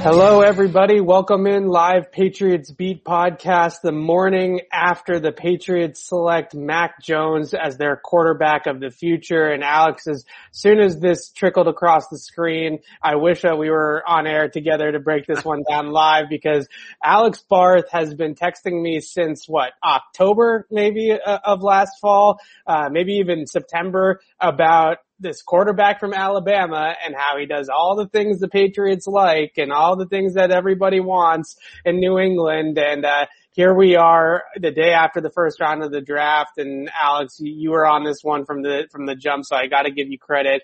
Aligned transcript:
Hello, 0.00 0.42
everybody. 0.42 1.00
Welcome 1.00 1.48
in 1.48 1.66
live 1.66 2.12
Patriots 2.12 2.70
Beat 2.70 3.04
podcast 3.04 3.80
the 3.82 3.90
morning 3.90 4.60
after 4.72 5.18
the 5.18 5.32
Patriots 5.32 6.00
select 6.08 6.54
Mac 6.54 7.02
Jones 7.02 7.52
as 7.52 7.78
their 7.78 7.96
quarterback 7.96 8.68
of 8.68 8.78
the 8.78 8.90
future. 8.90 9.48
And 9.48 9.64
Alex, 9.64 10.06
as 10.06 10.24
soon 10.52 10.78
as 10.78 11.00
this 11.00 11.32
trickled 11.32 11.66
across 11.66 12.06
the 12.08 12.16
screen, 12.16 12.78
I 13.02 13.16
wish 13.16 13.42
that 13.42 13.58
we 13.58 13.70
were 13.70 14.04
on 14.06 14.28
air 14.28 14.48
together 14.48 14.92
to 14.92 15.00
break 15.00 15.26
this 15.26 15.44
one 15.44 15.64
down 15.68 15.90
live 15.90 16.26
because 16.30 16.68
Alex 17.02 17.42
Barth 17.50 17.90
has 17.90 18.14
been 18.14 18.36
texting 18.36 18.80
me 18.80 19.00
since 19.00 19.48
what, 19.48 19.72
October 19.82 20.68
maybe 20.70 21.10
uh, 21.10 21.38
of 21.44 21.64
last 21.64 21.98
fall, 22.00 22.38
uh, 22.68 22.88
maybe 22.88 23.14
even 23.14 23.48
September 23.48 24.20
about 24.40 24.98
this 25.20 25.42
quarterback 25.42 26.00
from 26.00 26.14
Alabama 26.14 26.94
and 27.04 27.14
how 27.16 27.38
he 27.38 27.46
does 27.46 27.68
all 27.68 27.96
the 27.96 28.06
things 28.06 28.40
the 28.40 28.48
Patriots 28.48 29.06
like 29.06 29.54
and 29.56 29.72
all 29.72 29.96
the 29.96 30.06
things 30.06 30.34
that 30.34 30.50
everybody 30.50 31.00
wants 31.00 31.56
in 31.84 31.98
New 31.98 32.18
England. 32.18 32.78
And, 32.78 33.04
uh, 33.04 33.26
here 33.52 33.74
we 33.74 33.96
are 33.96 34.44
the 34.54 34.70
day 34.70 34.92
after 34.92 35.20
the 35.20 35.30
first 35.30 35.60
round 35.60 35.82
of 35.82 35.90
the 35.90 36.00
draft. 36.00 36.58
And 36.58 36.88
Alex, 36.96 37.40
you 37.40 37.72
were 37.72 37.84
on 37.84 38.04
this 38.04 38.22
one 38.22 38.44
from 38.44 38.62
the, 38.62 38.86
from 38.92 39.04
the 39.04 39.16
jump. 39.16 39.44
So 39.44 39.56
I 39.56 39.66
got 39.66 39.82
to 39.82 39.90
give 39.90 40.08
you 40.08 40.16
credit. 40.16 40.62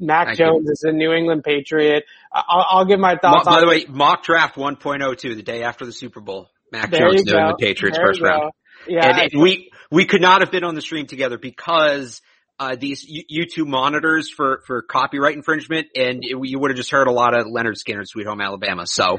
Mac 0.00 0.26
Thank 0.26 0.38
Jones 0.38 0.64
you. 0.64 0.72
is 0.72 0.82
a 0.82 0.90
New 0.90 1.12
England 1.12 1.44
Patriot. 1.44 2.02
I'll, 2.32 2.66
I'll 2.68 2.84
give 2.84 2.98
my 2.98 3.16
thoughts. 3.16 3.46
By 3.46 3.60
the 3.60 3.68
way, 3.68 3.84
mock 3.88 4.24
draft 4.24 4.56
1.02 4.56 5.36
the 5.36 5.42
day 5.44 5.62
after 5.62 5.86
the 5.86 5.92
Super 5.92 6.20
Bowl. 6.20 6.48
Mac 6.72 6.90
there 6.90 7.10
Jones, 7.10 7.24
New 7.24 7.32
England 7.32 7.58
Patriots 7.60 7.96
there 7.96 8.06
first 8.08 8.20
round. 8.20 8.52
Yeah. 8.88 9.26
And 9.32 9.40
we, 9.40 9.70
we 9.92 10.06
could 10.06 10.20
not 10.20 10.40
have 10.40 10.50
been 10.50 10.64
on 10.64 10.74
the 10.74 10.80
stream 10.80 11.06
together 11.06 11.38
because 11.38 12.22
uh, 12.62 12.76
these 12.78 13.04
YouTube 13.04 13.66
monitors 13.66 14.30
for, 14.30 14.62
for 14.66 14.82
copyright 14.82 15.34
infringement 15.34 15.88
and 15.96 16.22
it, 16.22 16.36
you 16.42 16.58
would 16.58 16.70
have 16.70 16.76
just 16.76 16.90
heard 16.90 17.08
a 17.08 17.12
lot 17.12 17.36
of 17.36 17.46
Lynyrd 17.46 17.74
Skynyrd 17.76 18.06
Sweet 18.06 18.26
Home 18.26 18.40
Alabama. 18.40 18.86
So 18.86 19.18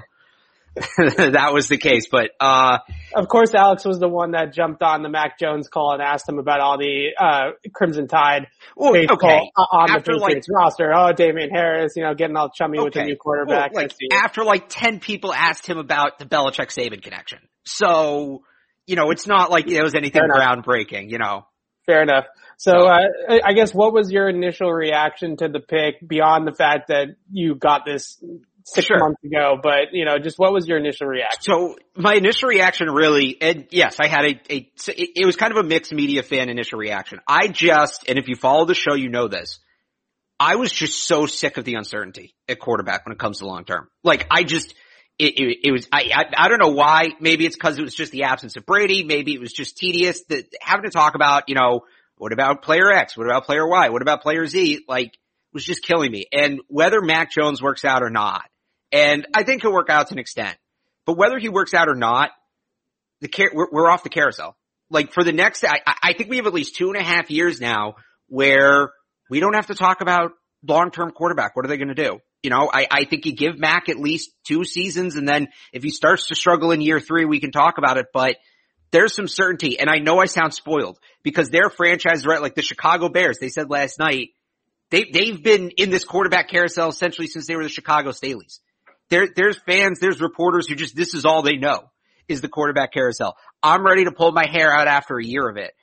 that 0.98 1.50
was 1.54 1.68
the 1.68 1.78
case, 1.78 2.08
but, 2.10 2.32
uh, 2.40 2.80
of 3.14 3.28
course 3.28 3.54
Alex 3.54 3.86
was 3.86 4.00
the 4.00 4.08
one 4.08 4.32
that 4.32 4.54
jumped 4.54 4.82
on 4.82 5.04
the 5.04 5.10
Mac 5.10 5.38
Jones 5.38 5.68
call 5.68 5.94
and 5.94 6.02
asked 6.02 6.28
him 6.28 6.40
about 6.40 6.62
all 6.62 6.78
the, 6.78 7.10
uh, 7.20 7.52
Crimson 7.74 8.08
Tide 8.08 8.48
well, 8.76 8.96
okay. 8.96 9.52
on 9.56 9.92
after 9.92 10.14
the 10.14 10.20
Patriots 10.20 10.48
like, 10.50 10.58
roster. 10.58 10.92
Oh, 10.96 11.12
Damien 11.12 11.50
Harris, 11.52 11.94
you 11.96 12.04
know, 12.04 12.16
getting 12.16 12.38
all 12.38 12.50
chummy 12.50 12.78
okay. 12.78 12.86
with 12.86 12.94
the 12.94 13.04
new 13.04 13.18
quarterback. 13.18 13.74
Well, 13.74 13.84
like, 13.84 13.94
after 14.14 14.44
like 14.44 14.66
10 14.70 15.00
people 15.00 15.34
asked 15.34 15.68
him 15.68 15.78
about 15.78 16.18
the 16.18 16.26
Belichick 16.26 16.70
Saban 16.70 17.04
connection. 17.04 17.40
So, 17.66 18.44
you 18.88 18.96
know, 18.96 19.12
it's 19.12 19.28
not 19.28 19.52
like 19.52 19.70
it 19.70 19.84
was 19.84 19.96
anything 19.96 20.24
groundbreaking, 20.24 21.12
you 21.12 21.20
know. 21.20 21.46
Fair 21.86 22.02
enough. 22.02 22.26
So, 22.64 22.72
uh, 22.88 23.40
I 23.44 23.52
guess 23.52 23.74
what 23.74 23.92
was 23.92 24.10
your 24.10 24.30
initial 24.30 24.72
reaction 24.72 25.36
to 25.36 25.50
the 25.50 25.60
pick 25.60 25.96
beyond 26.08 26.48
the 26.48 26.54
fact 26.54 26.88
that 26.88 27.08
you 27.30 27.56
got 27.56 27.82
this 27.86 28.24
six 28.64 28.88
sure. 28.88 29.00
months 29.00 29.22
ago, 29.22 29.60
but 29.62 29.92
you 29.92 30.06
know, 30.06 30.18
just 30.18 30.40
what 30.40 30.54
was 30.54 30.66
your 30.66 30.78
initial 30.78 31.08
reaction? 31.08 31.42
So 31.42 31.76
my 31.98 32.14
initial 32.14 32.48
reaction 32.48 32.90
really, 32.90 33.36
and 33.42 33.68
yes, 33.70 33.98
I 34.00 34.08
had 34.08 34.24
a, 34.24 34.54
a, 34.54 34.72
it 34.88 35.26
was 35.26 35.36
kind 35.36 35.52
of 35.52 35.58
a 35.58 35.68
mixed 35.68 35.92
media 35.92 36.24
fan 36.24 36.48
initial 36.48 36.80
reaction. 36.80 37.20
I 37.28 37.50
just, 37.50 38.06
and 38.08 38.18
if 38.18 38.30
you 38.30 38.38
follow 38.38 38.64
the 38.64 38.76
show, 38.76 38.94
you 38.94 39.10
know 39.10 39.28
this. 39.28 39.60
I 40.40 40.56
was 40.56 40.72
just 40.72 41.06
so 41.06 41.26
sick 41.26 41.58
of 41.58 41.66
the 41.66 41.76
uncertainty 41.76 42.34
at 42.48 42.62
quarterback 42.62 43.06
when 43.06 43.12
it 43.12 43.20
comes 43.20 43.40
to 43.40 43.46
long 43.46 43.66
term. 43.66 43.90
Like 44.06 44.26
I 44.32 44.44
just, 44.44 44.74
it, 45.20 45.34
it, 45.38 45.58
it 45.66 45.72
was, 45.74 45.90
I, 45.92 46.12
I, 46.16 46.46
I, 46.46 46.48
don't 46.48 46.62
know 46.62 46.74
why. 46.74 47.10
Maybe 47.20 47.46
it's 47.46 47.58
cause 47.58 47.78
it 47.78 47.82
was 47.82 47.94
just 47.94 48.14
the 48.14 48.24
absence 48.24 48.56
of 48.56 48.66
Brady. 48.66 49.04
Maybe 49.04 49.34
it 49.34 49.42
was 49.42 49.52
just 49.52 49.76
tedious 49.76 50.24
that 50.30 50.46
having 50.62 50.86
to 50.86 50.92
talk 50.92 51.16
about, 51.16 51.50
you 51.50 51.56
know, 51.56 51.82
what 52.18 52.34
about 52.34 52.62
player 52.62 52.92
X? 52.92 53.18
What 53.18 53.28
about 53.28 53.46
player 53.46 53.68
Y? 53.68 53.90
What 53.90 54.02
about 54.02 54.22
player 54.22 54.46
Z? 54.46 54.86
Like, 54.88 55.14
was 55.54 55.64
just 55.64 55.84
killing 55.84 56.12
me. 56.12 56.26
And 56.32 56.62
whether 56.68 57.02
Mac 57.02 57.32
Jones 57.32 57.62
works 57.62 57.86
out 57.86 58.04
or 58.04 58.10
not, 58.10 58.44
and 58.92 59.28
I 59.34 59.44
think 59.44 59.62
he'll 59.62 59.74
work 59.74 59.90
out 59.90 60.08
to 60.08 60.14
an 60.14 60.20
extent, 60.20 60.58
but 61.06 61.18
whether 61.18 61.38
he 61.38 61.50
works 61.50 61.74
out 61.74 61.90
or 61.90 61.96
not, 61.96 62.32
the 63.22 63.28
car- 63.28 63.52
we're, 63.54 63.68
we're 63.72 63.90
off 63.90 64.04
the 64.04 64.10
carousel. 64.10 64.56
Like 64.90 65.14
for 65.14 65.24
the 65.24 65.32
next, 65.32 65.64
I, 65.64 65.80
I 65.86 66.14
think 66.14 66.30
we 66.30 66.38
have 66.38 66.48
at 66.48 66.54
least 66.54 66.76
two 66.76 66.90
and 66.90 66.98
a 66.98 67.04
half 67.04 67.32
years 67.32 67.62
now 67.62 67.96
where 68.28 68.92
we 69.30 69.40
don't 69.40 69.56
have 69.56 69.68
to 69.68 69.76
talk 69.76 70.02
about 70.02 70.32
long-term 70.68 71.12
quarterback. 71.12 71.56
What 71.56 71.66
are 71.66 71.70
they 71.70 71.78
going 71.78 71.88
to 71.88 71.96
do? 71.96 72.20
You 72.44 72.50
know, 72.50 72.70
I, 72.72 72.88
I 72.92 73.06
think 73.06 73.26
you 73.26 73.34
give 73.34 73.58
Mac 73.58 73.90
at 73.90 73.98
least 73.98 74.32
two 74.46 74.66
seasons 74.66 75.16
and 75.16 75.28
then 75.28 75.48
if 75.72 75.82
he 75.82 75.90
starts 75.90 76.28
to 76.28 76.36
struggle 76.36 76.72
in 76.72 76.82
year 76.82 77.00
three, 77.00 77.26
we 77.26 77.40
can 77.40 77.52
talk 77.52 77.78
about 77.78 77.98
it, 77.98 78.08
but 78.14 78.36
there's 78.94 79.14
some 79.14 79.28
certainty. 79.28 79.80
And 79.80 79.90
I 79.90 79.98
know 79.98 80.20
I 80.20 80.26
sound 80.26 80.54
spoiled 80.54 81.00
because 81.24 81.50
their 81.50 81.70
franchise, 81.70 82.26
right, 82.26 82.42
like 82.42 82.56
the 82.56 82.62
Chicago 82.62 83.10
Bears, 83.10 83.40
they 83.40 83.50
said 83.50 83.70
last 83.70 84.00
night, 84.00 84.30
they, 84.92 85.06
they've 85.12 85.44
been 85.44 85.72
in 85.72 85.90
this 85.90 86.06
quarterback 86.06 86.48
carousel 86.48 86.90
essentially 86.90 87.28
since 87.28 87.48
they 87.48 87.56
were 87.56 87.64
the 87.64 87.70
Chicago 87.70 88.12
Staleys. 88.12 88.60
There, 89.10 89.28
there's 89.36 89.58
fans, 89.58 90.00
there's 90.00 90.22
reporters 90.22 90.68
who 90.68 90.76
just, 90.76 90.96
this 90.96 91.16
is 91.16 91.26
all 91.26 91.42
they 91.42 91.58
know 91.58 91.90
is 92.28 92.42
the 92.42 92.48
quarterback 92.48 92.94
carousel. 92.94 93.36
I'm 93.62 93.84
ready 93.84 94.06
to 94.06 94.12
pull 94.12 94.32
my 94.32 94.46
hair 94.46 94.72
out 94.72 94.88
after 94.88 95.18
a 95.18 95.26
year 95.26 95.50
of 95.50 95.58
it. 95.58 95.74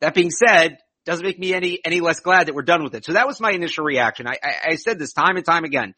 That 0.00 0.14
being 0.14 0.30
said, 0.30 0.78
doesn't 1.04 1.24
make 1.24 1.38
me 1.38 1.52
any, 1.52 1.80
any 1.84 2.00
less 2.00 2.20
glad 2.20 2.46
that 2.46 2.54
we're 2.54 2.62
done 2.62 2.84
with 2.84 2.94
it. 2.94 3.04
So 3.04 3.14
that 3.14 3.26
was 3.26 3.40
my 3.40 3.50
initial 3.50 3.84
reaction. 3.84 4.26
I, 4.26 4.38
I, 4.42 4.54
I 4.70 4.74
said 4.76 4.98
this 4.98 5.12
time 5.12 5.36
and 5.36 5.44
time 5.44 5.64
again. 5.64 5.94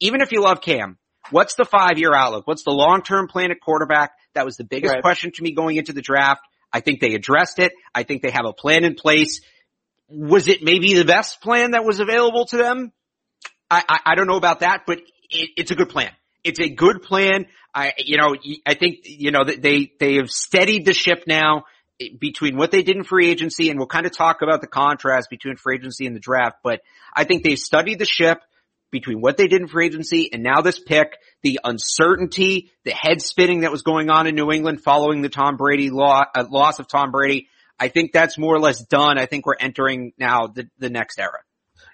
Even 0.00 0.20
if 0.20 0.32
you 0.32 0.42
love 0.42 0.60
Cam, 0.60 0.98
what's 1.30 1.54
the 1.54 1.64
five 1.64 1.98
year 1.98 2.14
outlook? 2.14 2.46
What's 2.46 2.64
the 2.64 2.70
long 2.70 3.02
term 3.02 3.28
plan 3.28 3.50
at 3.50 3.60
quarterback? 3.60 4.12
That 4.34 4.44
was 4.44 4.56
the 4.56 4.64
biggest 4.64 4.94
right. 4.94 5.02
question 5.02 5.30
to 5.32 5.42
me 5.42 5.52
going 5.52 5.76
into 5.76 5.92
the 5.92 6.02
draft. 6.02 6.42
I 6.72 6.80
think 6.80 7.00
they 7.00 7.14
addressed 7.14 7.58
it. 7.58 7.72
I 7.94 8.02
think 8.02 8.22
they 8.22 8.30
have 8.30 8.46
a 8.46 8.52
plan 8.52 8.84
in 8.84 8.94
place. 8.94 9.40
Was 10.08 10.48
it 10.48 10.62
maybe 10.62 10.94
the 10.94 11.04
best 11.04 11.40
plan 11.40 11.70
that 11.70 11.84
was 11.84 12.00
available 12.00 12.46
to 12.46 12.56
them? 12.56 12.92
I, 13.70 13.82
I, 13.88 13.98
I 14.06 14.14
don't 14.16 14.26
know 14.26 14.36
about 14.36 14.60
that, 14.60 14.82
but 14.86 14.98
it, 15.30 15.50
it's 15.56 15.70
a 15.70 15.74
good 15.74 15.88
plan. 15.88 16.10
It's 16.42 16.60
a 16.60 16.68
good 16.68 17.02
plan. 17.02 17.46
I, 17.74 17.92
you 17.98 18.18
know, 18.18 18.36
I 18.66 18.74
think, 18.74 19.00
you 19.04 19.30
know, 19.30 19.44
they, 19.44 19.92
they 19.98 20.16
have 20.16 20.30
steadied 20.30 20.84
the 20.84 20.92
ship 20.92 21.24
now 21.26 21.64
eh, 22.00 22.08
between 22.18 22.56
what 22.56 22.70
they 22.70 22.82
did 22.82 22.96
in 22.96 23.04
free 23.04 23.30
agency 23.30 23.70
and 23.70 23.78
we'll 23.78 23.88
kind 23.88 24.06
of 24.06 24.12
talk 24.12 24.42
about 24.42 24.60
the 24.60 24.66
contrast 24.66 25.30
between 25.30 25.56
free 25.56 25.76
agency 25.76 26.06
and 26.06 26.14
the 26.14 26.20
draft, 26.20 26.56
but 26.62 26.80
I 27.14 27.24
think 27.24 27.42
they've 27.42 27.58
studied 27.58 27.98
the 27.98 28.04
ship 28.04 28.42
between 28.94 29.20
what 29.20 29.36
they 29.36 29.48
did 29.48 29.60
in 29.60 29.68
free 29.68 29.86
agency 29.86 30.32
and 30.32 30.42
now 30.42 30.62
this 30.62 30.78
pick, 30.78 31.18
the 31.42 31.60
uncertainty, 31.62 32.70
the 32.84 32.92
head 32.92 33.20
spinning 33.20 33.60
that 33.60 33.72
was 33.72 33.82
going 33.82 34.08
on 34.08 34.26
in 34.26 34.34
New 34.34 34.50
England 34.50 34.82
following 34.82 35.20
the 35.20 35.28
Tom 35.28 35.56
Brady 35.56 35.90
law, 35.90 36.24
uh, 36.34 36.44
loss 36.48 36.78
of 36.78 36.88
Tom 36.88 37.10
Brady. 37.10 37.48
I 37.78 37.88
think 37.88 38.12
that's 38.12 38.38
more 38.38 38.54
or 38.54 38.60
less 38.60 38.82
done. 38.84 39.18
I 39.18 39.26
think 39.26 39.46
we're 39.46 39.56
entering 39.58 40.12
now 40.16 40.46
the, 40.46 40.70
the 40.78 40.88
next 40.88 41.18
era. 41.18 41.40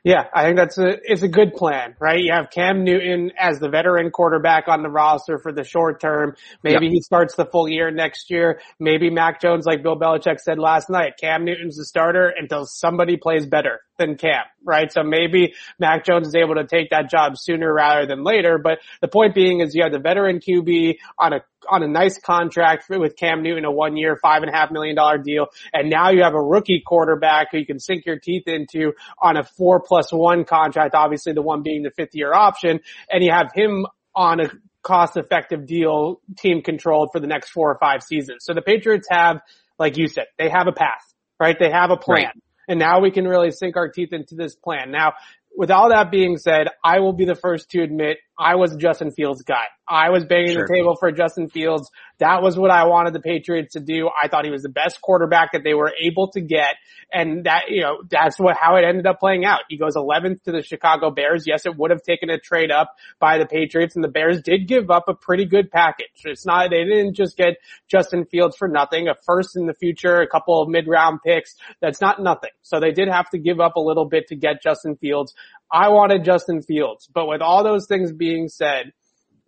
Yeah, 0.03 0.25
I 0.35 0.45
think 0.45 0.57
that's 0.57 0.79
a 0.79 0.97
it's 1.05 1.23
a 1.23 1.29
good 1.29 1.55
plan, 1.55 1.95
right? 2.01 2.21
You 2.21 2.33
have 2.33 2.51
Cam 2.51 2.85
Newton 2.85 3.33
as 3.39 3.59
the 3.59 3.69
veteran 3.69 4.11
quarterback 4.11 4.67
on 4.67 4.83
the 4.83 4.89
roster 4.89 5.39
for 5.39 5.53
the 5.53 5.63
short 5.63 6.01
term. 6.01 6.37
Maybe 6.65 6.87
yep. 6.87 6.93
he 6.93 7.01
starts 7.03 7.35
the 7.35 7.45
full 7.45 7.69
year 7.69 7.91
next 7.91 8.31
year. 8.31 8.61
Maybe 8.79 9.11
Mac 9.11 9.43
Jones, 9.43 9.67
like 9.67 9.83
Bill 9.83 9.99
Belichick 9.99 10.41
said 10.41 10.59
last 10.59 10.89
night, 10.89 11.15
Cam 11.21 11.45
Newton's 11.45 11.77
the 11.77 11.85
starter 11.85 12.33
until 12.35 12.65
somebody 12.65 13.19
plays 13.19 13.45
better 13.45 13.81
than 13.99 14.17
Cam, 14.17 14.45
right? 14.65 14.91
So 14.91 15.03
maybe 15.03 15.55
Mac 15.79 16.07
Jones 16.07 16.29
is 16.29 16.35
able 16.35 16.55
to 16.55 16.67
take 16.67 16.91
that 16.91 17.11
job 17.11 17.37
sooner 17.37 17.73
rather 17.73 18.07
than 18.07 18.25
later. 18.25 18.59
But 18.59 18.79
the 19.03 19.09
point 19.09 19.35
being 19.35 19.61
is 19.61 19.75
you 19.75 19.83
have 19.83 19.93
the 19.93 19.99
veteran 19.99 20.41
QB 20.41 20.97
on 21.19 21.35
a 21.35 21.41
on 21.69 21.83
a 21.83 21.89
nice 21.89 22.19
contract 22.19 22.87
with 22.89 23.17
Cam 23.17 23.43
Newton, 23.43 23.65
a 23.65 23.71
one 23.71 23.97
year, 23.97 24.17
five 24.17 24.43
and 24.43 24.53
a 24.53 24.57
half 24.57 24.71
million 24.71 24.97
dollar 24.97 25.19
deal. 25.19 25.47
And 25.73 25.91
now 25.91 26.11
you 26.11 26.23
have 26.23 26.35
a 26.35 26.43
rookie 26.43 26.83
quarterback 26.85 27.49
who 27.53 27.59
you 27.59 27.67
can 27.67 27.79
sink 27.79 28.07
your 28.07 28.19
teeth 28.19 28.45
into 28.47 28.93
on 29.21 29.37
a 29.37 29.45
four 29.45 29.81
plus 29.81 30.13
one 30.13 30.45
contract, 30.45 30.95
obviously 30.95 31.33
the 31.33 31.43
one 31.43 31.63
being 31.63 31.83
the 31.83 31.91
fifth 31.91 32.15
year 32.15 32.33
option. 32.33 32.81
And 33.11 33.23
you 33.25 33.33
have 33.33 33.53
him 33.55 33.87
on 34.15 34.41
a 34.41 34.51
cost 34.83 35.17
effective 35.17 35.67
deal, 35.67 36.21
team 36.37 36.63
controlled 36.63 37.11
for 37.13 37.21
the 37.21 37.27
next 37.27 37.51
four 37.51 37.71
or 37.71 37.79
five 37.79 38.03
seasons. 38.03 38.45
So 38.45 38.55
the 38.55 38.63
Patriots 38.63 39.09
have, 39.11 39.41
like 39.79 39.97
you 39.97 40.09
said, 40.09 40.27
they 40.39 40.49
have 40.49 40.67
a 40.67 40.73
path, 40.73 41.05
right? 41.39 41.57
They 41.59 41.71
have 41.71 41.91
a 41.91 41.97
plan. 41.97 42.25
Right. 42.25 42.35
And 42.69 42.79
now 42.79 43.01
we 43.01 43.11
can 43.11 43.27
really 43.27 43.51
sink 43.51 43.77
our 43.77 43.89
teeth 43.89 44.13
into 44.13 44.37
this 44.37 44.55
plan. 44.55 44.91
Now, 44.91 45.15
with 45.57 45.71
all 45.71 45.91
that 45.91 46.11
being 46.11 46.37
said, 46.37 46.69
I 46.85 47.01
will 47.01 47.13
be 47.13 47.25
the 47.25 47.35
first 47.35 47.71
to 47.71 47.83
admit 47.83 48.19
I 48.41 48.55
was 48.55 48.73
a 48.73 48.79
Justin 48.79 49.11
Fields 49.11 49.43
guy. 49.43 49.65
I 49.87 50.09
was 50.09 50.25
banging 50.25 50.55
sure. 50.55 50.67
the 50.67 50.75
table 50.75 50.97
for 50.99 51.13
Justin 51.13 51.51
Fields. 51.51 51.91
That 52.21 52.43
was 52.43 52.57
what 52.57 52.71
I 52.71 52.87
wanted 52.87 53.13
the 53.13 53.21
Patriots 53.21 53.75
to 53.75 53.81
do. 53.81 54.09
I 54.09 54.29
thought 54.29 54.45
he 54.45 54.51
was 54.51 54.63
the 54.63 54.71
best 54.71 55.01
quarterback 55.03 55.53
that 55.53 55.63
they 55.63 55.75
were 55.75 55.93
able 56.01 56.31
to 56.33 56.41
get. 56.41 56.77
And 57.13 57.45
that, 57.45 57.65
you 57.69 57.83
know, 57.83 57.99
that's 58.09 58.39
what, 58.39 58.57
how 58.59 58.77
it 58.77 58.85
ended 58.85 59.07
up 59.07 59.19
playing 59.21 59.45
out. 59.45 59.61
He 59.69 59.77
goes 59.77 59.95
11th 59.97 60.45
to 60.45 60.53
the 60.53 60.63
Chicago 60.63 61.11
Bears. 61.11 61.45
Yes, 61.47 61.67
it 61.67 61.77
would 61.77 61.91
have 61.91 62.03
taken 62.03 62.31
a 62.31 62.39
trade 62.39 62.71
up 62.71 62.95
by 63.19 63.37
the 63.39 63.47
Patriots 63.47 63.95
and 63.95 64.05
the 64.05 64.09
Bears 64.09 64.41
did 64.43 64.69
give 64.69 64.91
up 64.91 65.05
a 65.09 65.15
pretty 65.15 65.45
good 65.45 65.71
package. 65.71 66.07
It's 66.25 66.47
not, 66.47 66.71
they 66.71 66.85
didn't 66.85 67.15
just 67.15 67.37
get 67.37 67.57
Justin 67.89 68.25
Fields 68.25 68.57
for 68.57 68.69
nothing, 68.69 69.09
a 69.09 69.15
first 69.27 69.57
in 69.57 69.67
the 69.67 69.75
future, 69.75 70.21
a 70.21 70.29
couple 70.29 70.63
of 70.63 70.69
mid 70.69 70.87
round 70.89 71.19
picks. 71.27 71.57
That's 71.83 72.01
not 72.01 72.23
nothing. 72.23 72.51
So 72.63 72.81
they 72.81 72.93
did 72.93 73.09
have 73.09 73.29
to 73.31 73.39
give 73.39 73.61
up 73.61 73.77
a 73.77 73.81
little 73.81 74.09
bit 74.09 74.29
to 74.29 74.37
get 74.37 74.63
Justin 74.63 74.97
Fields. 74.97 75.35
I 75.73 75.89
wanted 75.89 76.25
Justin 76.25 76.63
Fields, 76.63 77.09
but 77.13 77.27
with 77.27 77.41
all 77.41 77.63
those 77.63 77.87
things 77.87 78.13
being 78.13 78.30
said, 78.49 78.93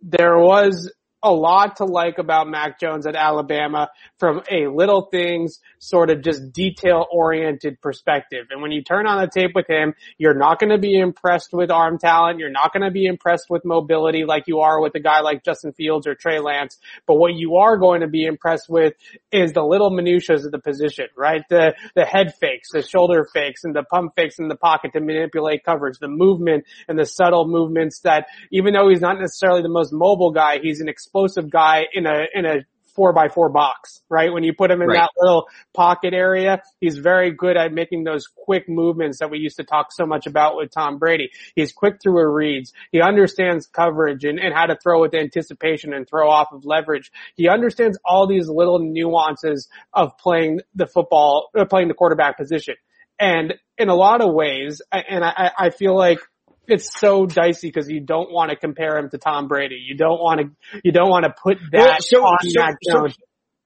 there 0.01 0.37
was 0.37 0.91
a 1.23 1.31
lot 1.31 1.77
to 1.77 1.85
like 1.85 2.17
about 2.17 2.47
Mac 2.47 2.79
Jones 2.79 3.07
at 3.07 3.15
Alabama 3.15 3.89
from 4.19 4.41
a 4.51 4.67
little 4.67 5.07
things 5.09 5.59
sort 5.79 6.09
of 6.09 6.21
just 6.21 6.51
detail 6.51 7.05
oriented 7.11 7.81
perspective. 7.81 8.47
And 8.51 8.61
when 8.61 8.71
you 8.71 8.83
turn 8.83 9.07
on 9.07 9.21
the 9.21 9.27
tape 9.27 9.51
with 9.55 9.67
him, 9.67 9.93
you're 10.17 10.37
not 10.37 10.59
going 10.59 10.71
to 10.71 10.77
be 10.77 10.97
impressed 10.97 11.53
with 11.53 11.71
arm 11.71 11.97
talent. 11.97 12.39
You're 12.39 12.51
not 12.51 12.73
going 12.73 12.83
to 12.83 12.91
be 12.91 13.05
impressed 13.05 13.45
with 13.49 13.63
mobility 13.65 14.25
like 14.25 14.43
you 14.47 14.59
are 14.59 14.81
with 14.81 14.95
a 14.95 14.99
guy 14.99 15.21
like 15.21 15.43
Justin 15.43 15.73
Fields 15.73 16.07
or 16.07 16.15
Trey 16.15 16.39
Lance. 16.39 16.77
But 17.07 17.15
what 17.15 17.33
you 17.33 17.55
are 17.57 17.77
going 17.77 18.01
to 18.01 18.07
be 18.07 18.25
impressed 18.25 18.69
with 18.69 18.93
is 19.31 19.53
the 19.53 19.63
little 19.63 19.89
minutiae 19.89 20.35
of 20.35 20.51
the 20.51 20.59
position, 20.59 21.07
right? 21.17 21.43
The, 21.49 21.73
the 21.95 22.05
head 22.05 22.33
fakes, 22.39 22.69
the 22.71 22.81
shoulder 22.81 23.27
fakes 23.33 23.63
and 23.63 23.75
the 23.75 23.83
pump 23.83 24.13
fakes 24.15 24.39
in 24.39 24.47
the 24.47 24.55
pocket 24.55 24.93
to 24.93 24.99
manipulate 24.99 25.63
coverage, 25.63 25.99
the 25.99 26.07
movement 26.07 26.65
and 26.87 26.97
the 26.97 27.05
subtle 27.05 27.47
movements 27.47 28.01
that 28.01 28.27
even 28.51 28.73
though 28.73 28.89
he's 28.89 29.01
not 29.01 29.19
necessarily 29.19 29.61
the 29.61 29.69
most 29.69 29.93
mobile 29.93 30.31
guy, 30.31 30.59
he's 30.61 30.81
an 30.81 30.89
explosive 31.13 31.51
guy 31.51 31.85
in 31.93 32.05
a, 32.05 32.25
in 32.33 32.45
a 32.45 32.65
four 32.95 33.13
by 33.13 33.27
four 33.27 33.49
box, 33.49 34.01
right? 34.09 34.31
When 34.31 34.43
you 34.43 34.53
put 34.53 34.69
him 34.69 34.81
in 34.81 34.87
right. 34.87 34.99
that 34.99 35.09
little 35.17 35.47
pocket 35.73 36.13
area, 36.13 36.61
he's 36.79 36.97
very 36.97 37.31
good 37.31 37.57
at 37.57 37.73
making 37.73 38.03
those 38.03 38.27
quick 38.27 38.69
movements 38.69 39.19
that 39.19 39.31
we 39.31 39.39
used 39.39 39.57
to 39.57 39.63
talk 39.63 39.91
so 39.91 40.05
much 40.05 40.27
about 40.27 40.55
with 40.55 40.71
Tom 40.71 40.99
Brady. 40.99 41.31
He's 41.55 41.71
quick 41.71 41.95
through 42.01 42.19
a 42.19 42.27
reads. 42.27 42.71
He 42.91 43.01
understands 43.01 43.65
coverage 43.65 44.25
and, 44.25 44.39
and 44.39 44.53
how 44.53 44.67
to 44.67 44.77
throw 44.81 45.01
with 45.01 45.15
anticipation 45.15 45.93
and 45.93 46.07
throw 46.07 46.29
off 46.29 46.51
of 46.51 46.65
leverage. 46.65 47.11
He 47.35 47.47
understands 47.47 47.97
all 48.05 48.27
these 48.27 48.47
little 48.47 48.79
nuances 48.79 49.69
of 49.91 50.17
playing 50.17 50.61
the 50.75 50.87
football, 50.87 51.49
uh, 51.57 51.65
playing 51.65 51.87
the 51.87 51.95
quarterback 51.95 52.37
position. 52.37 52.75
And 53.19 53.55
in 53.77 53.89
a 53.89 53.95
lot 53.95 54.21
of 54.21 54.33
ways, 54.33 54.81
and 54.91 55.23
I, 55.23 55.51
I 55.57 55.69
feel 55.69 55.95
like 55.95 56.19
it's 56.67 56.99
so 56.99 57.25
dicey 57.25 57.67
because 57.67 57.89
you 57.89 57.99
don't 57.99 58.31
want 58.31 58.51
to 58.51 58.55
compare 58.55 58.97
him 58.97 59.09
to 59.09 59.17
Tom 59.17 59.47
Brady. 59.47 59.75
You 59.75 59.95
don't 59.95 60.19
want 60.19 60.41
to, 60.41 60.79
you 60.83 60.91
don't 60.91 61.09
want 61.09 61.25
to 61.25 61.33
put 61.41 61.57
that 61.71 61.77
well, 61.77 61.97
so, 61.99 62.23
on 62.23 62.37
so, 62.41 62.59
Mac 62.59 62.75
Jones. 62.87 63.15
So, 63.15 63.23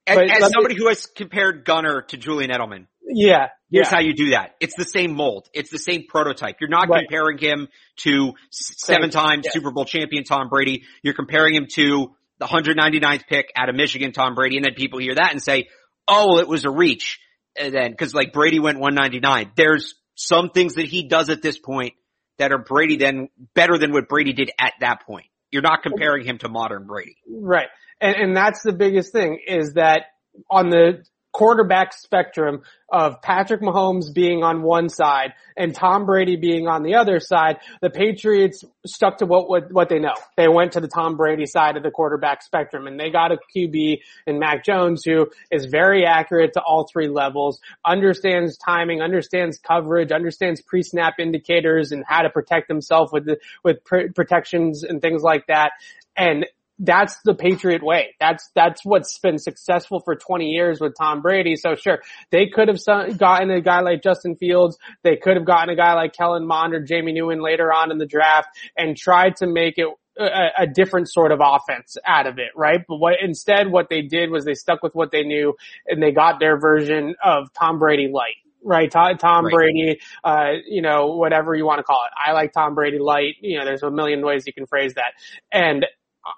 as, 0.08 0.30
as 0.42 0.52
somebody 0.52 0.74
me, 0.74 0.80
who 0.80 0.88
has 0.88 1.06
compared 1.06 1.64
Gunner 1.64 2.02
to 2.02 2.16
Julian 2.16 2.50
Edelman. 2.50 2.86
Yeah. 3.02 3.48
Here's 3.70 3.86
yeah. 3.86 3.90
how 3.90 4.00
you 4.00 4.14
do 4.14 4.30
that. 4.30 4.54
It's 4.60 4.74
the 4.76 4.84
same 4.84 5.14
mold. 5.14 5.48
It's 5.52 5.70
the 5.70 5.78
same 5.78 6.04
prototype. 6.08 6.56
You're 6.60 6.70
not 6.70 6.88
right. 6.88 7.06
comparing 7.06 7.38
him 7.38 7.68
to 7.98 8.32
seven 8.50 9.10
time 9.10 9.42
yeah. 9.44 9.50
Super 9.52 9.70
Bowl 9.70 9.84
champion 9.84 10.24
Tom 10.24 10.48
Brady. 10.48 10.84
You're 11.02 11.14
comparing 11.14 11.54
him 11.54 11.66
to 11.74 12.14
the 12.38 12.46
199th 12.46 13.26
pick 13.26 13.52
out 13.56 13.68
of 13.68 13.74
Michigan 13.74 14.12
Tom 14.12 14.34
Brady. 14.34 14.56
And 14.56 14.64
then 14.64 14.74
people 14.74 14.98
hear 14.98 15.14
that 15.14 15.32
and 15.32 15.42
say, 15.42 15.68
oh, 16.06 16.38
it 16.38 16.48
was 16.48 16.64
a 16.64 16.70
reach. 16.70 17.18
And 17.56 17.74
then, 17.74 17.94
cause 17.94 18.14
like 18.14 18.32
Brady 18.32 18.60
went 18.60 18.78
199. 18.78 19.52
There's 19.56 19.94
some 20.14 20.50
things 20.50 20.74
that 20.74 20.86
he 20.86 21.08
does 21.08 21.28
at 21.28 21.42
this 21.42 21.58
point 21.58 21.94
that 22.38 22.52
are 22.52 22.58
Brady 22.58 22.96
then 22.96 23.28
better 23.54 23.78
than 23.78 23.92
what 23.92 24.08
Brady 24.08 24.32
did 24.32 24.50
at 24.58 24.74
that 24.80 25.04
point. 25.06 25.26
You're 25.50 25.62
not 25.62 25.82
comparing 25.82 26.26
him 26.26 26.38
to 26.38 26.48
modern 26.48 26.86
Brady. 26.86 27.16
Right. 27.28 27.68
And, 28.00 28.16
and 28.16 28.36
that's 28.36 28.62
the 28.62 28.72
biggest 28.72 29.12
thing 29.12 29.40
is 29.46 29.74
that 29.74 30.02
on 30.50 30.70
the 30.70 31.04
quarterback 31.32 31.92
spectrum 31.92 32.62
of 32.90 33.20
Patrick 33.20 33.60
Mahomes 33.60 34.12
being 34.12 34.42
on 34.42 34.62
one 34.62 34.88
side 34.88 35.34
and 35.56 35.74
Tom 35.74 36.06
Brady 36.06 36.36
being 36.36 36.66
on 36.66 36.82
the 36.82 36.94
other 36.94 37.20
side, 37.20 37.58
the 37.82 37.90
Patriots 37.90 38.64
stuck 38.86 39.18
to 39.18 39.26
what, 39.26 39.48
what, 39.48 39.70
what 39.70 39.88
they 39.88 39.98
know. 39.98 40.14
They 40.36 40.48
went 40.48 40.72
to 40.72 40.80
the 40.80 40.88
Tom 40.88 41.16
Brady 41.16 41.44
side 41.44 41.76
of 41.76 41.82
the 41.82 41.90
quarterback 41.90 42.42
spectrum 42.42 42.86
and 42.86 42.98
they 42.98 43.10
got 43.10 43.30
a 43.30 43.38
QB 43.54 44.00
in 44.26 44.38
Mac 44.38 44.64
Jones 44.64 45.02
who 45.04 45.28
is 45.50 45.66
very 45.66 46.06
accurate 46.06 46.54
to 46.54 46.62
all 46.62 46.88
three 46.90 47.08
levels, 47.08 47.60
understands 47.84 48.56
timing, 48.56 49.02
understands 49.02 49.58
coverage, 49.58 50.10
understands 50.10 50.62
pre-snap 50.62 51.14
indicators 51.18 51.92
and 51.92 52.04
how 52.06 52.22
to 52.22 52.30
protect 52.30 52.68
himself 52.68 53.12
with 53.12 53.26
the, 53.26 53.38
with 53.62 53.84
pr- 53.84 54.12
protections 54.14 54.82
and 54.82 55.02
things 55.02 55.22
like 55.22 55.46
that. 55.48 55.72
And 56.16 56.46
that's 56.78 57.18
the 57.24 57.34
Patriot 57.34 57.82
way. 57.82 58.14
That's, 58.20 58.48
that's 58.54 58.84
what's 58.84 59.18
been 59.18 59.38
successful 59.38 60.00
for 60.00 60.14
20 60.14 60.46
years 60.46 60.80
with 60.80 60.94
Tom 60.98 61.22
Brady. 61.22 61.56
So 61.56 61.74
sure, 61.74 62.00
they 62.30 62.46
could 62.46 62.68
have 62.68 62.78
gotten 63.18 63.50
a 63.50 63.60
guy 63.60 63.80
like 63.80 64.02
Justin 64.02 64.36
Fields. 64.36 64.78
They 65.02 65.16
could 65.16 65.36
have 65.36 65.46
gotten 65.46 65.70
a 65.70 65.76
guy 65.76 65.94
like 65.94 66.12
Kellen 66.12 66.46
Mond 66.46 66.74
or 66.74 66.80
Jamie 66.80 67.12
Newman 67.12 67.40
later 67.40 67.72
on 67.72 67.90
in 67.90 67.98
the 67.98 68.06
draft 68.06 68.48
and 68.76 68.96
tried 68.96 69.36
to 69.36 69.46
make 69.46 69.74
it 69.76 69.88
a, 70.18 70.62
a, 70.62 70.66
different 70.66 71.08
sort 71.08 71.32
of 71.32 71.40
offense 71.42 71.96
out 72.04 72.26
of 72.26 72.38
it, 72.38 72.50
right? 72.56 72.80
But 72.86 72.96
what 72.96 73.14
instead 73.22 73.70
what 73.70 73.88
they 73.88 74.02
did 74.02 74.30
was 74.30 74.44
they 74.44 74.54
stuck 74.54 74.82
with 74.82 74.94
what 74.94 75.10
they 75.12 75.22
knew 75.22 75.54
and 75.86 76.02
they 76.02 76.12
got 76.12 76.40
their 76.40 76.58
version 76.58 77.14
of 77.22 77.52
Tom 77.52 77.78
Brady 77.78 78.08
light. 78.12 78.36
Right, 78.64 78.90
Tom, 78.90 79.16
right. 79.22 79.52
Brady, 79.52 80.00
uh, 80.24 80.54
you 80.66 80.82
know, 80.82 81.14
whatever 81.14 81.54
you 81.54 81.64
want 81.64 81.78
to 81.78 81.84
call 81.84 82.02
it. 82.04 82.10
I 82.22 82.32
like 82.32 82.52
Tom 82.52 82.74
Brady 82.74 82.98
light. 82.98 83.36
You 83.40 83.58
know, 83.58 83.64
there's 83.64 83.84
a 83.84 83.90
million 83.90 84.20
ways 84.24 84.44
you 84.46 84.52
can 84.52 84.66
phrase 84.66 84.94
that. 84.94 85.12
And 85.52 85.86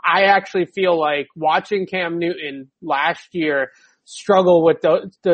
I 0.05 0.25
actually 0.25 0.67
feel 0.67 0.99
like 0.99 1.29
watching 1.35 1.87
Cam 1.87 2.19
Newton 2.19 2.71
last 2.83 3.29
year 3.35 3.71
struggle 4.05 4.65
with 4.65 4.79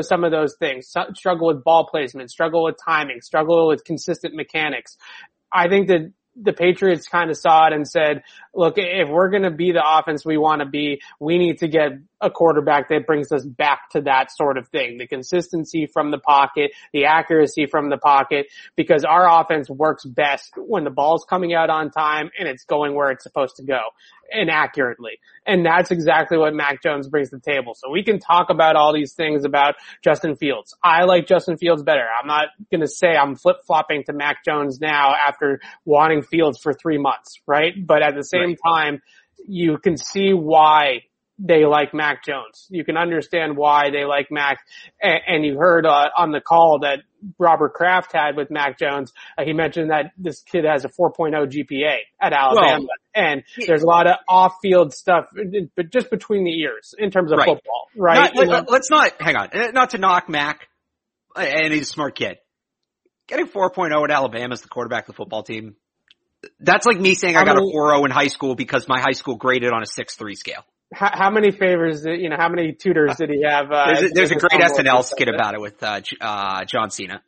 some 0.02 0.24
of 0.24 0.30
those 0.30 0.56
things, 0.58 0.92
struggle 1.14 1.48
with 1.48 1.64
ball 1.64 1.88
placement, 1.90 2.30
struggle 2.30 2.64
with 2.64 2.76
timing, 2.84 3.22
struggle 3.22 3.68
with 3.68 3.84
consistent 3.84 4.34
mechanics. 4.34 4.96
I 5.52 5.68
think 5.68 5.88
that 5.88 6.12
the 6.38 6.52
Patriots 6.52 7.08
kind 7.08 7.30
of 7.30 7.38
saw 7.38 7.66
it 7.66 7.72
and 7.72 7.88
said, 7.88 8.22
look, 8.54 8.74
if 8.76 9.08
we're 9.08 9.30
going 9.30 9.44
to 9.44 9.50
be 9.50 9.72
the 9.72 9.82
offense 9.82 10.22
we 10.22 10.36
want 10.36 10.60
to 10.60 10.68
be, 10.68 11.00
we 11.18 11.38
need 11.38 11.60
to 11.60 11.68
get 11.68 11.92
a 12.20 12.30
quarterback 12.30 12.90
that 12.90 13.06
brings 13.06 13.32
us 13.32 13.42
back 13.42 13.88
to 13.92 14.02
that 14.02 14.30
sort 14.30 14.58
of 14.58 14.68
thing. 14.68 14.98
The 14.98 15.06
consistency 15.06 15.86
from 15.86 16.10
the 16.10 16.18
pocket, 16.18 16.72
the 16.92 17.06
accuracy 17.06 17.64
from 17.64 17.88
the 17.88 17.96
pocket, 17.96 18.48
because 18.76 19.04
our 19.04 19.40
offense 19.40 19.70
works 19.70 20.04
best 20.04 20.52
when 20.58 20.84
the 20.84 20.90
ball's 20.90 21.24
coming 21.26 21.54
out 21.54 21.70
on 21.70 21.90
time 21.90 22.30
and 22.38 22.46
it's 22.46 22.64
going 22.64 22.94
where 22.94 23.10
it's 23.10 23.22
supposed 23.22 23.56
to 23.56 23.62
go 23.62 23.80
and 24.32 24.50
accurately. 24.50 25.18
And 25.46 25.64
that's 25.64 25.90
exactly 25.90 26.38
what 26.38 26.54
Mac 26.54 26.82
Jones 26.82 27.08
brings 27.08 27.30
to 27.30 27.36
the 27.36 27.42
table. 27.42 27.74
So 27.74 27.90
we 27.90 28.02
can 28.02 28.18
talk 28.18 28.50
about 28.50 28.76
all 28.76 28.92
these 28.92 29.12
things 29.12 29.44
about 29.44 29.74
Justin 30.02 30.36
Fields. 30.36 30.76
I 30.82 31.04
like 31.04 31.26
Justin 31.26 31.56
Fields 31.56 31.82
better. 31.82 32.04
I'm 32.20 32.26
not 32.26 32.48
going 32.70 32.80
to 32.80 32.88
say 32.88 33.08
I'm 33.08 33.36
flip 33.36 33.58
flopping 33.66 34.04
to 34.04 34.12
Mac 34.12 34.44
Jones 34.44 34.80
now 34.80 35.14
after 35.14 35.60
wanting 35.84 36.22
Fields 36.22 36.58
for 36.58 36.72
three 36.72 36.98
months, 36.98 37.40
right? 37.46 37.74
But 37.86 38.02
at 38.02 38.14
the 38.14 38.24
same 38.24 38.50
right. 38.50 38.58
time, 38.64 39.02
you 39.46 39.78
can 39.78 39.96
see 39.96 40.32
why 40.32 41.02
they 41.38 41.66
like 41.66 41.92
Mac 41.92 42.24
Jones. 42.24 42.66
You 42.70 42.84
can 42.84 42.96
understand 42.96 43.56
why 43.56 43.90
they 43.90 44.04
like 44.04 44.28
Mac. 44.30 44.58
And, 45.02 45.20
and 45.26 45.44
you 45.44 45.58
heard 45.58 45.86
uh, 45.86 46.08
on 46.16 46.32
the 46.32 46.40
call 46.40 46.80
that 46.80 47.00
Robert 47.38 47.74
Kraft 47.74 48.12
had 48.12 48.36
with 48.36 48.50
Mac 48.50 48.78
Jones. 48.78 49.12
Uh, 49.36 49.44
he 49.44 49.52
mentioned 49.52 49.90
that 49.90 50.12
this 50.16 50.40
kid 50.40 50.64
has 50.64 50.84
a 50.84 50.88
4.0 50.88 51.32
GPA 51.32 51.96
at 52.20 52.32
Alabama, 52.32 52.80
well, 52.80 52.88
and 53.14 53.42
there's 53.66 53.82
a 53.82 53.86
lot 53.86 54.06
of 54.06 54.16
off-field 54.28 54.92
stuff, 54.92 55.26
but 55.74 55.90
just 55.90 56.10
between 56.10 56.44
the 56.44 56.52
ears 56.60 56.94
in 56.96 57.10
terms 57.10 57.32
of 57.32 57.38
right. 57.38 57.48
football, 57.48 57.88
right? 57.96 58.34
Not, 58.34 58.46
let, 58.46 58.70
let's 58.70 58.90
not 58.90 59.20
hang 59.20 59.36
on, 59.36 59.48
uh, 59.52 59.70
not 59.72 59.90
to 59.90 59.98
knock 59.98 60.28
Mac, 60.28 60.68
uh, 61.34 61.40
and 61.40 61.72
he's 61.72 61.82
a 61.82 61.92
smart 61.92 62.14
kid. 62.14 62.38
Getting 63.26 63.48
4.0 63.48 64.04
at 64.04 64.10
Alabama 64.10 64.52
as 64.52 64.62
the 64.62 64.68
quarterback 64.68 65.08
of 65.08 65.14
the 65.14 65.16
football 65.16 65.42
team. 65.42 65.74
That's 66.60 66.86
like 66.86 67.00
me 67.00 67.14
saying 67.14 67.36
I 67.36 67.44
got 67.44 67.56
a 67.56 67.60
4.0 67.60 68.04
in 68.04 68.10
high 68.12 68.28
school 68.28 68.54
because 68.54 68.86
my 68.86 69.00
high 69.00 69.12
school 69.12 69.34
graded 69.34 69.72
on 69.72 69.82
a 69.82 69.86
6.3 69.86 70.36
scale 70.36 70.62
how, 70.92 71.10
how, 71.12 71.30
many 71.30 71.50
favors, 71.50 72.02
did, 72.02 72.20
you 72.20 72.28
know, 72.28 72.36
how 72.36 72.48
many 72.48 72.72
tutors 72.72 73.16
did 73.16 73.30
he 73.30 73.42
have? 73.42 73.70
Uh, 73.70 73.86
there's 73.86 74.02
a, 74.02 74.08
there's 74.14 74.30
a 74.30 74.36
great 74.36 74.60
SNL 74.60 75.04
skit 75.04 75.28
about 75.28 75.54
it 75.54 75.60
with, 75.60 75.82
uh, 75.82 76.00
uh, 76.20 76.64
John 76.64 76.90
Cena. 76.90 77.22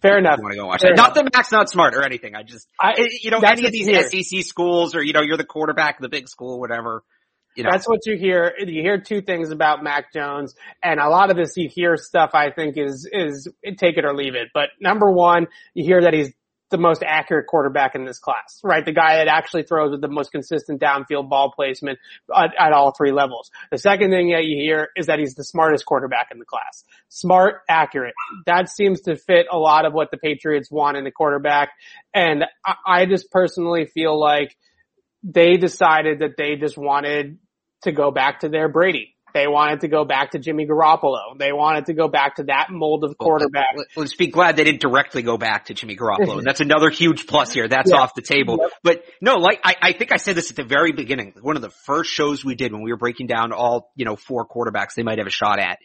Fair 0.00 0.18
enough. 0.18 0.38
Want 0.40 0.52
to 0.52 0.58
go 0.58 0.66
watch 0.66 0.82
Fair 0.82 0.90
that. 0.94 0.96
Not 0.96 1.14
that 1.14 1.24
Mac's 1.34 1.50
not 1.50 1.68
smart 1.68 1.94
or 1.94 2.04
anything. 2.04 2.36
I 2.36 2.44
just, 2.44 2.68
I, 2.80 3.08
you 3.20 3.30
know, 3.30 3.40
any 3.40 3.66
of 3.66 3.72
these 3.72 3.86
SEC 3.86 4.44
schools 4.44 4.94
or, 4.94 5.02
you 5.02 5.12
know, 5.12 5.22
you're 5.22 5.36
the 5.36 5.44
quarterback 5.44 5.98
of 5.98 6.02
the 6.02 6.08
big 6.08 6.28
school, 6.28 6.60
whatever. 6.60 7.02
You 7.56 7.64
know. 7.64 7.70
That's 7.72 7.88
what 7.88 8.06
you 8.06 8.16
hear. 8.16 8.52
You 8.58 8.82
hear 8.82 9.00
two 9.00 9.20
things 9.20 9.50
about 9.50 9.82
Mac 9.82 10.12
Jones 10.12 10.54
and 10.80 11.00
a 11.00 11.08
lot 11.08 11.30
of 11.30 11.36
this 11.36 11.56
you 11.56 11.68
hear 11.68 11.96
stuff 11.96 12.30
I 12.32 12.52
think 12.52 12.76
is, 12.76 13.08
is 13.12 13.48
take 13.78 13.96
it 13.96 14.04
or 14.04 14.14
leave 14.14 14.36
it. 14.36 14.50
But 14.54 14.68
number 14.80 15.10
one, 15.10 15.48
you 15.74 15.84
hear 15.84 16.02
that 16.02 16.14
he's 16.14 16.32
the 16.70 16.78
most 16.78 17.02
accurate 17.06 17.46
quarterback 17.46 17.94
in 17.94 18.04
this 18.04 18.18
class, 18.18 18.60
right? 18.62 18.84
The 18.84 18.92
guy 18.92 19.16
that 19.16 19.28
actually 19.28 19.62
throws 19.62 19.90
with 19.90 20.00
the 20.00 20.08
most 20.08 20.30
consistent 20.30 20.80
downfield 20.80 21.28
ball 21.28 21.52
placement 21.54 21.98
at, 22.34 22.50
at, 22.58 22.72
all 22.72 22.92
three 22.92 23.12
levels. 23.12 23.50
The 23.70 23.78
second 23.78 24.10
thing 24.10 24.30
that 24.30 24.44
you 24.44 24.56
hear 24.56 24.88
is 24.96 25.06
that 25.06 25.18
he's 25.18 25.34
the 25.34 25.44
smartest 25.44 25.86
quarterback 25.86 26.28
in 26.30 26.38
the 26.38 26.44
class. 26.44 26.84
Smart, 27.08 27.62
accurate. 27.68 28.14
That 28.46 28.68
seems 28.68 29.02
to 29.02 29.16
fit 29.16 29.46
a 29.50 29.58
lot 29.58 29.86
of 29.86 29.94
what 29.94 30.10
the 30.10 30.18
Patriots 30.18 30.70
want 30.70 30.96
in 30.96 31.04
the 31.04 31.10
quarterback. 31.10 31.70
And 32.12 32.44
I, 32.64 32.74
I 32.86 33.06
just 33.06 33.30
personally 33.30 33.86
feel 33.86 34.18
like 34.18 34.56
they 35.22 35.56
decided 35.56 36.20
that 36.20 36.36
they 36.36 36.56
just 36.56 36.76
wanted 36.76 37.38
to 37.82 37.92
go 37.92 38.10
back 38.10 38.40
to 38.40 38.48
their 38.48 38.68
Brady 38.68 39.14
they 39.38 39.46
wanted 39.46 39.80
to 39.82 39.88
go 39.88 40.04
back 40.04 40.32
to 40.32 40.40
Jimmy 40.40 40.66
Garoppolo. 40.66 41.38
They 41.38 41.52
wanted 41.52 41.86
to 41.86 41.94
go 41.94 42.08
back 42.08 42.36
to 42.36 42.44
that 42.44 42.70
mold 42.70 43.04
of 43.04 43.16
quarterback. 43.16 43.76
Let's 43.96 44.16
be 44.16 44.26
glad 44.26 44.56
they 44.56 44.64
didn't 44.64 44.80
directly 44.80 45.22
go 45.22 45.38
back 45.38 45.66
to 45.66 45.74
Jimmy 45.74 45.96
Garoppolo. 45.96 46.42
That's 46.44 46.60
another 46.60 46.90
huge 46.90 47.28
plus 47.28 47.52
here. 47.52 47.68
That's 47.68 47.92
yeah. 47.92 47.98
off 47.98 48.14
the 48.14 48.22
table. 48.22 48.58
Yep. 48.60 48.70
But 48.82 49.04
no, 49.20 49.36
like 49.36 49.60
I, 49.62 49.76
I 49.80 49.92
think 49.92 50.10
I 50.12 50.16
said 50.16 50.34
this 50.34 50.50
at 50.50 50.56
the 50.56 50.64
very 50.64 50.90
beginning. 50.90 51.34
One 51.40 51.54
of 51.54 51.62
the 51.62 51.70
first 51.70 52.10
shows 52.10 52.44
we 52.44 52.56
did 52.56 52.72
when 52.72 52.82
we 52.82 52.90
were 52.90 52.98
breaking 52.98 53.28
down 53.28 53.52
all, 53.52 53.92
you 53.94 54.04
know, 54.04 54.16
four 54.16 54.44
quarterbacks 54.48 54.94
they 54.96 55.04
might 55.04 55.18
have 55.18 55.28
a 55.28 55.30
shot 55.30 55.60
at. 55.60 55.78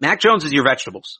Mac 0.00 0.18
Jones 0.20 0.44
is 0.44 0.52
your 0.52 0.64
vegetables. 0.64 1.18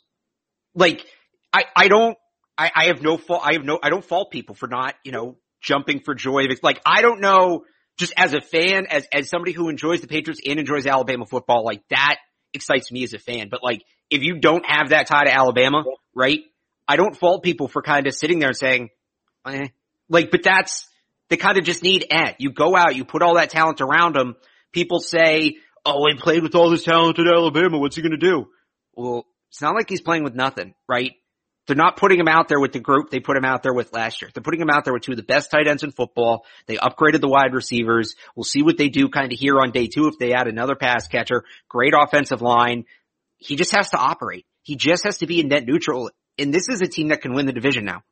Like, 0.74 1.04
I, 1.52 1.64
I 1.76 1.88
don't, 1.88 2.16
I, 2.56 2.70
I 2.74 2.84
have 2.86 3.02
no 3.02 3.18
fault, 3.18 3.42
I 3.44 3.52
have 3.52 3.64
no, 3.64 3.78
I 3.82 3.90
don't 3.90 4.04
fault 4.04 4.30
people 4.30 4.54
for 4.54 4.66
not, 4.66 4.94
you 5.04 5.12
know, 5.12 5.36
jumping 5.60 6.00
for 6.00 6.14
joy. 6.14 6.46
Like, 6.62 6.80
I 6.86 7.02
don't 7.02 7.20
know 7.20 7.64
just 7.96 8.12
as 8.16 8.34
a 8.34 8.40
fan, 8.40 8.86
as, 8.86 9.06
as 9.12 9.28
somebody 9.28 9.52
who 9.52 9.68
enjoys 9.68 10.00
the 10.00 10.06
Patriots 10.06 10.40
and 10.46 10.58
enjoys 10.58 10.86
Alabama 10.86 11.26
football, 11.26 11.64
like 11.64 11.82
that 11.90 12.16
excites 12.52 12.92
me 12.92 13.02
as 13.02 13.14
a 13.14 13.18
fan. 13.18 13.48
But 13.50 13.62
like, 13.62 13.82
if 14.10 14.22
you 14.22 14.38
don't 14.38 14.64
have 14.66 14.90
that 14.90 15.06
tie 15.06 15.24
to 15.24 15.34
Alabama, 15.34 15.82
right? 16.14 16.40
I 16.86 16.96
don't 16.96 17.16
fault 17.16 17.42
people 17.42 17.68
for 17.68 17.82
kind 17.82 18.06
of 18.06 18.14
sitting 18.14 18.38
there 18.38 18.50
and 18.50 18.56
saying, 18.56 18.90
eh. 19.46 19.68
like, 20.08 20.30
but 20.30 20.42
that's, 20.42 20.88
they 21.28 21.36
kind 21.36 21.58
of 21.58 21.64
just 21.64 21.82
need 21.82 22.06
eh. 22.10 22.34
You 22.38 22.52
go 22.52 22.76
out, 22.76 22.94
you 22.94 23.04
put 23.04 23.22
all 23.22 23.34
that 23.34 23.50
talent 23.50 23.80
around 23.80 24.14
them. 24.14 24.36
People 24.72 25.00
say, 25.00 25.56
oh, 25.84 26.06
he 26.06 26.14
played 26.16 26.42
with 26.42 26.54
all 26.54 26.70
this 26.70 26.84
talent 26.84 27.18
at 27.18 27.26
Alabama. 27.26 27.78
What's 27.78 27.96
he 27.96 28.02
going 28.02 28.12
to 28.12 28.16
do? 28.18 28.46
Well, 28.94 29.26
it's 29.50 29.62
not 29.62 29.74
like 29.74 29.88
he's 29.88 30.00
playing 30.00 30.24
with 30.24 30.34
nothing, 30.34 30.74
right? 30.88 31.12
They're 31.66 31.76
not 31.76 31.96
putting 31.96 32.20
him 32.20 32.28
out 32.28 32.48
there 32.48 32.60
with 32.60 32.72
the 32.72 32.78
group 32.78 33.10
they 33.10 33.18
put 33.18 33.36
him 33.36 33.44
out 33.44 33.62
there 33.62 33.74
with 33.74 33.92
last 33.92 34.22
year. 34.22 34.30
They're 34.32 34.42
putting 34.42 34.60
him 34.60 34.70
out 34.70 34.84
there 34.84 34.92
with 34.94 35.02
two 35.02 35.12
of 35.12 35.16
the 35.16 35.24
best 35.24 35.50
tight 35.50 35.66
ends 35.66 35.82
in 35.82 35.90
football. 35.90 36.44
They 36.66 36.76
upgraded 36.76 37.20
the 37.20 37.28
wide 37.28 37.54
receivers. 37.54 38.14
We'll 38.36 38.44
see 38.44 38.62
what 38.62 38.78
they 38.78 38.88
do 38.88 39.08
kind 39.08 39.32
of 39.32 39.38
here 39.38 39.58
on 39.60 39.72
day 39.72 39.88
two 39.88 40.06
if 40.06 40.18
they 40.18 40.32
add 40.32 40.46
another 40.46 40.76
pass 40.76 41.08
catcher. 41.08 41.44
Great 41.68 41.92
offensive 41.96 42.40
line. 42.40 42.84
He 43.38 43.56
just 43.56 43.74
has 43.74 43.90
to 43.90 43.98
operate. 43.98 44.46
He 44.62 44.76
just 44.76 45.04
has 45.04 45.18
to 45.18 45.26
be 45.26 45.40
in 45.40 45.48
net 45.48 45.66
neutral. 45.66 46.10
And 46.38 46.54
this 46.54 46.68
is 46.68 46.82
a 46.82 46.86
team 46.86 47.08
that 47.08 47.22
can 47.22 47.34
win 47.34 47.46
the 47.46 47.52
division 47.52 47.84
now. 47.84 48.02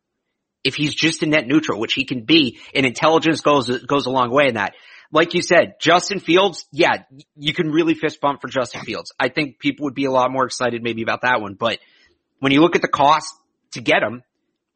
If 0.65 0.75
he's 0.75 0.95
just 0.95 1.23
in 1.23 1.31
net 1.31 1.47
neutral, 1.47 1.79
which 1.79 1.93
he 1.93 2.05
can 2.05 2.25
be, 2.25 2.59
and 2.75 2.87
intelligence 2.87 3.41
goes, 3.41 3.69
goes 3.85 4.07
a 4.07 4.11
long 4.11 4.31
way 4.31 4.49
in 4.49 4.55
that. 4.55 4.75
Like 5.13 5.35
you 5.35 5.43
said, 5.43 5.75
Justin 5.81 6.19
Fields, 6.19 6.67
yeah, 6.73 7.05
you 7.37 7.53
can 7.53 7.71
really 7.71 7.95
fist 7.95 8.21
bump 8.21 8.41
for 8.41 8.49
Justin 8.49 8.81
Fields. 8.81 9.13
I 9.21 9.29
think 9.29 9.59
people 9.59 9.85
would 9.85 9.95
be 9.95 10.07
a 10.07 10.11
lot 10.11 10.33
more 10.33 10.47
excited 10.47 10.83
maybe 10.83 11.03
about 11.03 11.21
that 11.21 11.41
one, 11.41 11.55
but 11.55 11.79
when 12.41 12.53
you 12.53 12.61
look 12.61 12.77
at 12.77 12.83
the 12.83 12.89
cost, 12.89 13.35
to 13.75 13.81
get 13.81 14.03
him. 14.03 14.23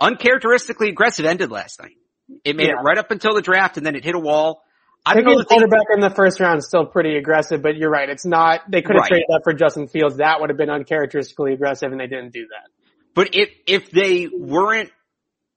Uncharacteristically 0.01 0.91
aggressive 0.91 1.25
ended 1.25 1.51
last 1.51 1.81
night. 1.81 1.97
It 2.45 2.55
made 2.55 2.69
yeah. 2.69 2.75
it 2.79 2.85
right 2.85 2.99
up 2.99 3.11
until 3.11 3.35
the 3.35 3.43
draft 3.43 3.77
and 3.79 3.87
then 3.87 3.97
it 3.97 4.05
hit 4.05 4.15
a 4.15 4.19
wall. 4.19 4.63
I 5.05 5.15
know. 5.21 5.39
The 5.39 5.45
quarterback 5.45 5.87
in 5.95 6.01
the 6.01 6.11
first 6.11 6.39
round 6.41 6.59
is 6.59 6.67
still 6.67 6.85
pretty 6.85 7.17
aggressive, 7.17 7.63
but 7.63 7.77
you're 7.77 7.91
right. 7.91 8.09
It's 8.09 8.27
not, 8.27 8.71
they 8.71 8.83
could 8.83 8.95
have 8.97 9.03
right. 9.03 9.09
traded 9.09 9.27
that 9.29 9.41
for 9.43 9.55
Justin 9.55 9.89
Fields. 9.89 10.19
That 10.19 10.41
would 10.41 10.51
have 10.51 10.59
been 10.59 10.71
uncharacteristically 10.71 11.55
aggressive 11.55 11.91
and 11.91 12.01
they 12.01 12.07
didn't 12.07 12.33
do 12.33 12.47
that. 12.49 12.71
But 13.15 13.31
if, 13.33 13.49
if 13.67 13.91
they 13.91 14.29
weren't 14.33 14.91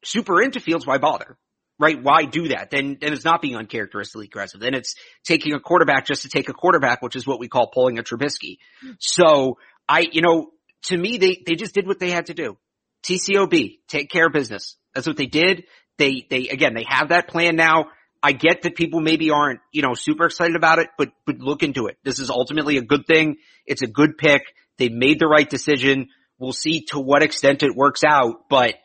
super 0.03 0.41
into 0.41 0.59
Fields, 0.59 0.87
why 0.87 0.97
bother? 0.97 1.37
Right? 1.77 2.01
Why 2.01 2.25
do 2.25 2.49
that? 2.49 2.69
Then, 2.69 2.97
then 3.01 3.11
it's 3.11 3.25
not 3.25 3.41
being 3.41 3.55
uncharacteristically 3.55 4.27
aggressive. 4.27 4.59
Then 4.59 4.75
it's 4.75 4.95
taking 5.23 5.53
a 5.53 5.59
quarterback 5.59 6.05
just 6.05 6.21
to 6.21 6.29
take 6.29 6.47
a 6.47 6.53
quarterback, 6.53 7.01
which 7.01 7.15
is 7.15 7.27
what 7.27 7.39
we 7.39 7.47
call 7.47 7.71
pulling 7.73 7.99
a 7.99 8.03
Trubisky. 8.03 8.57
So 8.99 9.57
I, 9.89 10.07
you 10.11 10.21
know, 10.21 10.51
to 10.85 10.97
me, 10.97 11.17
they, 11.17 11.43
they 11.45 11.55
just 11.55 11.73
did 11.73 11.87
what 11.87 11.99
they 11.99 12.11
had 12.11 12.27
to 12.27 12.33
do. 12.33 12.57
TCOB, 13.03 13.79
take 13.87 14.09
care 14.09 14.27
of 14.27 14.33
business. 14.33 14.75
That's 14.93 15.07
what 15.07 15.17
they 15.17 15.25
did. 15.25 15.65
They, 15.97 16.25
they, 16.29 16.49
again, 16.49 16.73
they 16.73 16.85
have 16.87 17.09
that 17.09 17.27
plan 17.27 17.55
now. 17.55 17.87
I 18.23 18.33
get 18.33 18.63
that 18.63 18.75
people 18.75 19.01
maybe 19.01 19.31
aren't, 19.31 19.59
you 19.71 19.81
know, 19.81 19.93
super 19.95 20.25
excited 20.25 20.55
about 20.55 20.79
it, 20.79 20.89
but, 20.97 21.09
but 21.25 21.39
look 21.39 21.63
into 21.63 21.87
it. 21.87 21.97
This 22.03 22.19
is 22.19 22.29
ultimately 22.29 22.77
a 22.77 22.83
good 22.83 23.07
thing. 23.07 23.37
It's 23.65 23.81
a 23.81 23.87
good 23.87 24.17
pick. 24.17 24.43
They 24.77 24.89
made 24.89 25.19
the 25.19 25.27
right 25.27 25.49
decision. 25.49 26.09
We'll 26.37 26.53
see 26.53 26.85
to 26.89 26.99
what 26.99 27.23
extent 27.23 27.63
it 27.63 27.75
works 27.75 28.03
out, 28.03 28.49
but, 28.49 28.75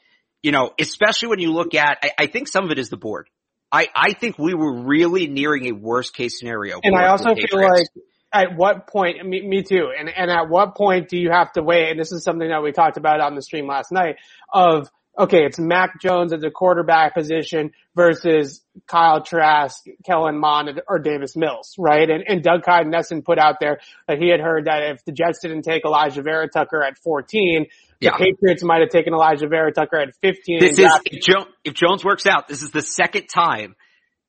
you 0.42 0.52
know, 0.52 0.70
especially 0.78 1.28
when 1.28 1.38
you 1.38 1.52
look 1.52 1.74
at, 1.74 1.98
I, 2.02 2.10
I 2.18 2.26
think 2.26 2.48
some 2.48 2.64
of 2.64 2.70
it 2.70 2.78
is 2.78 2.88
the 2.88 2.96
board. 2.96 3.28
I, 3.70 3.88
I 3.94 4.12
think 4.12 4.38
we 4.38 4.54
were 4.54 4.84
really 4.84 5.26
nearing 5.26 5.66
a 5.66 5.72
worst 5.72 6.14
case 6.14 6.38
scenario. 6.38 6.80
And 6.82 6.96
I 6.96 7.08
also 7.08 7.34
feel 7.34 7.60
like 7.60 7.88
at 8.32 8.56
what 8.56 8.86
point, 8.86 9.24
me, 9.24 9.46
me 9.46 9.62
too, 9.62 9.90
and, 9.96 10.08
and 10.08 10.30
at 10.30 10.48
what 10.48 10.76
point 10.76 11.08
do 11.08 11.16
you 11.16 11.30
have 11.30 11.52
to 11.52 11.62
wait, 11.62 11.90
and 11.90 12.00
this 12.00 12.12
is 12.12 12.24
something 12.24 12.48
that 12.48 12.62
we 12.62 12.72
talked 12.72 12.96
about 12.96 13.20
on 13.20 13.34
the 13.34 13.42
stream 13.42 13.66
last 13.66 13.92
night, 13.92 14.16
of, 14.52 14.90
okay, 15.18 15.44
it's 15.44 15.58
Mac 15.58 16.00
Jones 16.00 16.32
at 16.32 16.40
the 16.40 16.50
quarterback 16.50 17.14
position 17.14 17.72
versus 17.94 18.62
Kyle 18.86 19.22
Trask, 19.22 19.84
Kellen 20.04 20.38
Mond, 20.38 20.80
or 20.88 20.98
Davis 20.98 21.36
Mills, 21.36 21.74
right? 21.78 22.08
And, 22.10 22.24
and 22.26 22.42
Doug 22.42 22.62
Kyed 22.62 22.86
put 23.24 23.38
out 23.38 23.56
there 23.60 23.80
that 24.08 24.18
he 24.18 24.28
had 24.28 24.40
heard 24.40 24.66
that 24.66 24.82
if 24.82 25.04
the 25.04 25.12
Jets 25.12 25.38
didn't 25.40 25.62
take 25.62 25.84
Alijah 25.84 26.22
Vera 26.22 26.48
Tucker 26.48 26.82
at 26.82 26.98
14, 26.98 27.66
the. 28.00 28.18
Patriots 28.18 28.62
might 28.62 28.80
have 28.80 28.90
taken 28.90 29.14
Alijah 29.14 29.48
Vera 29.48 29.72
Tucker 29.72 29.98
at 29.98 30.14
15. 30.20 30.60
This 30.60 30.78
is, 30.78 31.00
if, 31.06 31.22
jo- 31.22 31.46
if 31.64 31.74
Jones 31.74 32.04
works 32.04 32.26
out, 32.26 32.48
this 32.48 32.62
is 32.62 32.70
the 32.70 32.82
second 32.82 33.28
time 33.34 33.74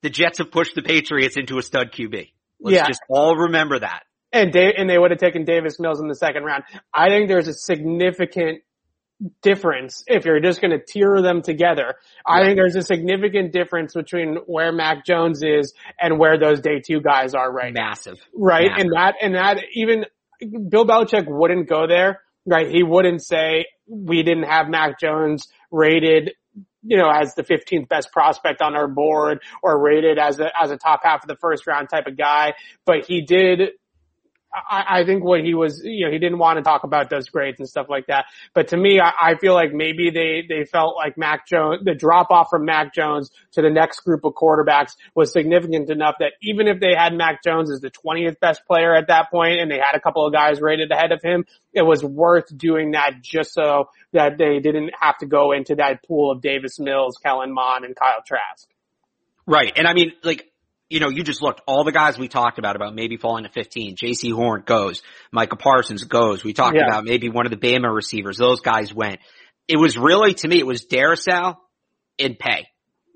the 0.01 0.10
Jets 0.10 0.38
have 0.38 0.51
pushed 0.51 0.75
the 0.75 0.82
Patriots 0.82 1.36
into 1.36 1.58
a 1.58 1.62
stud 1.62 1.92
QB. 1.92 2.30
Let's 2.60 2.76
yeah. 2.76 2.88
just 2.88 3.02
all 3.10 3.36
remember 3.36 3.80
that. 3.80 4.04
And 4.34 4.52
they, 4.52 4.74
and 4.74 4.90
they 4.90 4.98
would 4.98 5.12
have 5.12 5.20
taken 5.20 5.46
Davis 5.46 5.80
Mills 5.80 6.02
in 6.02 6.08
the 6.08 6.16
second 6.16 6.44
round. 6.44 6.64
I 6.94 7.10
think 7.10 7.30
there's 7.30 7.48
a 7.48 7.54
significant 7.54 8.62
difference 9.42 10.04
if 10.06 10.26
you're 10.26 10.40
just 10.40 10.62
going 10.62 10.72
to 10.72 10.84
tier 10.84 11.22
them 11.22 11.42
together. 11.42 11.96
I 12.26 12.44
think 12.44 12.58
there's 12.58 12.76
a 12.76 12.84
significant 12.84 13.52
difference 13.52 13.94
between 13.94 14.38
where 14.46 14.72
Mac 14.72 15.06
Jones 15.06 15.42
is 15.44 15.74
and 16.00 16.20
where 16.20 16.38
those 16.38 16.62
day 16.62 16.82
two 16.86 17.02
guys 17.02 17.34
are 17.34 17.52
right 17.52 17.74
Massive. 17.74 18.16
Now. 18.16 18.46
Right. 18.46 18.70
Massive. 18.70 18.86
And 18.86 18.94
that, 18.94 19.16
and 19.22 19.36
that 19.36 19.58
even 19.74 20.06
Bill 20.70 20.86
Belichick 20.86 21.26
wouldn't 21.28 21.68
go 21.68 21.88
there. 21.88 22.22
Right. 22.46 22.70
He 22.70 22.84
wouldn't 22.84 23.24
say 23.24 23.66
we 23.88 24.24
didn't 24.24 24.44
have 24.44 24.70
Mac 24.70 25.00
Jones 25.00 25.48
rated 25.72 26.34
you 26.84 26.98
know, 26.98 27.10
as 27.10 27.36
the 27.36 27.43
15th 27.43 27.88
best 27.89 28.12
prospect 28.12 28.62
on 28.62 28.75
our 28.75 28.88
board 28.88 29.39
or 29.62 29.81
rated 29.81 30.17
as 30.17 30.39
a, 30.39 30.51
as 30.62 30.72
a 30.72 30.77
top 30.77 31.01
half 31.03 31.24
of 31.24 31.27
the 31.27 31.36
first 31.36 31.67
round 31.67 31.89
type 31.89 32.07
of 32.07 32.17
guy. 32.17 32.53
But 32.86 33.05
he 33.05 33.22
did 33.22 33.72
I, 34.70 35.00
I 35.00 35.06
think 35.06 35.24
what 35.24 35.42
he 35.42 35.54
was, 35.54 35.82
you 35.84 36.06
know, 36.06 36.12
he 36.12 36.20
didn't 36.20 36.38
want 36.38 36.58
to 36.58 36.64
talk 36.64 36.84
about 36.84 37.10
those 37.10 37.30
grades 37.30 37.60
and 37.60 37.68
stuff 37.68 37.88
like 37.90 38.08
that. 38.08 38.26
But 38.54 38.70
to 38.70 38.78
me, 38.78 39.00
I, 39.00 39.12
I 39.20 39.36
feel 39.36 39.54
like 39.54 39.74
maybe 39.74 40.10
they, 40.10 40.44
they 40.48 40.66
felt 40.66 40.96
like 40.96 41.18
Mac 41.18 41.48
Jones, 41.48 41.84
the 41.84 41.94
drop 41.94 42.32
off 42.32 42.50
from 42.50 42.66
Mac 42.66 42.94
Jones 42.94 43.32
to 43.54 43.62
the 43.62 43.70
next 43.70 44.02
group 44.02 44.26
of 44.26 44.34
quarterbacks 44.34 44.96
was 45.16 45.32
significant 45.32 45.90
enough 45.90 46.16
that 46.20 46.34
even 46.42 46.68
if 46.68 46.80
they 46.80 46.94
had 46.96 47.14
Mac 47.14 47.44
Jones 47.44 47.72
as 47.72 47.82
the 47.82 47.92
20th 47.92 48.40
best 48.40 48.66
player 48.66 48.96
at 48.96 49.08
that 49.08 49.30
point 49.32 49.60
and 49.60 49.70
they 49.70 49.78
had 49.78 49.96
a 49.96 50.00
couple 50.00 50.26
of 50.26 50.34
guys 50.34 50.62
rated 50.62 50.92
ahead 50.92 51.12
of 51.12 51.22
him, 51.22 51.46
it 51.74 51.84
was 51.84 52.04
worth 52.04 52.56
doing 52.56 52.92
that 52.92 53.22
just 53.22 53.54
so 53.54 53.90
that 54.14 54.38
they 54.38 54.60
didn't 54.60 54.92
have 55.00 55.18
to 55.20 55.26
go 55.26 55.52
into 55.52 55.76
that 55.76 56.04
pool 56.04 56.32
of 56.32 56.42
Davis 56.42 56.80
Mills, 56.80 57.18
Kellen 57.18 57.54
Mond, 57.54 57.86
and 57.86 57.96
Kyle 57.96 58.24
Trask. 58.26 58.68
Right. 59.46 59.72
And 59.76 59.88
I 59.88 59.94
mean, 59.94 60.14
like, 60.24 60.52
you 60.89 61.00
know, 61.00 61.10
you 61.10 61.24
just 61.24 61.41
looked, 61.41 61.62
all 61.67 61.84
the 61.84 61.91
guys 61.91 62.17
we 62.17 62.27
talked 62.27 62.60
about, 62.60 62.75
about 62.75 62.96
maybe 62.96 63.17
falling 63.17 63.44
to 63.44 63.50
15, 63.50 63.98
Jaycee 63.98 64.34
Horn 64.34 64.63
goes, 64.65 65.01
Micah 65.32 65.58
Parsons 65.58 66.03
goes. 66.06 66.44
We 66.44 66.53
talked 66.53 66.77
yeah. 66.77 66.88
about 66.88 67.03
maybe 67.03 67.29
one 67.29 67.46
of 67.46 67.51
the 67.51 67.58
Bama 67.58 67.94
receivers. 67.94 68.38
Those 68.38 68.62
guys 68.62 68.94
went. 68.94 69.20
It 69.67 69.77
was 69.77 69.98
really, 69.98 70.34
to 70.36 70.48
me, 70.48 70.60
it 70.60 70.65
was 70.65 70.86
Darrisaw 70.86 71.58
and 72.20 72.39
Paye. 72.39 72.67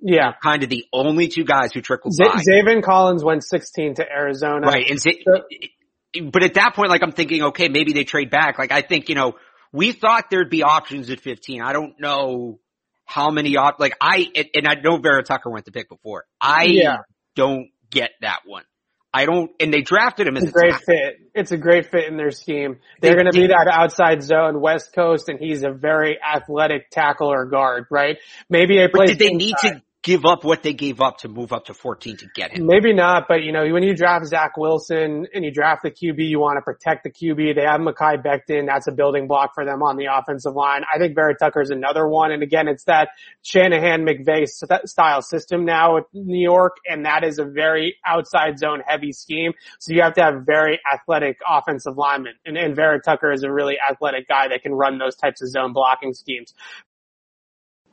Yeah. 0.02 0.34
Kind 0.44 0.64
of 0.64 0.70
the 0.70 0.86
only 0.92 1.30
two 1.30 1.46
guys 1.46 1.72
who 1.74 1.82
trickled 1.82 2.14
Z- 2.14 2.24
by. 2.26 2.42
Zaven 2.42 2.84
Collins 2.84 3.24
went 3.24 3.44
16 3.44 3.96
to 3.96 4.12
Arizona. 4.12 4.68
Right. 4.68 4.90
And 4.90 5.00
Z- 5.00 5.24
but 6.24 6.44
at 6.44 6.56
that 6.56 6.74
point, 6.76 6.90
like 6.90 7.04
I'm 7.04 7.14
thinking, 7.14 7.44
okay, 7.44 7.70
maybe 7.70 7.94
they 7.94 8.04
trade 8.04 8.30
back. 8.30 8.60
Like 8.60 8.74
I 8.74 8.82
think, 8.82 9.08
you 9.08 9.16
know, 9.16 9.36
we 9.72 9.94
thought 9.94 10.26
there'd 10.30 10.50
be 10.50 10.64
options 10.64 11.10
at 11.10 11.22
15. 11.22 11.62
I 11.62 11.72
don't 11.72 11.98
know 12.02 12.60
how 13.06 13.30
many 13.30 13.56
op, 13.56 13.80
like 13.80 13.96
I, 14.02 14.28
and 14.54 14.68
I 14.68 14.76
know 14.76 14.98
Vera 14.98 15.24
Tucker 15.24 15.50
went 15.50 15.66
to 15.66 15.72
pick 15.72 15.88
before. 15.88 16.26
I 16.42 16.66
yeah 16.66 16.98
don't 17.36 17.70
get 17.90 18.12
that 18.22 18.40
one. 18.46 18.64
I 19.14 19.26
don't, 19.26 19.52
and 19.60 19.74
they 19.74 19.82
drafted 19.82 20.28
him 20.28 20.38
as 20.38 20.44
it's 20.44 20.52
a 20.52 20.54
great 20.54 20.76
fit. 20.86 21.16
It's 21.36 21.52
a 21.52 21.58
great 21.58 21.92
fit 21.92 22.08
in 22.08 22.16
their 22.16 22.32
scheme. 22.32 22.80
They're 23.02 23.16
going 23.16 23.30
to 23.30 23.38
be 23.38 23.48
that 23.48 23.70
outside 23.70 24.24
zone 24.24 24.62
West 24.62 24.94
Coast, 24.96 25.28
and 25.28 25.38
he's 25.38 25.64
a 25.64 25.72
very 25.72 26.18
athletic 26.22 26.90
tackle 26.90 27.28
or 27.28 27.46
guard, 27.46 27.88
right? 27.92 28.18
Maybe 28.50 28.82
a 28.82 28.88
place. 28.88 29.10
Did 29.10 29.20
they 29.20 29.32
need 29.32 29.56
to 29.64 29.82
give 30.04 30.26
up 30.26 30.44
what 30.44 30.64
they 30.64 30.74
gave 30.74 31.00
up 31.00 31.20
to 31.20 31.28
move 31.28 31.54
up 31.54 31.66
to 31.66 31.74
14 31.74 32.18
to 32.18 32.28
get 32.34 32.52
him. 32.52 32.66
Maybe 32.66 32.92
not, 32.94 33.26
but 33.28 33.44
you 33.44 33.52
know, 33.52 33.68
when 33.72 33.84
you 33.84 33.96
draft 33.96 34.26
Zach 34.26 34.58
Wilson 34.58 35.28
and 35.34 35.46
you 35.46 35.52
draft 35.52 35.84
the 35.84 35.92
QB, 35.92 36.28
you 36.28 36.40
want 36.40 36.58
to 36.58 36.62
protect 36.62 37.04
the 37.04 37.12
QB. 37.12 37.56
They 37.56 37.62
have 37.62 37.80
Mekhi 37.82 38.24
Becton. 38.24 38.66
That's 38.66 38.88
a 38.88 38.92
building 38.92 39.28
block 39.28 39.52
for 39.54 39.64
them 39.64 39.84
on 39.84 39.98
the 39.98 40.08
offensive 40.12 40.54
line. 40.54 40.82
I 40.92 40.98
think 40.98 41.14
Vera 41.14 41.36
Tucker 41.38 41.62
is 41.62 41.70
another 41.70 42.08
one. 42.08 42.32
And 42.32 42.42
again, 42.42 42.68
it's 42.68 42.86
that 42.86 43.10
Shanahan 43.44 44.06
McVay 44.06 44.48
style 44.48 45.22
system 45.22 45.66
now 45.66 45.96
with 45.96 46.06
New 46.14 46.42
York. 46.42 46.78
And 46.88 47.06
that 47.06 47.24
is 47.24 47.38
a 47.38 47.46
very 47.46 47.98
outside 48.06 48.58
zone 48.58 48.82
heavy 48.86 49.12
scheme. 49.12 49.54
So 49.80 49.94
you 49.94 50.02
have 50.02 50.16
to 50.16 50.24
have 50.24 50.44
very 50.46 50.80
athletic 50.92 51.38
offensive 51.48 51.96
linemen. 51.96 52.34
And, 52.46 52.58
and 52.58 52.76
Vera 52.76 53.00
Tucker 53.00 53.32
is 53.32 53.44
a 53.44 53.52
really 53.52 53.78
athletic 53.90 54.28
guy 54.28 54.48
that 54.48 54.64
can 54.64 54.74
run 54.74 54.98
those 54.98 55.16
types 55.16 55.44
of 55.44 55.50
zone 55.50 55.74
blocking 55.74 56.14
schemes. 56.14 56.56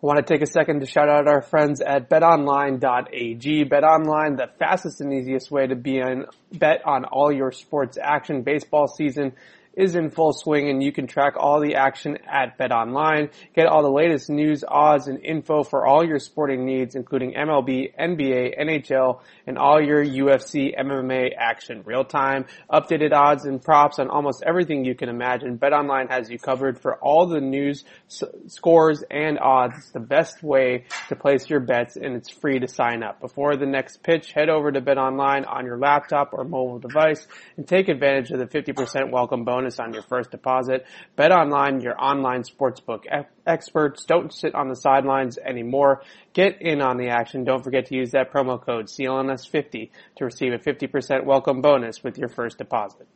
I 0.00 0.06
want 0.06 0.24
to 0.24 0.32
take 0.32 0.42
a 0.42 0.46
second 0.46 0.78
to 0.78 0.86
shout 0.86 1.08
out 1.08 1.26
our 1.26 1.42
friends 1.42 1.80
at 1.80 2.08
betonline.ag. 2.08 3.64
BetOnline, 3.64 4.36
the 4.36 4.48
fastest 4.56 5.00
and 5.00 5.12
easiest 5.12 5.50
way 5.50 5.66
to 5.66 5.74
be 5.74 5.98
in 5.98 6.26
bet 6.52 6.82
on 6.86 7.04
all 7.04 7.32
your 7.32 7.50
sports 7.50 7.98
action. 8.00 8.42
Baseball 8.42 8.86
season 8.86 9.32
is 9.78 9.94
in 9.94 10.10
full 10.10 10.32
swing 10.32 10.68
and 10.68 10.82
you 10.82 10.90
can 10.90 11.06
track 11.06 11.34
all 11.36 11.60
the 11.60 11.76
action 11.76 12.18
at 12.26 12.58
Bet 12.58 12.72
Online. 12.72 13.30
Get 13.54 13.66
all 13.66 13.82
the 13.82 13.90
latest 13.90 14.28
news, 14.28 14.64
odds, 14.66 15.06
and 15.06 15.24
info 15.24 15.62
for 15.62 15.86
all 15.86 16.04
your 16.04 16.18
sporting 16.18 16.66
needs, 16.66 16.96
including 16.96 17.34
MLB, 17.34 17.94
NBA, 17.96 18.60
NHL, 18.60 19.20
and 19.46 19.56
all 19.56 19.80
your 19.80 20.04
UFC, 20.04 20.76
MMA 20.76 21.30
action. 21.38 21.82
Real 21.84 22.04
time, 22.04 22.46
updated 22.70 23.12
odds 23.12 23.44
and 23.44 23.62
props 23.62 24.00
on 24.00 24.10
almost 24.10 24.42
everything 24.44 24.84
you 24.84 24.96
can 24.96 25.08
imagine. 25.08 25.56
Bet 25.56 25.72
Online 25.72 26.08
has 26.08 26.28
you 26.28 26.38
covered 26.38 26.80
for 26.80 26.96
all 26.96 27.26
the 27.26 27.40
news, 27.40 27.84
s- 28.08 28.24
scores, 28.48 29.04
and 29.08 29.38
odds. 29.38 29.74
It's 29.78 29.90
the 29.92 30.00
best 30.00 30.42
way 30.42 30.86
to 31.08 31.14
place 31.14 31.48
your 31.48 31.60
bets 31.60 31.94
and 31.96 32.16
it's 32.16 32.30
free 32.30 32.58
to 32.58 32.66
sign 32.66 33.04
up. 33.04 33.20
Before 33.20 33.56
the 33.56 33.66
next 33.66 34.02
pitch, 34.02 34.32
head 34.32 34.48
over 34.48 34.72
to 34.72 34.80
Bet 34.80 34.98
Online 34.98 35.44
on 35.44 35.64
your 35.66 35.78
laptop 35.78 36.32
or 36.32 36.42
mobile 36.42 36.80
device 36.80 37.24
and 37.56 37.66
take 37.66 37.88
advantage 37.88 38.32
of 38.32 38.40
the 38.40 38.46
50% 38.46 39.12
welcome 39.12 39.44
bonus 39.44 39.67
on 39.78 39.92
your 39.92 40.02
first 40.02 40.30
deposit. 40.30 40.86
Bet 41.16 41.32
online, 41.32 41.80
your 41.80 42.00
online 42.00 42.42
sportsbook 42.42 43.04
experts. 43.46 44.04
Don't 44.04 44.32
sit 44.32 44.54
on 44.54 44.68
the 44.68 44.76
sidelines 44.76 45.38
anymore. 45.38 46.02
Get 46.32 46.62
in 46.62 46.80
on 46.80 46.96
the 46.96 47.08
action. 47.08 47.44
Don't 47.44 47.62
forget 47.62 47.86
to 47.86 47.94
use 47.94 48.12
that 48.12 48.32
promo 48.32 48.60
code 48.60 48.86
CLNS50 48.86 49.90
to 50.16 50.24
receive 50.24 50.52
a 50.52 50.58
50% 50.58 51.24
welcome 51.24 51.60
bonus 51.60 52.02
with 52.02 52.18
your 52.18 52.28
first 52.28 52.58
deposit. 52.58 53.06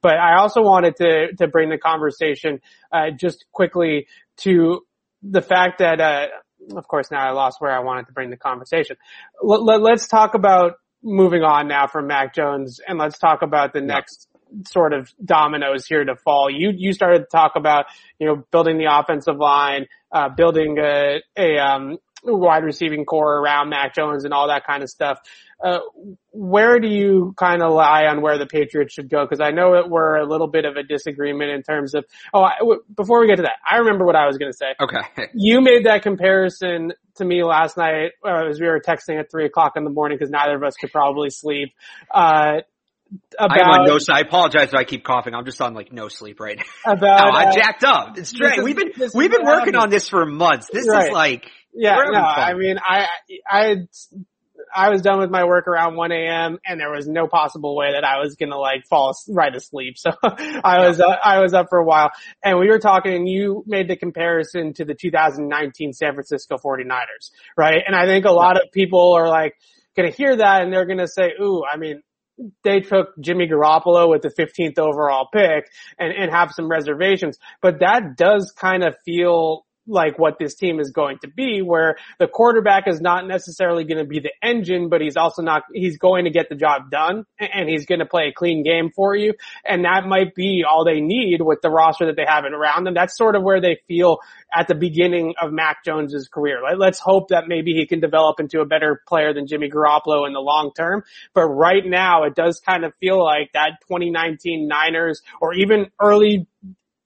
But 0.00 0.18
I 0.18 0.38
also 0.38 0.62
wanted 0.62 0.96
to, 0.96 1.32
to 1.38 1.48
bring 1.48 1.70
the 1.70 1.78
conversation, 1.78 2.60
uh, 2.92 3.10
just 3.18 3.44
quickly 3.52 4.06
to 4.38 4.82
the 5.22 5.42
fact 5.42 5.78
that, 5.78 6.00
uh, 6.00 6.26
of 6.76 6.86
course 6.86 7.10
now 7.10 7.26
I 7.26 7.32
lost 7.32 7.60
where 7.60 7.72
I 7.72 7.80
wanted 7.80 8.06
to 8.06 8.12
bring 8.12 8.30
the 8.30 8.36
conversation. 8.36 8.96
Let, 9.42 9.80
let's 9.80 10.06
talk 10.06 10.34
about 10.34 10.74
moving 11.02 11.42
on 11.42 11.68
now 11.68 11.86
from 11.86 12.06
Mac 12.06 12.34
Jones 12.34 12.80
and 12.86 12.98
let's 12.98 13.18
talk 13.18 13.42
about 13.42 13.72
the 13.72 13.80
next 13.80 14.27
sort 14.66 14.92
of 14.92 15.12
dominoes 15.24 15.86
here 15.86 16.04
to 16.04 16.16
fall. 16.16 16.48
You 16.50 16.72
you 16.76 16.92
started 16.92 17.20
to 17.20 17.26
talk 17.26 17.52
about 17.56 17.86
you 18.18 18.26
know 18.26 18.44
building 18.50 18.78
the 18.78 18.86
offensive 18.90 19.36
line, 19.36 19.86
uh, 20.12 20.28
building 20.28 20.78
a, 20.78 21.22
a 21.36 21.58
um, 21.58 21.98
wide 22.24 22.64
receiving 22.64 23.04
corps 23.04 23.40
around 23.40 23.68
Mac 23.70 23.94
Jones 23.94 24.24
and 24.24 24.32
all 24.32 24.48
that 24.48 24.66
kind 24.66 24.82
of 24.82 24.88
stuff. 24.88 25.18
Uh, 25.62 25.80
where 26.30 26.78
do 26.78 26.86
you 26.86 27.34
kind 27.36 27.62
of 27.62 27.72
lie 27.72 28.06
on 28.06 28.22
where 28.22 28.38
the 28.38 28.46
Patriots 28.46 28.94
should 28.94 29.10
go? 29.10 29.24
Because 29.24 29.40
I 29.40 29.50
know 29.50 29.74
that 29.74 29.90
we're 29.90 30.16
a 30.16 30.24
little 30.24 30.46
bit 30.46 30.64
of 30.64 30.76
a 30.76 30.84
disagreement 30.84 31.50
in 31.50 31.62
terms 31.62 31.94
of. 31.94 32.04
Oh, 32.32 32.42
I, 32.42 32.58
w- 32.60 32.82
before 32.94 33.20
we 33.20 33.26
get 33.26 33.36
to 33.36 33.42
that, 33.42 33.56
I 33.68 33.78
remember 33.78 34.04
what 34.04 34.14
I 34.14 34.26
was 34.26 34.38
going 34.38 34.52
to 34.52 34.56
say. 34.56 34.74
Okay. 34.80 35.00
You 35.34 35.60
made 35.60 35.86
that 35.86 36.02
comparison 36.02 36.92
to 37.16 37.24
me 37.24 37.42
last 37.44 37.76
night 37.76 38.12
uh, 38.24 38.48
as 38.48 38.60
we 38.60 38.66
were 38.66 38.80
texting 38.80 39.18
at 39.18 39.30
three 39.30 39.46
o'clock 39.46 39.72
in 39.76 39.84
the 39.84 39.90
morning 39.90 40.16
because 40.16 40.30
neither 40.30 40.56
of 40.56 40.62
us 40.62 40.74
could 40.74 40.90
probably 40.90 41.30
sleep. 41.30 41.72
Uh, 42.12 42.60
about, 43.38 43.60
I'm 43.60 43.80
on 43.80 43.86
no 43.86 43.98
sleep. 43.98 44.16
I 44.16 44.20
apologize 44.20 44.68
if 44.68 44.74
I 44.74 44.84
keep 44.84 45.04
coughing. 45.04 45.34
I'm 45.34 45.44
just 45.44 45.60
on 45.60 45.74
like 45.74 45.92
no 45.92 46.08
sleep 46.08 46.40
right 46.40 46.58
now. 46.58 46.92
about 46.92 47.18
no, 47.24 47.30
I 47.30 47.44
uh, 47.44 47.52
jacked 47.52 47.84
up. 47.84 48.18
It's. 48.18 48.32
We've 48.62 48.76
been 48.76 48.92
we've 49.14 49.30
been 49.30 49.46
working 49.46 49.76
on 49.76 49.90
this 49.90 50.08
for 50.08 50.26
months. 50.26 50.68
This 50.72 50.86
Right. 50.88 51.08
is 51.08 51.12
like 51.12 51.50
Yeah, 51.72 51.96
no. 51.96 52.18
I 52.18 52.54
mean, 52.54 52.78
I, 52.78 53.06
I, 53.48 53.76
I 54.74 54.90
was 54.90 55.02
done 55.02 55.18
with 55.18 55.30
my 55.30 55.44
work 55.44 55.66
around 55.66 55.96
1 55.96 56.12
a.m. 56.12 56.58
and 56.66 56.80
there 56.80 56.90
was 56.90 57.06
no 57.08 57.26
possible 57.26 57.76
way 57.76 57.92
that 57.92 58.04
I 58.04 58.18
was 58.20 58.36
gonna 58.36 58.58
like 58.58 58.86
fall 58.86 59.16
right 59.28 59.54
asleep. 59.54 59.96
So 59.96 60.10
I 60.22 60.86
was, 60.86 61.00
uh, 61.00 61.16
I 61.24 61.40
was 61.40 61.54
up 61.54 61.66
for 61.70 61.78
a 61.78 61.84
while 61.84 62.10
and 62.44 62.58
we 62.58 62.68
were 62.68 62.78
talking 62.78 63.14
and 63.14 63.28
you 63.28 63.64
made 63.66 63.88
the 63.88 63.96
comparison 63.96 64.74
to 64.74 64.84
the 64.84 64.94
2019 64.94 65.92
San 65.92 66.14
Francisco 66.14 66.56
49ers, 66.56 67.30
right? 67.56 67.78
And 67.86 67.96
I 67.96 68.06
think 68.06 68.24
a 68.24 68.30
lot 68.30 68.56
of 68.56 68.70
people 68.72 69.12
are 69.12 69.28
like 69.28 69.54
gonna 69.96 70.10
hear 70.10 70.36
that 70.36 70.62
and 70.62 70.72
they're 70.72 70.86
gonna 70.86 71.08
say, 71.08 71.32
ooh, 71.40 71.62
I 71.64 71.76
mean, 71.76 72.02
they 72.64 72.80
took 72.80 73.08
Jimmy 73.20 73.48
Garoppolo 73.48 74.08
with 74.08 74.22
the 74.22 74.30
15th 74.30 74.78
overall 74.78 75.28
pick 75.32 75.68
and, 75.98 76.12
and 76.12 76.30
have 76.30 76.52
some 76.52 76.68
reservations, 76.68 77.38
but 77.60 77.80
that 77.80 78.16
does 78.16 78.52
kind 78.56 78.84
of 78.84 78.94
feel 79.04 79.64
like 79.88 80.18
what 80.18 80.38
this 80.38 80.54
team 80.54 80.80
is 80.80 80.90
going 80.90 81.18
to 81.22 81.28
be 81.28 81.62
where 81.62 81.96
the 82.18 82.26
quarterback 82.26 82.86
is 82.86 83.00
not 83.00 83.26
necessarily 83.26 83.84
going 83.84 83.98
to 83.98 84.04
be 84.04 84.20
the 84.20 84.32
engine, 84.42 84.88
but 84.88 85.00
he's 85.00 85.16
also 85.16 85.42
not, 85.42 85.62
he's 85.72 85.98
going 85.98 86.24
to 86.24 86.30
get 86.30 86.48
the 86.48 86.54
job 86.54 86.90
done 86.90 87.24
and 87.38 87.68
he's 87.68 87.86
going 87.86 88.00
to 88.00 88.06
play 88.06 88.28
a 88.28 88.32
clean 88.32 88.62
game 88.62 88.90
for 88.94 89.14
you. 89.14 89.34
And 89.64 89.84
that 89.84 90.06
might 90.06 90.34
be 90.34 90.64
all 90.68 90.84
they 90.84 91.00
need 91.00 91.40
with 91.42 91.60
the 91.62 91.70
roster 91.70 92.06
that 92.06 92.16
they 92.16 92.26
have 92.26 92.44
around 92.44 92.84
them. 92.84 92.94
That's 92.94 93.16
sort 93.16 93.36
of 93.36 93.42
where 93.42 93.60
they 93.60 93.78
feel 93.86 94.18
at 94.52 94.68
the 94.68 94.74
beginning 94.74 95.34
of 95.40 95.52
Mac 95.52 95.84
Jones's 95.84 96.28
career. 96.28 96.60
Let- 96.62 96.78
Let's 96.88 96.98
hope 97.00 97.28
that 97.28 97.48
maybe 97.48 97.74
he 97.74 97.86
can 97.86 98.00
develop 98.00 98.40
into 98.40 98.60
a 98.60 98.64
better 98.64 99.02
player 99.06 99.34
than 99.34 99.46
Jimmy 99.46 99.68
Garoppolo 99.68 100.26
in 100.26 100.32
the 100.32 100.40
long 100.40 100.72
term. 100.74 101.04
But 101.34 101.46
right 101.48 101.84
now 101.84 102.24
it 102.24 102.34
does 102.34 102.60
kind 102.60 102.84
of 102.84 102.94
feel 102.98 103.22
like 103.22 103.52
that 103.52 103.72
2019 103.88 104.66
Niners 104.66 105.20
or 105.40 105.52
even 105.52 105.90
early 106.00 106.46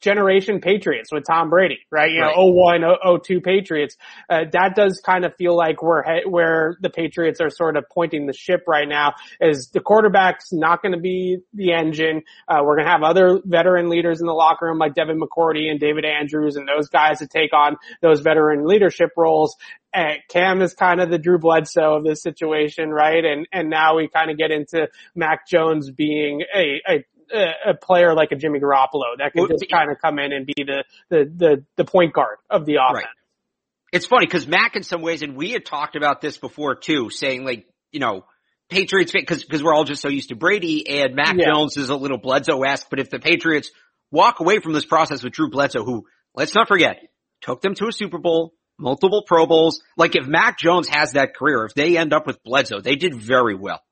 generation 0.03 0.61
Patriots 0.61 1.11
with 1.13 1.25
Tom 1.27 1.49
Brady, 1.49 1.79
right? 1.91 2.11
You 2.11 2.21
Right. 2.23 2.37
know, 2.37 2.47
01, 2.53 2.83
02 3.23 3.41
Patriots. 3.41 3.97
Uh, 4.29 4.45
that 4.53 4.75
does 4.75 5.01
kind 5.05 5.25
of 5.25 5.35
feel 5.37 5.57
like 5.57 5.83
we're 5.83 6.03
he- 6.03 6.29
where 6.29 6.77
the 6.81 6.91
Patriots 6.91 7.41
are 7.41 7.49
sort 7.51 7.77
of 7.77 7.85
pointing 7.91 8.27
the 8.27 8.33
ship 8.33 8.65
right 8.67 8.89
now 8.89 9.15
is 9.41 9.71
the 9.71 9.81
quarterback's 9.81 10.53
not 10.53 10.83
going 10.83 10.93
to 10.93 11.01
be 11.01 11.39
the 11.55 11.73
engine. 11.73 12.23
Uh, 12.49 12.59
we're 12.65 12.77
going 12.77 12.87
to 12.87 12.93
have 12.93 13.03
other 13.03 13.41
veteran 13.45 13.89
leaders 13.89 14.21
in 14.21 14.27
the 14.27 14.33
locker 14.35 14.67
room 14.67 14.79
like 14.79 14.95
Devin 14.95 15.21
McCourty 15.21 15.71
and 15.71 15.79
David 15.81 16.05
Andrews 16.05 16.57
and 16.57 16.69
those 16.69 16.89
guys 16.89 17.21
to 17.21 17.27
take 17.27 17.53
on 17.55 17.77
those 18.01 18.21
veteran 18.21 18.67
leadership 18.67 19.11
roles. 19.17 19.57
Uh, 19.95 20.15
Cam 20.31 20.63
is 20.63 20.73
kind 20.73 21.01
of 21.03 21.11
the 21.11 21.19
Drew 21.19 21.39
Bledsoe 21.39 21.97
of 21.97 22.05
this 22.05 22.23
situation, 22.23 22.91
right? 22.91 23.23
And, 23.25 23.47
and 23.53 23.69
now 23.69 23.97
we 23.97 24.09
kind 24.09 24.31
of 24.31 24.39
get 24.39 24.51
into 24.51 24.89
Mac 25.15 25.47
Jones 25.47 25.91
being 25.91 26.43
a, 26.55 26.81
a 26.89 27.05
a 27.33 27.71
a 27.71 27.75
player 27.75 28.15
like 28.15 28.33
a 28.33 28.37
Jimmy 28.37 28.61
Garoppolo 28.61 29.17
that 29.19 29.33
Well, 29.35 29.47
could 29.47 29.59
just 29.61 29.71
kind 29.71 29.91
of 29.91 29.99
come 30.01 30.19
in 30.19 30.33
and 30.33 30.47
be 30.47 30.55
the, 30.59 30.85
the, 31.09 31.25
the, 31.37 31.65
the 31.77 31.85
point 31.85 32.13
guard 32.13 32.39
of 32.51 32.67
the 32.67 32.75
offense. 32.77 33.05
Right. 33.05 33.93
it's 33.93 34.07
funny 34.07 34.27
because 34.27 34.47
Mac 34.47 34.77
in 34.77 34.83
some 34.83 35.03
ways, 35.03 35.23
and 35.23 35.37
we 35.37 35.51
had 35.51 35.65
talked 35.65 35.97
about 35.97 36.21
this 36.21 36.39
before 36.39 36.75
too, 36.75 37.11
saying 37.11 37.45
like, 37.45 37.67
you 37.91 38.01
know, 38.01 38.25
Patriots, 38.71 39.13
because, 39.13 39.45
because 39.45 39.63
we're 39.63 39.75
all 39.75 39.85
just 39.85 40.01
so 40.01 40.09
used 40.09 40.31
to 40.31 40.35
Brady 40.37 40.89
and 40.89 41.15
Mac 41.15 41.37
Yeah. 41.37 41.47
Jones 41.53 41.77
is 41.77 41.91
a 41.91 41.97
little 41.97 42.19
Bledsoe-esque, 42.19 42.87
but 42.89 43.01
if 43.01 43.11
the 43.11 43.19
Patriots 43.19 43.71
walk 44.11 44.41
away 44.41 44.61
from 44.61 44.73
this 44.73 44.87
process 44.87 45.23
with 45.23 45.33
Drew 45.35 45.51
Bledsoe, 45.51 45.85
who, 45.85 46.07
let's 46.35 46.55
not 46.55 46.69
forget, 46.69 46.99
took 47.43 47.61
them 47.61 47.75
to 47.75 47.89
a 47.89 47.93
Super 47.93 48.17
Bowl, 48.19 48.55
multiple 48.79 49.25
Pro 49.27 49.47
Bowls, 49.47 49.83
like 49.99 50.17
if 50.17 50.27
Mac 50.27 50.59
Jones 50.59 50.89
has 50.89 51.13
that 51.13 51.35
career, 51.37 51.65
if 51.67 51.75
they 51.75 51.99
end 51.99 52.15
up 52.15 52.27
with 52.27 52.43
Bledsoe, 52.43 52.81
they 52.81 52.97
did 52.97 53.15
very 53.15 53.55
well 53.55 53.83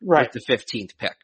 Right. 0.00 0.28
with 0.32 0.44
the 0.46 0.52
15th 0.54 0.96
pick. 0.96 1.16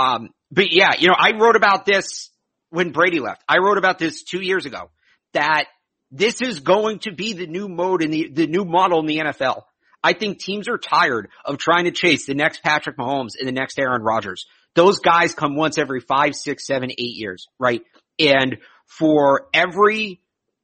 Um, 0.00 0.30
but 0.50 0.72
yeah, 0.72 0.92
you 0.98 1.08
know, 1.08 1.16
I 1.18 1.32
wrote 1.38 1.56
about 1.56 1.84
this 1.84 2.30
when 2.70 2.90
Brady 2.90 3.20
left. 3.20 3.42
I 3.48 3.58
wrote 3.58 3.78
about 3.78 3.98
this 3.98 4.22
two 4.22 4.40
years 4.40 4.64
ago 4.64 4.90
that 5.34 5.64
this 6.10 6.40
is 6.40 6.60
going 6.60 7.00
to 7.00 7.12
be 7.12 7.34
the 7.34 7.46
new 7.46 7.68
mode 7.68 8.02
in 8.02 8.10
the, 8.10 8.28
the 8.28 8.46
new 8.46 8.64
model 8.64 9.00
in 9.00 9.06
the 9.06 9.18
NFL. 9.18 9.62
I 10.02 10.14
think 10.14 10.38
teams 10.38 10.68
are 10.68 10.78
tired 10.78 11.28
of 11.44 11.58
trying 11.58 11.84
to 11.84 11.90
chase 11.90 12.26
the 12.26 12.34
next 12.34 12.62
Patrick 12.62 12.96
Mahomes 12.96 13.32
and 13.38 13.46
the 13.46 13.52
next 13.52 13.78
Aaron 13.78 14.02
Rodgers. 14.02 14.46
Those 14.74 14.98
guys 15.00 15.34
come 15.34 15.56
once 15.56 15.76
every 15.76 16.00
five, 16.00 16.34
six, 16.34 16.66
seven, 16.66 16.90
eight 16.90 17.16
years, 17.16 17.46
right? 17.58 17.82
And 18.18 18.58
for 18.86 19.48
every 19.52 20.20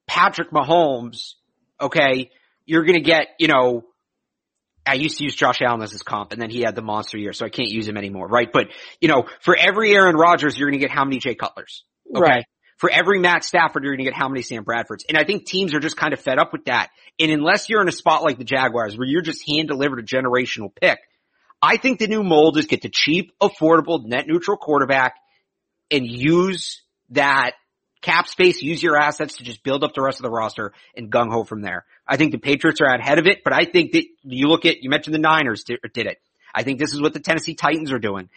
Patrick 0.07 0.51
Mahomes, 0.51 1.35
okay, 1.81 2.31
you're 2.65 2.85
gonna 2.85 3.01
get, 3.01 3.29
you 3.39 3.49
know, 3.49 3.85
I 4.87 4.95
used 4.95 5.19
to 5.19 5.25
use 5.25 5.35
Josh 5.35 5.61
Allen 5.61 5.83
as 5.83 5.93
his 5.93 6.03
comp 6.03 6.33
and 6.33 6.41
then 6.41 6.51
he 6.51 6.61
had 6.61 6.75
the 6.75 6.83
monster 6.83 7.19
year, 7.19 7.33
so 7.33 7.45
I 7.45 7.49
can't 7.49 7.71
use 7.71 7.89
him 7.89 7.97
anymore, 7.97 8.29
right? 8.29 8.49
But, 8.53 8.69
you 9.01 9.09
know, 9.09 9.25
for 9.41 9.57
every 9.57 9.95
Aaron 9.95 10.17
Rodgers, 10.17 10.59
you're 10.59 10.69
gonna 10.69 10.79
get 10.79 10.91
how 10.91 11.05
many 11.05 11.19
Jay 11.19 11.35
Cutlers? 11.35 11.85
Okay. 12.11 12.21
Right. 12.21 12.45
For 12.79 12.91
every 12.91 13.19
Matt 13.19 13.43
Stafford, 13.43 13.85
you're 13.85 13.95
gonna 13.95 14.05
get 14.05 14.15
how 14.15 14.29
many 14.29 14.43
Sam 14.43 14.65
Bradfords? 14.65 15.05
And 15.09 15.17
I 15.17 15.25
think 15.25 15.47
teams 15.47 15.75
are 15.75 15.81
just 15.81 15.97
kind 15.97 16.13
of 16.13 16.21
fed 16.21 16.39
up 16.39 16.53
with 16.53 16.67
that. 16.67 16.89
And 17.19 17.31
unless 17.31 17.69
you're 17.69 17.83
in 17.83 17.89
a 17.89 17.93
spot 17.93 18.23
like 18.23 18.39
the 18.39 18.45
Jaguars 18.45 18.97
where 18.97 19.07
you're 19.07 19.23
just 19.23 19.49
hand 19.49 19.69
delivered 19.69 19.99
a 19.99 20.03
generational 20.03 20.71
pick, 20.75 20.99
I 21.63 21.79
think 21.79 21.99
the 21.99 22.07
new 22.07 22.23
mold 22.23 22.59
is 22.59 22.67
get 22.67 22.83
the 22.83 22.91
cheap, 22.91 23.33
affordable, 23.41 24.05
net 24.05 24.27
neutral 24.27 24.57
quarterback 24.57 25.15
and 25.91 26.07
use 26.07 26.83
that 27.11 27.53
cap 28.03 28.29
space, 28.29 28.63
use 28.63 28.83
your 28.83 28.97
assets 28.97 29.37
to 29.37 29.45
just 29.45 29.63
build 29.63 29.83
up 29.83 29.95
the 29.95 30.03
rest 30.03 30.19
of 30.19 30.23
the 30.23 30.31
roster 30.31 30.73
and 30.97 31.11
gung 31.11 31.31
ho 31.31 31.45
from 31.45 31.63
there. 31.63 31.85
I 32.07 32.17
think 32.17 32.33
the 32.33 32.39
Patriots 32.39 32.81
are 32.81 32.87
ahead 32.87 33.19
of 33.19 33.27
it, 33.27 33.43
but 33.43 33.53
I 33.53 33.65
think 33.65 33.93
that 33.93 34.05
you 34.23 34.49
look 34.49 34.65
at, 34.65 34.83
you 34.83 34.91
mentioned 34.91 35.15
the 35.15 35.19
Niners 35.21 35.65
did, 35.65 35.81
did 35.93 36.07
it. 36.07 36.21
I 36.55 36.63
think 36.63 36.79
this 36.79 36.95
is 36.95 37.01
what 37.01 37.13
the 37.13 37.21
Tennessee 37.21 37.55
Titans 37.55 37.93
are 37.93 37.99
doing. 37.99 38.31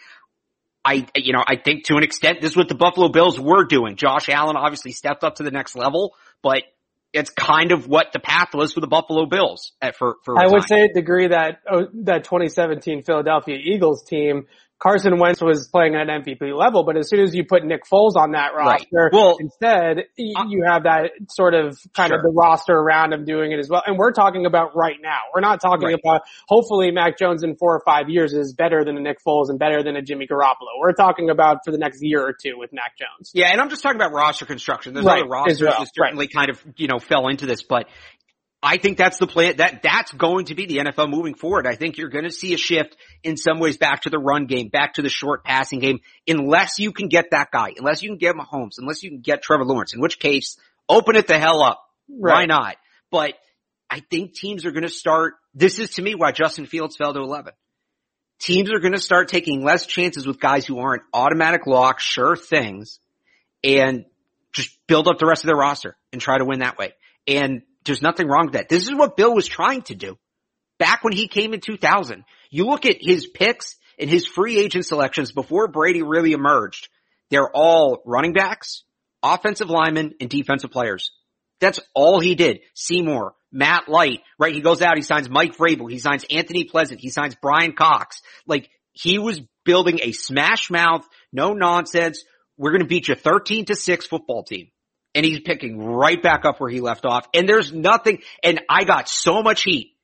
I, 0.83 1.07
you 1.15 1.33
know, 1.33 1.43
I 1.45 1.55
think 1.55 1.85
to 1.85 1.97
an 1.97 2.03
extent 2.03 2.41
this 2.41 2.51
is 2.51 2.57
what 2.57 2.69
the 2.69 2.75
Buffalo 2.75 3.09
Bills 3.09 3.39
were 3.39 3.65
doing. 3.65 3.95
Josh 3.95 4.29
Allen 4.29 4.55
obviously 4.55 4.91
stepped 4.91 5.23
up 5.23 5.35
to 5.35 5.43
the 5.43 5.51
next 5.51 5.75
level, 5.75 6.15
but 6.41 6.63
it's 7.13 7.29
kind 7.29 7.71
of 7.71 7.87
what 7.87 8.11
the 8.13 8.19
path 8.19 8.53
was 8.53 8.73
for 8.73 8.81
the 8.81 8.87
Buffalo 8.87 9.25
Bills 9.25 9.73
at, 9.81 9.95
for, 9.95 10.17
for 10.23 10.35
a 10.35 10.43
I 10.43 10.47
would 10.47 10.67
say 10.67 10.89
agree 10.95 11.27
that 11.27 11.59
oh, 11.69 11.87
that 12.03 12.23
2017 12.23 13.03
Philadelphia 13.03 13.57
Eagles 13.61 14.03
team 14.03 14.47
Carson 14.79 15.19
Wentz 15.19 15.41
was 15.41 15.67
playing 15.67 15.95
at 15.95 16.09
an 16.09 16.23
MVP 16.23 16.57
level, 16.57 16.83
but 16.83 16.95
as 16.95 17.09
soon 17.09 17.19
as 17.19 17.35
you 17.35 17.43
put 17.43 17.65
Nick 17.65 17.83
Foles 17.83 18.15
on 18.15 18.31
that 18.31 18.55
roster, 18.55 18.87
right. 18.91 19.13
well, 19.13 19.35
instead 19.37 19.99
uh, 19.99 20.45
you 20.47 20.63
have 20.65 20.83
that 20.83 21.11
sort 21.29 21.53
of 21.53 21.77
kind 21.93 22.09
sure. 22.09 22.17
of 22.17 22.23
the 22.23 22.31
roster 22.33 22.73
around 22.73 23.11
him 23.11 23.25
doing 23.25 23.51
it 23.51 23.59
as 23.59 23.69
well. 23.69 23.83
And 23.85 23.97
we're 23.97 24.13
talking 24.13 24.45
about 24.45 24.77
right 24.77 24.95
now. 25.01 25.19
We're 25.33 25.41
not 25.41 25.59
talking 25.59 25.87
right. 25.87 25.99
about 26.01 26.21
hopefully 26.47 26.91
Mac 26.91 27.17
Jones 27.17 27.43
in 27.43 27.57
four 27.57 27.75
or 27.75 27.81
five 27.85 28.09
years 28.09 28.33
is 28.33 28.53
better 28.53 28.85
than 28.85 28.95
a 28.95 29.01
Nick 29.01 29.17
Foles 29.25 29.49
and 29.49 29.59
better 29.59 29.83
than 29.83 29.97
a 29.97 30.01
Jimmy 30.01 30.27
Garoppolo. 30.27 30.79
We're 30.79 30.93
talking 30.93 31.29
about 31.29 31.65
for 31.65 31.71
the 31.71 31.77
next 31.77 32.01
year 32.01 32.25
or 32.25 32.33
two 32.33 32.57
with 32.57 32.71
Mac 32.71 32.97
Jones. 32.97 33.31
Yeah, 33.33 33.49
and 33.51 33.59
I'm 33.59 33.69
just 33.69 33.83
talking 33.83 33.97
about 33.97 34.13
roster 34.13 34.45
construction. 34.45 34.93
There's 34.93 35.05
right. 35.05 35.19
other 35.19 35.29
rosters 35.29 35.61
well. 35.61 35.79
that 35.79 35.89
certainly 35.93 36.27
kind 36.27 36.49
of, 36.49 36.63
you 36.77 36.87
know, 36.87 36.99
fell 36.99 37.27
into 37.27 37.45
this, 37.45 37.63
but 37.63 37.87
I 38.61 38.77
think 38.77 38.97
that's 38.97 39.17
the 39.17 39.27
plan. 39.27 39.57
That 39.57 39.81
that's 39.83 40.11
going 40.11 40.45
to 40.45 40.55
be 40.55 40.65
the 40.65 40.77
NFL 40.77 41.09
moving 41.09 41.33
forward. 41.33 41.65
I 41.65 41.75
think 41.75 41.97
you're 41.97 42.09
going 42.09 42.25
to 42.25 42.31
see 42.31 42.53
a 42.53 42.57
shift 42.57 42.97
in 43.23 43.37
some 43.37 43.59
ways 43.59 43.77
back 43.77 44.01
to 44.01 44.09
the 44.09 44.19
run 44.19 44.47
game, 44.47 44.67
back 44.67 44.95
to 44.95 45.01
the 45.01 45.09
short 45.09 45.45
passing 45.45 45.79
game, 45.79 45.99
unless 46.27 46.77
you 46.77 46.91
can 46.91 47.07
get 47.07 47.31
that 47.31 47.51
guy, 47.51 47.73
unless 47.77 48.03
you 48.03 48.09
can 48.09 48.17
get 48.17 48.35
Mahomes, 48.35 48.73
unless 48.77 49.01
you 49.01 49.11
can 49.11 49.21
get 49.21 49.41
Trevor 49.41 49.63
Lawrence. 49.63 49.93
In 49.93 50.01
which 50.01 50.19
case, 50.19 50.57
open 50.89 51.15
it 51.15 51.27
the 51.27 51.39
hell 51.39 51.61
up. 51.61 51.85
Right. 52.09 52.33
Why 52.33 52.45
not? 52.47 52.75
But 53.11 53.35
I 53.89 54.01
think 54.01 54.33
teams 54.33 54.65
are 54.65 54.71
going 54.71 54.83
to 54.83 54.89
start. 54.89 55.35
This 55.53 55.79
is 55.79 55.91
to 55.91 56.01
me 56.01 56.15
why 56.15 56.33
Justin 56.33 56.65
Fields 56.65 56.97
fell 56.97 57.13
to 57.13 57.19
11. 57.19 57.53
Teams 58.39 58.71
are 58.71 58.79
going 58.79 58.93
to 58.93 58.99
start 58.99 59.29
taking 59.29 59.63
less 59.63 59.85
chances 59.85 60.27
with 60.27 60.39
guys 60.39 60.65
who 60.65 60.79
aren't 60.79 61.03
automatic 61.13 61.65
lock, 61.65 61.99
sure 61.99 62.35
things, 62.35 62.99
and 63.63 64.05
just 64.53 64.77
build 64.87 65.07
up 65.07 65.17
the 65.17 65.25
rest 65.25 65.43
of 65.43 65.47
their 65.47 65.57
roster 65.57 65.95
and 66.11 66.21
try 66.21 66.37
to 66.37 66.45
win 66.45 66.59
that 66.59 66.77
way. 66.77 66.93
And 67.27 67.63
there's 67.89 68.01
nothing 68.01 68.27
wrong 68.27 68.45
with 68.45 68.53
that. 68.53 68.69
This 68.69 68.83
is 68.83 68.95
what 68.95 69.17
Bill 69.17 69.33
was 69.33 69.47
trying 69.47 69.81
to 69.83 69.95
do 69.95 70.17
back 70.77 71.03
when 71.03 71.13
he 71.13 71.27
came 71.27 71.53
in 71.53 71.59
2000. 71.59 72.23
You 72.49 72.65
look 72.65 72.85
at 72.85 72.97
his 73.01 73.27
picks 73.27 73.75
and 73.97 74.09
his 74.09 74.25
free 74.25 74.57
agent 74.57 74.85
selections 74.85 75.31
before 75.31 75.67
Brady 75.67 76.01
really 76.01 76.31
emerged. 76.31 76.87
They're 77.29 77.51
all 77.51 78.01
running 78.05 78.33
backs, 78.33 78.83
offensive 79.21 79.69
linemen, 79.69 80.15
and 80.21 80.29
defensive 80.29 80.71
players. 80.71 81.11
That's 81.59 81.79
all 81.93 82.19
he 82.19 82.35
did. 82.35 82.61
Seymour, 82.73 83.33
Matt 83.51 83.89
Light, 83.89 84.21
right? 84.39 84.55
He 84.55 84.61
goes 84.61 84.81
out, 84.81 84.95
he 84.95 85.03
signs 85.03 85.29
Mike 85.29 85.57
Vrabel, 85.57 85.91
he 85.91 85.99
signs 85.99 86.25
Anthony 86.31 86.63
Pleasant, 86.63 87.01
he 87.01 87.09
signs 87.09 87.35
Brian 87.35 87.73
Cox. 87.73 88.21
Like, 88.47 88.69
he 88.93 89.19
was 89.19 89.41
building 89.65 89.99
a 90.01 90.13
smash 90.13 90.71
mouth, 90.71 91.07
no 91.33 91.53
nonsense, 91.53 92.23
we're 92.57 92.71
gonna 92.71 92.85
beat 92.85 93.07
you 93.07 93.15
13 93.15 93.65
to 93.65 93.75
6 93.75 94.05
football 94.07 94.43
team 94.43 94.69
and 95.15 95.25
he's 95.25 95.39
picking 95.39 95.79
right 95.79 96.21
back 96.21 96.45
up 96.45 96.59
where 96.59 96.69
he 96.69 96.81
left 96.81 97.05
off. 97.05 97.27
And 97.33 97.47
there's 97.47 97.73
nothing, 97.73 98.19
and 98.43 98.61
I 98.69 98.83
got 98.83 99.09
so 99.09 99.41
much 99.41 99.63
heat 99.63 99.95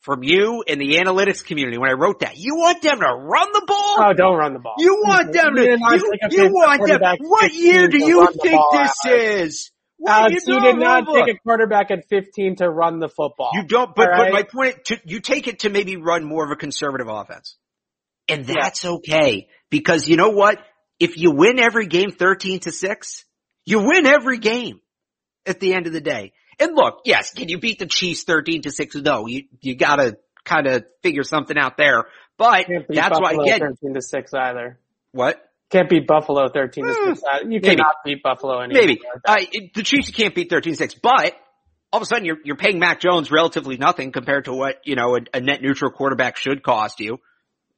from 0.00 0.22
you 0.22 0.64
and 0.66 0.80
the 0.80 0.96
analytics 0.96 1.44
community 1.44 1.78
when 1.78 1.90
I 1.90 1.92
wrote 1.92 2.20
that. 2.20 2.36
You 2.36 2.56
want 2.56 2.82
them 2.82 3.00
to 3.00 3.06
run 3.06 3.48
the 3.52 3.64
ball? 3.66 3.96
Oh, 3.98 4.12
don't 4.14 4.36
run 4.36 4.54
the 4.54 4.58
ball. 4.58 4.74
You 4.78 5.02
want 5.06 5.34
mm-hmm. 5.34 5.54
them 5.54 5.54
to, 5.56 6.32
you, 6.32 6.44
you 6.44 6.52
want 6.52 6.86
them, 6.86 7.00
what 7.20 7.52
year 7.52 7.88
do 7.88 7.98
you 8.04 8.26
think 8.42 8.60
this 8.72 8.94
is? 9.06 9.70
Alex, 10.06 10.48
uh, 10.48 10.52
you, 10.52 10.54
you 10.54 10.60
did 10.62 10.78
not 10.78 11.04
take 11.12 11.36
a 11.36 11.38
quarterback 11.40 11.90
at 11.90 12.08
15 12.08 12.56
to 12.56 12.70
run 12.70 13.00
the 13.00 13.08
football. 13.08 13.50
You 13.52 13.64
don't, 13.64 13.94
but, 13.94 14.08
right? 14.08 14.30
but 14.30 14.32
my 14.32 14.42
point, 14.44 14.84
to, 14.86 14.98
you 15.04 15.20
take 15.20 15.46
it 15.46 15.60
to 15.60 15.70
maybe 15.70 15.96
run 15.96 16.24
more 16.24 16.44
of 16.44 16.50
a 16.50 16.56
conservative 16.56 17.08
offense. 17.08 17.56
And 18.26 18.46
that's 18.46 18.84
yeah. 18.84 18.90
okay. 18.92 19.48
Because 19.68 20.08
you 20.08 20.16
know 20.16 20.30
what? 20.30 20.58
If 20.98 21.18
you 21.18 21.32
win 21.32 21.58
every 21.58 21.86
game 21.86 22.10
13 22.10 22.60
to 22.60 22.72
6, 22.72 23.24
you 23.64 23.80
win 23.80 24.06
every 24.06 24.38
game 24.38 24.80
at 25.46 25.60
the 25.60 25.74
end 25.74 25.86
of 25.86 25.92
the 25.92 26.00
day. 26.00 26.32
And 26.58 26.76
look, 26.76 27.00
yes, 27.04 27.32
can 27.32 27.48
you 27.48 27.58
beat 27.58 27.78
the 27.78 27.86
Chiefs 27.86 28.24
13 28.24 28.62
to 28.62 28.70
6? 28.70 28.96
No, 28.96 29.26
you, 29.26 29.44
you 29.60 29.76
gotta 29.76 30.18
kind 30.44 30.66
of 30.66 30.84
figure 31.02 31.22
something 31.22 31.56
out 31.56 31.76
there. 31.76 32.04
But 32.36 32.66
that's 32.88 33.18
Buffalo 33.18 33.38
why 33.38 33.44
again. 33.44 33.60
13 33.60 33.94
to 33.94 34.02
6 34.02 34.34
either. 34.34 34.78
What? 35.12 35.42
Can't 35.70 35.88
beat 35.88 36.06
Buffalo 36.06 36.48
13 36.48 36.84
to 36.84 36.94
6. 36.94 37.22
Hmm. 37.24 37.50
You 37.52 37.60
cannot 37.60 37.96
beat 38.04 38.22
Buffalo 38.22 38.60
anymore. 38.60 38.82
Maybe. 38.82 39.00
Uh, 39.24 39.36
the 39.74 39.82
Chiefs 39.82 40.08
you 40.08 40.14
can't 40.14 40.34
beat 40.34 40.50
13 40.50 40.72
to 40.72 40.76
6, 40.76 40.94
but 40.94 41.34
all 41.92 41.98
of 41.98 42.02
a 42.02 42.06
sudden 42.06 42.24
you're, 42.24 42.38
you're 42.44 42.56
paying 42.56 42.78
Mac 42.78 43.00
Jones 43.00 43.30
relatively 43.30 43.76
nothing 43.76 44.12
compared 44.12 44.46
to 44.46 44.52
what, 44.52 44.80
you 44.84 44.96
know, 44.96 45.16
a, 45.16 45.20
a 45.34 45.40
net 45.40 45.62
neutral 45.62 45.90
quarterback 45.90 46.36
should 46.36 46.62
cost 46.62 47.00
you. 47.00 47.18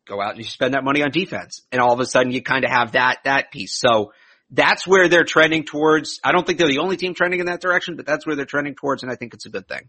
Go 0.06 0.20
out 0.20 0.30
and 0.30 0.38
you 0.38 0.44
spend 0.44 0.74
that 0.74 0.84
money 0.84 1.02
on 1.02 1.10
defense. 1.10 1.62
And 1.70 1.80
all 1.80 1.92
of 1.92 2.00
a 2.00 2.06
sudden 2.06 2.32
you 2.32 2.42
kind 2.42 2.64
of 2.64 2.70
have 2.70 2.92
that, 2.92 3.18
that 3.24 3.52
piece. 3.52 3.78
So, 3.78 4.12
that's 4.52 4.86
where 4.86 5.08
they're 5.08 5.24
trending 5.24 5.64
towards. 5.64 6.20
I 6.22 6.30
don't 6.32 6.46
think 6.46 6.58
they're 6.58 6.68
the 6.68 6.78
only 6.78 6.96
team 6.96 7.14
trending 7.14 7.40
in 7.40 7.46
that 7.46 7.60
direction, 7.60 7.96
but 7.96 8.06
that's 8.06 8.26
where 8.26 8.36
they're 8.36 8.44
trending 8.44 8.74
towards, 8.74 9.02
and 9.02 9.10
I 9.10 9.16
think 9.16 9.34
it's 9.34 9.46
a 9.46 9.50
good 9.50 9.66
thing. 9.66 9.88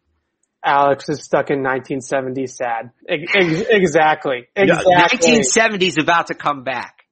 Alex 0.65 1.09
is 1.09 1.23
stuck 1.23 1.49
in 1.49 1.61
1970s 1.61 2.51
sad. 2.51 2.91
exactly. 3.05 4.47
Exactly. 4.55 4.95
1970s 4.95 6.01
about 6.01 6.27
to 6.27 6.35
come 6.35 6.63
back. 6.63 7.03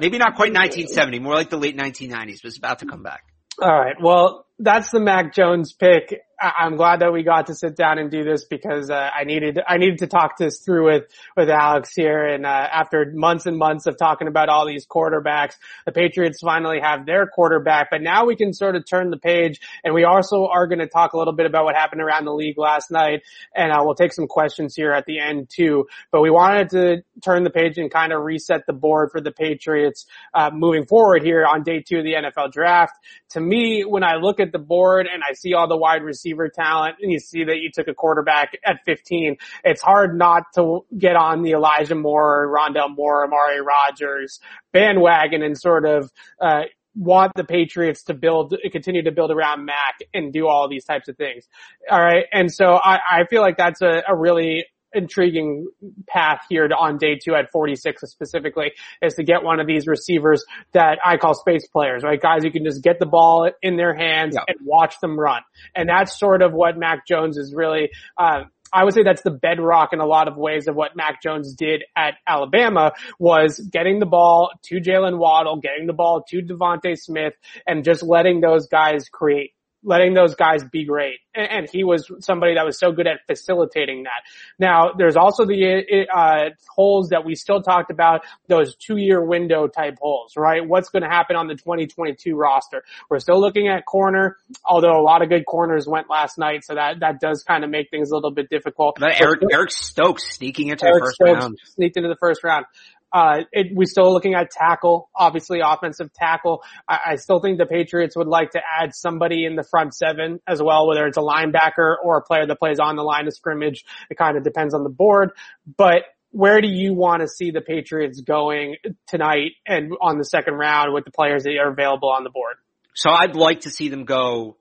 Maybe 0.00 0.18
not 0.18 0.34
quite 0.34 0.52
1970, 0.52 1.20
more 1.20 1.34
like 1.34 1.48
the 1.48 1.56
late 1.56 1.76
1990s, 1.76 2.42
but 2.42 2.48
it's 2.48 2.58
about 2.58 2.80
to 2.80 2.86
come 2.86 3.04
back. 3.04 3.22
All 3.60 3.70
right. 3.70 3.94
Well, 4.02 4.46
that's 4.62 4.90
the 4.90 5.00
Mac 5.00 5.34
Jones 5.34 5.72
pick. 5.72 6.22
I'm 6.42 6.76
glad 6.76 7.00
that 7.00 7.12
we 7.12 7.22
got 7.22 7.46
to 7.46 7.54
sit 7.54 7.76
down 7.76 7.98
and 7.98 8.10
do 8.10 8.24
this 8.24 8.44
because 8.44 8.90
uh, 8.90 9.10
I 9.14 9.24
needed 9.24 9.60
I 9.66 9.76
needed 9.76 9.98
to 9.98 10.08
talk 10.08 10.36
this 10.36 10.58
through 10.58 10.86
with 10.86 11.04
with 11.36 11.48
Alex 11.48 11.94
here. 11.94 12.24
And 12.24 12.44
uh, 12.44 12.48
after 12.48 13.12
months 13.14 13.46
and 13.46 13.56
months 13.56 13.86
of 13.86 13.96
talking 13.96 14.26
about 14.26 14.48
all 14.48 14.66
these 14.66 14.84
quarterbacks, 14.86 15.54
the 15.86 15.92
Patriots 15.92 16.40
finally 16.40 16.80
have 16.80 17.06
their 17.06 17.26
quarterback. 17.26 17.88
But 17.90 18.02
now 18.02 18.26
we 18.26 18.34
can 18.34 18.52
sort 18.52 18.74
of 18.74 18.84
turn 18.88 19.10
the 19.10 19.18
page, 19.18 19.60
and 19.84 19.94
we 19.94 20.04
also 20.04 20.46
are 20.46 20.66
going 20.66 20.80
to 20.80 20.88
talk 20.88 21.12
a 21.12 21.18
little 21.18 21.34
bit 21.34 21.46
about 21.46 21.64
what 21.64 21.76
happened 21.76 22.02
around 22.02 22.24
the 22.24 22.34
league 22.34 22.58
last 22.58 22.90
night, 22.90 23.22
and 23.54 23.70
uh, 23.70 23.82
we'll 23.84 23.94
take 23.94 24.12
some 24.12 24.26
questions 24.26 24.74
here 24.74 24.90
at 24.92 25.06
the 25.06 25.20
end 25.20 25.48
too. 25.48 25.86
But 26.10 26.22
we 26.22 26.30
wanted 26.30 26.70
to 26.70 27.02
turn 27.22 27.44
the 27.44 27.50
page 27.50 27.78
and 27.78 27.90
kind 27.90 28.12
of 28.12 28.22
reset 28.22 28.66
the 28.66 28.72
board 28.72 29.10
for 29.12 29.20
the 29.20 29.32
Patriots 29.32 30.06
uh, 30.34 30.50
moving 30.52 30.86
forward 30.86 31.22
here 31.22 31.46
on 31.46 31.62
day 31.62 31.84
two 31.86 31.98
of 31.98 32.04
the 32.04 32.14
NFL 32.14 32.52
draft. 32.52 32.94
To 33.30 33.40
me, 33.40 33.82
when 33.82 34.02
I 34.02 34.16
look 34.16 34.40
at 34.40 34.51
the 34.52 34.58
board 34.58 35.06
and 35.12 35.22
I 35.28 35.34
see 35.34 35.54
all 35.54 35.68
the 35.68 35.76
wide 35.76 36.02
receiver 36.02 36.48
talent 36.48 36.96
and 37.00 37.10
you 37.10 37.18
see 37.18 37.44
that 37.44 37.58
you 37.58 37.70
took 37.72 37.88
a 37.88 37.94
quarterback 37.94 38.56
at 38.64 38.84
15, 38.84 39.36
it's 39.64 39.82
hard 39.82 40.16
not 40.16 40.44
to 40.54 40.84
get 40.96 41.16
on 41.16 41.42
the 41.42 41.52
Elijah 41.52 41.94
Moore, 41.94 42.52
Rondale 42.54 42.94
Moore, 42.94 43.24
Amari 43.24 43.60
Rodgers 43.60 44.40
bandwagon 44.72 45.42
and 45.42 45.58
sort 45.58 45.84
of, 45.84 46.10
uh, 46.40 46.62
want 46.94 47.32
the 47.34 47.44
Patriots 47.44 48.04
to 48.04 48.14
build, 48.14 48.54
continue 48.70 49.02
to 49.02 49.12
build 49.12 49.30
around 49.30 49.64
Mac 49.64 50.00
and 50.12 50.32
do 50.32 50.46
all 50.46 50.68
these 50.68 50.84
types 50.84 51.08
of 51.08 51.16
things. 51.16 51.46
All 51.90 51.98
right. 51.98 52.26
And 52.32 52.52
so 52.52 52.74
I, 52.74 52.98
I 53.10 53.24
feel 53.30 53.40
like 53.40 53.56
that's 53.56 53.80
a, 53.80 54.02
a 54.06 54.14
really 54.14 54.66
intriguing 54.94 55.68
path 56.08 56.40
here 56.48 56.68
to, 56.68 56.74
on 56.74 56.98
day 56.98 57.18
two 57.22 57.34
at 57.34 57.50
46 57.52 58.02
specifically 58.10 58.72
is 59.00 59.14
to 59.14 59.22
get 59.22 59.42
one 59.42 59.60
of 59.60 59.66
these 59.66 59.86
receivers 59.86 60.44
that 60.72 60.98
I 61.04 61.16
call 61.16 61.34
space 61.34 61.66
players, 61.66 62.02
right? 62.02 62.20
Guys 62.20 62.42
who 62.42 62.50
can 62.50 62.64
just 62.64 62.82
get 62.82 62.98
the 62.98 63.06
ball 63.06 63.50
in 63.62 63.76
their 63.76 63.94
hands 63.94 64.36
and 64.36 64.56
watch 64.64 64.94
them 65.00 65.18
run. 65.18 65.42
And 65.74 65.88
that's 65.88 66.18
sort 66.18 66.42
of 66.42 66.52
what 66.52 66.76
Mac 66.76 67.06
Jones 67.06 67.36
is 67.36 67.54
really, 67.54 67.90
uh, 68.16 68.44
I 68.72 68.84
would 68.84 68.94
say 68.94 69.02
that's 69.02 69.22
the 69.22 69.30
bedrock 69.30 69.92
in 69.92 70.00
a 70.00 70.06
lot 70.06 70.28
of 70.28 70.36
ways 70.36 70.66
of 70.66 70.74
what 70.74 70.96
Mac 70.96 71.22
Jones 71.22 71.54
did 71.54 71.84
at 71.94 72.14
Alabama 72.26 72.92
was 73.18 73.58
getting 73.58 73.98
the 73.98 74.06
ball 74.06 74.50
to 74.64 74.80
Jaylen 74.80 75.18
Waddle, 75.18 75.56
getting 75.58 75.86
the 75.86 75.92
ball 75.92 76.24
to 76.28 76.40
DeVonta 76.40 76.96
Smith, 76.96 77.34
and 77.66 77.84
just 77.84 78.02
letting 78.02 78.40
those 78.40 78.68
guys 78.68 79.08
create 79.10 79.52
letting 79.82 80.14
those 80.14 80.34
guys 80.34 80.62
be 80.64 80.84
great. 80.84 81.18
And, 81.34 81.68
he 81.72 81.84
was 81.84 82.10
somebody 82.20 82.54
that 82.54 82.64
was 82.66 82.78
so 82.78 82.92
good 82.92 83.06
at 83.06 83.20
facilitating 83.26 84.02
that. 84.02 84.22
Now, 84.58 84.92
there's 84.96 85.16
also 85.16 85.46
the 85.46 86.06
uh, 86.12 86.50
holes 86.68 87.08
that 87.08 87.24
we 87.24 87.34
still 87.34 87.62
talked 87.62 87.90
about, 87.90 88.22
those 88.48 88.76
two-year 88.76 89.24
window 89.24 89.66
type 89.66 89.98
holes, 90.00 90.34
right? 90.36 90.66
What's 90.66 90.90
going 90.90 91.02
to 91.02 91.08
happen 91.08 91.36
on 91.36 91.46
the 91.46 91.54
2022 91.54 92.36
roster? 92.36 92.84
We're 93.08 93.20
still 93.20 93.40
looking 93.40 93.68
at 93.68 93.86
corner, 93.86 94.36
although 94.64 95.00
a 95.00 95.02
lot 95.02 95.22
of 95.22 95.30
good 95.30 95.46
corners 95.46 95.86
went 95.86 96.10
last 96.10 96.36
night, 96.36 96.64
so 96.64 96.74
that 96.74 97.00
that 97.00 97.20
does 97.20 97.42
kind 97.42 97.64
of 97.64 97.70
make 97.70 97.90
things 97.90 98.10
a 98.10 98.14
little 98.14 98.32
bit 98.32 98.50
difficult. 98.50 98.98
Eric 99.00 99.40
Eric 99.50 99.70
Stokes 99.70 100.36
sneaking 100.36 100.68
into 100.68 100.84
Eric 100.84 100.94
the 100.94 101.06
first 101.06 101.16
Stokes 101.16 101.42
round. 101.42 101.58
Sneaked 101.64 101.96
into 101.96 102.08
the 102.08 102.16
first 102.16 102.44
round. 102.44 102.66
Uh, 103.12 103.42
it, 103.52 103.68
we're 103.74 103.84
still 103.84 104.10
looking 104.12 104.34
at 104.34 104.50
tackle, 104.50 105.10
obviously 105.14 105.60
offensive 105.62 106.12
tackle. 106.14 106.62
I, 106.88 106.98
I, 107.06 107.16
still 107.16 107.40
think 107.40 107.58
the 107.58 107.66
Patriots 107.66 108.16
would 108.16 108.26
like 108.26 108.52
to 108.52 108.60
add 108.80 108.94
somebody 108.94 109.44
in 109.44 109.54
the 109.54 109.62
front 109.62 109.94
seven 109.94 110.40
as 110.46 110.62
well, 110.62 110.88
whether 110.88 111.06
it's 111.06 111.18
a 111.18 111.20
linebacker 111.20 111.96
or 112.02 112.16
a 112.16 112.22
player 112.22 112.46
that 112.46 112.58
plays 112.58 112.78
on 112.80 112.96
the 112.96 113.02
line 113.02 113.26
of 113.26 113.34
scrimmage. 113.34 113.84
It 114.08 114.16
kind 114.16 114.38
of 114.38 114.44
depends 114.44 114.72
on 114.72 114.82
the 114.82 114.90
board, 114.90 115.32
but 115.76 116.04
where 116.30 116.62
do 116.62 116.68
you 116.68 116.94
want 116.94 117.20
to 117.20 117.28
see 117.28 117.50
the 117.50 117.60
Patriots 117.60 118.20
going 118.22 118.76
tonight 119.06 119.52
and 119.66 119.92
on 120.00 120.16
the 120.16 120.24
second 120.24 120.54
round 120.54 120.94
with 120.94 121.04
the 121.04 121.10
players 121.10 121.42
that 121.44 121.54
are 121.58 121.70
available 121.70 122.08
on 122.08 122.24
the 122.24 122.30
board? 122.30 122.56
So 122.94 123.10
I'd 123.10 123.36
like 123.36 123.60
to 123.60 123.70
see 123.70 123.90
them 123.90 124.04
go 124.04 124.56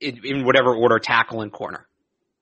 in, 0.00 0.20
in 0.24 0.44
whatever 0.44 0.74
order 0.74 0.98
tackle 0.98 1.42
and 1.42 1.52
corner. 1.52 1.86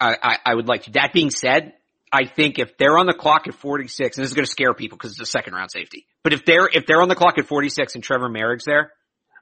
I, 0.01 0.17
I, 0.23 0.39
I 0.47 0.55
would 0.55 0.69
like 0.69 0.85
to. 0.85 0.93
That 0.93 1.13
being 1.13 1.31
said, 1.31 1.75
I 2.13 2.27
think 2.27 2.59
if 2.59 2.77
they're 2.79 2.99
on 2.99 3.07
the 3.07 3.15
clock 3.15 3.49
at 3.49 3.55
46, 3.55 4.17
and 4.17 4.23
this 4.23 4.31
is 4.31 4.35
going 4.35 4.45
to 4.45 4.51
scare 4.51 4.75
people 4.75 4.97
because 4.97 5.13
it's 5.13 5.21
a 5.21 5.27
second 5.27 5.55
round 5.55 5.71
safety, 5.71 6.07
but 6.23 6.33
if 6.33 6.45
they're, 6.45 6.69
if 6.73 6.87
they're 6.87 7.03
on 7.03 7.09
the 7.09 7.15
clock 7.15 7.39
at 7.39 7.47
46 7.47 7.95
and 7.95 8.05
Trevor 8.05 8.29
Moehrig's 8.29 8.65
there. 8.65 8.93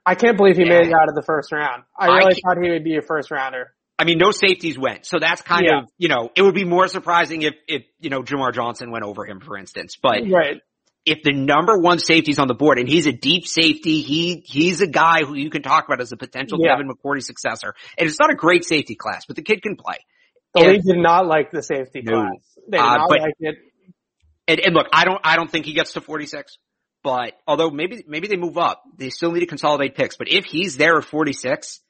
I 0.05 0.15
can't 0.15 0.37
believe 0.37 0.55
he 0.57 0.63
yeah. 0.63 0.79
made 0.79 0.87
it 0.87 0.93
out 0.93 1.09
of 1.09 1.15
the 1.15 1.23
first 1.23 1.51
round. 1.51 1.83
I 1.97 2.07
really 2.07 2.33
I 2.33 2.39
thought 2.47 2.63
he 2.63 2.69
would 2.69 2.83
be 2.83 2.97
a 2.97 3.01
first 3.01 3.31
rounder. 3.31 3.73
I 3.97 4.03
mean, 4.03 4.17
no 4.17 4.31
safeties 4.31 4.77
went. 4.77 5.05
So 5.05 5.17
that's 5.19 5.41
kind 5.41 5.65
yeah. 5.65 5.79
of, 5.79 5.89
you 5.97 6.09
know, 6.09 6.29
it 6.35 6.41
would 6.41 6.53
be 6.53 6.65
more 6.65 6.87
surprising 6.87 7.43
if, 7.43 7.53
if, 7.67 7.83
you 7.99 8.09
know, 8.09 8.23
Jamar 8.23 8.53
Johnson 8.53 8.91
went 8.91 9.05
over 9.05 9.25
him, 9.25 9.39
for 9.39 9.57
instance, 9.57 9.97
but. 10.01 10.19
Right. 10.29 10.61
if 11.05 11.19
the 11.23 11.31
number 11.31 11.77
one 11.77 11.99
safety's 11.99 12.39
on 12.39 12.47
the 12.47 12.53
board 12.53 12.77
and 12.79 12.89
he's 12.89 13.05
a 13.05 13.11
deep 13.11 13.47
safety, 13.47 14.01
he, 14.01 14.43
he's 14.45 14.81
a 14.81 14.87
guy 14.87 15.23
who 15.23 15.35
you 15.35 15.49
can 15.49 15.61
talk 15.61 15.85
about 15.85 16.01
as 16.01 16.11
a 16.11 16.17
potential 16.17 16.59
Yeah. 16.59 16.75
Devin 16.75 16.91
McCourty 16.91 17.23
successor. 17.23 17.73
And 17.97 18.07
it's 18.07 18.19
not 18.19 18.31
a 18.31 18.35
great 18.35 18.65
safety 18.65 18.95
class, 18.95 19.25
but 19.25 19.35
the 19.35 19.43
kid 19.43 19.61
can 19.61 19.75
play. 19.75 19.97
The 20.55 20.61
And- 20.61 20.71
league 20.71 20.83
did 20.83 20.97
not 20.97 21.27
like 21.27 21.51
the 21.51 21.61
safety 21.61 22.01
No. 22.01 22.13
class. 22.21 22.57
They 22.69 22.77
did 22.77 22.83
Uh, 22.85 22.97
not 22.97 23.09
but- 23.09 23.19
like 23.21 23.33
it. 23.39 23.55
And, 24.47 24.59
and 24.59 24.75
look, 24.75 24.87
I 24.93 25.05
don't, 25.05 25.19
I 25.23 25.35
don't 25.37 25.49
think 25.49 25.65
he 25.65 25.73
gets 25.73 25.93
to 25.93 26.01
46, 26.01 26.57
but 27.03 27.33
although 27.47 27.71
maybe, 27.71 28.03
maybe 28.07 28.27
they 28.27 28.35
move 28.37 28.57
up, 28.57 28.83
they 28.95 29.09
still 29.09 29.31
need 29.31 29.39
to 29.41 29.47
consolidate 29.47 29.95
picks. 29.95 30.17
But 30.17 30.27
if 30.31 30.45
he's 30.45 30.77
there 30.77 30.97
at 30.97 31.03
46, 31.03 31.81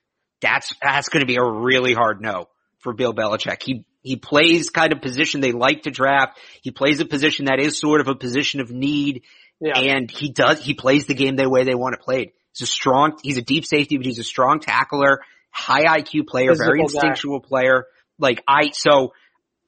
that's, 0.41 0.73
that's 0.82 1.10
going 1.10 1.19
to 1.21 1.25
be 1.28 1.36
a 1.36 1.43
really 1.43 1.93
hard 1.93 2.21
no 2.21 2.47
for 2.80 2.93
Bill 2.93 3.13
Belichick. 3.13 3.62
He, 3.62 3.84
he 4.04 4.15
plays 4.15 4.69
kind 4.69 4.93
of 4.93 5.01
position 5.01 5.41
they 5.41 5.51
like 5.51 5.82
to 5.84 5.91
draft. 5.91 6.39
He 6.62 6.71
plays 6.71 7.01
a 7.01 7.06
position 7.06 7.45
that 7.45 7.60
is 7.60 7.78
sort 7.78 7.99
of 7.99 8.08
a 8.08 8.15
position 8.15 8.62
of 8.62 8.71
need 8.71 9.23
Yeah. 9.60 9.78
and 9.78 10.10
he 10.10 10.32
does, 10.32 10.63
he 10.63 10.73
plays 10.75 11.08
the 11.08 11.13
game 11.13 11.36
the 11.36 11.49
way 11.49 11.65
they 11.65 11.75
want 11.75 11.95
it 11.95 12.01
played. 12.01 12.32
He's 12.54 12.69
a 12.69 12.71
strong, 12.71 13.17
he's 13.21 13.38
a 13.38 13.41
deep 13.41 13.65
safety, 13.65 13.97
but 13.97 14.06
he's 14.06 14.19
a 14.19 14.23
strong 14.23 14.62
tackler, 14.62 15.19
high 15.51 15.84
IQ 15.99 16.25
player, 16.28 16.54
very 16.56 16.80
Physical 16.80 17.01
guy. 17.01 17.08
instinctual 17.10 17.41
player. 17.41 17.86
Like 18.19 18.43
I, 18.47 18.71
so, 18.73 19.13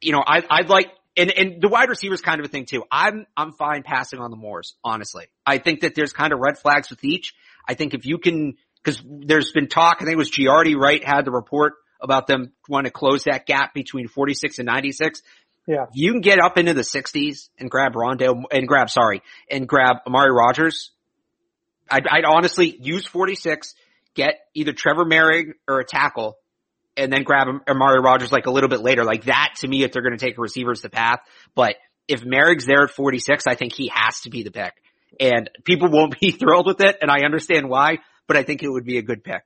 you 0.02 0.12
know, 0.12 0.24
I, 0.26 0.44
I'd 0.50 0.70
like, 0.70 0.88
and, 1.16 1.32
and 1.32 1.62
the 1.62 1.68
wide 1.68 1.90
receiver 1.90 2.14
is 2.14 2.22
kind 2.22 2.40
of 2.40 2.46
a 2.46 2.50
thing 2.50 2.66
too. 2.66 2.84
I'm, 2.92 3.26
I'm 3.36 3.52
fine 3.52 3.84
passing 3.84 4.20
on 4.20 4.32
the 4.32 4.38
Moores, 4.38 4.76
honestly. 4.84 5.26
I 5.46 5.58
think 5.58 5.82
that 5.82 5.96
there's 5.96 6.14
kind 6.14 6.32
of 6.32 6.40
red 6.40 6.58
flags 6.58 6.90
with 6.90 7.04
each. 7.04 7.34
I 7.68 7.74
think 7.74 7.94
if 7.94 8.06
you 8.06 8.18
can, 8.18 8.56
cause 8.84 9.02
there's 9.06 9.52
been 9.52 9.68
talk, 9.68 9.98
I 10.00 10.06
think 10.06 10.14
it 10.14 10.18
was 10.18 10.32
Giardi, 10.32 10.76
right, 10.76 11.04
had 11.04 11.26
the 11.26 11.32
report 11.32 11.74
about 12.00 12.28
them 12.28 12.54
want 12.70 12.86
to 12.86 12.92
close 12.92 13.24
that 13.24 13.46
gap 13.48 13.74
between 13.74 14.08
46 14.08 14.60
and 14.60 14.68
96. 14.68 15.22
Yeah. 15.66 15.88
You 15.94 16.12
can 16.14 16.22
get 16.22 16.40
up 16.40 16.58
into 16.58 16.74
the 16.74 16.82
60s 16.82 17.50
and 17.60 17.70
grab 17.70 17.94
Rondale, 17.94 18.44
and 18.52 18.68
grab, 18.68 18.90
sorry, 18.90 19.22
and 19.50 19.68
grab 19.68 19.98
Amari 20.06 20.32
Rodgers, 20.32 20.92
I'd, 21.90 22.08
I'd 22.08 22.26
honestly 22.26 22.78
use 22.80 23.06
46, 23.06 23.76
get 24.14 24.40
either 24.54 24.74
Trevor 24.74 25.06
Moehrig 25.06 25.54
or 25.68 25.80
a 25.80 25.86
tackle, 25.86 26.38
and 26.98 27.12
then 27.14 27.24
grab 27.24 27.48
Amari 27.68 28.02
Rodgers 28.02 28.32
like 28.32 28.48
a 28.48 28.52
little 28.52 28.70
bit 28.70 28.82
later. 28.82 29.04
Like 29.04 29.26
that 29.26 29.56
to 29.58 29.68
me, 29.68 29.84
if 29.84 29.92
they're 29.92 30.02
going 30.02 30.18
to 30.18 30.24
take 30.24 30.38
a 30.38 30.42
receiver's 30.42 30.82
the 30.82 30.90
path. 30.90 31.20
But 31.56 31.76
if 32.08 32.22
Moehrig's 32.22 32.66
there 32.66 32.84
at 32.84 32.92
46, 32.92 33.46
I 33.48 33.56
think 33.56 33.74
he 33.74 33.92
has 33.94 34.22
to 34.22 34.30
be 34.30 34.44
the 34.44 34.52
pick. 34.52 34.74
And 35.20 35.50
people 35.64 35.90
won't 35.90 36.20
be 36.20 36.32
thrilled 36.32 36.66
with 36.66 36.82
it, 36.82 36.98
and 37.02 37.12
I 37.12 37.26
understand 37.26 37.70
why, 37.70 38.00
but 38.28 38.38
I 38.38 38.44
think 38.44 38.64
it 38.64 38.70
would 38.70 38.86
be 38.86 38.98
a 38.98 39.04
good 39.04 39.24
pick. 39.24 39.44